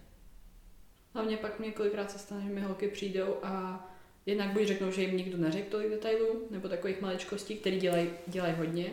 Hlavně 1.13 1.37
pak 1.37 1.59
několikrát 1.59 2.11
se 2.11 2.19
stane, 2.19 2.41
že 2.41 2.49
mi 2.49 2.61
holky 2.61 2.87
přijdou 2.87 3.35
a 3.43 3.85
jednak 4.25 4.53
buď 4.53 4.67
řeknou, 4.67 4.91
že 4.91 5.01
jim 5.01 5.17
nikdo 5.17 5.37
neřekl 5.37 5.69
tolik 5.71 5.89
detailů, 5.89 6.47
nebo 6.51 6.69
takových 6.69 7.01
maličkostí, 7.01 7.55
které 7.55 7.77
dělají 7.77 8.09
dělaj 8.27 8.51
hodně, 8.53 8.91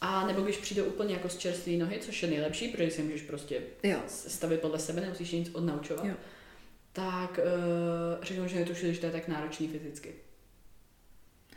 a 0.00 0.26
nebo 0.26 0.42
když 0.42 0.56
přijdou 0.56 0.84
úplně 0.84 1.14
jako 1.14 1.28
z 1.28 1.36
čerstvé 1.38 1.72
nohy, 1.72 1.98
což 1.98 2.22
je 2.22 2.30
nejlepší, 2.30 2.68
protože 2.68 2.90
si 2.90 3.02
můžeš 3.02 3.22
prostě 3.22 3.62
Jo. 3.82 3.98
stavit 4.06 4.60
podle 4.60 4.78
sebe, 4.78 5.00
nemusíš 5.00 5.32
nic 5.32 5.50
odnaučovat, 5.54 6.04
Jo. 6.04 6.14
tak 6.92 7.38
uh, 7.38 8.24
řeknou, 8.24 8.46
že 8.48 8.58
netušili, 8.58 8.94
že 8.94 9.00
to 9.00 9.06
je 9.06 9.12
tak 9.12 9.28
náročný 9.28 9.68
fyzicky. 9.68 10.14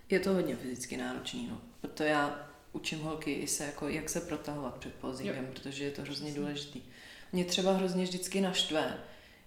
Je 0.09 0.19
to 0.19 0.33
hodně 0.33 0.55
fyzicky 0.55 0.97
náročný, 0.97 1.47
no. 1.51 1.61
Proto 1.81 2.03
já 2.03 2.49
učím 2.73 2.99
holky 2.99 3.33
i 3.33 3.47
se, 3.47 3.63
jako, 3.63 3.87
jak 3.89 4.09
se 4.09 4.21
protahovat 4.21 4.77
před 4.77 4.93
posingem, 4.93 5.47
protože 5.53 5.83
je 5.83 5.91
to 5.91 6.01
hrozně 6.01 6.33
důležitý. 6.33 6.81
Mě 7.33 7.45
třeba 7.45 7.73
hrozně 7.73 8.03
vždycky 8.03 8.41
naštve, 8.41 8.97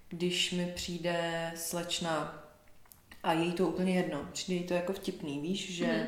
když 0.09 0.53
mi 0.53 0.73
přijde 0.75 1.53
slečna 1.57 2.42
a 3.23 3.33
je 3.33 3.45
jí 3.45 3.53
to 3.53 3.69
úplně 3.69 3.95
jedno, 3.97 4.29
přijde 4.33 4.61
jí 4.61 4.67
to 4.69 4.75
jako 4.75 4.93
vtipný, 4.93 5.41
víš, 5.41 5.73
že, 5.73 5.87
Mhm. 5.87 6.07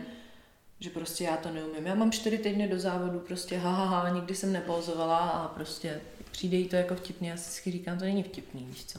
že 0.81 0.91
prostě 0.91 1.25
já 1.25 1.37
to 1.37 1.51
neumím. 1.51 1.87
Já 1.87 1.95
mám 1.95 2.13
čtyři 2.13 2.39
týdny 2.39 2.69
do 2.69 2.79
závodu, 2.79 3.19
prostě 3.21 3.59
ha, 3.59 3.71
ha, 3.71 3.85
ha, 3.85 4.09
nikdy 4.09 4.35
jsem 4.35 4.53
nepouzovala 4.53 5.19
a 5.19 5.49
prostě 5.49 6.01
přijde 6.31 6.57
jí 6.57 6.69
to 6.69 6.77
jako 6.77 6.95
vtipný. 6.95 7.29
Já 7.29 7.37
si 7.37 7.71
říkám, 7.71 7.99
to 7.99 8.05
není 8.05 8.23
vtipný, 8.23 8.65
víš 8.71 8.85
co. 8.85 8.99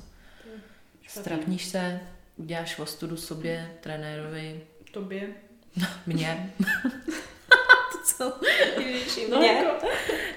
Strapníš 1.08 1.66
se, 1.66 2.00
uděláš 2.38 2.80
ostudu 2.80 3.18
sobě, 3.18 3.72
trenérovi, 3.82 4.62
Tobě. 4.92 5.28
mně. 6.06 6.54
to 7.92 7.98
co? 8.06 8.40
Ježiši, 8.82 9.28
No, 9.32 9.42
jako, 9.42 9.88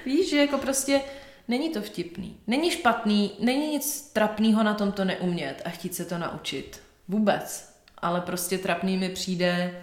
Víš, 0.05 0.29
že 0.29 0.37
jako 0.37 0.57
prostě 0.57 1.01
není 1.47 1.69
to 1.69 1.81
vtipný. 1.81 2.37
Není 2.47 2.71
špatný, 2.71 3.31
není 3.39 3.67
nic 3.71 4.11
trapného 4.13 4.63
na 4.63 4.73
tom 4.73 4.91
to 4.91 5.05
neumět 5.05 5.61
a 5.65 5.69
chtít 5.69 5.95
se 5.95 6.05
to 6.05 6.17
naučit. 6.17 6.81
Vůbec. 7.07 7.68
Ale 8.01 8.21
prostě 8.21 8.57
trapný 8.57 8.97
mi 8.97 9.09
přijde, 9.09 9.81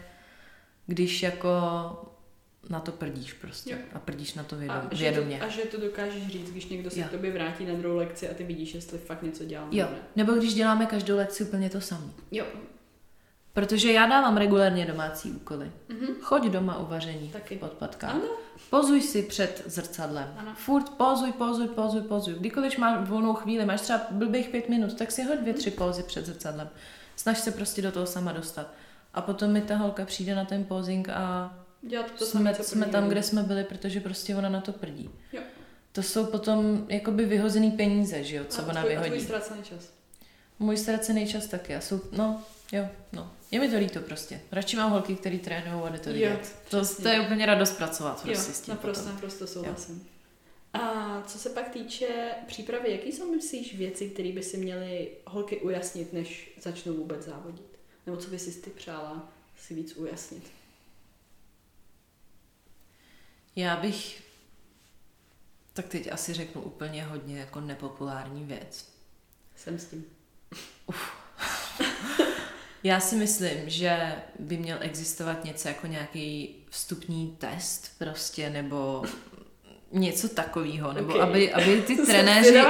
když 0.87 1.23
jako 1.23 1.51
na 2.69 2.81
to 2.81 2.93
prdíš 2.93 3.33
prostě. 3.33 3.71
Jo. 3.73 3.79
A 3.95 3.99
prdíš 3.99 4.35
na 4.35 4.43
to 4.43 4.57
vědom, 4.57 4.77
a, 4.91 4.95
že 4.95 5.11
vědomě. 5.11 5.41
a 5.41 5.49
že 5.49 5.63
to 5.63 5.81
dokážeš 5.81 6.27
říct, 6.27 6.51
když 6.51 6.67
někdo 6.67 6.91
se 6.91 7.01
Jo. 7.01 7.07
k 7.09 7.11
tobě 7.11 7.33
vrátí 7.33 7.65
na 7.67 7.75
druhou 7.75 7.97
lekci 7.97 8.29
a 8.31 8.35
ty 8.35 8.45
vidíš, 8.45 8.75
jestli 8.75 8.99
fakt 8.99 9.23
něco 9.23 9.45
dělal. 9.45 9.69
Jo, 9.71 9.85
nebo 9.87 9.93
ne. 9.97 10.03
nebo 10.17 10.33
když 10.33 10.55
děláme 10.55 10.87
každou 10.87 11.17
lekci 11.17 11.45
úplně 11.45 11.71
to 11.71 11.81
samé. 11.81 12.07
Jo. 12.31 12.45
Protože 13.53 13.93
já 13.93 14.07
dávám 14.07 14.37
regulérně 14.37 14.87
domácí 14.87 15.31
úkoly. 15.31 15.71
Mhm. 15.89 16.07
Choď 16.21 16.45
doma 16.47 16.79
u 16.79 16.87
vaření 16.87 17.29
Taky. 17.29 17.57
pod 17.57 17.73
patkách. 17.73 18.11
Ano. 18.15 18.23
Pozuj 18.71 19.03
si 19.03 19.23
před 19.23 19.63
zrcadlem. 19.67 20.35
Ano. 20.39 20.53
Furt 20.57 20.89
pozuj, 20.91 21.33
pozuj, 21.33 21.69
pozuj, 21.69 22.01
pozuj. 22.01 22.35
Kdykoliv 22.35 22.79
máš 22.79 23.09
volnou 23.09 23.35
chvíli, 23.35 23.65
máš 23.65 23.81
třeba 23.81 24.01
blbých 24.11 24.49
pět 24.49 24.69
minut, 24.69 24.95
tak 24.99 25.13
si 25.13 25.23
hoď 25.23 25.39
dvě, 25.39 25.55
tři 25.55 25.71
pózy 25.71 26.03
před 26.03 26.27
zrcadlem. 26.27 26.69
Snaž 27.17 27.39
se 27.39 27.51
prostě 27.51 27.83
do 27.83 27.93
toho 27.93 28.07
sama 28.07 28.33
dostat. 28.33 28.73
A 29.15 29.21
potom 29.21 29.51
mi 29.53 29.61
ta 29.63 29.77
holka 29.77 30.05
přijde 30.05 30.35
na 30.35 30.45
ten 30.45 30.65
posing 30.65 31.09
a 31.09 31.55
Dělat 31.83 32.11
to 32.11 32.27
jsme, 32.27 32.39
samé, 32.39 32.55
co 32.55 32.63
jsme 32.63 32.87
tam, 32.87 33.09
kde 33.09 33.23
jsme 33.23 33.43
byli, 33.43 33.65
protože 33.65 34.01
prostě 34.01 34.37
ona 34.37 34.49
na 34.49 34.61
to 34.61 34.73
prdí. 34.73 35.11
Jo. 35.33 35.41
To 35.93 36.03
jsou 36.03 36.27
potom 36.27 36.87
jakoby 36.89 37.25
vyhozený 37.25 37.71
peníze, 37.71 38.25
že 38.25 38.37
jo, 38.37 38.45
co 38.49 38.63
a 38.63 38.67
ona 38.67 38.81
tvůj, 38.81 38.97
a 38.97 39.01
tvůj 39.01 39.11
vyhodí. 39.11 39.25
ztracený 39.25 39.63
čas. 39.63 39.85
Můj 40.59 40.77
ztracený 40.77 41.27
čas 41.27 41.47
taky. 41.47 41.75
A 41.77 41.81
jsou, 41.81 42.01
no, 42.13 42.43
jo, 42.73 42.89
no. 43.13 43.31
Je 43.51 43.61
mi 43.61 43.69
to 43.71 43.79
líto 43.79 44.01
prostě. 44.01 44.41
Radši 44.53 44.77
mám 44.77 44.91
holky, 44.91 45.17
které 45.17 45.39
trénují 45.39 45.83
a 45.85 45.89
jde 45.89 45.99
to 45.99 46.09
Jo, 46.11 46.15
vidět. 46.15 46.55
To, 46.71 46.83
to 47.03 47.09
je 47.09 47.21
úplně 47.21 47.47
radost 47.47 47.73
pracovat 47.77 48.17
Jo, 48.25 48.33
prostě 48.33 48.53
s 48.53 48.61
tím 48.61 48.75
naprosto, 48.75 49.03
potom. 49.03 49.15
naprosto 49.15 49.47
souhlasím. 49.47 50.09
A 50.77 51.23
co 51.27 51.39
se 51.39 51.51
pak 51.51 51.69
týče 51.69 52.35
přípravy, 52.47 52.93
jaký 52.93 53.13
jsou, 53.13 53.35
myslíš, 53.35 53.75
věci, 53.75 54.11
které 54.11 54.33
by 54.33 54.43
si 54.43 54.57
měly 54.57 55.11
holky 55.27 55.61
ujasnit, 55.61 56.13
než 56.13 56.51
začnou 56.61 56.95
vůbec 56.95 57.23
závodit? 57.23 57.79
Nebo 58.07 58.19
co 58.19 58.31
by 58.31 58.39
si 58.39 58.61
ty 58.61 58.71
přála 58.71 59.33
si 59.59 59.75
víc 59.75 59.97
ujasnit? 59.97 60.51
Já 63.57 63.77
bych 63.77 64.23
tak 65.73 65.87
teď 65.89 66.13
asi 66.13 66.33
řeknu 66.33 66.63
úplně 66.63 67.05
hodně 67.05 67.39
jako 67.39 67.61
nepopulární 67.61 68.45
věc. 68.45 68.89
Jsem 69.57 69.79
s 69.79 69.85
tím. 69.85 70.05
Já 72.83 73.01
si 73.01 73.17
myslím, 73.17 73.71
že 73.71 74.23
by 74.39 74.57
měl 74.57 74.79
existovat 74.81 75.45
něco 75.45 75.69
jako 75.69 75.87
nějaký 75.87 76.57
vstupní 76.71 77.37
test 77.41 77.99
prostě, 77.99 78.51
nebo 78.51 79.03
něco 79.93 80.29
takového, 80.29 80.93
nebo 80.93 81.15
Ok. 81.15 81.21
aby, 81.21 81.53
aby 81.53 81.83
ty 81.83 81.97
trenéři, 82.07 82.63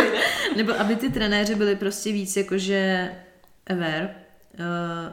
nebo 0.56 0.72
aby 0.80 0.96
ty 0.96 1.10
trenéři 1.10 1.54
byli 1.54 1.76
prostě 1.76 2.12
víc 2.12 2.36
jakože 2.36 3.10
ever. 3.66 4.14
Uh, 4.58 5.12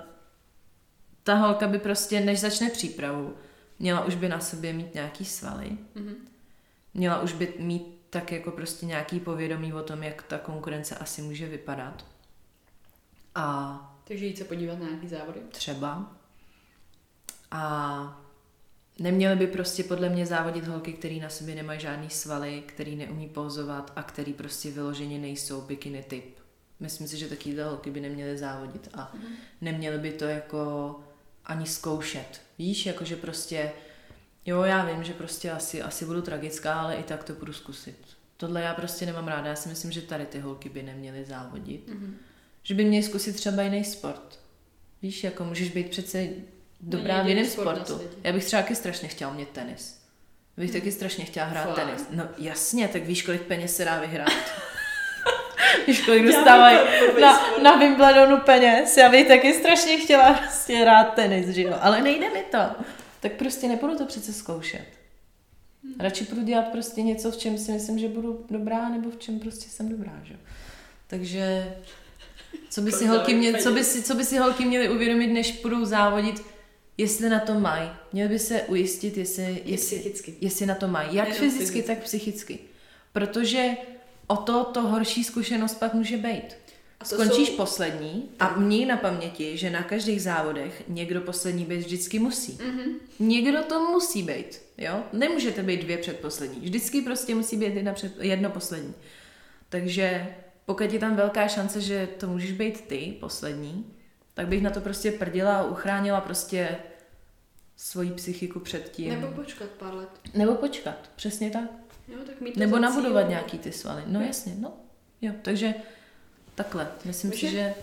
ta 1.23 1.35
holka 1.35 1.67
by 1.67 1.79
prostě, 1.79 2.19
než 2.19 2.39
začne 2.39 2.69
přípravu, 2.69 3.35
měla 3.79 4.05
už 4.05 4.15
by 4.15 4.29
na 4.29 4.39
sobě 4.39 4.73
mít 4.73 4.93
nějaký 4.93 5.25
svaly, 5.25 5.69
Mhm. 5.95 6.15
měla 6.93 7.21
už 7.21 7.33
by 7.33 7.53
mít 7.59 7.95
tak 8.09 8.31
jako 8.31 8.51
prostě 8.51 8.85
nějaký 8.85 9.19
povědomí 9.19 9.73
o 9.73 9.83
tom, 9.83 10.03
jak 10.03 10.23
ta 10.23 10.37
konkurence 10.37 10.95
asi 10.95 11.21
může 11.21 11.47
vypadat. 11.47 12.05
A 13.35 13.79
Takže 14.07 14.25
jít 14.25 14.37
se 14.37 14.43
podívat 14.43 14.79
na 14.79 14.85
nějaký 14.85 15.07
závody. 15.07 15.39
třeba. 15.51 16.11
A 17.51 18.21
neměly 18.99 19.35
by 19.35 19.47
prostě 19.47 19.83
podle 19.83 20.09
mě 20.09 20.25
závodit 20.25 20.67
holky, 20.67 20.93
které 20.93 21.15
na 21.15 21.29
sobě 21.29 21.55
nemají 21.55 21.79
žádný 21.79 22.09
svaly, 22.09 22.63
který 22.65 22.95
neumí 22.95 23.29
pouzovat 23.29 23.93
a 23.95 24.03
který 24.03 24.33
prostě 24.33 24.71
vyloženě 24.71 25.19
nejsou 25.19 25.61
bikini 25.61 26.03
typ. 26.03 26.35
Myslím 26.79 27.07
si, 27.07 27.17
že 27.17 27.27
takovýhle 27.27 27.63
holky 27.63 27.91
by 27.91 28.01
neměly 28.01 28.37
závodit 28.37 28.89
a 28.93 29.13
neměly 29.61 29.97
by 29.97 30.11
to 30.11 30.25
jako 30.25 30.95
ani 31.45 31.65
zkoušet. 31.65 32.41
Víš, 32.59 32.85
jakože 32.85 33.15
prostě, 33.15 33.71
jo, 34.45 34.61
já 34.61 34.85
vím, 34.85 35.03
že 35.03 35.13
prostě 35.13 35.51
asi, 35.51 35.81
asi 35.81 36.05
budu 36.05 36.21
tragická, 36.21 36.73
ale 36.73 36.95
i 36.95 37.03
tak 37.03 37.23
to 37.23 37.33
budu 37.33 37.53
zkusit. 37.53 37.97
Tohle 38.37 38.61
já 38.61 38.73
prostě 38.73 39.05
nemám 39.05 39.27
ráda. 39.27 39.47
Já 39.47 39.55
si 39.55 39.69
myslím, 39.69 39.91
že 39.91 40.01
tady 40.01 40.25
ty 40.25 40.39
holky 40.39 40.69
by 40.69 40.83
neměly 40.83 41.25
závodit. 41.25 41.87
Mhm. 41.87 42.17
Že 42.63 42.73
by 42.73 42.83
měly 42.83 43.03
zkusit 43.03 43.35
třeba 43.35 43.61
jiný 43.63 43.83
sport. 43.83 44.39
Víš, 45.01 45.23
jako 45.23 45.45
můžeš 45.45 45.69
být 45.69 45.89
přece 45.89 46.27
dobrá 46.81 47.23
v 47.23 47.27
jiném 47.27 47.45
sportu. 47.45 48.01
Já 48.23 48.33
bych 48.33 48.45
třeba 48.45 48.61
taky 48.61 48.75
strašně 48.75 49.07
chtěla 49.07 49.31
umět 49.31 49.49
tenis. 49.49 50.05
Bych 50.57 50.71
taky 50.71 50.91
strašně 50.91 51.25
chtěla 51.25 51.45
hrát 51.45 51.65
Fakt? 51.65 51.75
tenis. 51.75 52.05
No 52.11 52.27
jasně, 52.37 52.87
tak 52.87 53.03
víš, 53.03 53.21
kolik 53.21 53.41
peněz 53.41 53.75
se 53.75 53.85
dá 53.85 53.99
vyhrát. 53.99 54.31
víš, 55.87 56.01
kolik 56.01 56.25
dostávají 56.25 56.77
na, 57.21 57.59
na 57.63 57.75
Wimbledonu 57.75 58.37
peněz. 58.37 58.97
Já 58.97 59.09
bych 59.09 59.27
taky 59.27 59.53
strašně 59.53 59.97
chtěla 59.97 60.33
prostě 60.33 60.75
hrát 60.75 61.13
tenis, 61.13 61.47
že 61.47 61.61
jo. 61.61 61.77
Ale 61.81 62.01
nejde 62.01 62.29
mi 62.29 62.43
to. 62.51 62.83
Tak 63.19 63.31
prostě 63.31 63.67
nebudu 63.67 63.97
to 63.97 64.05
přece 64.05 64.33
zkoušet. 64.33 64.85
Radši 65.99 66.23
budu 66.23 66.43
dělat 66.43 66.65
prostě 66.71 67.01
něco, 67.01 67.31
v 67.31 67.37
čem 67.37 67.57
si 67.57 67.71
myslím, 67.71 67.99
že 67.99 68.07
budu 68.07 68.45
dobrá, 68.49 68.89
nebo 68.89 69.09
v 69.09 69.17
čem 69.17 69.39
prostě 69.39 69.69
jsem 69.69 69.89
dobrá, 69.89 70.11
že 70.23 70.33
jo. 70.33 70.39
Takže 71.07 71.75
co 72.69 72.81
by, 72.81 72.91
si 72.91 73.07
holky 73.07 73.33
mě, 73.33 73.53
co, 73.53 73.71
by 73.71 73.83
si, 73.83 74.03
co 74.03 74.15
by 74.15 74.25
si 74.25 74.37
holky 74.37 74.65
měly 74.65 74.89
uvědomit, 74.89 75.27
než 75.27 75.61
budou 75.61 75.85
závodit, 75.85 76.41
jestli 76.97 77.29
na 77.29 77.39
to 77.39 77.59
mají. 77.59 77.89
Měly 78.13 78.29
by 78.29 78.39
se 78.39 78.61
ujistit, 78.61 79.17
jestli, 79.17 79.61
jestli, 79.65 79.97
psychicky. 79.99 80.33
jestli 80.41 80.65
na 80.65 80.75
to 80.75 80.87
mají. 80.87 81.15
Jak 81.15 81.27
fyzicky, 81.33 81.49
fyzicky. 81.59 81.83
tak 81.83 82.03
psychicky. 82.03 82.59
Protože 83.13 83.69
o 84.27 84.35
to 84.35 84.63
to 84.63 84.81
horší 84.81 85.23
zkušenost 85.23 85.75
pak 85.79 85.93
může 85.93 86.17
být. 86.17 86.55
A 86.99 87.05
Skončíš 87.05 87.49
jsou- 87.49 87.55
poslední 87.57 88.29
a 88.39 88.57
měj 88.59 88.85
na 88.85 88.97
paměti, 88.97 89.57
že 89.57 89.69
na 89.69 89.83
každých 89.83 90.21
závodech 90.21 90.83
někdo 90.87 91.21
poslední 91.21 91.65
být 91.65 91.77
vždycky 91.77 92.19
musí. 92.19 92.51
Mm-hmm. 92.51 92.93
Někdo 93.19 93.63
to 93.63 93.79
musí 93.79 94.23
být, 94.23 94.61
jo? 94.77 95.03
Nemůžete 95.13 95.63
být 95.63 95.81
dvě 95.81 95.97
předposlední. 95.97 96.59
Vždycky 96.59 97.01
prostě 97.01 97.35
musí 97.35 97.57
být 97.57 97.75
jedna 97.75 97.93
před, 97.93 98.13
jedno 98.19 98.49
poslední. 98.49 98.93
Takže 99.69 100.27
pokud 100.65 100.93
je 100.93 100.99
tam 100.99 101.15
velká 101.15 101.47
šance, 101.47 101.81
že 101.81 102.07
to 102.17 102.27
můžeš 102.27 102.51
být 102.51 102.81
ty 102.81 103.13
poslední, 103.19 103.85
tak 104.35 104.47
bych 104.47 104.61
na 104.61 104.69
to 104.69 104.81
prostě 104.81 105.11
prdila 105.11 105.57
a 105.59 105.63
uchránila 105.63 106.21
prostě 106.21 106.77
svoji 107.77 108.11
psychiku 108.11 108.59
před 108.59 108.91
tím. 108.91 109.09
Nebo 109.09 109.27
počkat 109.27 109.69
pár 109.69 109.93
let. 109.93 110.09
Nebo 110.33 110.55
počkat, 110.55 111.09
přesně 111.15 111.49
tak. 111.49 111.63
Jo, 112.07 112.17
tak 112.25 112.41
mít 112.41 112.57
Nebo 112.57 112.79
nabudovat 112.79 113.21
cíl. 113.23 113.29
nějaký 113.29 113.57
ty 113.59 113.71
svaly. 113.71 114.03
No 114.07 114.21
jasně, 114.21 114.55
no. 114.59 114.73
Jo, 115.21 115.33
takže 115.41 115.73
takhle. 116.55 116.87
Myslím 117.05 117.31
si, 117.31 117.41
Takže 117.41 117.57
že 117.57 117.73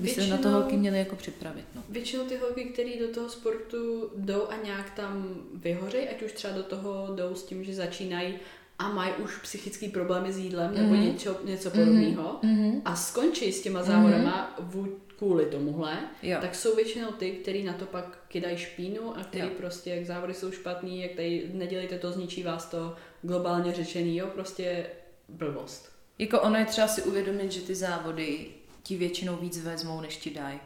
by 0.00 0.08
se 0.08 0.26
na 0.26 0.36
to 0.36 0.48
holky 0.50 0.76
měly 0.76 0.98
jako 0.98 1.16
připravit. 1.16 1.64
No. 1.74 1.82
Většinou 1.88 2.24
ty 2.24 2.36
holky, 2.36 2.64
které 2.64 2.90
do 3.00 3.08
toho 3.08 3.28
sportu 3.28 4.10
jdou 4.16 4.46
a 4.48 4.54
nějak 4.64 4.90
tam 4.90 5.34
vyhořejí, 5.54 6.08
ať 6.08 6.22
už 6.22 6.32
třeba 6.32 6.54
do 6.54 6.62
toho 6.62 7.14
jdou 7.16 7.34
s 7.34 7.42
tím, 7.42 7.64
že 7.64 7.74
začínají 7.74 8.34
a 8.78 8.88
mají 8.92 9.12
už 9.24 9.38
psychické 9.38 9.88
problémy 9.88 10.32
s 10.32 10.38
jídlem 10.38 10.74
nebo 10.74 10.94
Mhm. 10.94 11.02
něco, 11.04 11.40
něco 11.44 11.70
podobného 11.70 12.38
Mhm. 12.42 12.82
a 12.84 12.96
skončí 12.96 13.52
s 13.52 13.62
těma 13.62 13.82
závodama 13.82 14.56
vů- 14.60 14.96
kvůli 15.22 15.46
tomuhle, 15.46 15.98
Jo. 16.22 16.38
tak 16.40 16.54
jsou 16.54 16.76
většinou 16.76 17.10
ty, 17.12 17.30
který 17.30 17.62
na 17.62 17.72
to 17.72 17.86
pak 17.86 18.18
kydají 18.28 18.56
špínu 18.56 19.16
a 19.16 19.24
který 19.24 19.44
Jo. 19.44 19.50
prostě, 19.56 19.90
jak 19.90 20.06
závody 20.06 20.34
jsou 20.34 20.50
špatný, 20.50 21.02
jak 21.02 21.10
tady 21.12 21.50
nedělejte 21.52 21.98
to, 21.98 22.12
zničí 22.12 22.42
vás 22.42 22.66
to, 22.66 22.94
globálně 23.22 23.72
řečený, 23.72 24.16
jo, 24.16 24.26
prostě 24.26 24.86
blbost. 25.28 25.92
Jako 26.18 26.40
ono 26.40 26.56
je 26.56 26.64
třeba 26.64 26.88
si 26.88 27.02
uvědomit, 27.02 27.52
že 27.52 27.60
ty 27.60 27.74
závody 27.74 28.46
ti 28.82 28.96
většinou 28.96 29.36
víc 29.36 29.58
vezmou, 29.58 30.00
než 30.00 30.16
ti 30.16 30.30
dají. 30.30 30.60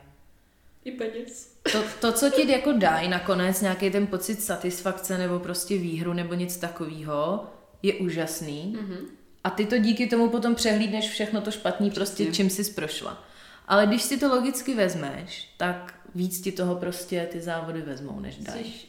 I 0.85 0.93
peněz. 0.93 1.57
To, 1.73 1.83
to, 2.01 2.13
co 2.13 2.31
ti 2.31 2.53
jako 2.53 2.73
dají 2.73 3.09
nakonec, 3.09 3.61
nějaký 3.61 3.91
ten 3.91 4.07
pocit 4.07 4.43
satisfakce 4.43 5.19
nebo 5.19 5.39
prostě 5.39 5.79
výhru 5.79 6.13
nebo 6.13 6.35
nic 6.35 6.57
takového, 6.57 7.47
je 7.83 7.95
úžasný. 7.95 8.77
Mhm. 8.81 8.97
A 9.45 9.51
ty 9.51 9.67
to 9.67 9.79
díky 9.79 10.07
tomu 10.07 10.29
potom 10.29 10.55
přehlídneš 10.55 11.11
všechno 11.11 11.41
to 11.41 11.51
špatný, 11.51 11.91
prostě 11.91 12.27
čím 12.27 12.51
jsi 12.51 12.73
prošla. 12.73 13.27
Ale 13.67 13.87
když 13.87 14.03
si 14.03 14.19
to 14.19 14.29
logicky 14.29 14.75
vezmeš, 14.75 15.55
tak 15.57 16.01
víc 16.15 16.41
ti 16.41 16.53
toho 16.53 16.77
prostě 16.77 17.29
ty 17.33 17.41
závody 17.41 17.83
vezmou, 17.83 18.21
než 18.21 18.37
dají. 18.37 18.65
Chceš 18.73 18.89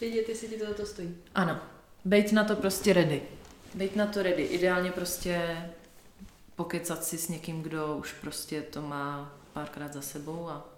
vědět, 0.00 0.28
jestli 0.28 0.48
ti 0.48 0.56
to 0.56 0.66
za 0.66 0.74
to 0.74 0.86
stojí. 0.86 1.16
Ano, 1.34 1.60
bejt 2.04 2.32
na 2.32 2.44
to 2.44 2.56
prostě 2.56 2.92
ready. 2.92 3.22
Bejt 3.74 3.96
na 3.96 4.06
to 4.06 4.22
ready. 4.22 4.42
Ideálně 4.42 4.90
prostě 4.92 5.56
pokecat 6.56 7.04
si 7.04 7.18
s 7.18 7.28
někým, 7.28 7.62
kdo 7.62 7.96
už 7.96 8.12
prostě 8.12 8.62
to 8.62 8.82
má 8.82 9.38
párkrát 9.52 9.92
za 9.92 10.02
sebou 10.02 10.48
a 10.48 10.68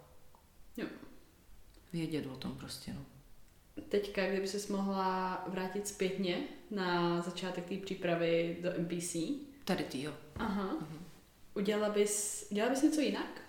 Jo. 0.77 0.87
vědět 1.93 2.27
o 2.27 2.37
tom 2.37 2.53
prostě, 2.57 2.93
no. 2.95 3.01
Teďka, 3.89 4.27
kdyby 4.27 4.49
ses 4.49 4.69
mohla 4.69 5.45
vrátit 5.49 5.89
zpětně 5.89 6.39
na 6.71 7.21
začátek 7.23 7.65
té 7.69 7.77
přípravy 7.77 8.57
do 8.63 8.71
MPC, 8.83 9.17
Tady 9.65 9.85
ty, 9.85 10.03
jo. 10.03 10.13
Aha. 10.37 10.75
Udělala 11.57 11.89
bys, 11.95 12.47
udělala 12.51 12.75
bys 12.75 12.83
něco 12.83 13.01
jinak? 13.01 13.41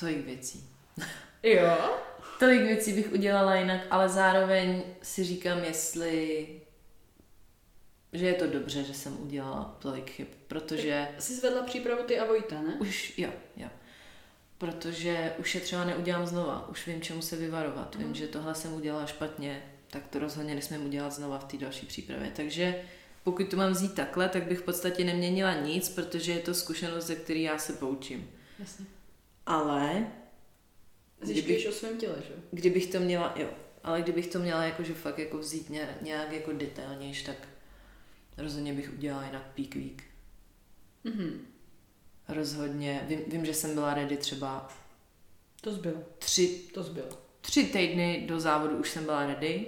Tolik 0.00 0.24
věcí. 0.24 0.68
Jo. 1.42 1.98
Tolik 2.38 2.60
věcí 2.60 2.92
bych 2.92 3.12
udělala 3.12 3.54
jinak, 3.54 3.80
ale 3.90 4.08
zároveň 4.08 4.82
si 5.02 5.24
říkám, 5.24 5.64
jestli 5.64 6.46
že 8.12 8.26
je 8.26 8.34
to 8.34 8.46
dobře, 8.46 8.84
že 8.84 8.94
jsem 8.94 9.20
udělala 9.20 9.76
tolik 9.78 10.10
chyb, 10.10 10.28
protože 10.48 11.08
Jsi 11.18 11.36
zvedla 11.36 11.62
přípravu 11.62 12.02
ty 12.02 12.18
a 12.18 12.24
Vojta, 12.24 12.62
ne? 12.62 12.76
už, 12.80 13.18
jo, 13.18 13.30
jo. 13.56 13.68
Protože 14.58 15.32
už 15.38 15.54
je 15.54 15.60
třeba 15.60 15.84
neudělám 15.84 16.26
znova, 16.26 16.68
už 16.68 16.86
vím, 16.86 17.02
čemu 17.02 17.22
se 17.22 17.36
vyvarovat, 17.36 17.94
vím, 17.94 18.14
že 18.14 18.28
tohle 18.28 18.54
jsem 18.54 18.74
udělala 18.74 19.06
špatně, 19.06 19.62
tak 19.90 20.06
to 20.08 20.18
rozhodně 20.18 20.54
nesmím 20.54 20.86
udělat 20.86 21.12
znova 21.12 21.38
v 21.38 21.44
té 21.44 21.56
další 21.56 21.86
přípravě. 21.86 22.32
Takže 22.36 22.82
pokud 23.24 23.48
to 23.50 23.56
mám 23.56 23.72
vzít 23.72 23.94
takhle, 23.94 24.28
tak 24.28 24.42
bych 24.42 24.58
v 24.58 24.62
podstatě 24.62 25.04
neměnila 25.04 25.54
nic, 25.54 25.88
protože 25.88 26.32
je 26.32 26.38
to 26.38 26.54
zkušenost, 26.54 27.04
ze 27.06 27.16
které 27.16 27.40
já 27.40 27.58
se 27.58 27.72
poučím. 27.72 28.30
Jasně. 28.58 28.86
Ale 29.46 30.06
Zjišťuješ 31.22 31.66
o 31.66 31.72
svém 31.72 31.98
těle, 31.98 32.16
že? 32.28 32.34
Kdybych 32.50 32.86
to 32.86 33.00
měla, 33.00 33.32
jo, 33.36 33.48
ale 33.84 34.02
kdybych 34.02 34.26
to 34.26 34.38
měla 34.38 34.64
jakože 34.64 34.94
fakt 34.94 35.18
jako 35.18 35.38
vzít 35.38 35.70
ně- 35.70 35.98
nějak 36.02 36.32
jako 36.32 36.52
detailnějš, 36.52 37.22
tak 37.22 37.36
rozhodně 38.36 38.72
bych 38.72 38.92
udělala 38.92 39.26
jinak 39.26 39.42
peak 39.56 39.74
week. 39.74 40.02
Mhm. 41.04 41.46
Rozhodně, 42.28 43.04
vím, 43.08 43.20
vím, 43.26 43.46
že 43.46 43.54
jsem 43.54 43.74
byla 43.74 43.94
ready 43.94 44.16
třeba 44.16 44.68
To 45.60 45.72
zbylo. 45.72 46.02
tři, 46.18 46.48
To 46.74 46.82
zbylo. 46.82 47.08
tři 47.40 47.64
týdny 47.64 48.24
do 48.28 48.40
závodu 48.40 48.76
už 48.76 48.90
jsem 48.90 49.04
byla 49.04 49.26
ready, 49.26 49.66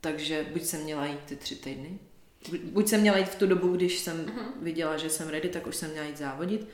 takže 0.00 0.46
buď 0.52 0.62
jsem 0.62 0.82
měla 0.82 1.06
jít 1.06 1.20
ty 1.24 1.36
tři 1.36 1.56
týdny, 1.56 1.98
buď 2.64 2.88
jsem 2.88 3.00
měla 3.00 3.18
jít 3.18 3.28
v 3.28 3.34
tu 3.34 3.46
dobu, 3.46 3.76
když 3.76 3.98
jsem 3.98 4.26
viděla, 4.62 4.96
že 4.96 5.10
jsem 5.10 5.28
ready, 5.28 5.48
tak 5.48 5.66
už 5.66 5.76
jsem 5.76 5.90
měla 5.90 6.06
jít 6.06 6.18
závodit, 6.18 6.68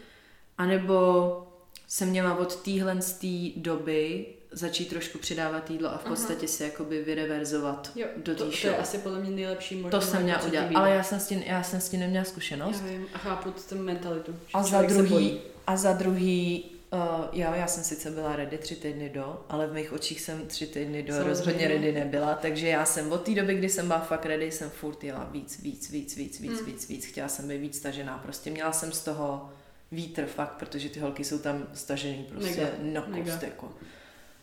anebo 0.59 1.43
jsem 1.89 2.09
měla 2.09 2.35
od 2.35 2.57
téhle 2.63 3.03
z 3.03 3.13
té 3.13 3.61
doby 3.61 4.27
začít 4.53 4.89
trošku 4.89 5.19
přidávat 5.19 5.71
jídlo 5.71 5.89
a 5.93 5.99
v 5.99 6.05
podstatě 6.05 6.49
se 6.49 6.65
jakoby 6.65 7.03
vyreverzovat 7.03 7.93
Jo, 7.95 8.07
do 8.17 8.35
to, 8.35 8.45
té 8.45 8.51
to 8.51 8.57
show. 8.57 8.65
je 8.65 8.77
asi 8.77 8.99
podle 8.99 9.21
mě 9.21 9.31
nejlepší 9.31 9.75
možná. 9.77 9.91
To 9.91 10.07
jsem 10.07 10.23
měla 10.23 10.39
co 10.39 10.45
ti 10.45 10.49
udělat, 10.51 10.71
ale 10.75 10.91
já 10.91 11.03
jsem 11.03 11.21
s 11.21 11.27
tím, 11.27 11.43
já 11.43 11.63
jsem 11.63 11.81
s 11.81 11.89
tím 11.89 12.01
neměla 12.01 12.25
zkušenost. 12.25 12.83
Já 12.87 12.93
vím 12.93 13.07
a 13.15 13.19
chápu 13.19 13.55
tu 13.69 13.75
mentalitu. 13.79 14.37
A 14.55 14.63
za 14.63 14.83
druhý, 14.83 15.41
a 15.67 15.77
za 15.77 15.93
druhý, 15.93 16.65
uh, 16.93 17.01
jo, 17.33 17.53
já 17.55 17.67
jsem 17.67 17.85
sice 17.85 18.11
byla 18.11 18.37
ready 18.37 18.59
tři 18.59 18.77
týdny 18.77 19.09
do, 19.11 19.45
ale 19.49 19.67
v 19.67 19.73
mých 19.73 19.93
očích 19.93 20.21
jsem 20.21 20.47
tři 20.47 20.67
týdny 20.67 21.03
do 21.03 21.13
Samozřejmě. 21.13 21.29
rozhodně 21.29 21.69
ready 21.69 21.93
nebyla, 21.93 22.35
takže 22.35 22.69
já 22.69 22.85
jsem 22.85 23.13
od 23.13 23.23
té 23.23 23.35
doby, 23.35 23.55
kdy 23.55 23.69
jsem 23.69 23.87
byla 23.87 24.01
fakt 24.01 24.27
ready, 24.27 24.51
jsem 24.53 24.71
furt 24.71 25.05
jela 25.05 25.25
víc, 25.25 25.63
víc, 25.63 25.91
víc, 25.91 26.17
víc, 26.17 26.41
víc, 26.41 26.61
Mm. 26.61 26.67
víc, 26.67 26.89
víc, 26.89 27.07
chtěla 27.07 27.29
jsem 27.29 27.49
být 27.49 27.59
víc 27.59 27.77
stažená, 27.77 28.19
prostě 28.19 28.51
měla 28.51 28.73
jsem 28.73 28.93
z 28.93 29.05
toho 29.05 29.53
vítr 29.93 30.27
fakt, 30.27 30.53
protože 30.53 30.89
ty 30.89 31.01
holky 31.01 31.25
jsou 31.25 31.39
tam 31.39 31.67
stažený 31.75 32.25
prostě 32.25 32.71
Mega, 32.81 33.01
na 33.01 33.19
kost, 33.25 33.43
jako. 33.43 33.73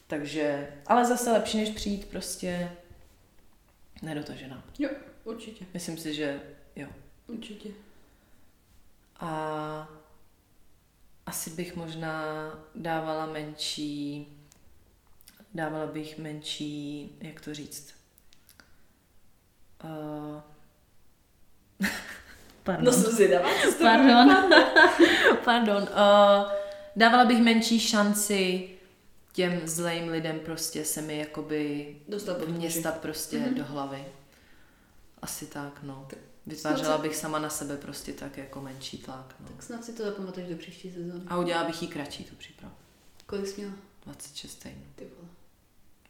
Takže, 0.07 0.67
ale 0.87 1.05
zase 1.05 1.31
lepší, 1.31 1.57
než 1.57 1.69
přijít 1.69 2.05
prostě 2.05 2.71
nedotažená. 4.01 4.63
Jo, 4.79 4.89
určitě. 5.23 5.65
Myslím 5.73 5.97
si, 5.97 6.13
že 6.13 6.39
jo. 6.75 6.87
Určitě. 7.27 7.69
A 9.19 9.89
asi 11.25 11.49
bych 11.49 11.75
možná 11.75 12.23
dávala 12.75 13.25
menší, 13.25 14.27
dávala 15.53 15.87
bych 15.87 16.17
menší, 16.17 17.09
jak 17.21 17.41
to 17.41 17.53
říct, 17.53 17.93
uh, 19.83 20.41
pardon. 22.63 22.85
No 22.85 22.91
jsem 22.91 23.11
zvědavá, 23.11 23.49
co 23.63 23.71
z 23.71 23.75
toho 23.75 23.89
Pardon. 23.89 24.53
Pardon. 25.45 25.83
Uh, 25.93 26.51
dávala 26.95 27.25
bych 27.25 27.39
menší 27.41 27.79
šanci 27.79 28.69
těm 29.33 29.67
zlým 29.67 30.07
lidem 30.09 30.39
prostě 30.39 30.85
se 30.85 31.01
mi 31.01 31.17
jakoby 31.17 31.95
Dostat 32.07 32.47
městat 32.47 32.97
prostě 32.99 33.37
Mhm. 33.37 33.55
do 33.55 33.63
hlavy. 33.65 34.05
Asi 35.21 35.45
tak, 35.45 35.79
no. 35.83 36.05
Tak 36.09 36.19
Vytvářela 36.45 36.97
bych 36.97 37.15
sama 37.15 37.39
na 37.39 37.49
sebe 37.49 37.77
prostě 37.77 38.13
tak 38.13 38.37
jako 38.37 38.61
menší 38.61 38.97
tlak. 38.97 39.35
No. 39.39 39.47
Tak 39.47 39.63
snad 39.63 39.85
si 39.85 39.93
to 39.93 40.03
zapamatuješ 40.03 40.49
do 40.49 40.55
příští 40.55 40.91
sezóny. 40.91 41.23
A 41.27 41.37
udělala 41.37 41.67
bych 41.67 41.81
jí 41.81 41.87
kratší 41.87 42.23
tu 42.23 42.35
přípravu. 42.35 42.73
Kolik 43.25 43.47
jsi 43.47 43.61
měla? 43.61 43.73
26 44.05 44.55
týdnů. 44.55 44.83
Ty 44.95 45.05
vole. 45.15 45.29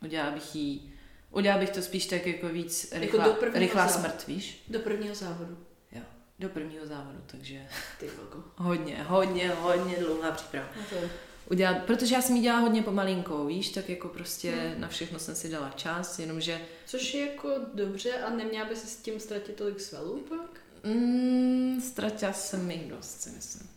Udělala 0.02 0.32
bych 0.32 0.56
jí, 0.56 0.94
udělala 1.32 1.60
bych 1.62 1.70
to 1.70 1.82
spíš 1.82 2.06
tak 2.06 2.28
jako 2.28 2.50
víc 2.50 2.92
Jako 2.92 3.06
rychlá, 3.06 3.26
do 3.26 3.34
prvního 3.34 3.60
rychlá 3.60 3.88
závodu. 3.88 4.04
smrt, 4.10 4.28
víš? 4.28 4.64
Do 4.68 4.80
prvního 4.80 5.16
závodu. 5.16 5.58
Jo, 5.92 6.02
do 6.40 6.50
prvního 6.50 6.88
závodu, 6.88 7.20
takže 7.26 7.68
Ty 8.00 8.10
hodně, 8.56 9.04
hodně, 9.04 9.50
hodně 9.50 9.96
dlouhá 10.00 10.32
příprava. 10.32 10.68
No 10.78 10.84
to 10.90 10.96
je. 10.96 11.10
Udělat, 11.52 11.78
protože 11.86 12.16
já 12.16 12.22
jsem 12.22 12.36
ji 12.36 12.42
dělala 12.42 12.62
hodně 12.62 12.82
pomalinkou, 12.84 13.46
víš, 13.46 13.70
tak 13.70 13.90
jako 13.90 14.08
prostě 14.08 14.52
Hmm. 14.52 14.82
na 14.82 14.88
všechno 14.88 15.20
jsem 15.20 15.36
si 15.36 15.50
dala 15.50 15.70
čas, 15.76 16.20
jenomže 16.20 16.62
Což 16.86 17.14
je 17.14 17.26
jako 17.32 17.50
dobře 17.74 18.12
a 18.14 18.30
neměla 18.30 18.66
by 18.70 18.76
si 18.76 18.88
s 18.88 18.96
tím 18.98 19.20
ztratit 19.20 19.56
tolik 19.56 19.80
svalů 19.82 20.24
pak? 20.30 20.62
mm, 20.84 21.82
ztratila 21.82 22.34
jsem 22.34 22.72
jich 22.72 22.90
dost, 22.90 23.22
si 23.22 23.30
myslím. 23.30 23.70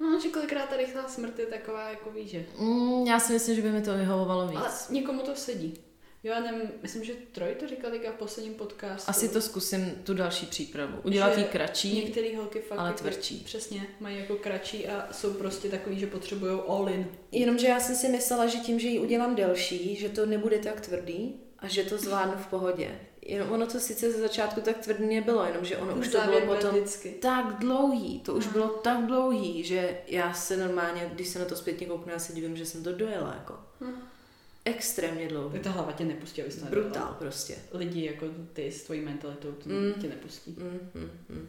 No, 0.00 0.20
že 0.20 0.28
kolikrát 0.28 0.68
ta 0.68 0.76
rychlá 0.76 1.08
smrt 1.08 1.38
je 1.38 1.46
taková, 1.46 1.88
jako 1.90 2.10
víš, 2.10 2.30
že. 2.30 2.44
Mm, 2.58 3.06
já 3.06 3.20
si 3.20 3.32
myslím, 3.32 3.56
že 3.56 3.62
by 3.62 3.70
mi 3.72 3.82
to 3.82 3.94
vyhovovalo 3.94 4.48
víc. 4.48 4.58
Ale 4.60 4.70
někomu 4.90 5.22
to 5.22 5.34
sedí. 5.34 5.74
Jo, 6.24 6.32
já 6.32 6.40
nevím, 6.40 6.70
myslím, 6.82 7.04
že 7.04 7.12
Troj 7.32 7.54
to 7.60 7.68
říkal 7.68 7.90
teďka 7.90 8.10
v 8.12 8.14
posledním 8.14 8.54
podcastu. 8.54 9.10
Asi 9.10 9.28
to 9.28 9.40
zkusím 9.40 9.90
tu 10.04 10.14
další 10.14 10.46
přípravu. 10.46 10.96
Udělat 11.02 11.38
ji 11.38 11.44
kratší, 11.44 11.94
Některé 11.94 12.36
holky 12.36 12.60
fakt 12.60 12.78
ale 12.78 12.88
jako, 12.88 12.98
tvrdší. 12.98 13.42
Přesně, 13.44 13.86
mají 14.00 14.18
jako 14.18 14.36
kratší 14.36 14.88
a 14.88 15.08
jsou 15.12 15.32
prostě 15.34 15.68
takový, 15.68 15.98
že 16.00 16.06
potřebují 16.06 16.60
all 16.68 16.88
in. 16.88 17.06
Jenomže 17.32 17.66
já 17.66 17.80
jsem 17.80 17.96
si 17.96 18.08
myslela, 18.08 18.46
že 18.46 18.58
tím, 18.58 18.80
že 18.80 18.88
ji 18.88 18.98
udělám 18.98 19.34
delší, 19.34 19.96
že 19.96 20.08
to 20.08 20.26
nebude 20.26 20.58
tak 20.58 20.80
tvrdý 20.80 21.34
a 21.58 21.68
že 21.68 21.84
to 21.84 21.98
zvládnu 21.98 22.34
v 22.36 22.46
pohodě. 22.46 22.98
jenom 23.22 23.52
ono 23.52 23.66
to 23.66 23.80
sice 23.80 24.12
ze 24.12 24.20
začátku 24.20 24.60
tak 24.60 24.78
tvrdě 24.78 25.20
bylo, 25.20 25.44
jenomže 25.44 25.76
ono 25.76 25.90
Ten 25.92 25.98
už 26.00 26.08
to 26.08 26.20
bylo 26.20 26.40
potom 26.40 26.70
vždycky. 26.70 27.10
tak 27.10 27.58
dlouhý, 27.58 28.20
to 28.20 28.34
už 28.34 28.46
No. 28.46 28.52
bylo 28.52 28.68
tak 28.68 29.06
dlouhý, 29.06 29.64
že 29.64 29.98
já 30.06 30.34
se 30.34 30.56
normálně, 30.56 31.10
když 31.14 31.28
se 31.28 31.38
na 31.38 31.44
to 31.44 31.56
zpětně 31.56 31.86
kouknu, 31.86 32.12
já 32.12 32.18
se 32.18 32.32
divím, 32.32 32.56
že 32.56 32.66
jsem 32.66 32.84
to 32.84 32.92
dojela, 32.92 33.34
jako. 33.34 33.54
Hm. 33.80 33.94
Extrémně 34.64 35.28
dlouhý. 35.28 35.58
Ta 35.60 35.70
hlava 35.70 35.92
tě 35.92 36.04
nepustí, 36.04 36.42
abys 36.42 36.56
to 36.56 36.66
Brutál 36.66 36.88
nedělala. 36.88 37.14
prostě. 37.14 37.56
Lidi 37.72 38.04
jako 38.06 38.26
ty 38.52 38.72
s 38.72 38.82
tvojí 38.84 39.00
mentalitou 39.00 39.52
to 39.52 39.68
Mm. 39.68 39.92
tě 40.00 40.08
nepustí. 40.08 40.50
Mm, 40.58 40.90
mm, 40.94 41.10
mm. 41.28 41.48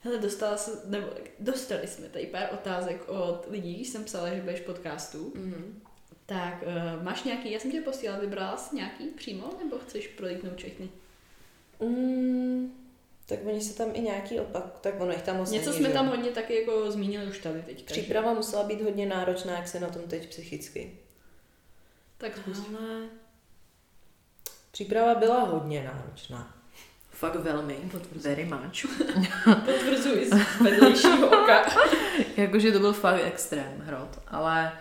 Hele, 0.00 0.18
dostala 0.18 0.56
se, 0.56 0.70
nebo 0.84 1.06
dostali 1.40 1.86
jsme 1.86 2.08
tady 2.08 2.26
pár 2.26 2.48
otázek 2.52 3.08
od 3.08 3.46
lidí, 3.50 3.74
když 3.74 3.88
jsem 3.88 4.04
psala, 4.04 4.34
že 4.34 4.40
budeš 4.40 4.60
podcastu. 4.60 5.32
Mm. 5.36 5.80
Tak 6.26 6.64
uh, 6.96 7.02
máš 7.02 7.24
nějaký, 7.24 7.52
já 7.52 7.58
jsem 7.60 7.72
tě 7.72 7.80
posílala, 7.80 8.20
vybrala 8.20 8.56
jsi 8.56 8.76
nějaký 8.76 9.04
přímo, 9.06 9.50
nebo 9.64 9.78
chceš 9.78 10.08
prolítnout 10.08 10.56
všechny? 10.56 10.88
Mm, 11.80 12.72
tak 13.26 13.38
oni 13.46 13.60
se 13.60 13.74
tam 13.76 13.90
i 13.94 14.00
nějaký 14.00 14.40
opak, 14.40 14.78
tak 14.80 15.00
ono 15.00 15.12
jich 15.12 15.22
tam 15.22 15.36
moc 15.36 15.50
Něco 15.50 15.70
není, 15.70 15.78
jsme 15.78 15.88
že 15.88 15.94
tam 15.94 16.08
hodně 16.08 16.30
taky 16.30 16.60
jako 16.60 16.90
zmínili 16.92 17.26
už 17.26 17.38
tady 17.38 17.62
teďka. 17.62 17.94
že? 17.94 18.00
Příprava 18.00 18.34
musela 18.34 18.62
být 18.64 18.82
hodně 18.82 19.06
náročná, 19.06 19.52
jak 19.56 19.68
se 19.68 19.80
na 19.80 19.88
tom 19.88 20.02
teď 20.02 20.28
psychicky. 20.28 20.98
Tak 22.18 22.36
zkus. 22.36 22.62
Ale 22.78 23.08
příprava 24.70 25.14
byla 25.14 25.40
hodně 25.40 25.84
náročná. 25.94 26.54
Fakt 27.10 27.34
velmi. 27.34 27.90
Very 28.12 28.44
much. 28.44 28.86
Potvrzuji 29.44 30.30
z 30.30 30.60
vedlejšího 30.60 31.26
oka. 31.26 31.66
Jakože 32.36 32.72
to 32.72 32.78
byl 32.78 32.92
fakt 32.92 33.20
extrém 33.24 33.80
hrot, 33.80 34.18
ale 34.26 34.72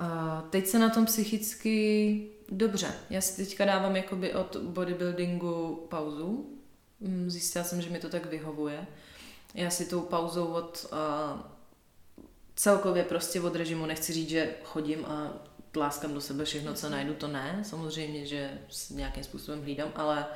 uh, 0.00 0.48
teď 0.50 0.66
se 0.66 0.78
na 0.78 0.90
tom 0.90 1.06
psychicky 1.06 2.28
dobře. 2.48 2.94
Já 3.10 3.20
si 3.20 3.44
teďka 3.44 3.64
dávám 3.64 3.96
jakoby 3.96 4.34
od 4.34 4.56
bodybuildingu 4.56 5.86
pauzu. 5.90 6.58
Mm, 7.00 7.30
Zjistila 7.30 7.64
jsem, 7.64 7.82
že 7.82 7.90
mi 7.90 7.98
to 7.98 8.08
tak 8.08 8.26
vyhovuje. 8.26 8.86
Já 9.54 9.70
si 9.70 9.86
tou 9.86 10.00
pauzou 10.00 10.46
od 10.46 10.86
uh, 10.92 11.40
celkově 12.56 13.04
prostě 13.04 13.40
od 13.40 13.56
režimu 13.56 13.86
nechci 13.86 14.12
říct, 14.12 14.28
že 14.28 14.54
chodím 14.64 15.04
a 15.04 15.32
tláskám 15.72 16.14
do 16.14 16.20
sebe 16.20 16.44
všechno, 16.44 16.74
co 16.74 16.90
najdu, 16.90 17.14
to 17.14 17.28
ne. 17.28 17.62
Samozřejmě, 17.62 18.26
že 18.26 18.58
s 18.68 18.90
nějakým 18.90 19.24
způsobem 19.24 19.62
hlídám, 19.62 19.92
ale 19.94 20.26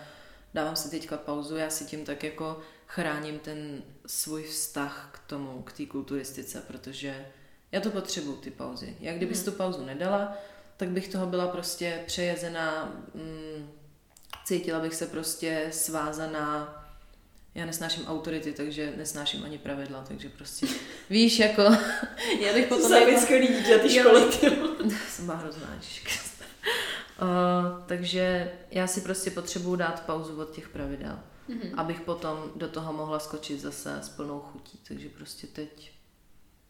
dávám 0.54 0.76
si 0.76 0.90
teďka 0.90 1.16
pauzu, 1.16 1.56
já 1.56 1.70
si 1.70 1.84
tím 1.84 2.04
tak 2.04 2.24
jako 2.24 2.60
chráním 2.86 3.38
ten 3.38 3.82
svůj 4.06 4.42
vztah 4.42 5.10
k 5.12 5.28
tomu, 5.28 5.62
k 5.62 5.72
té 5.72 5.86
kulturistice, 5.86 6.62
protože 6.66 7.26
já 7.72 7.80
to 7.80 7.90
potřebuju, 7.90 8.36
ty 8.36 8.50
pauzy. 8.50 8.96
Já 9.00 9.14
kdybys 9.14 9.44
tu 9.44 9.52
pauzu 9.52 9.84
nedala, 9.84 10.36
tak 10.76 10.88
bych 10.88 11.08
toho 11.08 11.26
byla 11.26 11.48
prostě 11.48 12.02
přejezená, 12.06 12.84
mm, 13.14 13.70
cítila 14.44 14.80
bych 14.80 14.94
se 14.94 15.06
prostě 15.06 15.68
svázaná, 15.72 16.85
já 17.56 17.66
nesnáším 17.66 18.06
autority, 18.06 18.52
takže 18.52 18.92
nesnáším 18.96 19.44
ani 19.44 19.58
pravidla, 19.58 20.04
takže 20.08 20.28
prostě, 20.28 20.66
víš, 21.10 21.38
jako, 21.38 21.62
já 22.40 22.52
bych 22.54 22.66
potom... 22.66 22.88
Jsem 22.90 23.08
jako- 23.08 23.20
skvělý 23.20 23.46
dítě, 23.48 23.78
ty 23.78 23.90
školy. 24.00 24.20
ty 24.40 24.50
jsem 25.10 25.28
hrozná, 25.28 25.68
uh, 27.22 27.82
takže 27.86 28.52
já 28.70 28.86
si 28.86 29.00
prostě 29.00 29.30
potřebuju 29.30 29.76
dát 29.76 30.06
pauzu 30.06 30.40
od 30.40 30.50
těch 30.54 30.68
pravidel, 30.68 31.18
Mhm. 31.48 31.78
abych 31.78 32.00
potom 32.00 32.50
do 32.56 32.68
toho 32.68 32.92
mohla 32.92 33.18
skočit 33.18 33.60
zase 33.60 33.98
s 34.02 34.08
plnou 34.08 34.40
chutí. 34.40 34.78
Takže 34.88 35.08
prostě 35.08 35.46
teď 35.46 35.90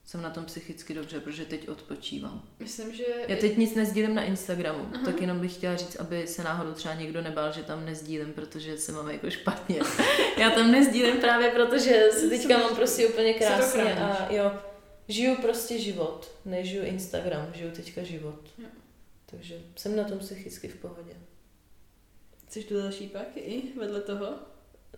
jsem 0.07 0.23
na 0.23 0.31
tom 0.31 0.45
psychicky 0.45 0.95
dobře, 0.95 1.20
protože 1.20 1.45
teď 1.45 1.69
odpočívám. 1.69 2.43
Myslím, 2.59 2.95
že... 2.95 3.05
Já 3.28 3.37
teď 3.37 3.57
nic 3.57 3.74
nezdílím 3.74 4.15
na 4.15 4.23
Instagramu, 4.23 4.89
Aha. 4.95 5.05
tak 5.05 5.20
jenom 5.20 5.41
bych 5.41 5.55
chtěla 5.55 5.77
říct, 5.77 5.97
aby 5.97 6.27
se 6.27 6.43
náhodou 6.43 6.73
třeba 6.73 6.95
někdo 6.95 7.23
nebál, 7.23 7.53
že 7.53 7.62
tam 7.62 7.85
nezdílím, 7.85 8.33
protože 8.33 8.78
se 8.78 8.93
mám 8.93 9.11
jako 9.11 9.31
špatně. 9.31 9.81
Já 10.39 10.51
tam 10.51 10.70
nezdílím 10.70 11.16
právě, 11.16 11.51
protože 11.51 12.09
se 12.12 12.28
teďka 12.28 12.59
mám 12.59 12.77
prostě 12.77 13.07
úplně 13.07 13.35
krásně 13.35 13.95
a 13.95 14.33
jo, 14.33 14.53
žiju 15.09 15.37
prostě 15.37 15.78
život, 15.78 16.31
nežiju 16.45 16.85
Instagram, 16.85 17.53
žiju 17.55 17.70
teďka 17.70 18.03
život. 18.03 18.41
Jo. 18.59 18.69
Takže 19.27 19.61
jsem 19.77 19.97
na 19.97 20.05
tom 20.05 20.19
psychicky 20.19 20.69
v 20.69 20.77
pohodě. 20.77 21.12
Chceš 22.47 22.65
tu 22.65 22.74
další 22.74 23.09
pak 23.09 23.37
i 23.37 23.62
vedle 23.78 24.01
toho? 24.01 24.27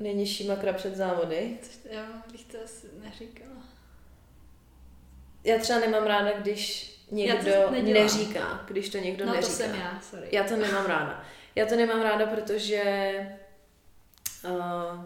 Nejnižší 0.00 0.46
makra 0.46 0.72
před 0.72 0.96
závody. 0.96 1.58
Což 1.62 1.78
já 1.90 2.22
bych 2.32 2.44
to 2.44 2.58
asi 2.64 2.86
neříkala. 3.04 3.67
Já 5.44 5.58
třeba 5.58 5.80
nemám 5.80 6.04
ráda, 6.04 6.32
když 6.38 6.88
někdo 7.10 7.50
neříká, 7.82 8.64
když 8.68 8.88
to 8.88 8.98
někdo 8.98 9.26
No 9.26 9.32
neříká. 9.34 9.52
to 9.52 9.56
jsem 9.56 9.74
já, 9.74 10.00
sorry. 10.10 10.28
Já 10.32 10.44
to 10.44 10.56
nemám 10.56 10.86
ráda. 10.86 11.24
Já 11.54 11.66
to 11.66 11.76
nemám 11.76 12.02
ráda, 12.02 12.26
protože 12.26 12.82
uh, 14.44 15.04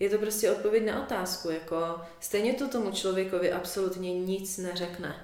je 0.00 0.10
to 0.10 0.18
prostě 0.18 0.50
odpověď 0.50 0.84
na 0.84 1.02
otázku. 1.02 1.50
Jako 1.50 2.00
stejně 2.20 2.52
to 2.54 2.68
tomu 2.68 2.90
člověkovi 2.92 3.52
absolutně 3.52 4.14
nic 4.20 4.58
neřekne. 4.58 5.14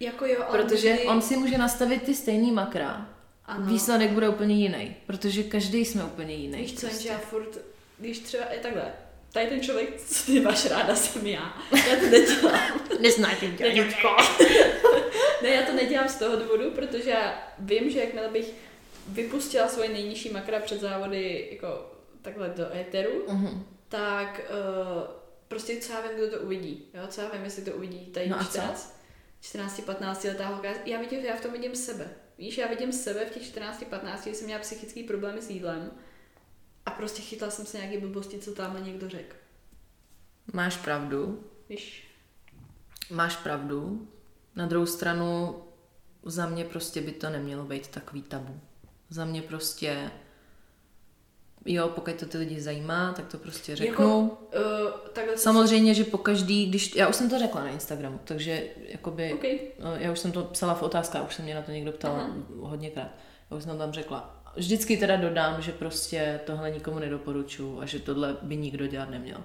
Jako 0.00 0.26
jo, 0.26 0.44
ale 0.48 0.58
Protože 0.58 0.92
vždy- 0.94 1.06
on 1.06 1.22
si 1.22 1.36
může 1.36 1.58
nastavit 1.58 2.02
ty 2.02 2.14
stejný 2.14 2.52
makra. 2.52 3.08
Ano. 3.44 3.66
Výsledek 3.66 4.10
bude 4.10 4.28
úplně 4.28 4.54
jiný, 4.54 4.96
protože 5.06 5.42
každý 5.42 5.84
jsme 5.84 6.04
úplně 6.04 6.34
jiný. 6.34 6.58
Víš 6.58 6.74
co, 6.74 6.86
prostě. 6.86 7.08
já 7.08 7.18
furt, 7.18 7.58
když 7.98 8.18
třeba 8.18 8.44
je 8.52 8.58
takhle, 8.58 8.92
tady 9.32 9.46
ten 9.46 9.60
člověk, 9.60 10.00
co 10.00 10.26
ty 10.26 10.40
máš 10.40 10.66
ráda, 10.70 10.96
jsem 10.96 11.26
já. 11.26 11.62
Já 11.88 11.96
to 11.96 12.06
nedělám. 12.06 12.80
Neznáte 13.00 13.46
tě. 13.46 13.86
Ne, 15.42 15.48
já 15.48 15.62
to 15.62 15.72
nedělám 15.72 16.08
z 16.08 16.16
toho 16.18 16.36
důvodu, 16.36 16.70
protože 16.70 17.10
já 17.10 17.42
vím, 17.58 17.90
že 17.90 18.00
jakmile 18.00 18.28
bych 18.28 18.52
vypustila 19.08 19.68
svoje 19.68 19.88
nejnižší 19.88 20.30
makra 20.30 20.60
před 20.60 20.80
závody 20.80 21.48
jako 21.52 21.90
takhle 22.22 22.48
do 22.48 22.76
éteru, 22.76 23.24
Mhm. 23.28 23.64
tak 23.88 24.40
uh, 24.50 25.02
prostě 25.48 25.76
co 25.76 25.92
já 25.92 26.00
vím, 26.00 26.10
kdo 26.18 26.30
to 26.38 26.42
uvidí. 26.44 26.84
Jo? 26.94 27.02
Co 27.08 27.20
já 27.20 27.28
vím, 27.28 27.44
jestli 27.44 27.62
to 27.64 27.70
uvidí 27.70 28.06
tady 28.06 28.28
No 28.28 28.36
no 28.36 28.42
a 28.42 28.44
co? 28.44 28.50
14, 28.50 29.00
14-15 29.42 30.28
letá 30.28 30.46
holka. 30.46 30.68
Já, 30.86 31.00
vidím, 31.00 31.20
já 31.20 31.36
v 31.36 31.40
tom 31.40 31.52
vidím 31.52 31.76
sebe. 31.76 32.08
Víš, 32.38 32.58
já 32.58 32.66
vidím 32.66 32.92
sebe 32.92 33.24
v 33.26 33.30
těch 33.30 33.42
14-15, 33.42 34.18
kdy 34.22 34.34
jsem 34.34 34.46
měla 34.46 34.60
psychický 34.60 35.02
problémy 35.02 35.42
s 35.42 35.50
jídlem 35.50 35.90
a 36.86 36.90
prostě 36.90 37.22
chytla 37.22 37.50
jsem 37.50 37.66
se 37.66 37.76
nějaký 37.78 37.98
blbosti, 37.98 38.38
co 38.38 38.54
tam 38.54 38.84
někdo 38.84 39.08
řekl. 39.08 39.36
Máš 40.52 40.76
pravdu, 40.76 41.44
Víš, 41.68 42.08
máš 43.10 43.36
pravdu. 43.36 44.08
Na 44.56 44.66
druhou 44.66 44.86
stranu 44.86 45.56
za 46.22 46.46
mě 46.46 46.64
prostě 46.64 47.00
by 47.00 47.12
to 47.12 47.30
nemělo 47.30 47.64
být 47.64 47.88
takový 47.88 48.22
tabu. 48.22 48.60
Za 49.10 49.24
mě 49.24 49.42
prostě 49.42 50.10
jo, 51.64 51.88
pokud 51.88 52.14
to 52.14 52.26
ty 52.26 52.38
lidi 52.38 52.60
zajímá, 52.60 53.12
tak 53.12 53.26
to 53.26 53.38
prostě 53.38 53.76
řeknu. 53.76 54.30
uh, 54.30 54.90
takhle 55.12 55.34
co- 55.36 55.42
Samozřejmě, 55.42 55.94
že 55.94 56.04
po 56.04 56.18
každý, 56.18 56.66
když, 56.66 56.94
já 56.96 57.08
už 57.08 57.16
jsem 57.16 57.30
to 57.30 57.38
řekla 57.38 57.60
na 57.64 57.68
Instagramu, 57.70 58.20
takže 58.24 58.64
jakoby, 58.88 59.32
OK. 59.34 59.44
no, 59.84 59.96
já 59.96 60.12
už 60.12 60.18
jsem 60.18 60.32
to 60.32 60.44
psala 60.44 60.74
v 60.74 60.82
otázkách, 60.82 61.26
už 61.28 61.34
se 61.34 61.42
mě 61.42 61.54
na 61.54 61.62
to 61.62 61.70
někdo 61.70 61.92
ptal 61.92 62.14
Aha. 62.16 62.30
hodněkrát. 62.60 63.08
Já 63.50 63.56
už 63.56 63.62
jsem 63.64 63.78
tam 63.78 63.92
řekla. 63.92 64.39
Vždycky 64.56 64.96
teda 64.96 65.16
dodám, 65.16 65.62
že 65.62 65.72
prostě 65.72 66.40
tohle 66.46 66.70
nikomu 66.70 66.98
nedoporučuju 66.98 67.80
a 67.80 67.86
že 67.86 67.98
tohle 67.98 68.36
by 68.42 68.56
nikdo 68.56 68.86
dělat 68.86 69.10
neměl. 69.10 69.38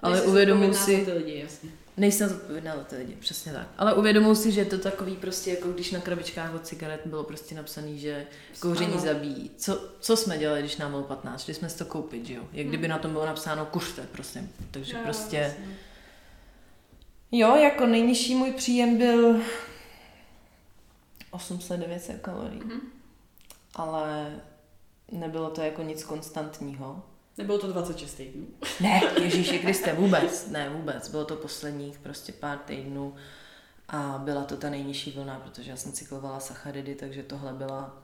Ale 0.00 0.22
uvědomuji 0.22 0.74
si, 0.74 1.04
Ty 1.04 1.12
lidi, 1.12 1.40
jasně. 1.44 1.70
nejsem 1.96 2.28
zodpovědná 2.28 2.76
za 2.76 2.84
ty 2.84 2.96
lidi, 2.96 3.16
přesně 3.20 3.52
tak. 3.52 3.68
Ale 3.78 3.94
uvědomuji 3.94 4.34
si, 4.34 4.52
že 4.52 4.60
je 4.60 4.64
to 4.64 4.78
takový 4.78 5.16
prostě, 5.16 5.50
jako 5.50 5.68
když 5.72 5.90
na 5.92 6.00
krabičkách 6.00 6.54
od 6.54 6.66
cigaret 6.66 7.00
bylo 7.04 7.24
prostě 7.24 7.54
napsané, 7.54 7.96
že 7.96 8.26
kouření 8.60 8.92
Ano. 8.92 9.00
zabíjí. 9.02 9.50
Co, 9.56 9.88
co 10.00 10.16
jsme 10.16 10.38
dělali, 10.38 10.60
když 10.60 10.76
nám 10.76 10.90
bylo 10.90 11.02
15? 11.02 11.44
Šli 11.44 11.54
jsme 11.54 11.68
si 11.68 11.78
to 11.78 11.84
koupit, 11.84 12.26
že 12.26 12.34
jo? 12.34 12.42
Jak 12.52 12.66
kdyby 12.66 12.86
Hmm. 12.86 12.90
na 12.90 12.98
tom 12.98 13.12
bylo 13.12 13.26
napsáno 13.26 13.66
kuřte, 13.66 14.02
prosím. 14.12 14.52
Takže 14.70 14.94
Jo, 14.96 15.00
prostě... 15.04 15.36
jasně. 15.36 15.64
Jo, 17.32 17.56
jako 17.56 17.86
nejnižší 17.86 18.34
můj 18.34 18.52
příjem 18.52 18.98
byl 18.98 19.40
800-900 21.32 22.18
kalorií, 22.22 22.60
Mhm. 22.64 22.80
Ale 23.76 24.36
nebylo 25.12 25.50
to 25.50 25.60
jako 25.62 25.82
nic 25.82 26.04
konstantního. 26.04 27.02
Nebylo 27.38 27.58
to 27.58 27.72
26 27.72 28.14
týdnů. 28.14 28.46
Ne, 28.80 29.00
Ježíši 29.22 29.58
Kriste, 29.58 29.92
vůbec, 29.92 30.50
ne, 30.50 30.68
vůbec. 30.70 31.08
Bylo 31.08 31.24
to 31.24 31.36
posledních 31.36 31.98
prostě 31.98 32.32
pár 32.32 32.58
týdnů 32.58 33.14
a 33.88 34.20
byla 34.24 34.44
to 34.44 34.56
ta 34.56 34.70
nejnižší 34.70 35.10
vlna, 35.10 35.40
protože 35.40 35.70
já 35.70 35.76
jsem 35.76 35.92
cyklovala 35.92 36.40
sacharidy, 36.40 36.94
takže 36.94 37.22
tohle 37.22 37.52
byla 37.52 38.02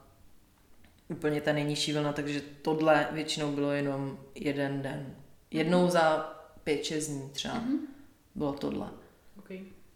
úplně 1.09 1.41
ta 1.41 1.53
nejnižší 1.53 1.93
vlna, 1.93 2.13
takže 2.13 2.41
tohle 2.61 3.07
většinou 3.11 3.51
bylo 3.51 3.71
jenom 3.71 4.17
jeden 4.35 4.81
den. 4.81 5.15
Jednou 5.51 5.89
za 5.89 6.17
pět, 6.63 6.83
šest 6.85 7.07
dní 7.07 7.29
třeba 7.29 7.53
Mhm. 7.53 7.77
bylo 8.35 8.53
tohle. 8.53 8.89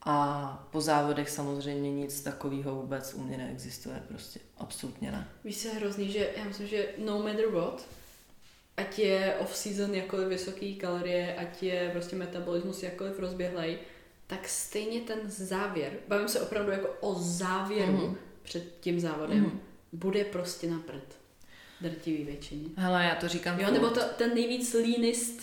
A 0.08 0.68
po 0.72 0.82
závodech 0.82 1.30
samozřejmě 1.30 1.92
nic 1.92 2.22
takového 2.22 2.76
vůbec 2.76 3.14
u 3.14 3.22
mě 3.24 3.38
neexistuje, 3.38 4.04
prostě 4.08 4.40
absolutně 4.58 5.12
ne. 5.12 5.28
Víš, 5.44 5.66
je 5.66 5.72
hrozný, 5.72 6.12
že 6.12 6.30
já 6.38 6.44
myslím, 6.44 6.68
že 6.68 6.88
no 6.98 7.20
matter 7.24 7.48
what, 7.48 7.88
ať 8.78 9.00
je 9.00 9.36
off-season 9.40 9.96
jakkoliv 9.96 10.28
vysoký 10.28 10.76
kalorie, 10.76 11.36
ať 11.36 11.64
je 11.64 11.90
prostě 11.92 12.16
metabolismus 12.16 12.84
jakkoliv 12.84 13.20
rozběhlej, 13.20 13.78
tak 14.28 14.48
stejně 14.48 15.02
ten 15.02 15.18
závěr, 15.28 15.92
bavím 16.08 16.28
se 16.28 16.42
opravdu 16.42 16.72
jako 16.72 16.88
o 17.02 17.14
závěru 17.20 17.92
Mhm. 17.92 18.02
mm-hmm. 18.02 18.16
před 18.44 18.64
tím 18.80 19.00
závodem, 19.00 19.38
Mhm. 19.38 19.46
mm-hmm. 19.50 19.60
bude 19.94 20.24
prostě 20.24 20.70
na 20.70 20.80
prd. 20.80 21.16
drtivý 21.82 22.24
většině. 22.24 22.70
Hele, 22.76 23.04
já 23.06 23.16
to 23.16 23.28
říkám 23.28 23.60
Jo, 23.60 23.72
nebo 23.72 23.90
to, 23.90 24.00
ten 24.18 24.34
nejvíc 24.36 24.74
leanist, 24.74 25.42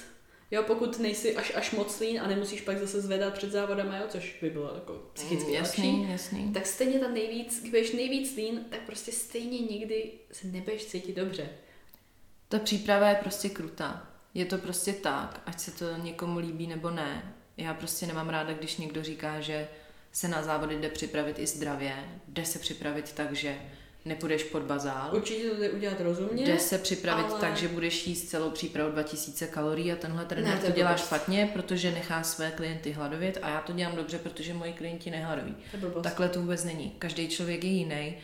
jo, 0.52 0.62
pokud 0.62 0.98
nejsi 0.98 1.36
až, 1.36 1.52
až 1.54 1.70
moc 1.70 2.00
lean 2.00 2.24
a 2.24 2.28
nemusíš 2.28 2.60
pak 2.60 2.78
zase 2.78 3.00
zvedat 3.00 3.34
před 3.34 3.50
závodama, 3.52 3.96
jo, 3.96 4.04
což 4.08 4.38
by 4.42 4.50
bylo 4.50 4.74
jako 4.74 4.92
psychicky 5.12 5.46
Mm, 5.50 5.52
lepší. 5.62 5.82
jasný, 5.82 6.10
jasný. 6.10 6.52
Tak 6.52 6.66
stejně 6.66 6.98
ta 6.98 7.08
nejvíc, 7.08 7.58
když 7.60 7.70
budeš 7.70 7.92
nejvíc 7.92 8.36
lean, 8.36 8.64
tak 8.70 8.80
prostě 8.80 9.12
stejně 9.12 9.58
nikdy 9.58 10.10
se 10.32 10.46
nebudeš 10.46 10.84
cítit 10.84 11.16
dobře. 11.16 11.48
Ta 12.48 12.58
příprava 12.58 13.08
je 13.08 13.14
prostě 13.14 13.48
krutá. 13.48 14.08
Je 14.34 14.44
to 14.44 14.58
prostě 14.58 14.92
tak, 14.92 15.42
ať 15.46 15.60
se 15.60 15.70
to 15.70 15.96
někomu 15.96 16.38
líbí 16.38 16.66
nebo 16.66 16.90
ne. 16.90 17.34
Já 17.56 17.74
prostě 17.74 18.06
nemám 18.06 18.28
ráda, 18.28 18.52
když 18.52 18.76
někdo 18.76 19.02
říká, 19.02 19.40
že 19.40 19.68
se 20.12 20.28
na 20.28 20.42
závody 20.42 20.76
jde 20.80 20.88
připravit 20.88 21.38
i 21.38 21.46
zdravě, 21.46 21.94
jde 22.28 22.44
se 22.44 22.58
připravit 22.58 23.12
tak, 23.12 23.32
že 23.32 23.58
nepůjdeš 24.04 24.44
pod 24.44 24.62
bazál, 24.62 25.10
Určitě 25.16 25.48
to 25.50 25.56
jde 25.60 25.70
udělat 25.70 26.00
rozumně. 26.00 26.44
jde 26.44 26.58
se 26.58 26.78
připravit 26.78 27.26
ale- 27.30 27.40
tak, 27.40 27.56
že 27.56 27.68
budeš 27.68 28.06
jíst 28.06 28.28
celou 28.28 28.50
přípravu 28.50 28.92
2000 28.92 29.46
kalorií 29.46 29.92
a 29.92 29.96
tenhle 29.96 30.24
trenér 30.24 30.54
Ne, 30.54 30.60
to 30.66 30.72
dělá 30.72 30.90
blbost. 30.90 31.06
špatně, 31.06 31.50
protože 31.52 31.90
nechá 31.90 32.22
své 32.22 32.50
klienty 32.50 32.92
hladovět 32.92 33.38
a 33.42 33.48
já 33.48 33.60
to 33.60 33.72
dělám 33.72 33.96
dobře, 33.96 34.18
protože 34.18 34.54
moji 34.54 34.72
klienti 34.72 35.10
nehladoví. 35.10 35.54
To. 35.80 36.00
Takhle 36.02 36.28
to 36.28 36.40
vůbec 36.40 36.64
není. 36.64 36.90
Každý 36.98 37.28
člověk 37.28 37.64
je 37.64 37.70
jiný 37.70 38.14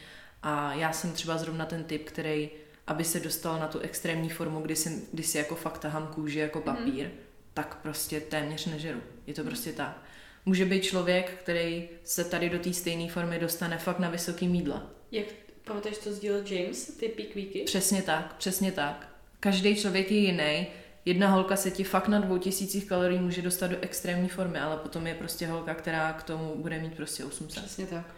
a 0.43 0.75
já 0.75 0.93
jsem 0.93 1.13
třeba 1.13 1.39
zrovna 1.39 1.67
ten 1.67 1.85
typ, 1.85 2.05
který, 2.11 2.51
aby 2.87 3.05
se 3.05 3.21
dostal 3.21 3.59
na 3.59 3.69
tu 3.69 3.79
extrémní 3.79 4.29
formu, 4.29 4.61
kdy 4.61 4.77
si, 4.77 5.03
kdy 5.13 5.23
si 5.23 5.39
jako 5.39 5.55
fakt 5.55 5.79
tahám 5.79 6.07
kůži 6.15 6.39
jako 6.39 6.61
papír, 6.61 7.05
mm. 7.07 7.11
tak 7.55 7.77
prostě 7.83 8.21
téměř 8.21 8.67
nežeru. 8.67 9.01
Je 9.27 9.35
to 9.35 9.45
prostě 9.45 9.73
tak. 9.73 10.03
Může 10.47 10.65
být 10.65 10.83
člověk, 10.85 11.31
který 11.43 11.89
se 12.05 12.25
tady 12.25 12.51
do 12.51 12.59
té 12.59 12.73
stejné 12.73 13.09
formy 13.13 13.39
dostane 13.39 13.79
fakt 13.79 13.99
na 13.99 14.11
vysoký 14.11 14.49
mídla. 14.49 14.91
Jak 15.13 15.27
pamatuješ, 15.69 15.99
co 15.99 16.13
sdílel 16.13 16.43
James, 16.47 16.87
ty 16.87 17.09
peak 17.09 17.35
weeky? 17.35 17.63
Přesně 17.65 18.03
tak, 18.03 18.35
přesně 18.37 18.73
tak. 18.73 19.09
Každý 19.41 19.77
člověk 19.77 20.11
je 20.11 20.19
jiný. 20.19 20.67
Jedna 21.05 21.29
holka 21.29 21.57
se 21.57 21.71
ti 21.71 21.85
fakt 21.85 22.09
na 22.09 22.19
2000 22.19 22.81
kalorií 22.81 23.19
může 23.19 23.43
dostat 23.43 23.67
do 23.67 23.77
extrémní 23.81 24.29
formy, 24.29 24.59
ale 24.59 24.77
potom 24.77 25.07
je 25.07 25.15
prostě 25.15 25.47
holka, 25.47 25.75
která 25.75 26.13
k 26.13 26.23
tomu 26.23 26.55
bude 26.57 26.79
mít 26.79 26.95
prostě 26.97 27.25
800. 27.25 27.65
Přesně 27.65 27.87
tak. 27.87 28.15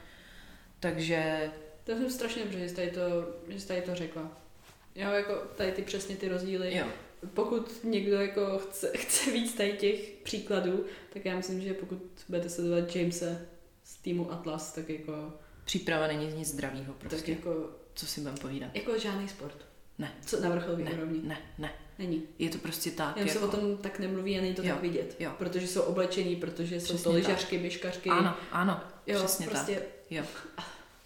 Takže 0.81 1.51
To 1.85 1.93
jsem 1.93 2.11
strašně 2.11 2.43
dobře, 2.43 2.59
že 2.59 2.69
jsi 2.69 2.75
tady 2.75 2.91
to, 2.91 3.01
že 3.49 3.61
jsi 3.61 3.69
tady 3.69 3.83
to 3.83 3.95
řekla. 3.95 4.23
Jo, 4.95 5.11
jako 5.11 5.35
tady 5.57 5.73
ty 5.73 5.83
přesně 5.83 6.17
ty 6.17 6.29
rozdíly. 6.29 6.77
jo, 6.77 6.87
Pokud 7.35 7.85
někdo 7.85 8.21
jako 8.21 8.59
chce, 8.59 8.93
chce 8.97 9.31
víc 9.31 9.55
tady 9.55 9.73
těch 9.73 10.01
příkladů, 10.23 10.85
tak 11.13 11.25
já 11.25 11.37
myslím, 11.37 11.61
že 11.61 11.75
pokud 11.75 11.99
budete 12.29 12.49
sledovat 12.49 12.97
Jamese 12.97 13.47
z 13.85 13.97
týmu 13.97 14.33
Atlas, 14.33 14.73
tak 14.73 14.89
jako, 14.91 15.33
příprava 15.65 16.07
není 16.07 16.27
nic 16.27 16.49
zdravého 16.49 16.93
tak 16.99 17.09
prostě. 17.11 17.33
jako, 17.33 17.71
Co 17.95 18.07
si 18.07 18.21
budem 18.21 18.37
povídat? 18.37 18.71
jako 18.75 18.99
žádný 18.99 19.29
sport. 19.29 19.67
Ne. 19.99 20.13
Co 20.27 20.41
na 20.41 20.49
vrcholové 20.49 20.83
Ne, 20.85 20.91
úrovni. 20.91 21.21
ne, 21.25 21.39
ne. 21.59 21.71
Není. 21.99 22.23
Je 22.39 22.49
to 22.51 22.59
prostě 22.59 22.91
tak. 22.91 23.17
Jenom 23.17 23.31
se 23.31 23.39
jako... 23.41 23.49
o 23.49 23.61
tom 23.61 23.77
tak 23.77 23.99
nemluví 23.99 24.39
a 24.39 24.41
není 24.41 24.55
to 24.55 24.63
Jo, 24.63 24.69
tak 24.69 24.83
vidět. 24.83 25.17
jo. 25.19 25.33
Protože 25.39 25.67
jsou 25.67 25.81
oblečený, 25.83 26.37
protože 26.37 26.81
jsou 26.81 26.85
Přesně 26.85 27.05
to 27.05 27.11
tak. 27.11 27.17
lyžařky, 27.19 27.59
běžkařky. 27.59 28.11
Ano, 28.11 28.35
ano, 28.53 28.81
jo, 29.07 29.19
přesně 29.19 29.47
prostě, 29.47 29.75
tak. 29.75 29.83
Jo. 30.11 30.25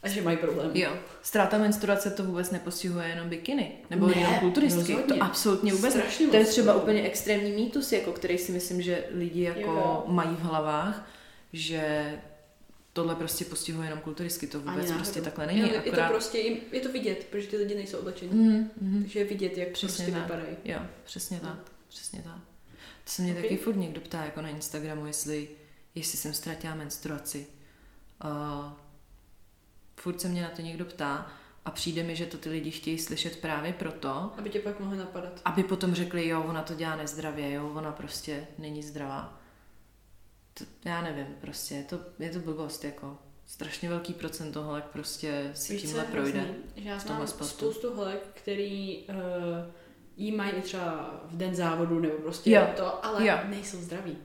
A 0.03 0.09
že 0.09 0.23
mají 0.23 0.37
problém. 0.37 0.71
Jo. 0.75 0.97
Ztráta 1.23 1.59
menstruace 1.59 2.11
to 2.11 2.25
vůbec 2.25 2.51
nepostihuje 2.51 3.09
jenom 3.09 3.29
bikiny, 3.29 3.73
nebo 3.91 4.07
Ne, 4.07 4.15
jenom 4.19 4.35
kulturistky. 4.41 4.93
rozhodně. 4.93 5.15
To 5.17 5.25
absolutně 5.25 5.73
vůbec. 5.73 5.93
Strašně 5.95 6.27
To 6.29 6.37
je 6.37 6.45
třeba 6.45 6.75
úplně 6.75 7.03
extrémní 7.03 7.51
mýtus, 7.53 7.93
jako 7.93 8.13
který 8.13 8.39
si 8.39 8.53
myslím, 8.53 8.83
že 8.83 9.05
lidi 9.11 9.43
jako 9.43 9.61
Jo. 9.61 10.05
mají 10.07 10.31
v 10.37 10.41
hlavách, 10.43 11.09
že 11.53 12.13
tohle 12.95 13.15
prostě 13.15 13.45
postihuje 13.45 13.87
jenom 13.87 14.01
kulturistky. 14.01 14.47
To 14.47 14.59
Ani 14.59 14.67
vůbec 14.71 14.85
náhodou. 14.87 15.05
prostě 15.05 15.21
takhle 15.23 15.47
není. 15.47 15.61
Jo, 15.61 15.67
je 15.67 15.79
akorát... 15.79 16.07
to 16.07 16.13
prostě, 16.13 16.39
je 16.73 16.81
to 16.81 16.93
vidět, 16.93 17.27
protože 17.31 17.47
ty 17.49 17.57
lidi 17.57 17.75
nejsou 17.75 17.99
oblečení. 17.99 18.31
mm, 18.35 18.71
mm, 18.81 19.03
Takže 19.03 19.19
je 19.19 19.25
vidět, 19.25 19.59
jak 19.59 19.69
Přesně 19.69 20.05
prostě 20.05 20.13
tak. 20.13 20.23
vypadají. 20.23 20.57
Jo, 20.65 20.79
přesně 21.05 21.41
No. 21.43 21.49
tak. 21.49 21.59
Přesně 21.89 22.23
tak. 22.23 22.39
To 23.05 23.11
se 23.11 23.23
mě 23.23 23.33
Ok. 23.35 23.41
taky 23.43 23.57
furt 23.57 23.77
někdo 23.77 24.01
ptá 24.01 24.25
jako 24.25 24.43
na 24.43 24.49
Instagramu, 24.49 25.07
jestli, 25.07 25.49
jestli 25.95 26.19
jsem 26.19 26.33
ztratila 26.35 26.75
menstruaci. 26.75 27.47
Uh, 28.25 28.73
furt 29.97 30.21
se 30.21 30.29
mě 30.29 30.43
na 30.43 30.49
to 30.49 30.63
někdo 30.63 30.85
ptá 30.85 31.27
a 31.65 31.71
přijde 31.71 32.03
mi, 32.03 32.17
že 32.17 32.27
to 32.27 32.39
ty 32.39 32.49
lidi 32.49 32.71
chtějí 32.71 32.99
slyšet 32.99 33.37
právě 33.41 33.73
proto, 33.73 34.33
Aby 34.39 34.51
tě 34.51 34.59
pak 34.61 34.81
mohli 34.81 34.97
napadat. 34.99 35.41
aby 35.45 35.63
potom 35.63 35.95
řekli, 35.95 36.29
jo, 36.29 36.43
ona 36.49 36.63
to 36.63 36.75
dělá 36.75 36.97
nezdravě, 36.97 37.53
jo, 37.53 37.73
ona 37.75 37.93
prostě 37.93 38.47
není 38.59 38.83
zdravá. 38.83 39.41
To, 40.55 40.65
já 40.85 41.03
nevím, 41.03 41.27
prostě, 41.41 41.75
je 41.75 41.83
to, 41.83 41.99
je 42.19 42.31
to 42.31 42.39
blbost, 42.39 42.85
jako 42.85 43.19
strašně 43.47 43.89
velký 43.89 44.13
procent 44.15 44.53
toho, 44.53 44.77
jak 44.77 44.85
prostě 44.85 45.51
si 45.55 45.73
Víš, 45.73 45.83
tímhle 45.83 46.05
projde. 46.05 46.41
hrozný? 46.41 46.57
Že 46.77 46.89
já 46.89 46.99
znám 46.99 47.27
spoustu 47.27 47.95
holek, 47.95 48.21
který 48.35 49.05
uh, 49.09 49.15
jí 50.17 50.33
mají 50.33 50.53
i 50.53 50.63
třeba 50.63 51.21
v 51.25 51.37
den 51.37 51.55
závodu 51.55 51.99
nebo 52.01 52.15
prostě 52.15 52.51
Jo. 52.51 52.67
to, 52.77 53.05
ale 53.05 53.27
Jo. 53.27 53.35
nejsou 53.49 53.77
zdraví. 53.77 54.17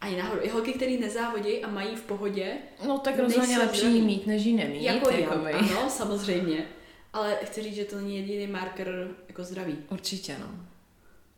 Ani 0.00 0.16
náhodou. 0.16 0.42
I 0.42 0.48
holky, 0.48 0.72
které 0.72 0.92
nezávodí 0.96 1.64
a 1.64 1.68
mají 1.70 1.96
v 1.96 2.02
pohodě, 2.02 2.52
No 2.86 2.98
tak 2.98 3.18
rozhodně 3.18 3.58
lepší 3.58 3.78
zdraví. 3.80 3.96
jí 3.96 4.02
mít, 4.02 4.26
než 4.26 4.44
jí 4.44 4.56
nemít. 4.56 4.82
jako 4.82 5.10
já, 5.10 5.18
jakoby. 5.18 5.52
ano, 5.52 5.90
samozřejmě. 5.90 6.66
Ale 7.12 7.38
chci 7.42 7.62
říct, 7.62 7.74
že 7.74 7.84
to 7.84 7.96
není 7.96 8.16
jediný 8.16 8.46
marker 8.46 9.08
jako 9.28 9.44
zdraví. 9.44 9.78
Určitě, 9.90 10.36
no. 10.40 10.46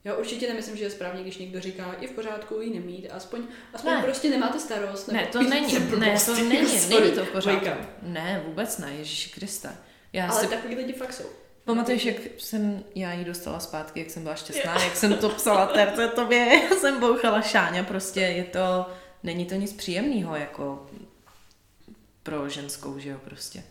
Já 0.05 0.15
určitě 0.17 0.49
nemyslím, 0.49 0.77
že 0.77 0.85
je 0.85 0.91
správně, 0.91 1.23
když 1.23 1.39
někdo 1.39 1.61
říká, 1.61 1.95
je 2.01 2.09
v 2.09 2.11
pořádku 2.11 2.61
jí 2.61 2.75
nemít, 2.75 3.07
aspoň, 3.11 3.43
aspoň 3.75 3.93
Ne. 3.93 4.03
prostě 4.03 4.31
nemáte 4.31 4.61
starost. 4.61 5.09
Ne, 5.09 5.27
to 5.27 5.43
není, 5.43 5.73
ne, 5.79 5.81
to 5.91 5.97
není, 5.97 6.19
sorry, 6.19 6.43
není 6.89 7.13
to 7.15 7.25
v 7.25 7.31
pořádku. 7.31 7.69
Ne, 8.03 8.43
vůbec 8.47 8.79
ne, 8.79 8.93
Ježíši 8.95 9.31
Krista. 9.31 9.75
Já 10.13 10.29
Ale 10.31 10.41
si 10.41 10.47
takový 10.47 10.75
lidi 10.75 10.93
fakt 10.93 11.13
jsou. 11.13 11.25
pamatuješ, 11.65 12.05
jak 12.05 12.17
jsem 12.39 12.85
já 12.95 13.13
jí 13.13 13.25
dostala 13.25 13.61
zpátky, 13.61 14.01
jak 14.01 14.11
jsem 14.11 14.23
byla 14.23 14.35
šťastná, 14.35 14.85
jak 14.85 14.97
jsem 14.97 15.15
to 15.15 15.29
psala 15.29 15.67
terce 15.67 16.09
tobě, 16.09 16.39
já 16.71 16.77
jsem 16.77 17.01
bouchala 17.01 17.43
šáňa, 17.43 17.83
prostě 17.83 18.21
je 18.21 18.45
to, 18.45 18.87
není 19.23 19.47
to 19.47 19.55
nic 19.55 19.73
příjemného, 19.73 20.37
jako 20.37 20.87
pro 22.23 22.49
ženskou, 22.49 22.99
že 22.99 23.11
jo, 23.11 23.19
prostě. 23.25 23.63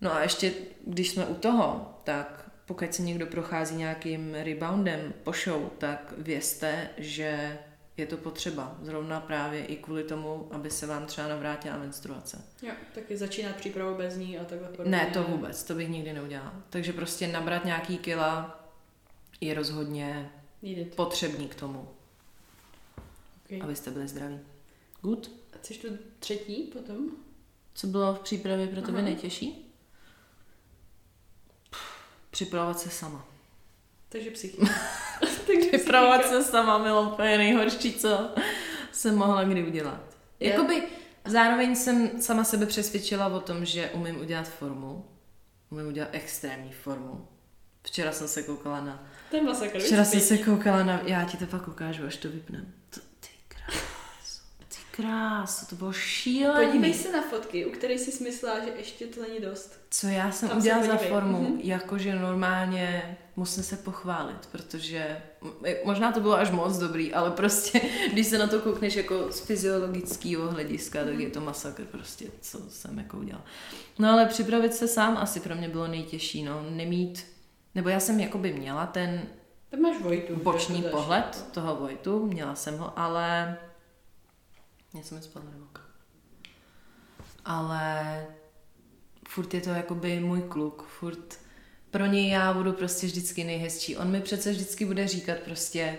No 0.00 0.14
a 0.14 0.22
ještě, 0.22 0.52
když 0.86 1.10
jsme 1.10 1.26
u 1.26 1.34
toho, 1.34 1.94
tak 2.04 2.41
pokud 2.66 2.94
se 2.94 3.02
někdo 3.02 3.26
prochází 3.26 3.74
nějakým 3.76 4.34
reboundem 4.34 5.12
po 5.24 5.32
show, 5.32 5.68
tak 5.78 6.14
vězte, 6.18 6.88
že 6.98 7.58
je 7.96 8.06
to 8.06 8.16
potřeba. 8.16 8.76
Zrovna 8.82 9.20
právě 9.20 9.64
i 9.64 9.76
kvůli 9.76 10.04
tomu, 10.04 10.48
aby 10.50 10.70
se 10.70 10.86
vám 10.86 11.06
třeba 11.06 11.28
navrátila 11.28 11.78
menstruace. 11.78 12.44
Jo, 12.62 12.72
taky 12.94 13.16
začínat 13.16 13.56
přípravu 13.56 13.96
bez 13.96 14.16
ní 14.16 14.38
a 14.38 14.44
takhle 14.44 14.68
podobně. 14.68 14.90
Ne, 14.90 15.06
to 15.12 15.22
vůbec, 15.22 15.64
to 15.64 15.74
bych 15.74 15.88
nikdy 15.88 16.12
neudělala. 16.12 16.54
Takže 16.70 16.92
prostě 16.92 17.28
nabrat 17.28 17.64
nějaký 17.64 17.98
kila 17.98 18.60
je 19.40 19.54
rozhodně 19.54 20.30
Needed. 20.62 20.94
potřebný 20.94 21.48
k 21.48 21.54
tomu, 21.54 21.88
Okay. 23.46 23.60
abyste 23.62 23.90
byli 23.90 24.08
zdraví. 24.08 24.38
Good. 25.02 25.30
A 25.54 25.56
chceš 25.58 25.78
tu 25.78 25.88
třetí 26.18 26.62
potom? 26.62 27.10
Co 27.74 27.86
bylo 27.86 28.14
v 28.14 28.20
přípravě 28.20 28.66
pro 28.66 28.82
tebe 28.82 29.02
nejtěžší? 29.02 29.61
Připravovat 32.32 32.78
se 32.80 32.90
sama. 32.90 33.24
Takže 34.08 34.30
psychika. 34.34 34.66
Takže 35.46 35.68
Připravovat 35.78 36.26
se 36.26 36.42
sama 36.44 36.78
bylo 36.78 37.02
úplně 37.12 37.38
nejhorší, 37.38 37.92
co 37.94 38.30
jsem 38.92 39.16
mohla 39.16 39.44
kdy 39.44 39.66
udělat. 39.66 40.00
Je- 40.40 40.50
Jakoby 40.50 40.82
zároveň 41.24 41.76
jsem 41.76 42.22
sama 42.22 42.44
sebe 42.44 42.66
přesvědčila 42.66 43.26
o 43.26 43.40
tom, 43.40 43.64
že 43.64 43.90
umím 43.90 44.20
udělat 44.20 44.48
formu. 44.48 45.04
Umím 45.70 45.86
udělat 45.86 46.08
extrémní 46.12 46.72
formu. 46.72 47.28
Včera 47.82 48.12
jsem 48.12 48.28
se 48.28 48.42
koukala 48.42 48.80
na... 48.80 49.06
Je 49.32 49.42
masakr. 49.42 49.78
Včera 49.80 50.04
jsem 50.04 50.20
se 50.20 50.38
koukala 50.38 50.82
na... 50.84 51.00
Já 51.04 51.24
ti 51.24 51.36
to 51.36 51.46
pak 51.46 51.68
ukážu, 51.68 52.06
až 52.06 52.16
to 52.16 52.28
vypnem. 52.28 52.72
To, 52.94 53.00
krásu, 54.96 55.66
to 55.66 55.76
bylo 55.76 55.92
šílený. 55.92 56.66
Podívej 56.66 56.94
se 56.94 57.12
na 57.12 57.22
fotky, 57.22 57.66
u 57.66 57.70
kterých 57.70 58.00
jsi 58.00 58.24
myslela, 58.24 58.60
že 58.64 58.70
ještě 58.76 59.06
to 59.06 59.22
není 59.22 59.40
dost. 59.40 59.78
Co 59.90 60.06
já 60.06 60.30
jsem 60.32 60.48
Tam 60.48 60.58
udělala 60.58 60.86
za 60.86 60.96
formu, 60.96 61.38
Mhm. 61.42 61.60
jakože 61.62 62.14
normálně 62.14 63.18
musím 63.36 63.62
se 63.62 63.76
pochválit, 63.76 64.48
protože 64.52 65.22
možná 65.84 66.12
to 66.12 66.20
bylo 66.20 66.34
až 66.38 66.50
moc 66.50 66.78
dobrý, 66.78 67.14
ale 67.14 67.30
prostě, 67.30 67.80
když 68.12 68.26
se 68.26 68.38
na 68.38 68.46
to 68.46 68.60
koukneš 68.60 68.96
jako 68.96 69.32
z 69.32 69.40
fyziologického 69.40 70.50
hlediska, 70.50 70.98
tak 71.04 71.12
Mhm. 71.12 71.20
je 71.20 71.30
to 71.30 71.40
masakr 71.40 71.84
prostě, 71.84 72.24
co 72.40 72.58
jsem 72.70 72.98
jako 72.98 73.16
udělala. 73.16 73.44
No 73.98 74.10
ale 74.10 74.26
připravit 74.26 74.74
se 74.74 74.88
sám 74.88 75.16
asi 75.16 75.40
pro 75.40 75.54
mě 75.54 75.68
bylo 75.68 75.86
nejtěžší, 75.86 76.42
no, 76.42 76.62
nemít, 76.70 77.26
nebo 77.74 77.88
já 77.88 78.00
jsem 78.00 78.20
jakoby 78.20 78.52
měla 78.52 78.86
ten 78.86 79.22
Tam 79.70 79.80
máš 79.80 79.96
Vojtu. 80.02 80.36
boční 80.36 80.82
pohled 80.82 81.24
jako. 81.24 81.50
toho 81.52 81.76
Vojtu, 81.76 82.26
měla 82.26 82.54
jsem 82.54 82.78
ho, 82.78 82.92
ale 82.98 83.56
něco 84.94 85.14
mi 85.14 85.22
spadlo 85.22 85.50
do 85.50 85.64
oka. 85.64 85.82
Ale 87.44 88.26
furt 89.28 89.54
je 89.54 89.60
to 89.60 89.70
jakoby 89.70 90.20
můj 90.20 90.42
kluk, 90.42 90.82
furt 90.82 91.38
pro 91.90 92.06
něj 92.06 92.28
já 92.28 92.52
budu 92.52 92.72
prostě 92.72 93.06
vždycky 93.06 93.44
nejhezčí. 93.44 93.96
On 93.96 94.10
mi 94.10 94.20
přece 94.20 94.50
vždycky 94.50 94.84
bude 94.84 95.08
říkat 95.08 95.38
prostě, 95.38 95.98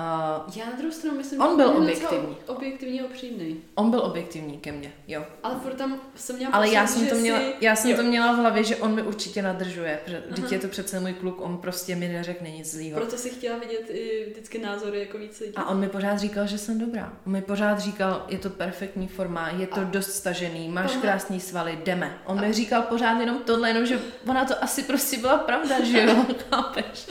Uh, 0.00 0.56
Já 0.56 0.66
na 0.66 0.72
druhou 0.78 0.92
stranu 0.92 1.16
myslím, 1.16 1.40
On 1.40 1.50
že 1.50 1.56
byl 1.56 1.68
objektivní. 1.68 2.36
Objektivně 2.46 3.02
upřímný. 3.04 3.60
on 3.74 3.90
byl 3.90 4.00
objektivní 4.00 4.58
ke 4.58 4.72
mně, 4.72 4.92
jo. 5.08 5.24
Ale 5.42 5.54
furt 5.62 5.74
tam 5.74 6.00
jsem 6.14 6.36
měla 6.36 6.52
Ale 6.52 6.68
já 6.70 6.86
jsem, 6.86 7.06
to 7.08 7.14
měla, 7.14 7.38
si... 7.38 7.44
já 7.60 7.76
jsem 7.76 7.90
jo. 7.90 7.96
to 7.96 8.02
měla 8.02 8.32
v 8.32 8.36
hlavě, 8.36 8.64
že 8.64 8.76
on 8.76 8.94
mi 8.94 9.02
určitě 9.02 9.42
nadržuje. 9.42 10.00
Vždyť 10.30 10.52
je 10.52 10.58
to 10.58 10.68
přece 10.68 11.00
můj 11.00 11.12
kluk, 11.12 11.40
on 11.40 11.58
prostě 11.58 11.96
mi 11.96 12.08
neřekne 12.08 12.50
nic 12.50 12.70
zlýho. 12.70 13.00
Proto 13.00 13.16
si 13.16 13.30
chtěla 13.30 13.58
vidět 13.58 13.90
i 13.90 14.26
vždycky 14.30 14.58
názory 14.58 15.00
jako 15.00 15.18
víc 15.18 15.40
lidí. 15.40 15.52
A 15.56 15.64
on 15.68 15.78
mi 15.80 15.88
pořád 15.88 16.18
říkal, 16.18 16.46
že 16.46 16.58
jsem 16.58 16.78
dobrá. 16.78 17.12
On 17.26 17.32
mi 17.32 17.42
pořád 17.42 17.78
říkal, 17.78 18.24
je 18.28 18.38
to 18.38 18.50
perfektní 18.50 19.08
forma, 19.08 19.48
je 19.50 19.66
to 19.66 19.80
A- 19.80 19.84
dost 19.84 20.10
stažený, 20.12 20.68
máš 20.68 20.86
Tohle- 20.92 21.02
krásný 21.02 21.40
svaly, 21.40 21.78
jdeme. 21.84 22.18
On 22.26 22.40
mi 22.40 22.52
říkal 22.52 22.82
pořád 22.82 23.20
jenom 23.20 23.38
tohle, 23.38 23.68
jenom 23.70 23.86
že 23.86 24.00
ona 24.28 24.44
to 24.44 24.64
asi 24.64 24.82
prostě 24.82 25.18
byla 25.18 25.38
pravda, 25.38 25.84
že 25.84 26.02
jo, 26.02 26.26
chápeš? 26.50 27.06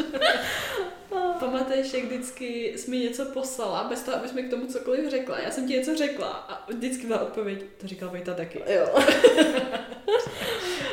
Pamatuješ, 1.39 1.93
jak 1.93 2.03
vždycky 2.03 2.73
jsi 2.75 2.91
mi 2.91 2.97
něco 2.97 3.25
poslala, 3.25 3.83
bez 3.83 4.03
toho, 4.03 4.17
abys 4.17 4.33
mi 4.33 4.43
k 4.43 4.49
tomu 4.49 4.65
cokoliv 4.65 5.09
řekla. 5.09 5.39
Já 5.39 5.51
jsem 5.51 5.67
ti 5.67 5.73
něco 5.73 5.95
řekla 5.95 6.27
a 6.27 6.71
vždycky 6.71 7.07
byla 7.07 7.19
odpověď, 7.19 7.63
to 7.77 7.87
říkal 7.87 8.09
Vejta 8.09 8.33
taky. 8.33 8.63
Jo. 8.67 8.99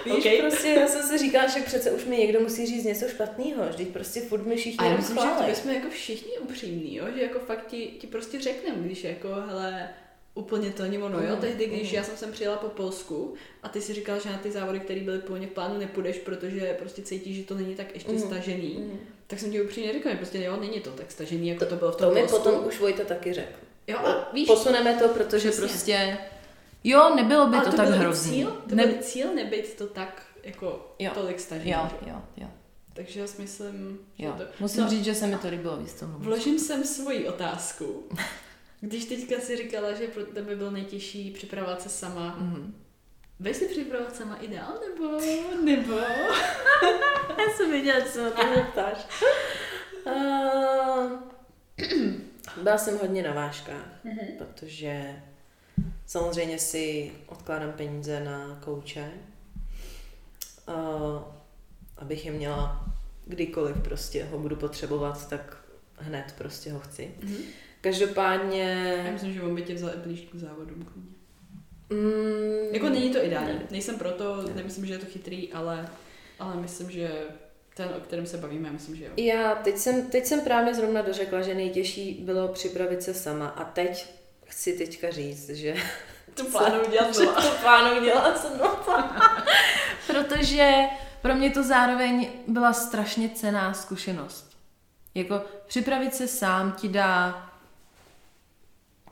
Víš, 0.04 0.14
Okej. 0.18 0.42
prostě 0.42 0.68
já 0.68 0.86
jsem 0.86 1.02
si 1.02 1.18
říkala, 1.18 1.46
že 1.46 1.60
přece 1.60 1.90
už 1.90 2.04
mi 2.04 2.16
někdo 2.16 2.40
musí 2.40 2.66
říct 2.66 2.84
něco 2.84 3.08
špatného, 3.08 3.68
vždyť 3.68 3.88
prostě 3.88 4.20
furt 4.20 4.46
mi 4.46 4.56
všichni 4.56 4.86
A 4.86 4.90
já 4.90 4.96
myslím, 4.96 5.18
že 5.18 5.28
to 5.38 5.42
bychom 5.42 5.70
jako 5.70 5.90
všichni 5.90 6.38
upřímní, 6.38 6.96
jo? 6.96 7.04
že 7.16 7.22
jako 7.22 7.38
fakt 7.38 7.66
ti, 7.66 7.86
ti 7.86 8.06
prostě 8.06 8.40
řekneme, 8.40 8.78
když 8.82 9.04
jako, 9.04 9.28
hele, 9.28 9.88
úplně 10.36 10.70
to 10.70 10.82
není 10.82 10.98
ono, 10.98 11.18
jo? 11.20 11.30
Mhm, 11.32 11.40
Tehdy, 11.40 11.66
když 11.66 11.82
mhm. 11.88 11.94
já 11.94 12.02
jsem 12.04 12.16
sem 12.16 12.32
přijela 12.32 12.56
po 12.56 12.68
Polsku 12.68 13.34
a 13.62 13.68
ty 13.68 13.80
si 13.80 13.94
říkal, 13.94 14.20
že 14.20 14.30
na 14.30 14.38
ty 14.38 14.50
závody, 14.50 14.80
které 14.80 15.00
byly 15.00 15.18
původně 15.18 15.46
v 15.46 15.50
plánu, 15.50 15.78
nepůjdeš, 15.78 16.18
protože 16.18 16.76
prostě 16.78 17.02
cítíš, 17.02 17.36
že 17.36 17.42
to 17.44 17.54
není 17.54 17.74
tak 17.74 17.94
ještě 17.94 18.12
Mhm. 18.12 18.20
stažený, 18.20 18.74
Mhm. 18.78 18.98
tak 19.26 19.38
jsem 19.38 19.50
ti 19.52 19.62
upřímně 19.62 19.92
řekla, 19.92 20.10
že 20.10 20.16
prostě 20.16 20.42
jo, 20.42 20.56
není 20.60 20.80
to 20.80 20.90
tak 20.90 21.10
stažený, 21.10 21.48
jako 21.48 21.64
to, 21.66 21.76
bylo 21.76 21.92
v 21.92 21.96
To 21.96 22.04
tom 22.04 22.14
mi 22.14 22.20
Polsku. 22.20 22.38
potom 22.38 22.66
už 22.66 22.80
Vojta 22.80 23.04
taky 23.04 23.32
řekl. 23.32 23.58
Jo, 23.86 23.98
a 23.98 24.30
víš, 24.32 24.46
Posuneme 24.46 24.94
to, 24.94 25.08
protože 25.08 25.50
Přesně. 25.50 25.66
prostě... 25.68 26.18
Jo, 26.84 27.14
nebylo 27.16 27.46
by 27.46 27.56
ale 27.56 27.64
to, 27.64 27.70
to 27.70 27.76
tak 27.76 27.88
hrozný. 27.88 28.32
Cíl, 28.32 28.62
to 28.68 28.74
ne... 28.74 28.86
byl 28.86 28.96
cíl 29.02 29.34
nebyt 29.34 29.74
to 29.78 29.86
tak 29.86 30.22
jako 30.42 30.94
Jo. 30.98 31.10
tolik 31.14 31.40
stažený. 31.40 31.70
Jo, 31.70 31.88
že? 32.04 32.10
jo, 32.10 32.22
jo. 32.36 32.46
Takže 32.94 33.20
já 33.20 33.26
si 33.26 33.42
myslím, 33.42 33.98
že 34.18 34.24
jo. 34.26 34.34
to... 34.38 34.44
Musím 34.60 34.82
No. 34.82 34.90
říct, 34.90 35.04
že 35.04 35.14
se 35.14 35.26
mi 35.26 35.36
to 35.36 35.48
líbilo 35.48 35.76
víc 35.76 35.92
tomu. 35.94 36.12
Vložím 36.18 36.58
sem 36.58 36.84
svoji 36.84 37.28
otázku. 37.28 38.04
Když 38.86 39.04
teďka 39.04 39.40
si 39.40 39.56
říkala, 39.56 39.92
že 39.92 40.06
pro 40.06 40.24
tebe 40.24 40.56
byl 40.56 40.70
nejtěžší 40.70 41.30
připravovat 41.30 41.82
se 41.82 41.88
sama, 41.88 42.36
Mhm. 42.40 42.74
Vy 43.40 43.54
si 43.54 43.68
připravovat 43.68 44.16
sama 44.16 44.36
ideál, 44.36 44.80
nebo, 44.88 45.18
nebo? 45.64 45.92
Já 47.38 47.54
jsem 47.56 47.70
věděla, 47.70 48.00
že 48.00 48.06
se 48.06 48.22
na 48.22 48.30
to 48.30 48.42
zeptáš. 48.54 49.06
Uh, 50.06 51.12
byla 52.62 52.78
jsem 52.78 52.98
hodně 52.98 53.22
na 53.22 53.32
vážkách, 53.32 54.00
protože 54.38 55.22
samozřejmě 56.06 56.58
si 56.58 57.12
odkládám 57.26 57.72
peníze 57.72 58.20
na 58.20 58.60
kouče, 58.64 59.10
uh, 60.68 60.74
abych 61.96 62.26
je 62.26 62.32
měla 62.32 62.86
kdykoliv 63.26 63.76
prostě 63.84 64.24
ho 64.24 64.38
budu 64.38 64.56
potřebovat, 64.56 65.28
tak 65.28 65.56
hned 65.96 66.34
prostě 66.38 66.72
ho 66.72 66.80
chci. 66.80 67.14
Mhm. 67.22 67.36
Každopádně... 67.80 68.94
Já 69.06 69.12
myslím, 69.12 69.32
že 69.32 69.42
on 69.42 69.54
by 69.54 69.62
tě 69.62 69.74
vzal 69.74 69.90
i 69.90 69.98
blíž 69.98 70.20
k 70.32 70.34
závodům. 70.34 70.84
klidně. 70.92 71.10
Mm, 71.90 72.74
Jako 72.74 72.88
není 72.88 73.10
to 73.10 73.24
ideální. 73.24 73.48
Ne. 73.52 73.66
Nejsem 73.70 73.98
proto, 73.98 74.36
Ne. 74.42 74.54
nemyslím, 74.54 74.86
že 74.86 74.94
je 74.94 74.98
to 74.98 75.06
chytrý, 75.06 75.52
ale, 75.52 75.88
ale 76.38 76.56
myslím, 76.56 76.90
že 76.90 77.10
ten, 77.74 77.88
o 77.96 78.00
kterém 78.00 78.26
se 78.26 78.36
bavíme, 78.36 78.70
myslím, 78.70 78.96
že 78.96 79.04
jo. 79.04 79.10
Já 79.16 79.54
teď 79.54 79.76
jsem, 79.78 80.06
teď 80.10 80.26
jsem 80.26 80.40
právě 80.40 80.74
zrovna 80.74 81.02
dořekla, 81.02 81.40
že 81.42 81.54
nejtěžší 81.54 82.14
bylo 82.24 82.48
připravit 82.48 83.02
se 83.02 83.14
sama 83.14 83.46
a 83.48 83.64
teď 83.64 84.06
chci 84.44 84.72
teďka 84.72 85.10
říct, 85.10 85.48
že 85.50 85.74
To 86.34 86.44
plánuju 86.44 86.90
dělat 86.90 87.14
že 87.18 87.26
to 87.26 87.50
plánuji 87.62 88.00
dělat 88.04 88.46
znova. 88.46 89.16
Protože 90.06 90.72
pro 91.22 91.34
mě 91.34 91.50
to 91.50 91.62
zároveň 91.62 92.28
byla 92.46 92.72
strašně 92.72 93.28
cená 93.28 93.74
zkušenost. 93.74 94.56
Jako 95.14 95.42
připravit 95.66 96.14
se 96.14 96.28
sám 96.28 96.72
ti 96.72 96.88
dá 96.88 97.45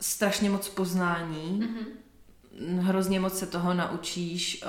strašně 0.00 0.50
moc 0.50 0.68
poznání, 0.68 1.60
Mhm. 1.60 2.78
hrozně 2.80 3.20
moc 3.20 3.38
se 3.38 3.46
toho 3.46 3.74
naučíš, 3.74 4.64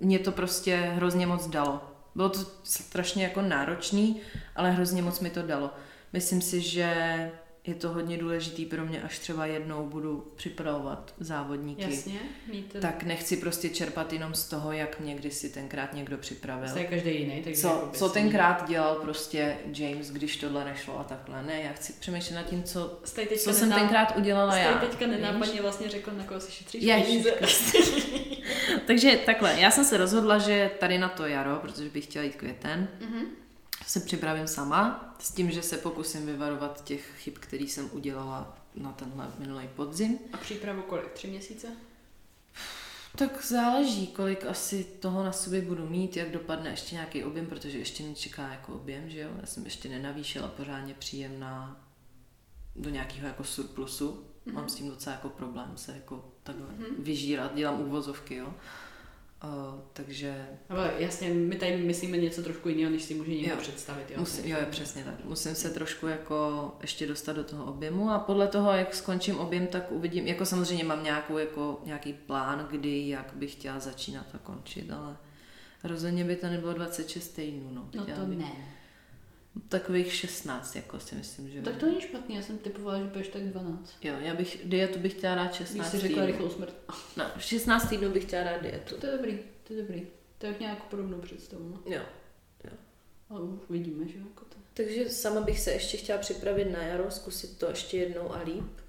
mě 0.00 0.18
to 0.18 0.32
prostě 0.32 0.76
hrozně 0.76 1.26
moc 1.26 1.46
dalo. 1.46 1.90
Bylo 2.14 2.28
to 2.28 2.38
strašně 2.64 3.24
jako 3.24 3.42
náročný, 3.42 4.20
ale 4.56 4.70
hrozně 4.70 5.02
moc 5.02 5.20
mi 5.20 5.30
to 5.30 5.42
dalo. 5.42 5.70
Myslím 6.12 6.40
si, 6.42 6.60
že 6.60 7.30
je 7.66 7.74
to 7.74 7.88
hodně 7.88 8.18
důležitý 8.18 8.64
pro 8.66 8.84
mě, 8.86 9.02
až 9.02 9.18
třeba 9.18 9.46
jednou 9.46 9.86
budu 9.86 10.32
připravovat 10.36 11.14
závodníky. 11.20 11.82
Jasně, 11.82 12.18
mít 12.52 12.76
Tak 12.80 13.02
nechci 13.02 13.36
prostě 13.36 13.68
čerpat 13.68 14.12
jenom 14.12 14.34
z 14.34 14.44
toho, 14.48 14.72
jak 14.72 15.00
mě 15.00 15.14
kdysi 15.14 15.48
tenkrát 15.50 15.92
někdo 15.94 16.18
připravil. 16.18 16.68
to 16.72 16.78
je 16.78 16.84
každý 16.84 17.10
jiný, 17.20 17.42
takže 17.44 17.60
Co, 17.60 17.68
jako 17.68 17.90
co 17.92 18.08
tenkrát 18.08 18.68
dělal 18.68 18.94
prostě 18.94 19.56
James, 19.78 20.10
když 20.10 20.36
tohle 20.36 20.64
nešlo 20.64 20.98
a 21.00 21.04
takhle. 21.04 21.42
Ne, 21.42 21.60
já 21.62 21.72
chci 21.72 21.92
přemýšlet 21.92 22.34
nad 22.36 22.42
tím, 22.46 22.62
co, 22.62 23.00
co 23.38 23.52
jsem 23.52 23.68
nená- 23.68 23.80
tenkrát 23.80 24.16
udělala 24.16 24.56
já. 24.56 24.78
teďka 24.78 25.06
nenápadně 25.06 25.62
vlastně 25.62 25.88
řekl, 25.88 26.10
na 26.16 26.24
koho 26.24 26.40
si 26.40 26.52
šetříš 26.52 26.82
Ježiš 26.82 27.06
peníze. 27.06 27.30
Takže 28.86 29.18
takhle, 29.26 29.60
já 29.60 29.70
jsem 29.70 29.84
se 29.84 29.96
rozhodla, 29.96 30.38
že 30.38 30.70
tady 30.80 30.98
na 30.98 31.08
to 31.08 31.26
jaro, 31.26 31.56
protože 31.62 31.88
bych 31.90 32.04
chtěla 32.04 32.24
jít 32.24 32.36
květen, 32.36 32.88
Mhm. 33.00 33.24
Se 33.86 34.00
připravím 34.00 34.48
sama, 34.48 35.14
s 35.18 35.32
tím, 35.32 35.50
že 35.50 35.62
se 35.62 35.76
pokusím 35.78 36.26
vyvarovat 36.26 36.84
těch 36.84 37.12
chyb, 37.18 37.34
které 37.40 37.64
jsem 37.64 37.90
udělala 37.92 38.58
na 38.74 38.92
tenhle 38.92 39.28
minulý 39.38 39.68
podzim. 39.76 40.18
A 40.32 40.36
přípravu 40.36 40.82
kolik? 40.82 41.12
Tři 41.12 41.26
měsíce? 41.26 41.68
Tak 43.16 43.44
záleží, 43.44 44.06
kolik 44.06 44.44
asi 44.44 44.84
toho 44.84 45.24
na 45.24 45.32
sobě 45.32 45.62
budu 45.62 45.86
mít, 45.88 46.16
jak 46.16 46.30
dopadne 46.30 46.70
ještě 46.70 46.94
nějaký 46.94 47.24
objem, 47.24 47.46
protože 47.46 47.78
ještě 47.78 48.02
mě 48.02 48.14
čeká 48.14 48.48
jako 48.48 48.72
objem, 48.74 49.10
že 49.10 49.20
jo? 49.20 49.30
Já 49.40 49.46
jsem 49.46 49.64
ještě 49.64 49.88
nenavýšila 49.88 50.48
pořádně 50.48 50.94
příjem 50.94 51.40
na, 51.40 51.80
do 52.76 52.90
nějakého 52.90 53.26
jako 53.26 53.44
surplusu. 53.44 54.24
Mm-hmm. 54.46 54.52
Mám 54.52 54.68
s 54.68 54.74
tím 54.74 54.88
docela 54.88 55.16
jako 55.16 55.28
problém 55.28 55.72
se 55.76 55.92
jako 55.92 56.32
takhle 56.42 56.66
Mhm. 56.66 56.84
mm-hmm. 56.84 57.02
vyžírat, 57.02 57.54
dělám 57.54 57.80
úvozovky, 57.80 58.34
jo? 58.36 58.54
Uh, 59.44 59.80
takže 59.92 60.46
Ale 60.68 60.92
jasně, 60.98 61.28
my 61.34 61.56
tady 61.56 61.76
myslíme 61.76 62.16
něco 62.16 62.42
trošku 62.42 62.68
jiného, 62.68 62.90
než 62.90 63.02
si 63.02 63.14
může 63.14 63.30
někdo 63.30 63.50
Jo. 63.50 63.56
představit. 63.60 64.10
Jo, 64.10 64.16
Musím, 64.20 64.44
jo, 64.44 64.56
je 64.60 64.66
přesně 64.66 65.04
tak. 65.04 65.24
Musím 65.24 65.54
se 65.54 65.70
trošku 65.70 66.06
jako 66.06 66.72
ještě 66.80 67.06
dostat 67.06 67.32
do 67.32 67.44
toho 67.44 67.64
objemu 67.64 68.10
a 68.10 68.18
podle 68.18 68.48
toho, 68.48 68.72
jak 68.72 68.94
skončím 68.94 69.38
objem, 69.38 69.66
tak 69.66 69.92
uvidím, 69.92 70.26
jako 70.26 70.46
samozřejmě 70.46 70.84
mám 70.84 71.04
nějakou, 71.04 71.38
jako, 71.38 71.80
nějaký 71.84 72.12
plán, 72.12 72.68
kdy, 72.70 73.08
jak 73.08 73.32
bych 73.34 73.52
chtěla 73.52 73.80
začínat 73.80 74.26
a 74.34 74.38
končit, 74.38 74.90
ale 74.90 75.16
rozhodně 75.84 76.24
by 76.24 76.36
to 76.36 76.46
nebylo 76.46 76.72
26 76.72 77.28
týdnů, 77.28 77.70
no. 77.72 77.88
No 77.94 78.06
to 78.06 78.26
bych 78.26 78.38
ne. 78.38 78.52
Takových 79.68 80.12
16, 80.14 80.76
jako 80.76 81.00
si 81.00 81.14
myslím, 81.14 81.50
že 81.50 81.62
Tak 81.62 81.76
to 81.76 81.86
není 81.86 82.00
špatný, 82.00 82.36
já 82.36 82.42
jsem 82.42 82.58
typovala, 82.58 82.98
že 82.98 83.04
budeš 83.04 83.28
tak 83.28 83.42
12. 83.42 83.94
Jo, 84.02 84.14
já 84.20 84.34
bych, 84.34 84.60
dietu 84.64 84.98
bych 84.98 85.12
chtěla 85.12 85.34
dát 85.34 85.46
Když 85.46 85.56
16 85.58 85.90
jsi 85.90 85.98
řekla 85.98 86.08
týdnů. 86.22 86.26
rychlou 86.26 86.50
smrt. 86.50 86.74
No, 87.16 87.24
16 87.38 87.88
týdnů 87.88 88.10
bych 88.10 88.24
chtěla 88.24 88.44
dát 88.44 88.62
dietu. 88.62 88.96
To 88.96 89.06
je 89.06 89.12
dobrý, 89.12 89.38
to 89.64 89.72
je 89.72 89.82
dobrý. 89.82 90.06
To 90.38 90.46
je 90.46 90.52
jak 90.52 90.60
nějakou 90.60 90.82
podobnou 90.90 91.18
představu. 91.18 91.68
No. 91.68 91.92
Jo. 91.94 92.00
Ale 93.30 93.40
uvidíme, 93.68 94.08
že 94.08 94.18
jo, 94.18 94.24
jako 94.28 94.44
to. 94.44 94.56
Takže 94.74 95.10
sama 95.10 95.40
bych 95.40 95.60
se 95.60 95.72
ještě 95.72 95.96
chtěla 95.96 96.18
připravit 96.18 96.64
na 96.64 96.82
jaro, 96.82 97.10
zkusit 97.10 97.58
to 97.58 97.66
ještě 97.68 97.96
jednou 97.98 98.34
a 98.34 98.42
líp. 98.42 98.80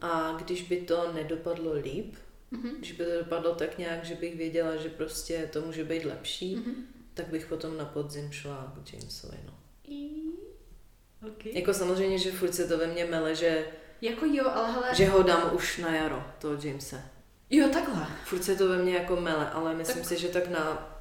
A 0.00 0.32
když 0.44 0.62
by 0.62 0.76
to 0.80 1.12
nedopadlo 1.12 1.72
líp, 1.72 2.14
Mhm. 2.50 2.76
když 2.78 2.92
by 2.92 3.04
to 3.04 3.18
dopadlo 3.18 3.54
tak 3.54 3.78
nějak, 3.78 4.04
že 4.04 4.14
bych 4.14 4.36
věděla, 4.36 4.76
že 4.76 4.88
prostě 4.88 5.48
to 5.52 5.60
může 5.62 5.84
být 5.84 6.04
lepší, 6.04 6.56
Mhm. 6.56 6.74
tak 7.14 7.26
bych 7.28 7.46
potom 7.46 7.76
na 7.76 7.84
podzim 7.84 8.32
šla 8.32 8.76
k 8.84 8.92
Jamesovi. 8.92 9.36
No. 9.46 9.55
Okay. 11.32 11.52
Jako 11.54 11.74
samozřejmě, 11.74 12.18
že 12.18 12.32
furt 12.32 12.54
se 12.54 12.68
to 12.68 12.78
ve 12.78 12.86
mně 12.86 13.04
mele, 13.04 13.34
že, 13.34 13.66
Jako 14.02 14.24
jo, 14.26 14.44
ale 14.54 14.72
hele... 14.72 14.94
že 14.94 15.06
ho 15.06 15.22
dám 15.22 15.50
už 15.54 15.78
na 15.78 15.94
jaro, 15.94 16.24
toho 16.38 16.54
Jamese. 16.62 17.02
Jo, 17.50 17.68
takhle. 17.72 18.06
Furt 18.24 18.42
se 18.44 18.56
to 18.56 18.68
ve 18.68 18.78
mně 18.82 18.94
jako 18.94 19.16
mele, 19.16 19.50
ale 19.50 19.74
myslím 19.74 19.98
Tak- 20.02 20.08
si, 20.08 20.18
že 20.18 20.28
tak 20.28 20.48
na 20.48 20.92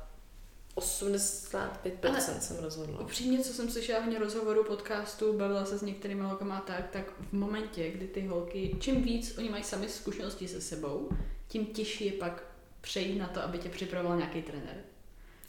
85% 0.76 2.10
Ale- 2.10 2.22
jsem 2.22 2.58
rozhodla. 2.64 3.00
Upřímně, 3.02 3.40
co 3.40 3.54
jsem 3.54 3.70
slyšela 3.70 4.00
hodně 4.00 4.20
rozhovorů, 4.20 4.64
podcastů, 4.64 5.34
bavila 5.38 5.66
se 5.66 5.78
s 5.78 5.82
některými 5.82 6.22
holkama 6.22 6.58
a 6.58 6.62
tak, 6.62 6.90
tak 6.92 7.14
v 7.30 7.34
momentě, 7.34 7.92
kdy 7.92 8.08
ty 8.08 8.28
holky, 8.28 8.76
čím 8.80 9.02
víc 9.04 9.38
oni 9.38 9.50
mají 9.50 9.64
sami 9.64 9.90
zkušenosti 9.90 10.48
se 10.48 10.62
sebou, 10.62 11.10
tím 11.48 11.66
těžší 11.66 12.06
je 12.06 12.12
pak 12.12 12.44
přejít 12.82 13.20
na 13.20 13.28
to, 13.28 13.42
aby 13.44 13.58
tě 13.58 13.70
připravoval 13.70 14.18
nějaký 14.18 14.42
trenér. 14.42 14.78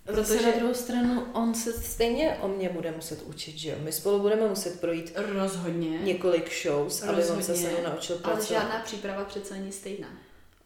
Zase 0.08 0.34
Protože- 0.34 0.46
na 0.50 0.56
druhou 0.58 0.74
stranu, 0.74 1.26
on 1.32 1.54
se 1.54 1.72
stejně 1.72 2.38
o 2.40 2.48
mě 2.48 2.68
bude 2.68 2.90
muset 2.92 3.22
učit, 3.22 3.58
že 3.58 3.70
jo? 3.70 3.76
My 3.82 3.92
spolu 3.92 4.20
budeme 4.20 4.48
muset 4.48 4.80
projít 4.80 5.12
Rozhodně. 5.34 5.98
několik 5.98 6.62
shows, 6.62 7.02
aby 7.02 7.24
on 7.24 7.42
se 7.42 7.42
se 7.44 7.52
Rozhodně. 7.52 7.68
mnou 7.80 7.90
naučil 7.90 8.20
ale 8.24 8.34
pracovat. 8.34 8.60
žádná 8.60 8.80
příprava 8.84 9.24
přece 9.24 9.54
není 9.54 9.72
stejná. 9.72 10.08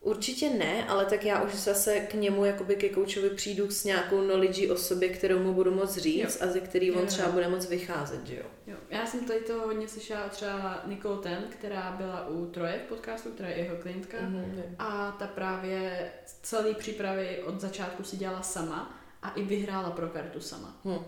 Určitě 0.02 0.50
ne, 0.50 0.84
ale 0.88 1.04
tak 1.04 1.24
já 1.24 1.42
už 1.42 1.54
zase 1.54 2.00
k 2.00 2.14
němu, 2.14 2.44
jakoby 2.44 2.74
ke 2.76 2.88
koučovi 2.88 3.30
přijdu 3.30 3.70
s 3.70 3.84
nějakou 3.84 4.18
knowledge 4.24 4.70
o 4.72 4.76
sobě, 4.76 5.08
kterou 5.08 5.38
mu 5.38 5.52
budu 5.54 5.74
moc 5.74 5.96
říct 5.96 6.38
jo. 6.40 6.46
a 6.48 6.52
ze 6.52 6.60
který 6.60 6.92
on 6.92 7.00
Jo, 7.00 7.06
třeba 7.06 7.28
jo. 7.28 7.32
bude 7.34 7.48
moc 7.48 7.66
vycházet, 7.66 8.26
že 8.26 8.36
jo. 8.36 8.42
Jo. 8.66 8.76
Já 8.90 9.06
jsem 9.06 9.20
tady 9.20 9.40
to 9.40 9.52
hodně 9.60 9.88
slyšela 9.88 10.28
třeba 10.28 10.82
Nicole 10.86 11.22
Ten, 11.22 11.44
která 11.50 11.94
byla 11.98 12.28
u 12.28 12.46
Troje 12.46 12.80
v 12.86 12.88
podcastu, 12.88 13.30
která 13.30 13.48
je 13.48 13.56
jeho 13.58 13.76
klientka. 13.76 14.16
Mhm. 14.20 14.62
A 14.78 15.16
ta 15.18 15.26
právě 15.26 16.10
celý 16.42 16.74
přípravy 16.74 17.42
od 17.46 17.60
začátku 17.60 18.04
si 18.04 18.16
dělala 18.16 18.42
sama 18.42 18.99
a 19.22 19.30
i 19.30 19.42
vyhrála 19.42 19.90
pro 19.90 20.08
kartu 20.08 20.40
sama. 20.40 20.76
Hm. 20.84 20.98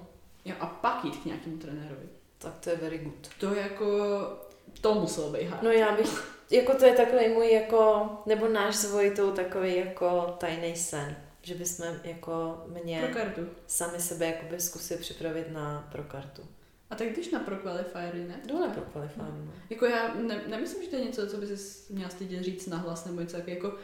Jo, 0.44 0.54
a 0.60 0.66
pak 0.66 1.04
jít 1.04 1.16
k 1.16 1.24
nějakému 1.24 1.56
trenérovi. 1.56 2.06
Tak 2.38 2.52
to 2.60 2.70
je 2.70 2.76
very 2.76 2.98
good. 2.98 3.28
To 3.40 3.54
jako, 3.54 3.86
to 4.80 4.94
muselo 4.94 5.30
být 5.30 5.44
hard. 5.46 5.62
No 5.62 5.70
já 5.70 5.96
bych, 5.96 6.36
jako 6.50 6.74
to 6.74 6.84
je 6.86 6.92
takový 6.92 7.28
můj 7.28 7.52
jako, 7.52 8.10
nebo 8.26 8.48
náš 8.48 8.76
s 8.76 8.90
Vojitou 8.92 9.30
takový 9.32 9.76
jako 9.76 10.36
tajný 10.40 10.76
sen, 10.76 11.16
že 11.42 11.54
bychom 11.54 11.86
jako 12.04 12.64
mě 12.82 13.02
Pro 13.02 13.14
kartu. 13.22 13.40
sami 13.66 14.00
sebe 14.00 14.26
jakoby 14.26 14.60
zkusili 14.60 15.00
připravit 15.00 15.50
na 15.52 15.88
pro 15.92 16.02
kartu. 16.02 16.42
A 16.90 16.94
tak 16.94 17.08
když 17.08 17.30
na 17.30 17.38
pro 17.38 17.56
qualifiery, 17.56 18.24
ne? 18.24 18.40
Na 18.60 18.68
pro 18.68 18.82
qualifying, 18.82 19.28
no. 19.46 19.52
Jako 19.70 19.86
já 19.86 20.14
ne, 20.14 20.42
nemyslím, 20.46 20.82
že 20.82 20.88
to 20.88 20.96
je 20.96 21.04
něco, 21.04 21.26
co 21.26 21.36
by 21.36 21.56
si 21.56 21.92
měla 21.92 22.10
stydět 22.10 22.42
říct 22.42 22.66
nahlas 22.66 23.04
nebo 23.04 23.20
něco. 23.20 23.36
Jako, 23.46 23.74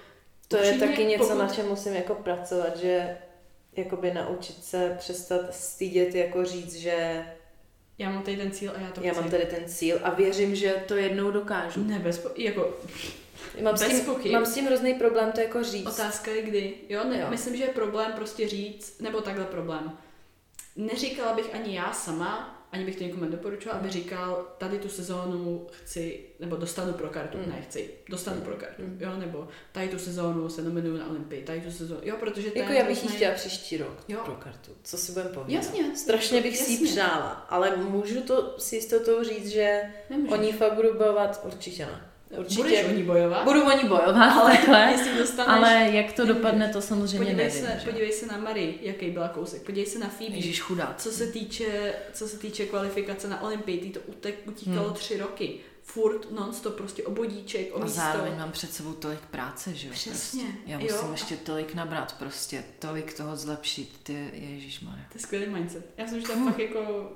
To 0.49 0.57
je 0.57 0.79
taky 0.79 1.05
něco, 1.05 1.25
pokud- 1.25 1.39
na 1.39 1.49
čem 1.49 1.69
musím 1.69 1.95
jako 1.95 2.15
pracovat, 2.15 2.77
že 2.77 3.17
jakoby 3.79 4.15
naučit 4.15 4.65
se 4.65 4.97
přestat 4.99 5.55
stydět, 5.55 6.15
jako 6.15 6.45
říct, 6.45 6.75
že 6.75 7.25
já 7.99 8.11
mám 8.11 8.23
tady 8.23 8.37
ten 8.37 8.51
cíl 8.51 8.73
a 8.77 8.81
já 8.81 8.91
to 8.91 9.01
já 9.03 9.13
chci. 9.13 9.21
mám 9.21 9.31
tady 9.31 9.45
ten 9.47 9.69
cíl 9.69 9.99
a 10.03 10.11
věřím, 10.11 10.55
že 10.57 10.85
To 10.89 10.95
jednou 10.97 11.31
dokážu. 11.31 11.85
Ne, 11.85 11.99
bez 11.99 12.19
po, 12.19 12.29
jako, 12.37 12.77
mám 13.63 13.77
s, 13.77 13.81
Bez 13.81 13.89
tím, 13.91 14.01
pochyb. 14.05 14.33
mám 14.33 14.47
s 14.47 14.55
tím 14.55 14.67
hrozný 14.67 14.95
problém 14.95 15.33
to 15.33 15.41
jako 15.41 15.63
říct. 15.65 15.87
otázka 15.87 16.31
je 16.31 16.43
kdy. 16.43 16.75
Jo, 16.89 17.05
ne, 17.05 17.19
Jo. 17.21 17.27
myslím, 17.31 17.57
že 17.57 17.65
je 17.65 17.69
problém 17.69 18.13
prostě 18.13 18.49
říct, 18.49 19.01
nebo 19.01 19.21
takhle 19.21 19.45
problém. 19.45 19.93
Neříkala 20.77 21.33
bych 21.33 21.55
ani 21.55 21.77
já 21.77 21.93
sama, 21.93 22.58
ani 22.73 22.85
bych 22.85 22.97
to 22.97 23.05
někomu 23.05 23.25
nedoporučovala, 23.25 23.81
aby 23.81 23.91
říkal, 23.91 24.47
tady 24.59 24.79
tu 24.79 24.89
sezónu 24.89 25.67
chci, 25.85 26.21
nebo 26.41 26.57
dostanu 26.57 26.93
pro 26.93 27.09
kartu, 27.09 27.39
Mm. 27.39 27.49
ne 27.53 27.63
chci, 27.63 27.91
dostanu 28.11 28.41
pro 28.41 28.57
kartu, 28.57 28.83
Mm. 28.83 28.99
jo, 29.01 29.17
nebo 29.17 29.49
tady 29.73 29.89
tu 29.89 29.99
sezónu 29.99 30.49
se 30.49 30.63
nominuju 30.63 30.97
na 30.97 31.09
Olympii, 31.11 31.43
tady 31.43 31.61
tu 31.61 31.71
sezónu, 31.71 32.01
jo, 32.05 32.17
protože 32.21 32.51
to 32.51 32.59
Jako 32.59 32.73
já 32.73 32.85
bych 32.85 33.05
ji 33.05 33.11
chtěla 33.11 33.35
příští 33.35 33.77
rok 33.77 34.05
Jo. 34.09 34.21
pro 34.25 34.35
kartu. 34.35 34.71
Co 34.83 34.99
si 34.99 35.13
budeme 35.13 35.31
povídat? 35.31 35.65
Jasně. 35.65 35.97
Strašně 35.97 36.41
bych 36.41 36.57
si 36.59 36.71
ji 36.71 36.75
Jasně. 36.75 36.87
přála, 36.89 37.29
ale 37.31 37.77
můžu 37.77 38.23
to 38.23 38.55
s 38.59 38.73
jistotou 38.73 39.25
říct, 39.25 39.49
že 39.49 39.81
Nemůžeš. 40.11 40.39
o 40.39 40.43
ní 40.43 40.53
fakt 40.53 40.73
budu 40.75 40.95
bojovat? 40.99 41.41
Určitě 41.45 41.87
ne. 41.87 42.08
Určitě. 42.37 42.63
Budeš 42.63 42.85
o 42.85 42.91
ní 42.91 43.03
bojovat, 43.03 43.45
Budu 43.45 43.63
o 43.63 43.71
ní 43.83 43.89
bojovat, 43.89 44.17
ale 44.33 44.51
takhle. 44.57 44.89
jestli 44.93 45.19
dostaneš... 45.19 45.53
Ale 45.57 45.89
jak 45.93 46.13
to 46.13 46.27
dopadne, 46.27 46.69
to 46.73 46.81
samozřejmě 46.83 47.19
podívej, 47.19 47.37
nevím. 47.47 47.63
se, 47.67 47.77
že? 47.81 47.91
podívej 47.91 48.13
se 48.13 48.27
na 48.27 48.37
Marie, 48.39 48.73
jaký 48.83 49.11
byla 49.11 49.29
kousek, 49.29 49.63
podívej 49.63 49.87
se 49.91 49.99
na 49.99 50.09
Phoebe, 50.09 50.37
Ježíš 50.37 50.61
chudá. 50.61 50.95
co 50.99 51.11
se 51.11 51.27
týče, 51.27 51.95
co 52.13 52.29
se 52.29 52.39
týče 52.39 52.67
kvalifikace 52.67 53.29
na 53.29 53.43
Olympii, 53.43 53.79
ty 53.81 53.89
to 53.91 54.01
utek, 54.07 54.35
utíkalo 54.49 54.85
Hmm. 54.87 54.95
tři 54.95 55.17
roky. 55.17 55.55
Furt 55.93 56.31
non-stop, 56.31 56.75
prostě 56.77 57.03
obodíček, 57.03 57.69
o 57.77 57.81
A 57.81 57.85
místo. 57.85 58.01
zároveň 58.01 58.39
mám 58.39 58.53
před 58.53 58.73
sebou 58.73 58.93
tolik 58.93 59.21
práce, 59.21 59.75
že 59.75 59.87
jo? 59.89 59.93
Přesně, 59.95 60.43
Prostě. 60.43 60.61
Já 60.67 60.81
jo. 60.81 60.87
musím 60.93 61.13
ještě 61.13 61.37
tolik 61.37 61.75
nabrat, 61.75 62.15
prostě 62.19 62.65
tolik 62.79 63.15
toho 63.17 63.37
zlepšit, 63.37 64.01
ty 64.03 64.31
Ježíš 64.33 64.79
To 64.79 64.87
je 65.15 65.21
skvělý 65.21 65.47
mindset. 65.47 65.87
Já 65.97 66.07
že 66.07 66.21
to 66.27 66.33
je 66.33 66.39
fakt 66.45 66.59
jako, 66.59 67.13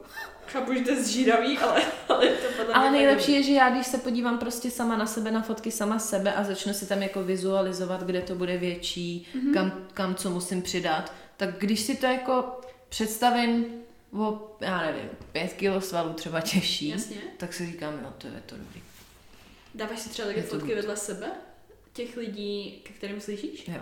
chápu, 0.46 0.74
že 0.74 0.80
to 0.80 0.90
je 0.90 1.02
zžíravý, 1.04 1.58
ale, 1.58 1.82
ale 2.08 2.28
to 2.28 2.46
podle 2.56 2.74
Ale 2.74 2.90
nejlepší 2.90 3.32
je, 3.32 3.42
že 3.42 3.52
já 3.52 3.70
když 3.70 3.86
se 3.86 3.98
podívám 3.98 4.38
prostě 4.38 4.70
sama 4.70 4.96
na 4.96 5.06
sebe, 5.06 5.30
na 5.30 5.42
fotky 5.42 5.70
sama 5.70 5.98
sebe 5.98 6.34
a 6.34 6.44
začnu 6.44 6.74
si 6.74 6.86
tam 6.86 7.02
jako 7.02 7.22
vizualizovat, 7.24 8.02
kde 8.02 8.20
to 8.22 8.34
bude 8.34 8.56
větší, 8.58 9.28
Mhm. 9.34 9.44
mm-hmm. 9.50 9.54
kam, 9.54 9.72
kam 9.94 10.14
co 10.14 10.30
musím 10.30 10.62
přidat, 10.62 11.12
tak 11.36 11.58
když 11.58 11.80
si 11.80 11.96
to 11.96 12.06
jako 12.06 12.60
představím 12.88 13.64
o, 14.12 14.56
já 14.60 14.80
nevím, 14.80 15.10
pět 15.32 15.52
kilo 15.52 15.80
svalů 15.80 16.12
třeba 16.12 16.40
těžší, 16.40 16.88
Jasně. 16.88 17.16
tak 17.36 17.52
si 17.52 17.66
říkám, 17.66 17.94
jo, 18.02 18.12
to 18.18 18.26
je 18.26 18.42
to 18.46 18.56
dobrý. 18.56 18.82
Dáváš 19.74 20.00
si 20.00 20.08
třeba 20.08 20.28
také 20.28 20.42
fotky 20.42 20.74
vedle 20.74 20.96
sebe? 20.96 21.26
Těch 21.92 22.16
lidí, 22.16 22.80
ke 22.82 22.92
kterým 22.92 23.20
slyšíš? 23.20 23.68
Jo. 23.68 23.80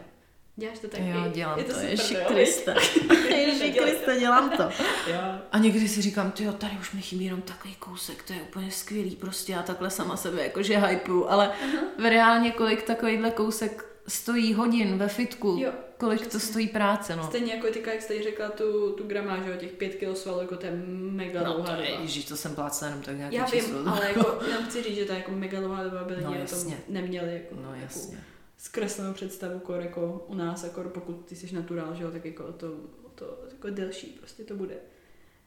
Děláš 0.57 0.79
to 0.79 0.89
taky? 0.89 1.09
Jo, 1.09 1.25
dělám 1.35 1.59
je 1.59 1.65
to, 1.65 1.75
to, 1.75 1.81
jo, 1.81 2.25
Kriste. 2.29 2.75
Ježíš 3.37 3.79
Kriste, 3.79 4.19
dělám 4.19 4.51
to. 4.51 4.63
Jo. 5.07 5.21
A 5.53 5.59
někdy 5.59 5.89
si 5.89 6.03
říkám, 6.03 6.33
ty 6.33 6.49
tady 6.59 6.77
už 6.81 6.93
mi 6.93 7.03
chybí 7.03 7.25
jenom 7.25 7.43
takový 7.43 7.75
kousek, 7.75 8.23
to 8.23 8.33
je 8.33 8.43
úplně 8.43 8.71
skvělý 8.71 9.17
prostě, 9.17 9.53
já 9.53 9.63
takhle 9.63 9.91
sama 9.91 10.17
sebe 10.17 10.43
jakože 10.43 10.79
hypeu, 10.79 11.27
ale 11.29 11.51
v 11.99 12.11
reálně 12.11 12.51
kolik 12.51 12.83
takovýhle 12.83 13.31
kousek 13.31 13.90
stojí 14.09 14.55
hodin 14.55 14.99
ve 14.99 15.09
fitku, 15.09 15.57
Jo, 15.61 15.73
kolik 15.99 16.21
to 16.23 16.29
přesně. 16.29 16.49
stojí 16.49 16.69
práce, 16.69 17.17
no. 17.17 17.25
Stejně 17.27 17.55
jako 17.55 17.67
ty, 17.67 17.83
jak 17.87 18.03
jsi 18.03 18.09
tady 18.09 18.23
řekla 18.23 18.49
tu, 18.49 18.93
tu 18.93 19.05
gramáž, 19.07 19.41
jo, 19.47 19.57
těch 19.57 19.73
pět 19.73 19.95
kilo 19.95 20.15
svalů, 20.15 20.41
jako 20.41 20.57
to 20.57 20.67
je 20.67 20.73
mega 20.87 21.43
No 21.43 21.53
dlouhá 21.53 21.77
to 21.77 21.83
doba. 21.83 22.01
ježiš, 22.01 22.25
to 22.25 22.37
jsem 22.37 22.55
plácla 22.55 22.87
jenom 22.89 23.03
tak 23.03 23.17
nějaký 23.17 23.37
Já 23.37 23.47
číslo. 23.47 23.79
vím, 23.79 23.89
ale 23.89 24.09
jako, 24.09 24.45
jenom 24.49 24.65
chci 24.65 24.83
říct, 24.83 24.97
že 24.97 25.05
to 25.05 25.13
je 25.13 25.19
jako 25.19 25.31
mega 25.31 25.61
dlouhá 25.61 25.85
doba, 25.85 26.01
aby 26.01 26.15
lidi 26.15 26.27
No, 26.27 26.35
jasně. 26.35 26.79
neměli 26.89 27.33
jako, 27.35 27.55
No 27.55 27.63
jako 27.75 27.83
jasně. 27.83 28.25
zkreslenou 28.57 29.13
představu, 29.13 29.59
kor, 29.59 29.81
jako 29.81 30.25
u 30.29 30.35
nás, 30.35 30.65
jako 30.65 30.83
pokud 30.83 31.13
ty 31.27 31.37
jsi 31.37 31.55
naturál, 31.55 31.95
že 31.95 32.03
jo, 32.05 32.11
tak 32.11 32.25
jako 32.25 32.53
to, 32.53 32.69
to 33.15 33.39
jako 33.53 33.71
delší 33.71 34.07
prostě 34.07 34.45
to 34.45 34.55
bude. 34.55 34.75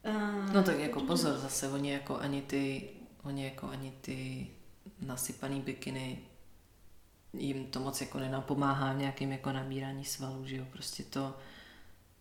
Uh, 0.08 0.54
No 0.54 0.64
tak 0.64 0.80
jako 0.80 1.00
pozor, 1.02 1.34
zase 1.38 1.68
oni 1.70 1.92
jako 1.92 2.18
ani 2.18 2.42
ty, 2.42 2.90
oni 3.24 3.46
jako 3.46 3.68
ani 3.68 3.94
ty 4.02 4.48
nasypaný 5.02 5.62
bikiny 5.62 6.20
jim 7.34 7.65
to 7.65 7.80
moc 7.80 8.01
jako 8.01 8.19
nenapomáhá 8.19 8.93
v 8.93 8.97
nějakým 8.97 9.31
jako 9.31 9.51
nabírání 9.51 10.05
svalů, 10.05 10.45
že 10.45 10.57
jo, 10.57 10.65
prostě 10.72 11.03
to 11.03 11.34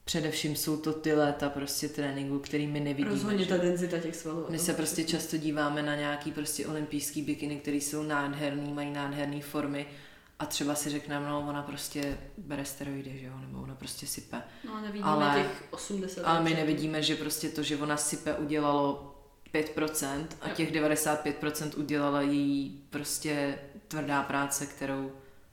především 0.05 0.57
jsou 0.57 0.77
to 0.77 0.93
ty 0.93 1.15
léta 1.15 1.51
prostě 1.51 1.89
tréninku, 1.89 2.39
který 2.39 2.67
my 2.67 2.81
nevidíme. 2.81 3.11
Rozhodně 3.11 3.45
že 3.45 3.51
ta 3.51 3.57
denzita 3.57 3.99
těch 3.99 4.17
svalů. 4.17 4.47
My 4.49 4.59
se 4.59 4.75
prostě 4.75 5.05
často 5.05 5.37
díváme 5.37 5.83
na 5.83 5.97
nějaký 5.97 6.33
prostě 6.33 6.67
olympijský 6.67 7.23
bikiny, 7.23 7.57
které 7.57 7.77
jsou 7.77 8.03
nádherný, 8.03 8.73
mají 8.73 8.91
nádherné 8.91 9.41
formy 9.41 9.87
a 10.39 10.47
třeba 10.47 10.75
si 10.75 10.91
řekneme, 10.91 11.29
no 11.29 11.47
ona 11.49 11.63
prostě 11.63 12.19
bere 12.39 12.65
steroidy, 12.65 13.19
že 13.19 13.27
jo, 13.27 13.33
nebo 13.41 13.63
ona 13.63 13.75
prostě 13.75 14.07
sype. 14.07 14.43
No, 14.67 14.81
nevidíme 14.81 15.11
ale- 15.11 15.43
těch 15.43 15.65
80. 15.71 16.23
Ale 16.23 16.41
my 16.41 16.55
nevidíme, 16.55 17.03
že 17.03 17.17
prostě 17.17 17.49
to, 17.49 17.63
že 17.63 17.77
ona 17.77 17.97
sype, 17.97 18.35
udělalo 18.35 19.15
5% 19.55 20.27
a 20.41 20.49
těch 20.49 20.73
95% 20.73 21.79
udělala 21.79 22.21
její 22.23 22.85
prostě 22.91 23.59
tvrdá 23.93 24.23
práce, 24.23 24.67
kterou 24.67 25.13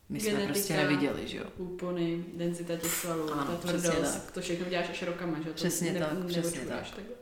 my 0.09 0.19
jsme 0.19 0.29
Genetika. 0.29 0.53
prostě 0.53 0.77
neviděli, 0.77 1.27
že 1.27 1.37
jo. 1.37 1.43
Úpony, 1.57 2.25
denzita 2.33 2.77
těch 2.77 2.93
svalů, 2.93 3.31
Ano, 3.33 3.45
ta 3.45 3.67
přesně 3.67 3.89
tvrdost, 3.89 4.13
tak. 4.25 4.31
to 4.31 4.41
všechno 4.41 4.69
děláš 4.69 4.89
až 4.89 5.03
rokama, 5.03 5.33
že 5.37 5.39
jo? 5.41 5.45
To 5.45 5.53
Přesně 5.53 5.93
tak, 5.93 6.25
přesně 6.27 6.41
neočukáš 6.59 6.89
tak. 6.91 6.95
takhle. 6.95 7.15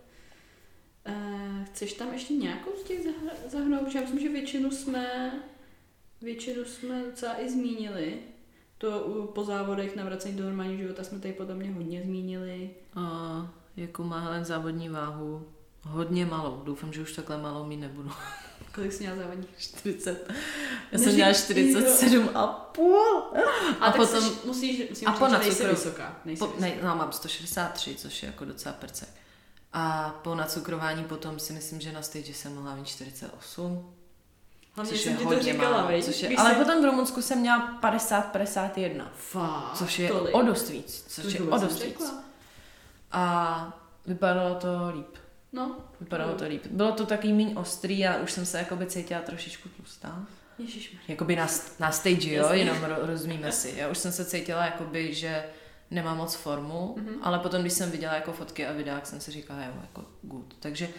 Uh, 1.07 1.65
chceš 1.65 1.93
tam 1.93 2.13
ještě 2.13 2.33
nějakou 2.33 2.69
z 2.81 2.83
těch 2.83 2.99
zahr- 3.05 3.49
zahrnout? 3.49 3.95
Já 3.95 4.01
myslím, 4.01 4.19
že 4.19 4.29
většinu 4.29 4.71
jsme, 4.71 5.31
většinu 6.21 6.65
jsme 6.65 7.03
docela 7.05 7.41
i 7.41 7.49
zmínili. 7.49 8.13
To 8.77 8.99
u, 8.99 9.27
po 9.27 9.43
závodech 9.43 9.95
navracení 9.95 10.37
do 10.37 10.43
normálního 10.43 10.77
života 10.81 11.03
jsme 11.03 11.19
tady 11.19 11.33
podle 11.33 11.55
mě 11.55 11.71
hodně 11.73 12.01
zmínili. 12.03 12.69
A 12.95 13.01
jakou 13.77 14.03
má 14.03 14.19
Helen 14.19 14.45
závodní 14.45 14.89
váhu? 14.89 15.47
Hodně 15.81 16.25
malou. 16.25 16.61
Doufám, 16.65 16.93
že 16.93 17.01
už 17.01 17.13
takhle 17.15 17.37
malou 17.37 17.65
mít 17.65 17.77
nebudu. 17.77 18.09
Kolik 18.77 18.93
jsi 18.93 18.99
měla 19.03 19.15
závodní? 19.17 19.47
40. 19.57 20.31
Já 20.91 20.99
jsem 20.99 21.13
měla 21.13 21.33
47 21.33 22.29
a 22.35 22.47
půl. 22.47 23.23
A, 23.79 23.85
A 23.85 23.91
tak 23.91 23.95
potom- 23.95 24.21
jsi, 24.21 24.47
musíš, 24.47 24.89
musíš 24.89 25.07
a 25.07 25.11
po 25.11 25.25
že 25.29 25.37
nejsi 25.37 25.63
nacukru- 25.63 25.69
vysoká. 25.69 26.15
Po, 26.39 26.53
ne, 26.59 26.73
no, 26.83 26.95
mám 26.95 27.11
163, 27.11 27.95
což 27.95 28.23
je 28.23 28.27
jako 28.27 28.45
docela 28.45 28.73
percek. 28.75 29.09
A 29.73 30.09
po 30.23 30.35
nacukrování 30.35 31.03
potom 31.03 31.39
si 31.39 31.53
myslím, 31.53 31.81
že 31.81 31.91
na 31.91 32.01
stage 32.01 32.33
jsem 32.33 32.55
mohla 32.55 32.75
mít 32.75 32.87
48. 32.87 33.93
Hlavně 34.75 34.91
což 34.93 35.01
jsem 35.01 35.11
je 35.11 35.17
ti 35.17 35.23
to 35.23 35.29
hodně 35.29 35.53
říkala, 35.53 35.81
málo, 35.83 36.01
což 36.01 36.21
je, 36.21 36.37
ale 36.37 36.55
potom 36.55 36.81
v 36.81 36.85
Rumunsku 36.85 37.21
jsem 37.21 37.39
měla 37.39 37.79
50-51, 37.81 39.07
Fakt, 39.15 39.77
což 39.77 39.99
je 39.99 40.09
tolik. 40.09 40.35
o 40.35 40.41
dost 40.41 40.69
víc, 40.69 41.01
To 41.15 41.21
což 41.21 41.33
je 41.33 41.39
vůbec 41.41 41.61
o 41.63 41.65
dost 41.65 41.83
víc. 41.83 42.13
A 43.11 43.79
vypadalo 44.05 44.55
to 44.55 44.67
líp. 44.95 45.17
No, 45.57 45.75
Vypadalo 45.99 46.31
Mm. 46.31 46.37
to 46.37 46.45
líp. 46.47 46.65
Bylo 46.71 46.91
to 46.91 47.05
taky 47.05 47.33
méně 47.33 47.55
ostrý 47.55 48.07
a 48.07 48.17
už 48.23 48.31
jsem 48.31 48.45
se 48.45 48.57
jakoby 48.57 48.85
cítila 48.85 49.21
trošičku 49.21 49.69
tlustá. 49.69 50.25
ježišmarja. 50.59 51.05
Jakoby 51.07 51.35
na, 51.35 51.47
na 51.79 51.91
stage, 51.91 52.33
jo, 52.33 52.43
Jasně. 52.43 52.57
jenom 52.57 52.83
ro, 52.83 52.95
rozumíme 52.99 53.51
si. 53.51 53.73
Já 53.77 53.87
už 53.89 53.97
jsem 53.97 54.11
se 54.11 54.25
cítila 54.25 54.65
jakoby, 54.65 55.13
že 55.13 55.43
nemám 55.91 56.17
moc 56.17 56.35
formu, 56.35 56.95
Mhm. 56.97 57.15
ale 57.21 57.39
potom, 57.39 57.61
když 57.61 57.73
jsem 57.73 57.91
viděla 57.91 58.13
jako 58.15 58.31
fotky 58.33 58.65
a 58.67 58.71
videa, 58.73 58.95
tak 58.95 59.05
jsem 59.05 59.19
si 59.21 59.31
říkala, 59.31 59.63
jo, 59.63 59.71
jako 59.81 60.05
good. 60.21 60.55
Takže 60.59 60.89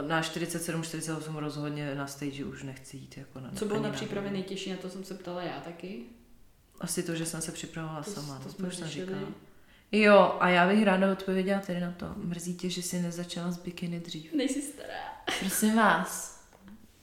na 0.00 0.22
47, 0.22 0.82
48 0.82 1.36
rozhodně 1.36 1.94
na 1.94 2.06
stage 2.06 2.44
už 2.44 2.62
nechci 2.62 2.96
jít 2.96 3.16
jako 3.16 3.40
na 3.40 3.50
Co 3.56 3.64
bylo 3.64 3.82
na 3.82 3.90
přípravě 3.90 4.30
nejtěžší, 4.30 4.70
na 4.70 4.76
to 4.76 4.90
jsem 4.90 5.04
se 5.04 5.14
ptala 5.14 5.42
já 5.42 5.60
taky. 5.60 6.02
Asi 6.80 7.02
to, 7.02 7.14
že 7.14 7.26
jsem 7.26 7.40
se 7.40 7.52
připravovala 7.52 8.02
To- 8.02 8.10
sama, 8.10 8.38
to 8.38 8.44
to, 8.44 8.52
jsme 8.52 8.68
už 8.68 8.76
jsem 8.76 8.88
říkala. 8.88 9.18
Jo, 9.92 10.36
a 10.40 10.48
já 10.48 10.68
bych 10.68 10.84
ráda 10.84 11.12
odpověděla 11.12 11.60
tedy 11.60 11.80
na 11.80 11.92
to. 11.96 12.06
Mrzí 12.16 12.54
tě, 12.54 12.70
že 12.70 12.82
jsi 12.82 13.02
nezačala 13.02 13.50
s 13.50 13.58
bikiny 13.58 14.00
dřív. 14.00 14.32
Nejsi 14.32 14.62
stará. 14.62 14.94
Prosím 15.40 15.76
vás, 15.76 16.40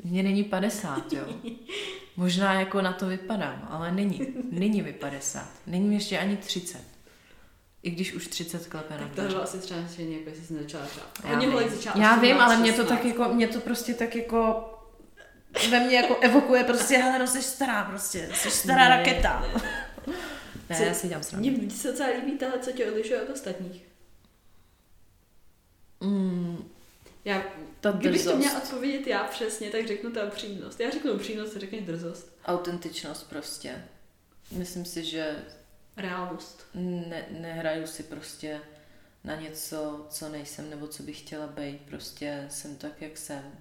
mně 0.04 0.24
není 0.24 0.44
50, 0.44 1.14
jo. 1.14 1.26
Možná 2.18 2.54
jako 2.60 2.82
na 2.82 2.94
to 2.94 3.08
vypadám, 3.08 3.68
ale 3.72 3.92
není. 3.92 4.28
Není 4.52 4.82
mi 4.82 4.94
50. 4.94 5.48
Není 5.68 5.88
mi 5.90 5.96
ještě 5.96 6.20
ani 6.20 6.38
30. 6.38 6.78
I 7.84 7.90
když 7.92 8.14
už 8.14 8.28
30 8.28 8.68
klepe 8.68 8.94
na 8.94 9.00
Tak 9.00 9.16
to 9.16 9.22
bylo 9.22 9.44
asi 9.44 9.58
třeba 9.60 9.80
že 9.98 10.04
jako 10.04 10.30
jsem 10.46 10.58
začala 10.58 10.86
třeba. 10.86 11.06
Já 11.24 11.40
vím. 11.40 11.70
začala 11.70 12.00
Já 12.06 12.16
vím, 12.16 12.36
18, 12.36 12.52
ale 12.52 12.58
mě 12.58 12.72
to 12.74 12.82
16. 12.82 12.90
tak 12.90 13.06
jako, 13.06 13.34
mě 13.34 13.48
to 13.48 13.60
prostě 13.60 13.94
tak 13.94 14.16
jako 14.16 14.70
ve 15.70 15.80
mně 15.80 15.96
jako 15.96 16.16
evokuje 16.22 16.64
prostě, 16.64 16.98
hele, 16.98 17.20
no 17.20 17.28
jsi 17.28 17.42
stará 17.42 17.84
prostě, 17.84 18.30
jsi 18.34 18.52
stará 18.52 18.90
Ne, 18.90 18.98
raketa. 18.98 19.46
ne, 19.56 20.14
Ne, 20.70 20.76
Co- 20.78 20.84
já 20.84 20.94
si 20.94 21.08
dělám 21.08 21.24
srandu. 21.24 21.50
Mně 21.52 21.70
se 21.72 21.92
docela 21.92 22.10
líbí 22.10 22.38
tahle, 22.38 22.60
co 22.60 22.72
tě 22.72 22.92
odlišuje 22.92 23.22
od 23.22 23.30
ostatních. 23.30 23.82
Mm, 26.02 26.70
Já, 27.26 27.44
ta 27.82 27.92
kdybych 27.92 28.24
to 28.24 28.30
drzost. 28.30 28.38
měla 28.46 28.64
odpovědět 28.64 29.08
já 29.08 29.24
přesně, 29.24 29.70
tak 29.70 29.88
řeknu 29.88 30.12
ta 30.12 30.24
upřímnost. 30.26 30.80
Já 30.80 30.90
řeknu 30.90 31.14
upřímnost, 31.14 31.56
řekneš 31.58 31.86
drzost. 31.86 32.38
Autentičnost 32.46 33.30
prostě. 33.30 33.86
Myslím 34.52 34.86
si, 34.86 35.04
že 35.04 35.44
Reálnost. 35.98 36.66
ne, 36.74 37.26
nehraju 37.40 37.88
si 37.88 38.04
prostě 38.04 38.62
na 39.24 39.36
něco, 39.36 40.06
co 40.10 40.30
nejsem 40.30 40.70
nebo 40.70 40.88
co 40.88 41.04
bych 41.04 41.20
chtěla 41.20 41.48
být. 41.48 41.82
Prostě 41.82 42.48
jsem 42.50 42.76
tak, 42.76 43.02
jak 43.02 43.18
jsem. 43.18 43.52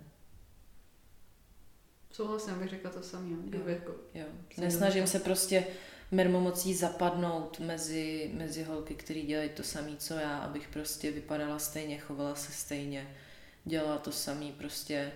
Souhlasím, 2.12 2.55
bych 2.59 2.68
řekla 2.70 2.90
to 2.90 3.02
samý. 3.02 3.51
Jo. 3.52 3.60
Jako, 3.66 3.94
Jo. 4.14 4.24
Nesnažím 4.59 5.06
se 5.06 5.18
prostě 5.18 5.66
mermomocí 6.10 6.74
zapadnout 6.74 7.60
mezi, 7.60 8.31
mezi 8.35 8.62
holky, 8.62 8.94
které 8.94 9.20
dělají 9.20 9.48
to 9.48 9.62
samé, 9.62 9.97
co 9.97 10.14
já, 10.14 10.39
abych 10.39 10.68
prostě 10.68 11.10
vypadala 11.10 11.59
stejně, 11.59 11.98
chovala 11.98 12.35
se 12.35 12.52
stejně, 12.52 13.16
dělala 13.64 13.98
to 13.98 14.12
samý, 14.12 14.52
prostě 14.52 15.12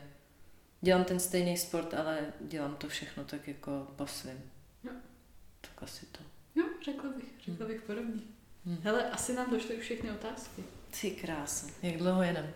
dělám 0.80 1.04
ten 1.04 1.20
stejný 1.20 1.56
sport, 1.56 1.94
ale 1.94 2.32
dělám 2.40 2.76
to 2.76 2.88
všechno 2.88 3.24
tak 3.24 3.48
jako 3.48 3.86
po 3.96 4.06
svým. 4.06 4.42
Jo. 4.84 4.92
Tak 5.60 5.82
asi 5.82 6.06
to. 6.06 6.20
jo, 6.54 6.64
řekla 6.84 7.10
bych, 7.10 7.24
řekla 7.44 7.66
bych 7.66 7.82
podobně. 7.82 8.22
Hmm. 8.66 8.78
Hele, 8.82 9.10
asi 9.10 9.32
nám 9.34 9.50
došly 9.50 9.74
už 9.74 9.84
všechny 9.84 10.10
otázky. 10.10 10.64
Ty 11.00 11.10
krása. 11.10 11.66
Jak 11.82 11.96
dlouho 11.96 12.22
jedem? 12.22 12.52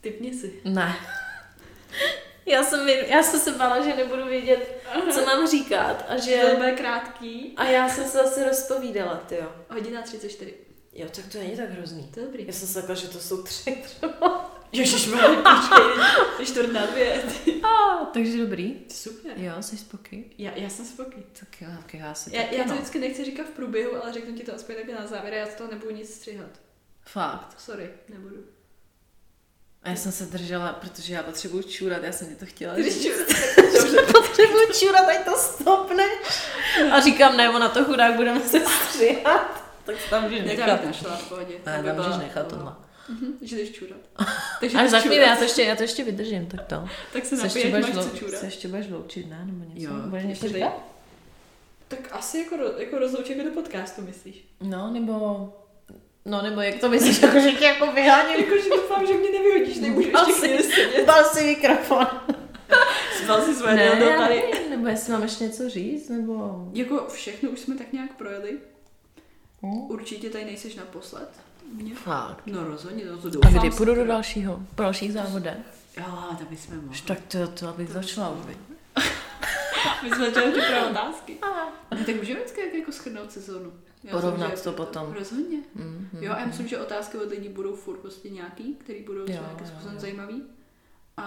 Typni 0.00 0.34
si. 0.34 0.60
Ne. 0.64 0.96
Já 2.46 2.64
jsem, 2.64 2.88
já 2.88 3.22
jsem 3.22 3.40
se 3.40 3.50
bála, 3.52 3.80
že 3.84 3.96
nebudu 3.96 4.24
vědět, 4.26 4.82
co 5.14 5.24
mám 5.26 5.48
říkat 5.48 6.04
a 6.08 6.14
To 6.14 6.20
že... 6.22 6.52
bude 6.56 6.72
krátký. 6.72 7.54
A 7.56 7.64
já 7.64 7.88
jsem 7.88 8.04
se 8.04 8.18
zase 8.18 8.44
rozpovídala, 8.48 9.16
ty 9.16 9.34
jo. 9.34 9.52
Hodina 9.70 10.02
34. 10.02 10.54
Jo, 10.94 11.06
tak 11.16 11.24
to 11.32 11.38
není 11.38 11.56
tak 11.56 11.70
hrozný. 11.70 12.10
To 12.14 12.20
je 12.20 12.26
dobrý. 12.26 12.46
Já 12.46 12.52
jsem 12.52 12.68
si 12.68 12.74
řekla, 12.74 12.94
že 12.94 13.08
to 13.08 13.18
jsou 13.20 13.42
tři. 13.42 13.84
Ježišmarja, 14.72 15.28
počkej, 15.28 16.04
je 16.38 16.46
čtvrt 16.46 16.72
na 16.72 16.86
dvě. 16.86 17.22
A, 17.62 18.04
takže 18.04 18.38
dobrý. 18.38 18.76
Super. 18.90 19.32
Jo, 19.36 19.52
jsi 19.60 19.76
spoky. 19.76 20.24
Já, 20.38 20.50
já 20.54 20.68
jsem 20.68 20.84
spokojený. 20.84 21.24
Tak 21.40 21.60
jo, 21.60 21.68
tak 21.82 21.94
já 21.94 22.14
se 22.14 22.30
Já, 22.36 22.42
já 22.42 22.62
to 22.64 22.68
no. 22.70 22.74
vždycky 22.74 22.98
nechci 22.98 23.24
říkat 23.24 23.46
v 23.46 23.50
průběhu, 23.50 24.02
ale 24.02 24.12
řeknu 24.12 24.34
ti 24.36 24.44
to 24.44 24.54
aspoň 24.54 24.74
takhle 24.74 24.94
na 24.94 25.06
závěr, 25.06 25.34
já 25.34 25.46
z 25.46 25.54
toho 25.54 25.70
nebudu 25.70 25.90
nic 25.94 26.14
stříhat. 26.14 26.50
Fakt. 27.06 27.60
Sorry, 27.60 27.90
nebudu. 28.08 28.36
A 29.84 29.88
já 29.90 29.96
jsem 29.96 30.12
se 30.12 30.24
držela, 30.26 30.72
protože 30.72 31.14
já 31.14 31.22
potřebuju 31.22 31.62
čůrat, 31.62 32.02
já 32.02 32.12
jsem 32.12 32.28
ti 32.28 32.34
to 32.34 32.46
chtěla 32.46 32.74
Ty 32.74 32.90
říct. 32.90 33.06
Potřebuju 34.12 34.72
čůrat, 34.72 35.08
ať 35.08 35.24
to 35.24 35.36
stopne. 35.36 36.04
A 36.92 37.00
říkám, 37.00 37.36
ne, 37.36 37.50
ona 37.50 37.68
to 37.68 37.84
chudák 37.84 38.14
bude 38.14 38.34
muset 38.34 38.66
stříhat. 38.68 39.62
Tak 39.86 39.96
to 40.04 40.10
tam 40.10 40.22
můžeš 40.22 40.44
nechat. 40.44 40.80
v 41.20 41.28
pohodě. 41.28 41.54
Ne, 41.66 41.82
tam 41.82 41.96
můžeš 41.96 42.16
nechat 42.16 42.46
tohle. 42.46 42.72
Mhm, 43.08 43.32
že 43.42 43.56
jdeš 43.56 43.72
čurat. 43.72 43.98
Takže 44.60 44.78
Ale 44.78 44.88
za 44.88 45.00
chvíli, 45.00 45.16
čurat. 45.16 45.28
já 45.30 45.36
to 45.36 45.42
ještě, 45.42 45.62
já 45.62 45.76
to 45.76 45.82
ještě 45.82 46.04
vydržím, 46.04 46.46
tak 46.46 46.66
to. 46.66 46.88
Tak 47.12 47.24
se 47.26 47.36
Se 47.36 47.46
ještě, 47.46 47.58
napij, 47.58 47.74
ať 47.74 47.80
budeš 47.80 47.94
máš 47.96 48.04
co 48.12 48.16
čurat. 48.18 48.40
se 48.40 48.46
ještě 48.46 48.68
budeš 48.68 48.86
loučit, 48.90 49.30
ne? 49.30 49.42
Nebo 49.44 49.64
něco? 49.74 49.94
Jo, 49.94 50.00
Budeš 50.06 50.24
něco 50.24 50.48
říkat? 50.48 50.72
Tak 51.88 51.98
asi 52.12 52.38
jako, 52.38 52.56
jako 52.78 52.98
rozlouček 52.98 53.44
do 53.44 53.50
podcastu, 53.50 54.02
myslíš? 54.02 54.44
No, 54.60 54.90
nebo... 54.92 55.48
No, 56.24 56.42
nebo 56.42 56.60
jak 56.60 56.74
to 56.80 56.88
myslíš, 56.88 57.22
jako, 57.22 57.38
že 57.40 57.52
tě 57.52 57.64
jako 57.64 57.92
vyháním? 57.92 58.40
Jakože 58.40 58.68
doufám, 58.70 59.06
že 59.06 59.12
mě 59.14 59.30
nevyhodíš, 59.30 59.76
ještě 59.76 60.12
Asi. 60.12 60.32
sedět. 60.62 61.10
Si 61.32 61.44
mikrofon. 61.46 62.06
Zval 63.24 63.42
si 63.44 63.54
své 63.54 63.74
Ne, 63.74 63.90
dildo 63.96 64.16
tady. 64.18 64.42
nebo 64.70 64.88
jestli 64.88 65.12
mám 65.12 65.22
ještě 65.22 65.44
něco 65.44 65.68
říct, 65.68 66.08
nebo... 66.08 66.64
Jako 66.72 67.06
všechno 67.12 67.50
už 67.50 67.60
jsme 67.60 67.74
tak 67.74 67.92
nějak 67.92 68.12
projeli. 68.16 68.58
Hm? 69.62 69.78
Určitě 69.90 70.30
tady 70.30 70.44
nejseš 70.44 70.74
naposled. 70.74 71.28
Mě. 71.72 71.94
Fakt. 71.94 72.42
No 72.46 72.64
rozhodně, 72.64 73.04
to, 73.04 73.16
to 73.18 73.28
A 73.28 73.30
doufám. 73.30 73.54
kdy 73.54 73.70
půjdu 73.70 73.94
do 73.94 74.06
dalšího, 74.06 74.60
po 74.74 74.82
dalších 74.82 75.12
závodech? 75.12 75.56
Jo, 75.96 76.04
to 76.38 76.44
bychom 76.50 76.76
mohli. 76.84 76.98
Tak 77.06 77.18
to, 77.28 77.48
to 77.48 77.68
abych 77.68 77.88
začala 77.90 78.30
už. 78.30 78.56
My 80.02 80.08
jsme 80.08 80.30
začali 80.30 80.52
připravovat 80.52 80.90
otázky. 80.90 81.36
Ne, 81.94 82.04
tak 82.04 82.16
můžeme 82.16 82.40
vždycky 82.40 82.60
jak 82.60 82.74
jako 82.74 82.92
schrnout 82.92 83.32
sezónu. 83.32 83.72
Já 84.04 84.10
Porovnat 84.12 84.50
myslím, 84.50 84.72
to 84.74 84.84
potom. 84.84 85.12
Rozhodně. 85.12 85.58
Mm, 85.74 86.08
mm, 86.12 86.22
Jo, 86.22 86.32
a 86.32 86.38
já 86.40 86.46
myslím, 86.46 86.68
že 86.68 86.78
otázky 86.78 87.18
od 87.18 87.30
lidí 87.30 87.48
budou 87.48 87.74
furt 87.76 87.96
prostě 87.98 88.30
nějaký, 88.30 88.74
který 88.74 89.02
budou 89.02 89.24
nějakým 89.26 89.66
způsobem 89.66 90.00
zajímavý. 90.00 90.42
A, 91.16 91.24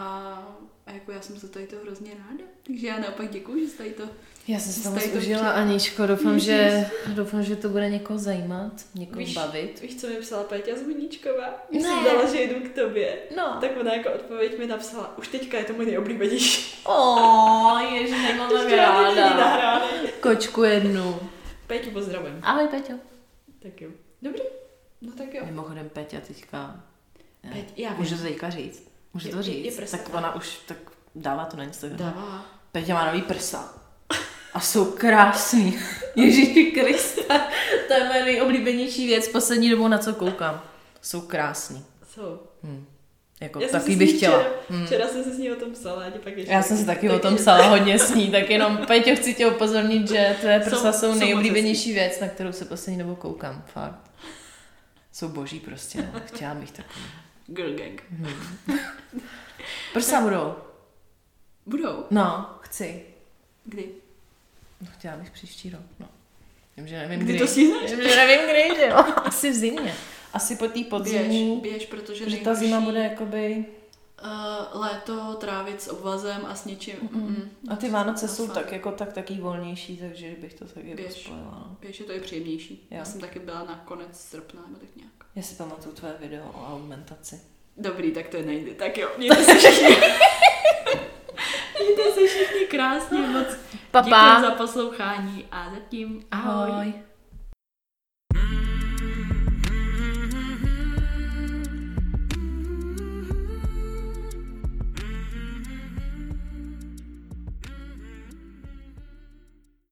a 0.87 0.91
jako 0.91 1.11
já 1.11 1.21
jsem 1.21 1.37
za 1.37 1.47
tady 1.47 1.67
to 1.67 1.75
hrozně 1.83 2.11
ráda. 2.11 2.43
Takže 2.67 2.87
já 2.87 2.99
naopak 2.99 3.29
děkuji, 3.29 3.65
že 3.65 3.71
jsi 3.71 3.77
tady 3.77 3.89
to... 3.89 4.03
Já 4.47 4.59
jsem 4.59 4.93
tady 4.93 5.07
moc 5.07 5.15
užila. 5.23 5.49
Aničko, 5.51 6.05
doufám, 6.05 6.33
Ježiš. 6.33 6.45
že, 6.47 6.89
doufám, 7.07 7.43
že 7.43 7.55
to 7.55 7.69
bude 7.69 7.89
někoho 7.89 8.19
zajímat, 8.19 8.71
někoho 8.95 9.17
Víš- 9.19 9.35
bavit. 9.35 9.81
Víš, 9.81 9.95
co 10.01 10.07
mi 10.07 10.15
psala 10.15 10.43
Péťa 10.43 10.75
Zvoníčková? 10.77 11.45
Když 11.69 11.83
Ne. 11.83 11.89
jsem 11.89 12.03
dala, 12.03 12.25
že 12.33 12.41
jdu 12.41 12.69
k 12.69 12.75
tobě. 12.75 13.17
No. 13.37 13.57
Tak 13.61 13.71
ona 13.81 13.93
jako 13.95 14.09
odpověď 14.11 14.59
mi 14.59 14.67
napsala, 14.67 15.17
už 15.17 15.27
teďka 15.27 15.57
je 15.57 15.63
to 15.63 15.73
můj 15.73 15.85
nejoblíbenější. 15.85 16.75
O, 16.85 17.77
ježiš, 17.93 18.11
nemám 18.27 18.51
ráda. 18.75 19.81
Kočku 20.21 20.63
jednu. 20.63 21.19
Péťu 21.67 21.91
pozdravím. 21.91 22.39
Ahoj, 22.43 22.67
Peťo. 22.67 22.93
Tak 23.61 23.81
jo. 23.81 23.89
Dobrý. 24.21 24.41
No 25.01 25.11
tak 25.11 25.33
jo. 25.33 25.45
Mimochodem, 25.45 25.89
Peťa 25.89 26.19
teďka... 26.27 26.83
ne, 27.43 27.51
Peť, 27.51 27.79
já 27.79 27.89
vím. 27.89 27.97
Můžu 27.99 28.17
to 28.17 28.23
teďka 28.23 28.49
říct? 28.49 28.91
Můžu 29.13 29.27
Je- 29.27 29.31
to 29.33 29.37
je- 29.39 29.43
říct? 29.43 29.65
je 29.65 29.71
prsa 29.71 29.97
tak 29.97 30.13
ona 30.13 30.35
už 30.35 30.59
tak 30.67 30.77
dává 31.15 31.45
to 31.45 31.57
na 31.57 31.63
Instagram. 31.63 31.99
Dává. 31.99 32.45
Peťa 32.71 32.93
má 32.93 33.05
nový 33.05 33.21
prsa. 33.21 33.81
A 34.53 34.59
jsou 34.59 34.91
krásný. 34.91 35.79
Ježíši 36.15 36.71
Krista. 36.71 37.47
To 37.87 37.93
je 37.93 38.03
moje 38.07 38.25
nejoblíbenější 38.25 39.07
věc 39.07 39.27
poslední 39.27 39.69
dobou, 39.69 39.87
na 39.87 39.97
co 39.97 40.13
koukám. 40.13 40.61
Jsou 41.01 41.21
krásný. 41.21 41.85
Co? 42.07 42.43
Hm. 42.63 42.85
Jako 43.41 43.59
Já 43.61 43.79
si 43.79 43.95
s 43.95 43.97
bych 43.97 44.17
chtěla. 44.17 44.39
Včera, 44.39 44.55
Hm. 44.69 44.85
včera 44.85 45.07
jsem 45.07 45.23
se 45.23 45.33
s 45.33 45.37
ní 45.37 45.51
o 45.51 45.55
tom 45.55 45.71
psala, 45.73 46.03
a 46.05 46.11
pak 46.23 46.37
ještě. 46.37 46.53
Já 46.53 46.61
jsem 46.63 46.77
si 46.77 46.85
taky 46.85 47.09
o 47.09 47.19
tom 47.19 47.35
psala 47.35 47.67
hodně 47.67 47.99
s 47.99 48.15
ní, 48.15 48.31
tak 48.31 48.49
jenom 48.49 48.77
Peťo 48.87 49.15
chci 49.15 49.33
tě 49.33 49.47
upozornit, 49.47 50.07
že 50.09 50.35
tvé 50.41 50.63
Jsou- 50.63 50.69
prsa 50.69 50.91
jsou 50.93 51.13
jsou 51.13 51.19
nejoblíbenější 51.19 51.93
věc, 51.93 52.19
na 52.19 52.27
kterou 52.27 52.51
se 52.51 52.65
poslední 52.65 52.99
dobou 52.99 53.15
koukám. 53.15 53.63
Fakt. 53.73 54.11
Jsou 55.13 55.27
boží 55.27 55.59
prostě, 55.59 56.01
no. 56.13 56.21
Chtěla 56.25 56.55
bych 56.55 56.71
takový. 56.71 57.05
Girl 57.47 57.73
gang. 57.77 58.03
Prsa 59.93 60.21
budou. 60.21 60.53
Budou? 61.65 62.05
No, 62.11 62.49
chci. 62.61 63.03
Kdy? 63.65 63.85
No, 64.81 64.87
chtěla 64.97 65.17
bych 65.17 65.31
příští 65.31 65.69
rok, 65.69 65.81
no. 65.99 66.07
Vím, 66.77 66.87
že 66.87 66.97
nevím 66.97 67.19
Kdy 67.19 67.29
kdy. 67.33 67.39
to 67.39 67.47
stihneš? 67.47 67.91
Vím, 67.91 68.09
že 68.09 68.15
nevím 68.15 68.39
kdy, 68.49 68.79
že 68.81 68.87
jo. 68.87 68.95
Asi 69.23 69.51
v 69.51 69.53
zimě. 69.55 69.93
Asi 70.35 70.55
po 70.55 70.65
té 70.67 70.73
Běž, 70.73 70.85
podzimní, 70.87 71.59
běž, 71.61 71.85
protože 71.85 72.29
že 72.29 72.37
ta 72.37 72.53
zima 72.53 72.79
bude 72.81 72.99
jakoby... 73.03 73.65
Uh, 74.23 74.81
léto 74.81 75.33
trávit 75.33 75.81
s 75.81 75.87
obvazem 75.91 76.45
a 76.47 76.55
s 76.55 76.65
něčím. 76.65 76.95
Mm. 77.11 77.49
A 77.69 77.75
ty 77.75 77.89
Vánoce 77.89 78.27
No, 78.27 78.33
jsou 78.33 78.45
fakt. 78.47 78.55
tak 78.55 78.71
jako 78.71 78.91
tak 78.91 79.13
taky 79.13 79.33
volnější, 79.33 79.97
takže 79.97 80.35
bych 80.41 80.53
to 80.53 80.65
tak 80.65 80.83
jako 80.83 81.01
Běž. 81.01 81.13
spojila, 81.13 81.43
no. 81.51 81.77
Běž, 81.81 81.99
je 81.99 82.05
to 82.05 82.11
je 82.11 82.19
příjemnější. 82.19 82.87
Jo. 82.91 82.97
Já 82.97 83.05
jsem 83.05 83.21
taky 83.21 83.39
byla 83.39 83.63
na 83.63 83.81
konec 83.85 84.19
srpna, 84.19 84.61
nebo 84.67 84.79
tak 84.79 84.95
nějak. 84.95 85.11
Já 85.35 85.41
si 85.41 85.55
pamatuju 85.55 85.95
tvoje 85.95 86.13
video 86.19 86.43
o 86.53 86.73
augmentaci. 86.75 87.41
Dobrý, 87.77 88.11
tak 88.11 88.27
to 88.27 88.37
je 88.37 88.43
nejde. 88.45 88.71
Tak 88.73 88.97
jo, 88.97 89.09
mějte 89.17 89.43
se 89.43 89.55
všichni. 89.55 89.87
mějte 91.79 92.11
se 92.13 92.27
všichni 92.27 92.65
krásně 92.69 93.19
moc. 93.21 93.47
Děkuji 94.03 94.41
za 94.41 94.51
poslouchání 94.51 95.45
a 95.51 95.71
zatím 95.73 96.25
ahoj. 96.31 96.71
Ahoj. 96.71 96.93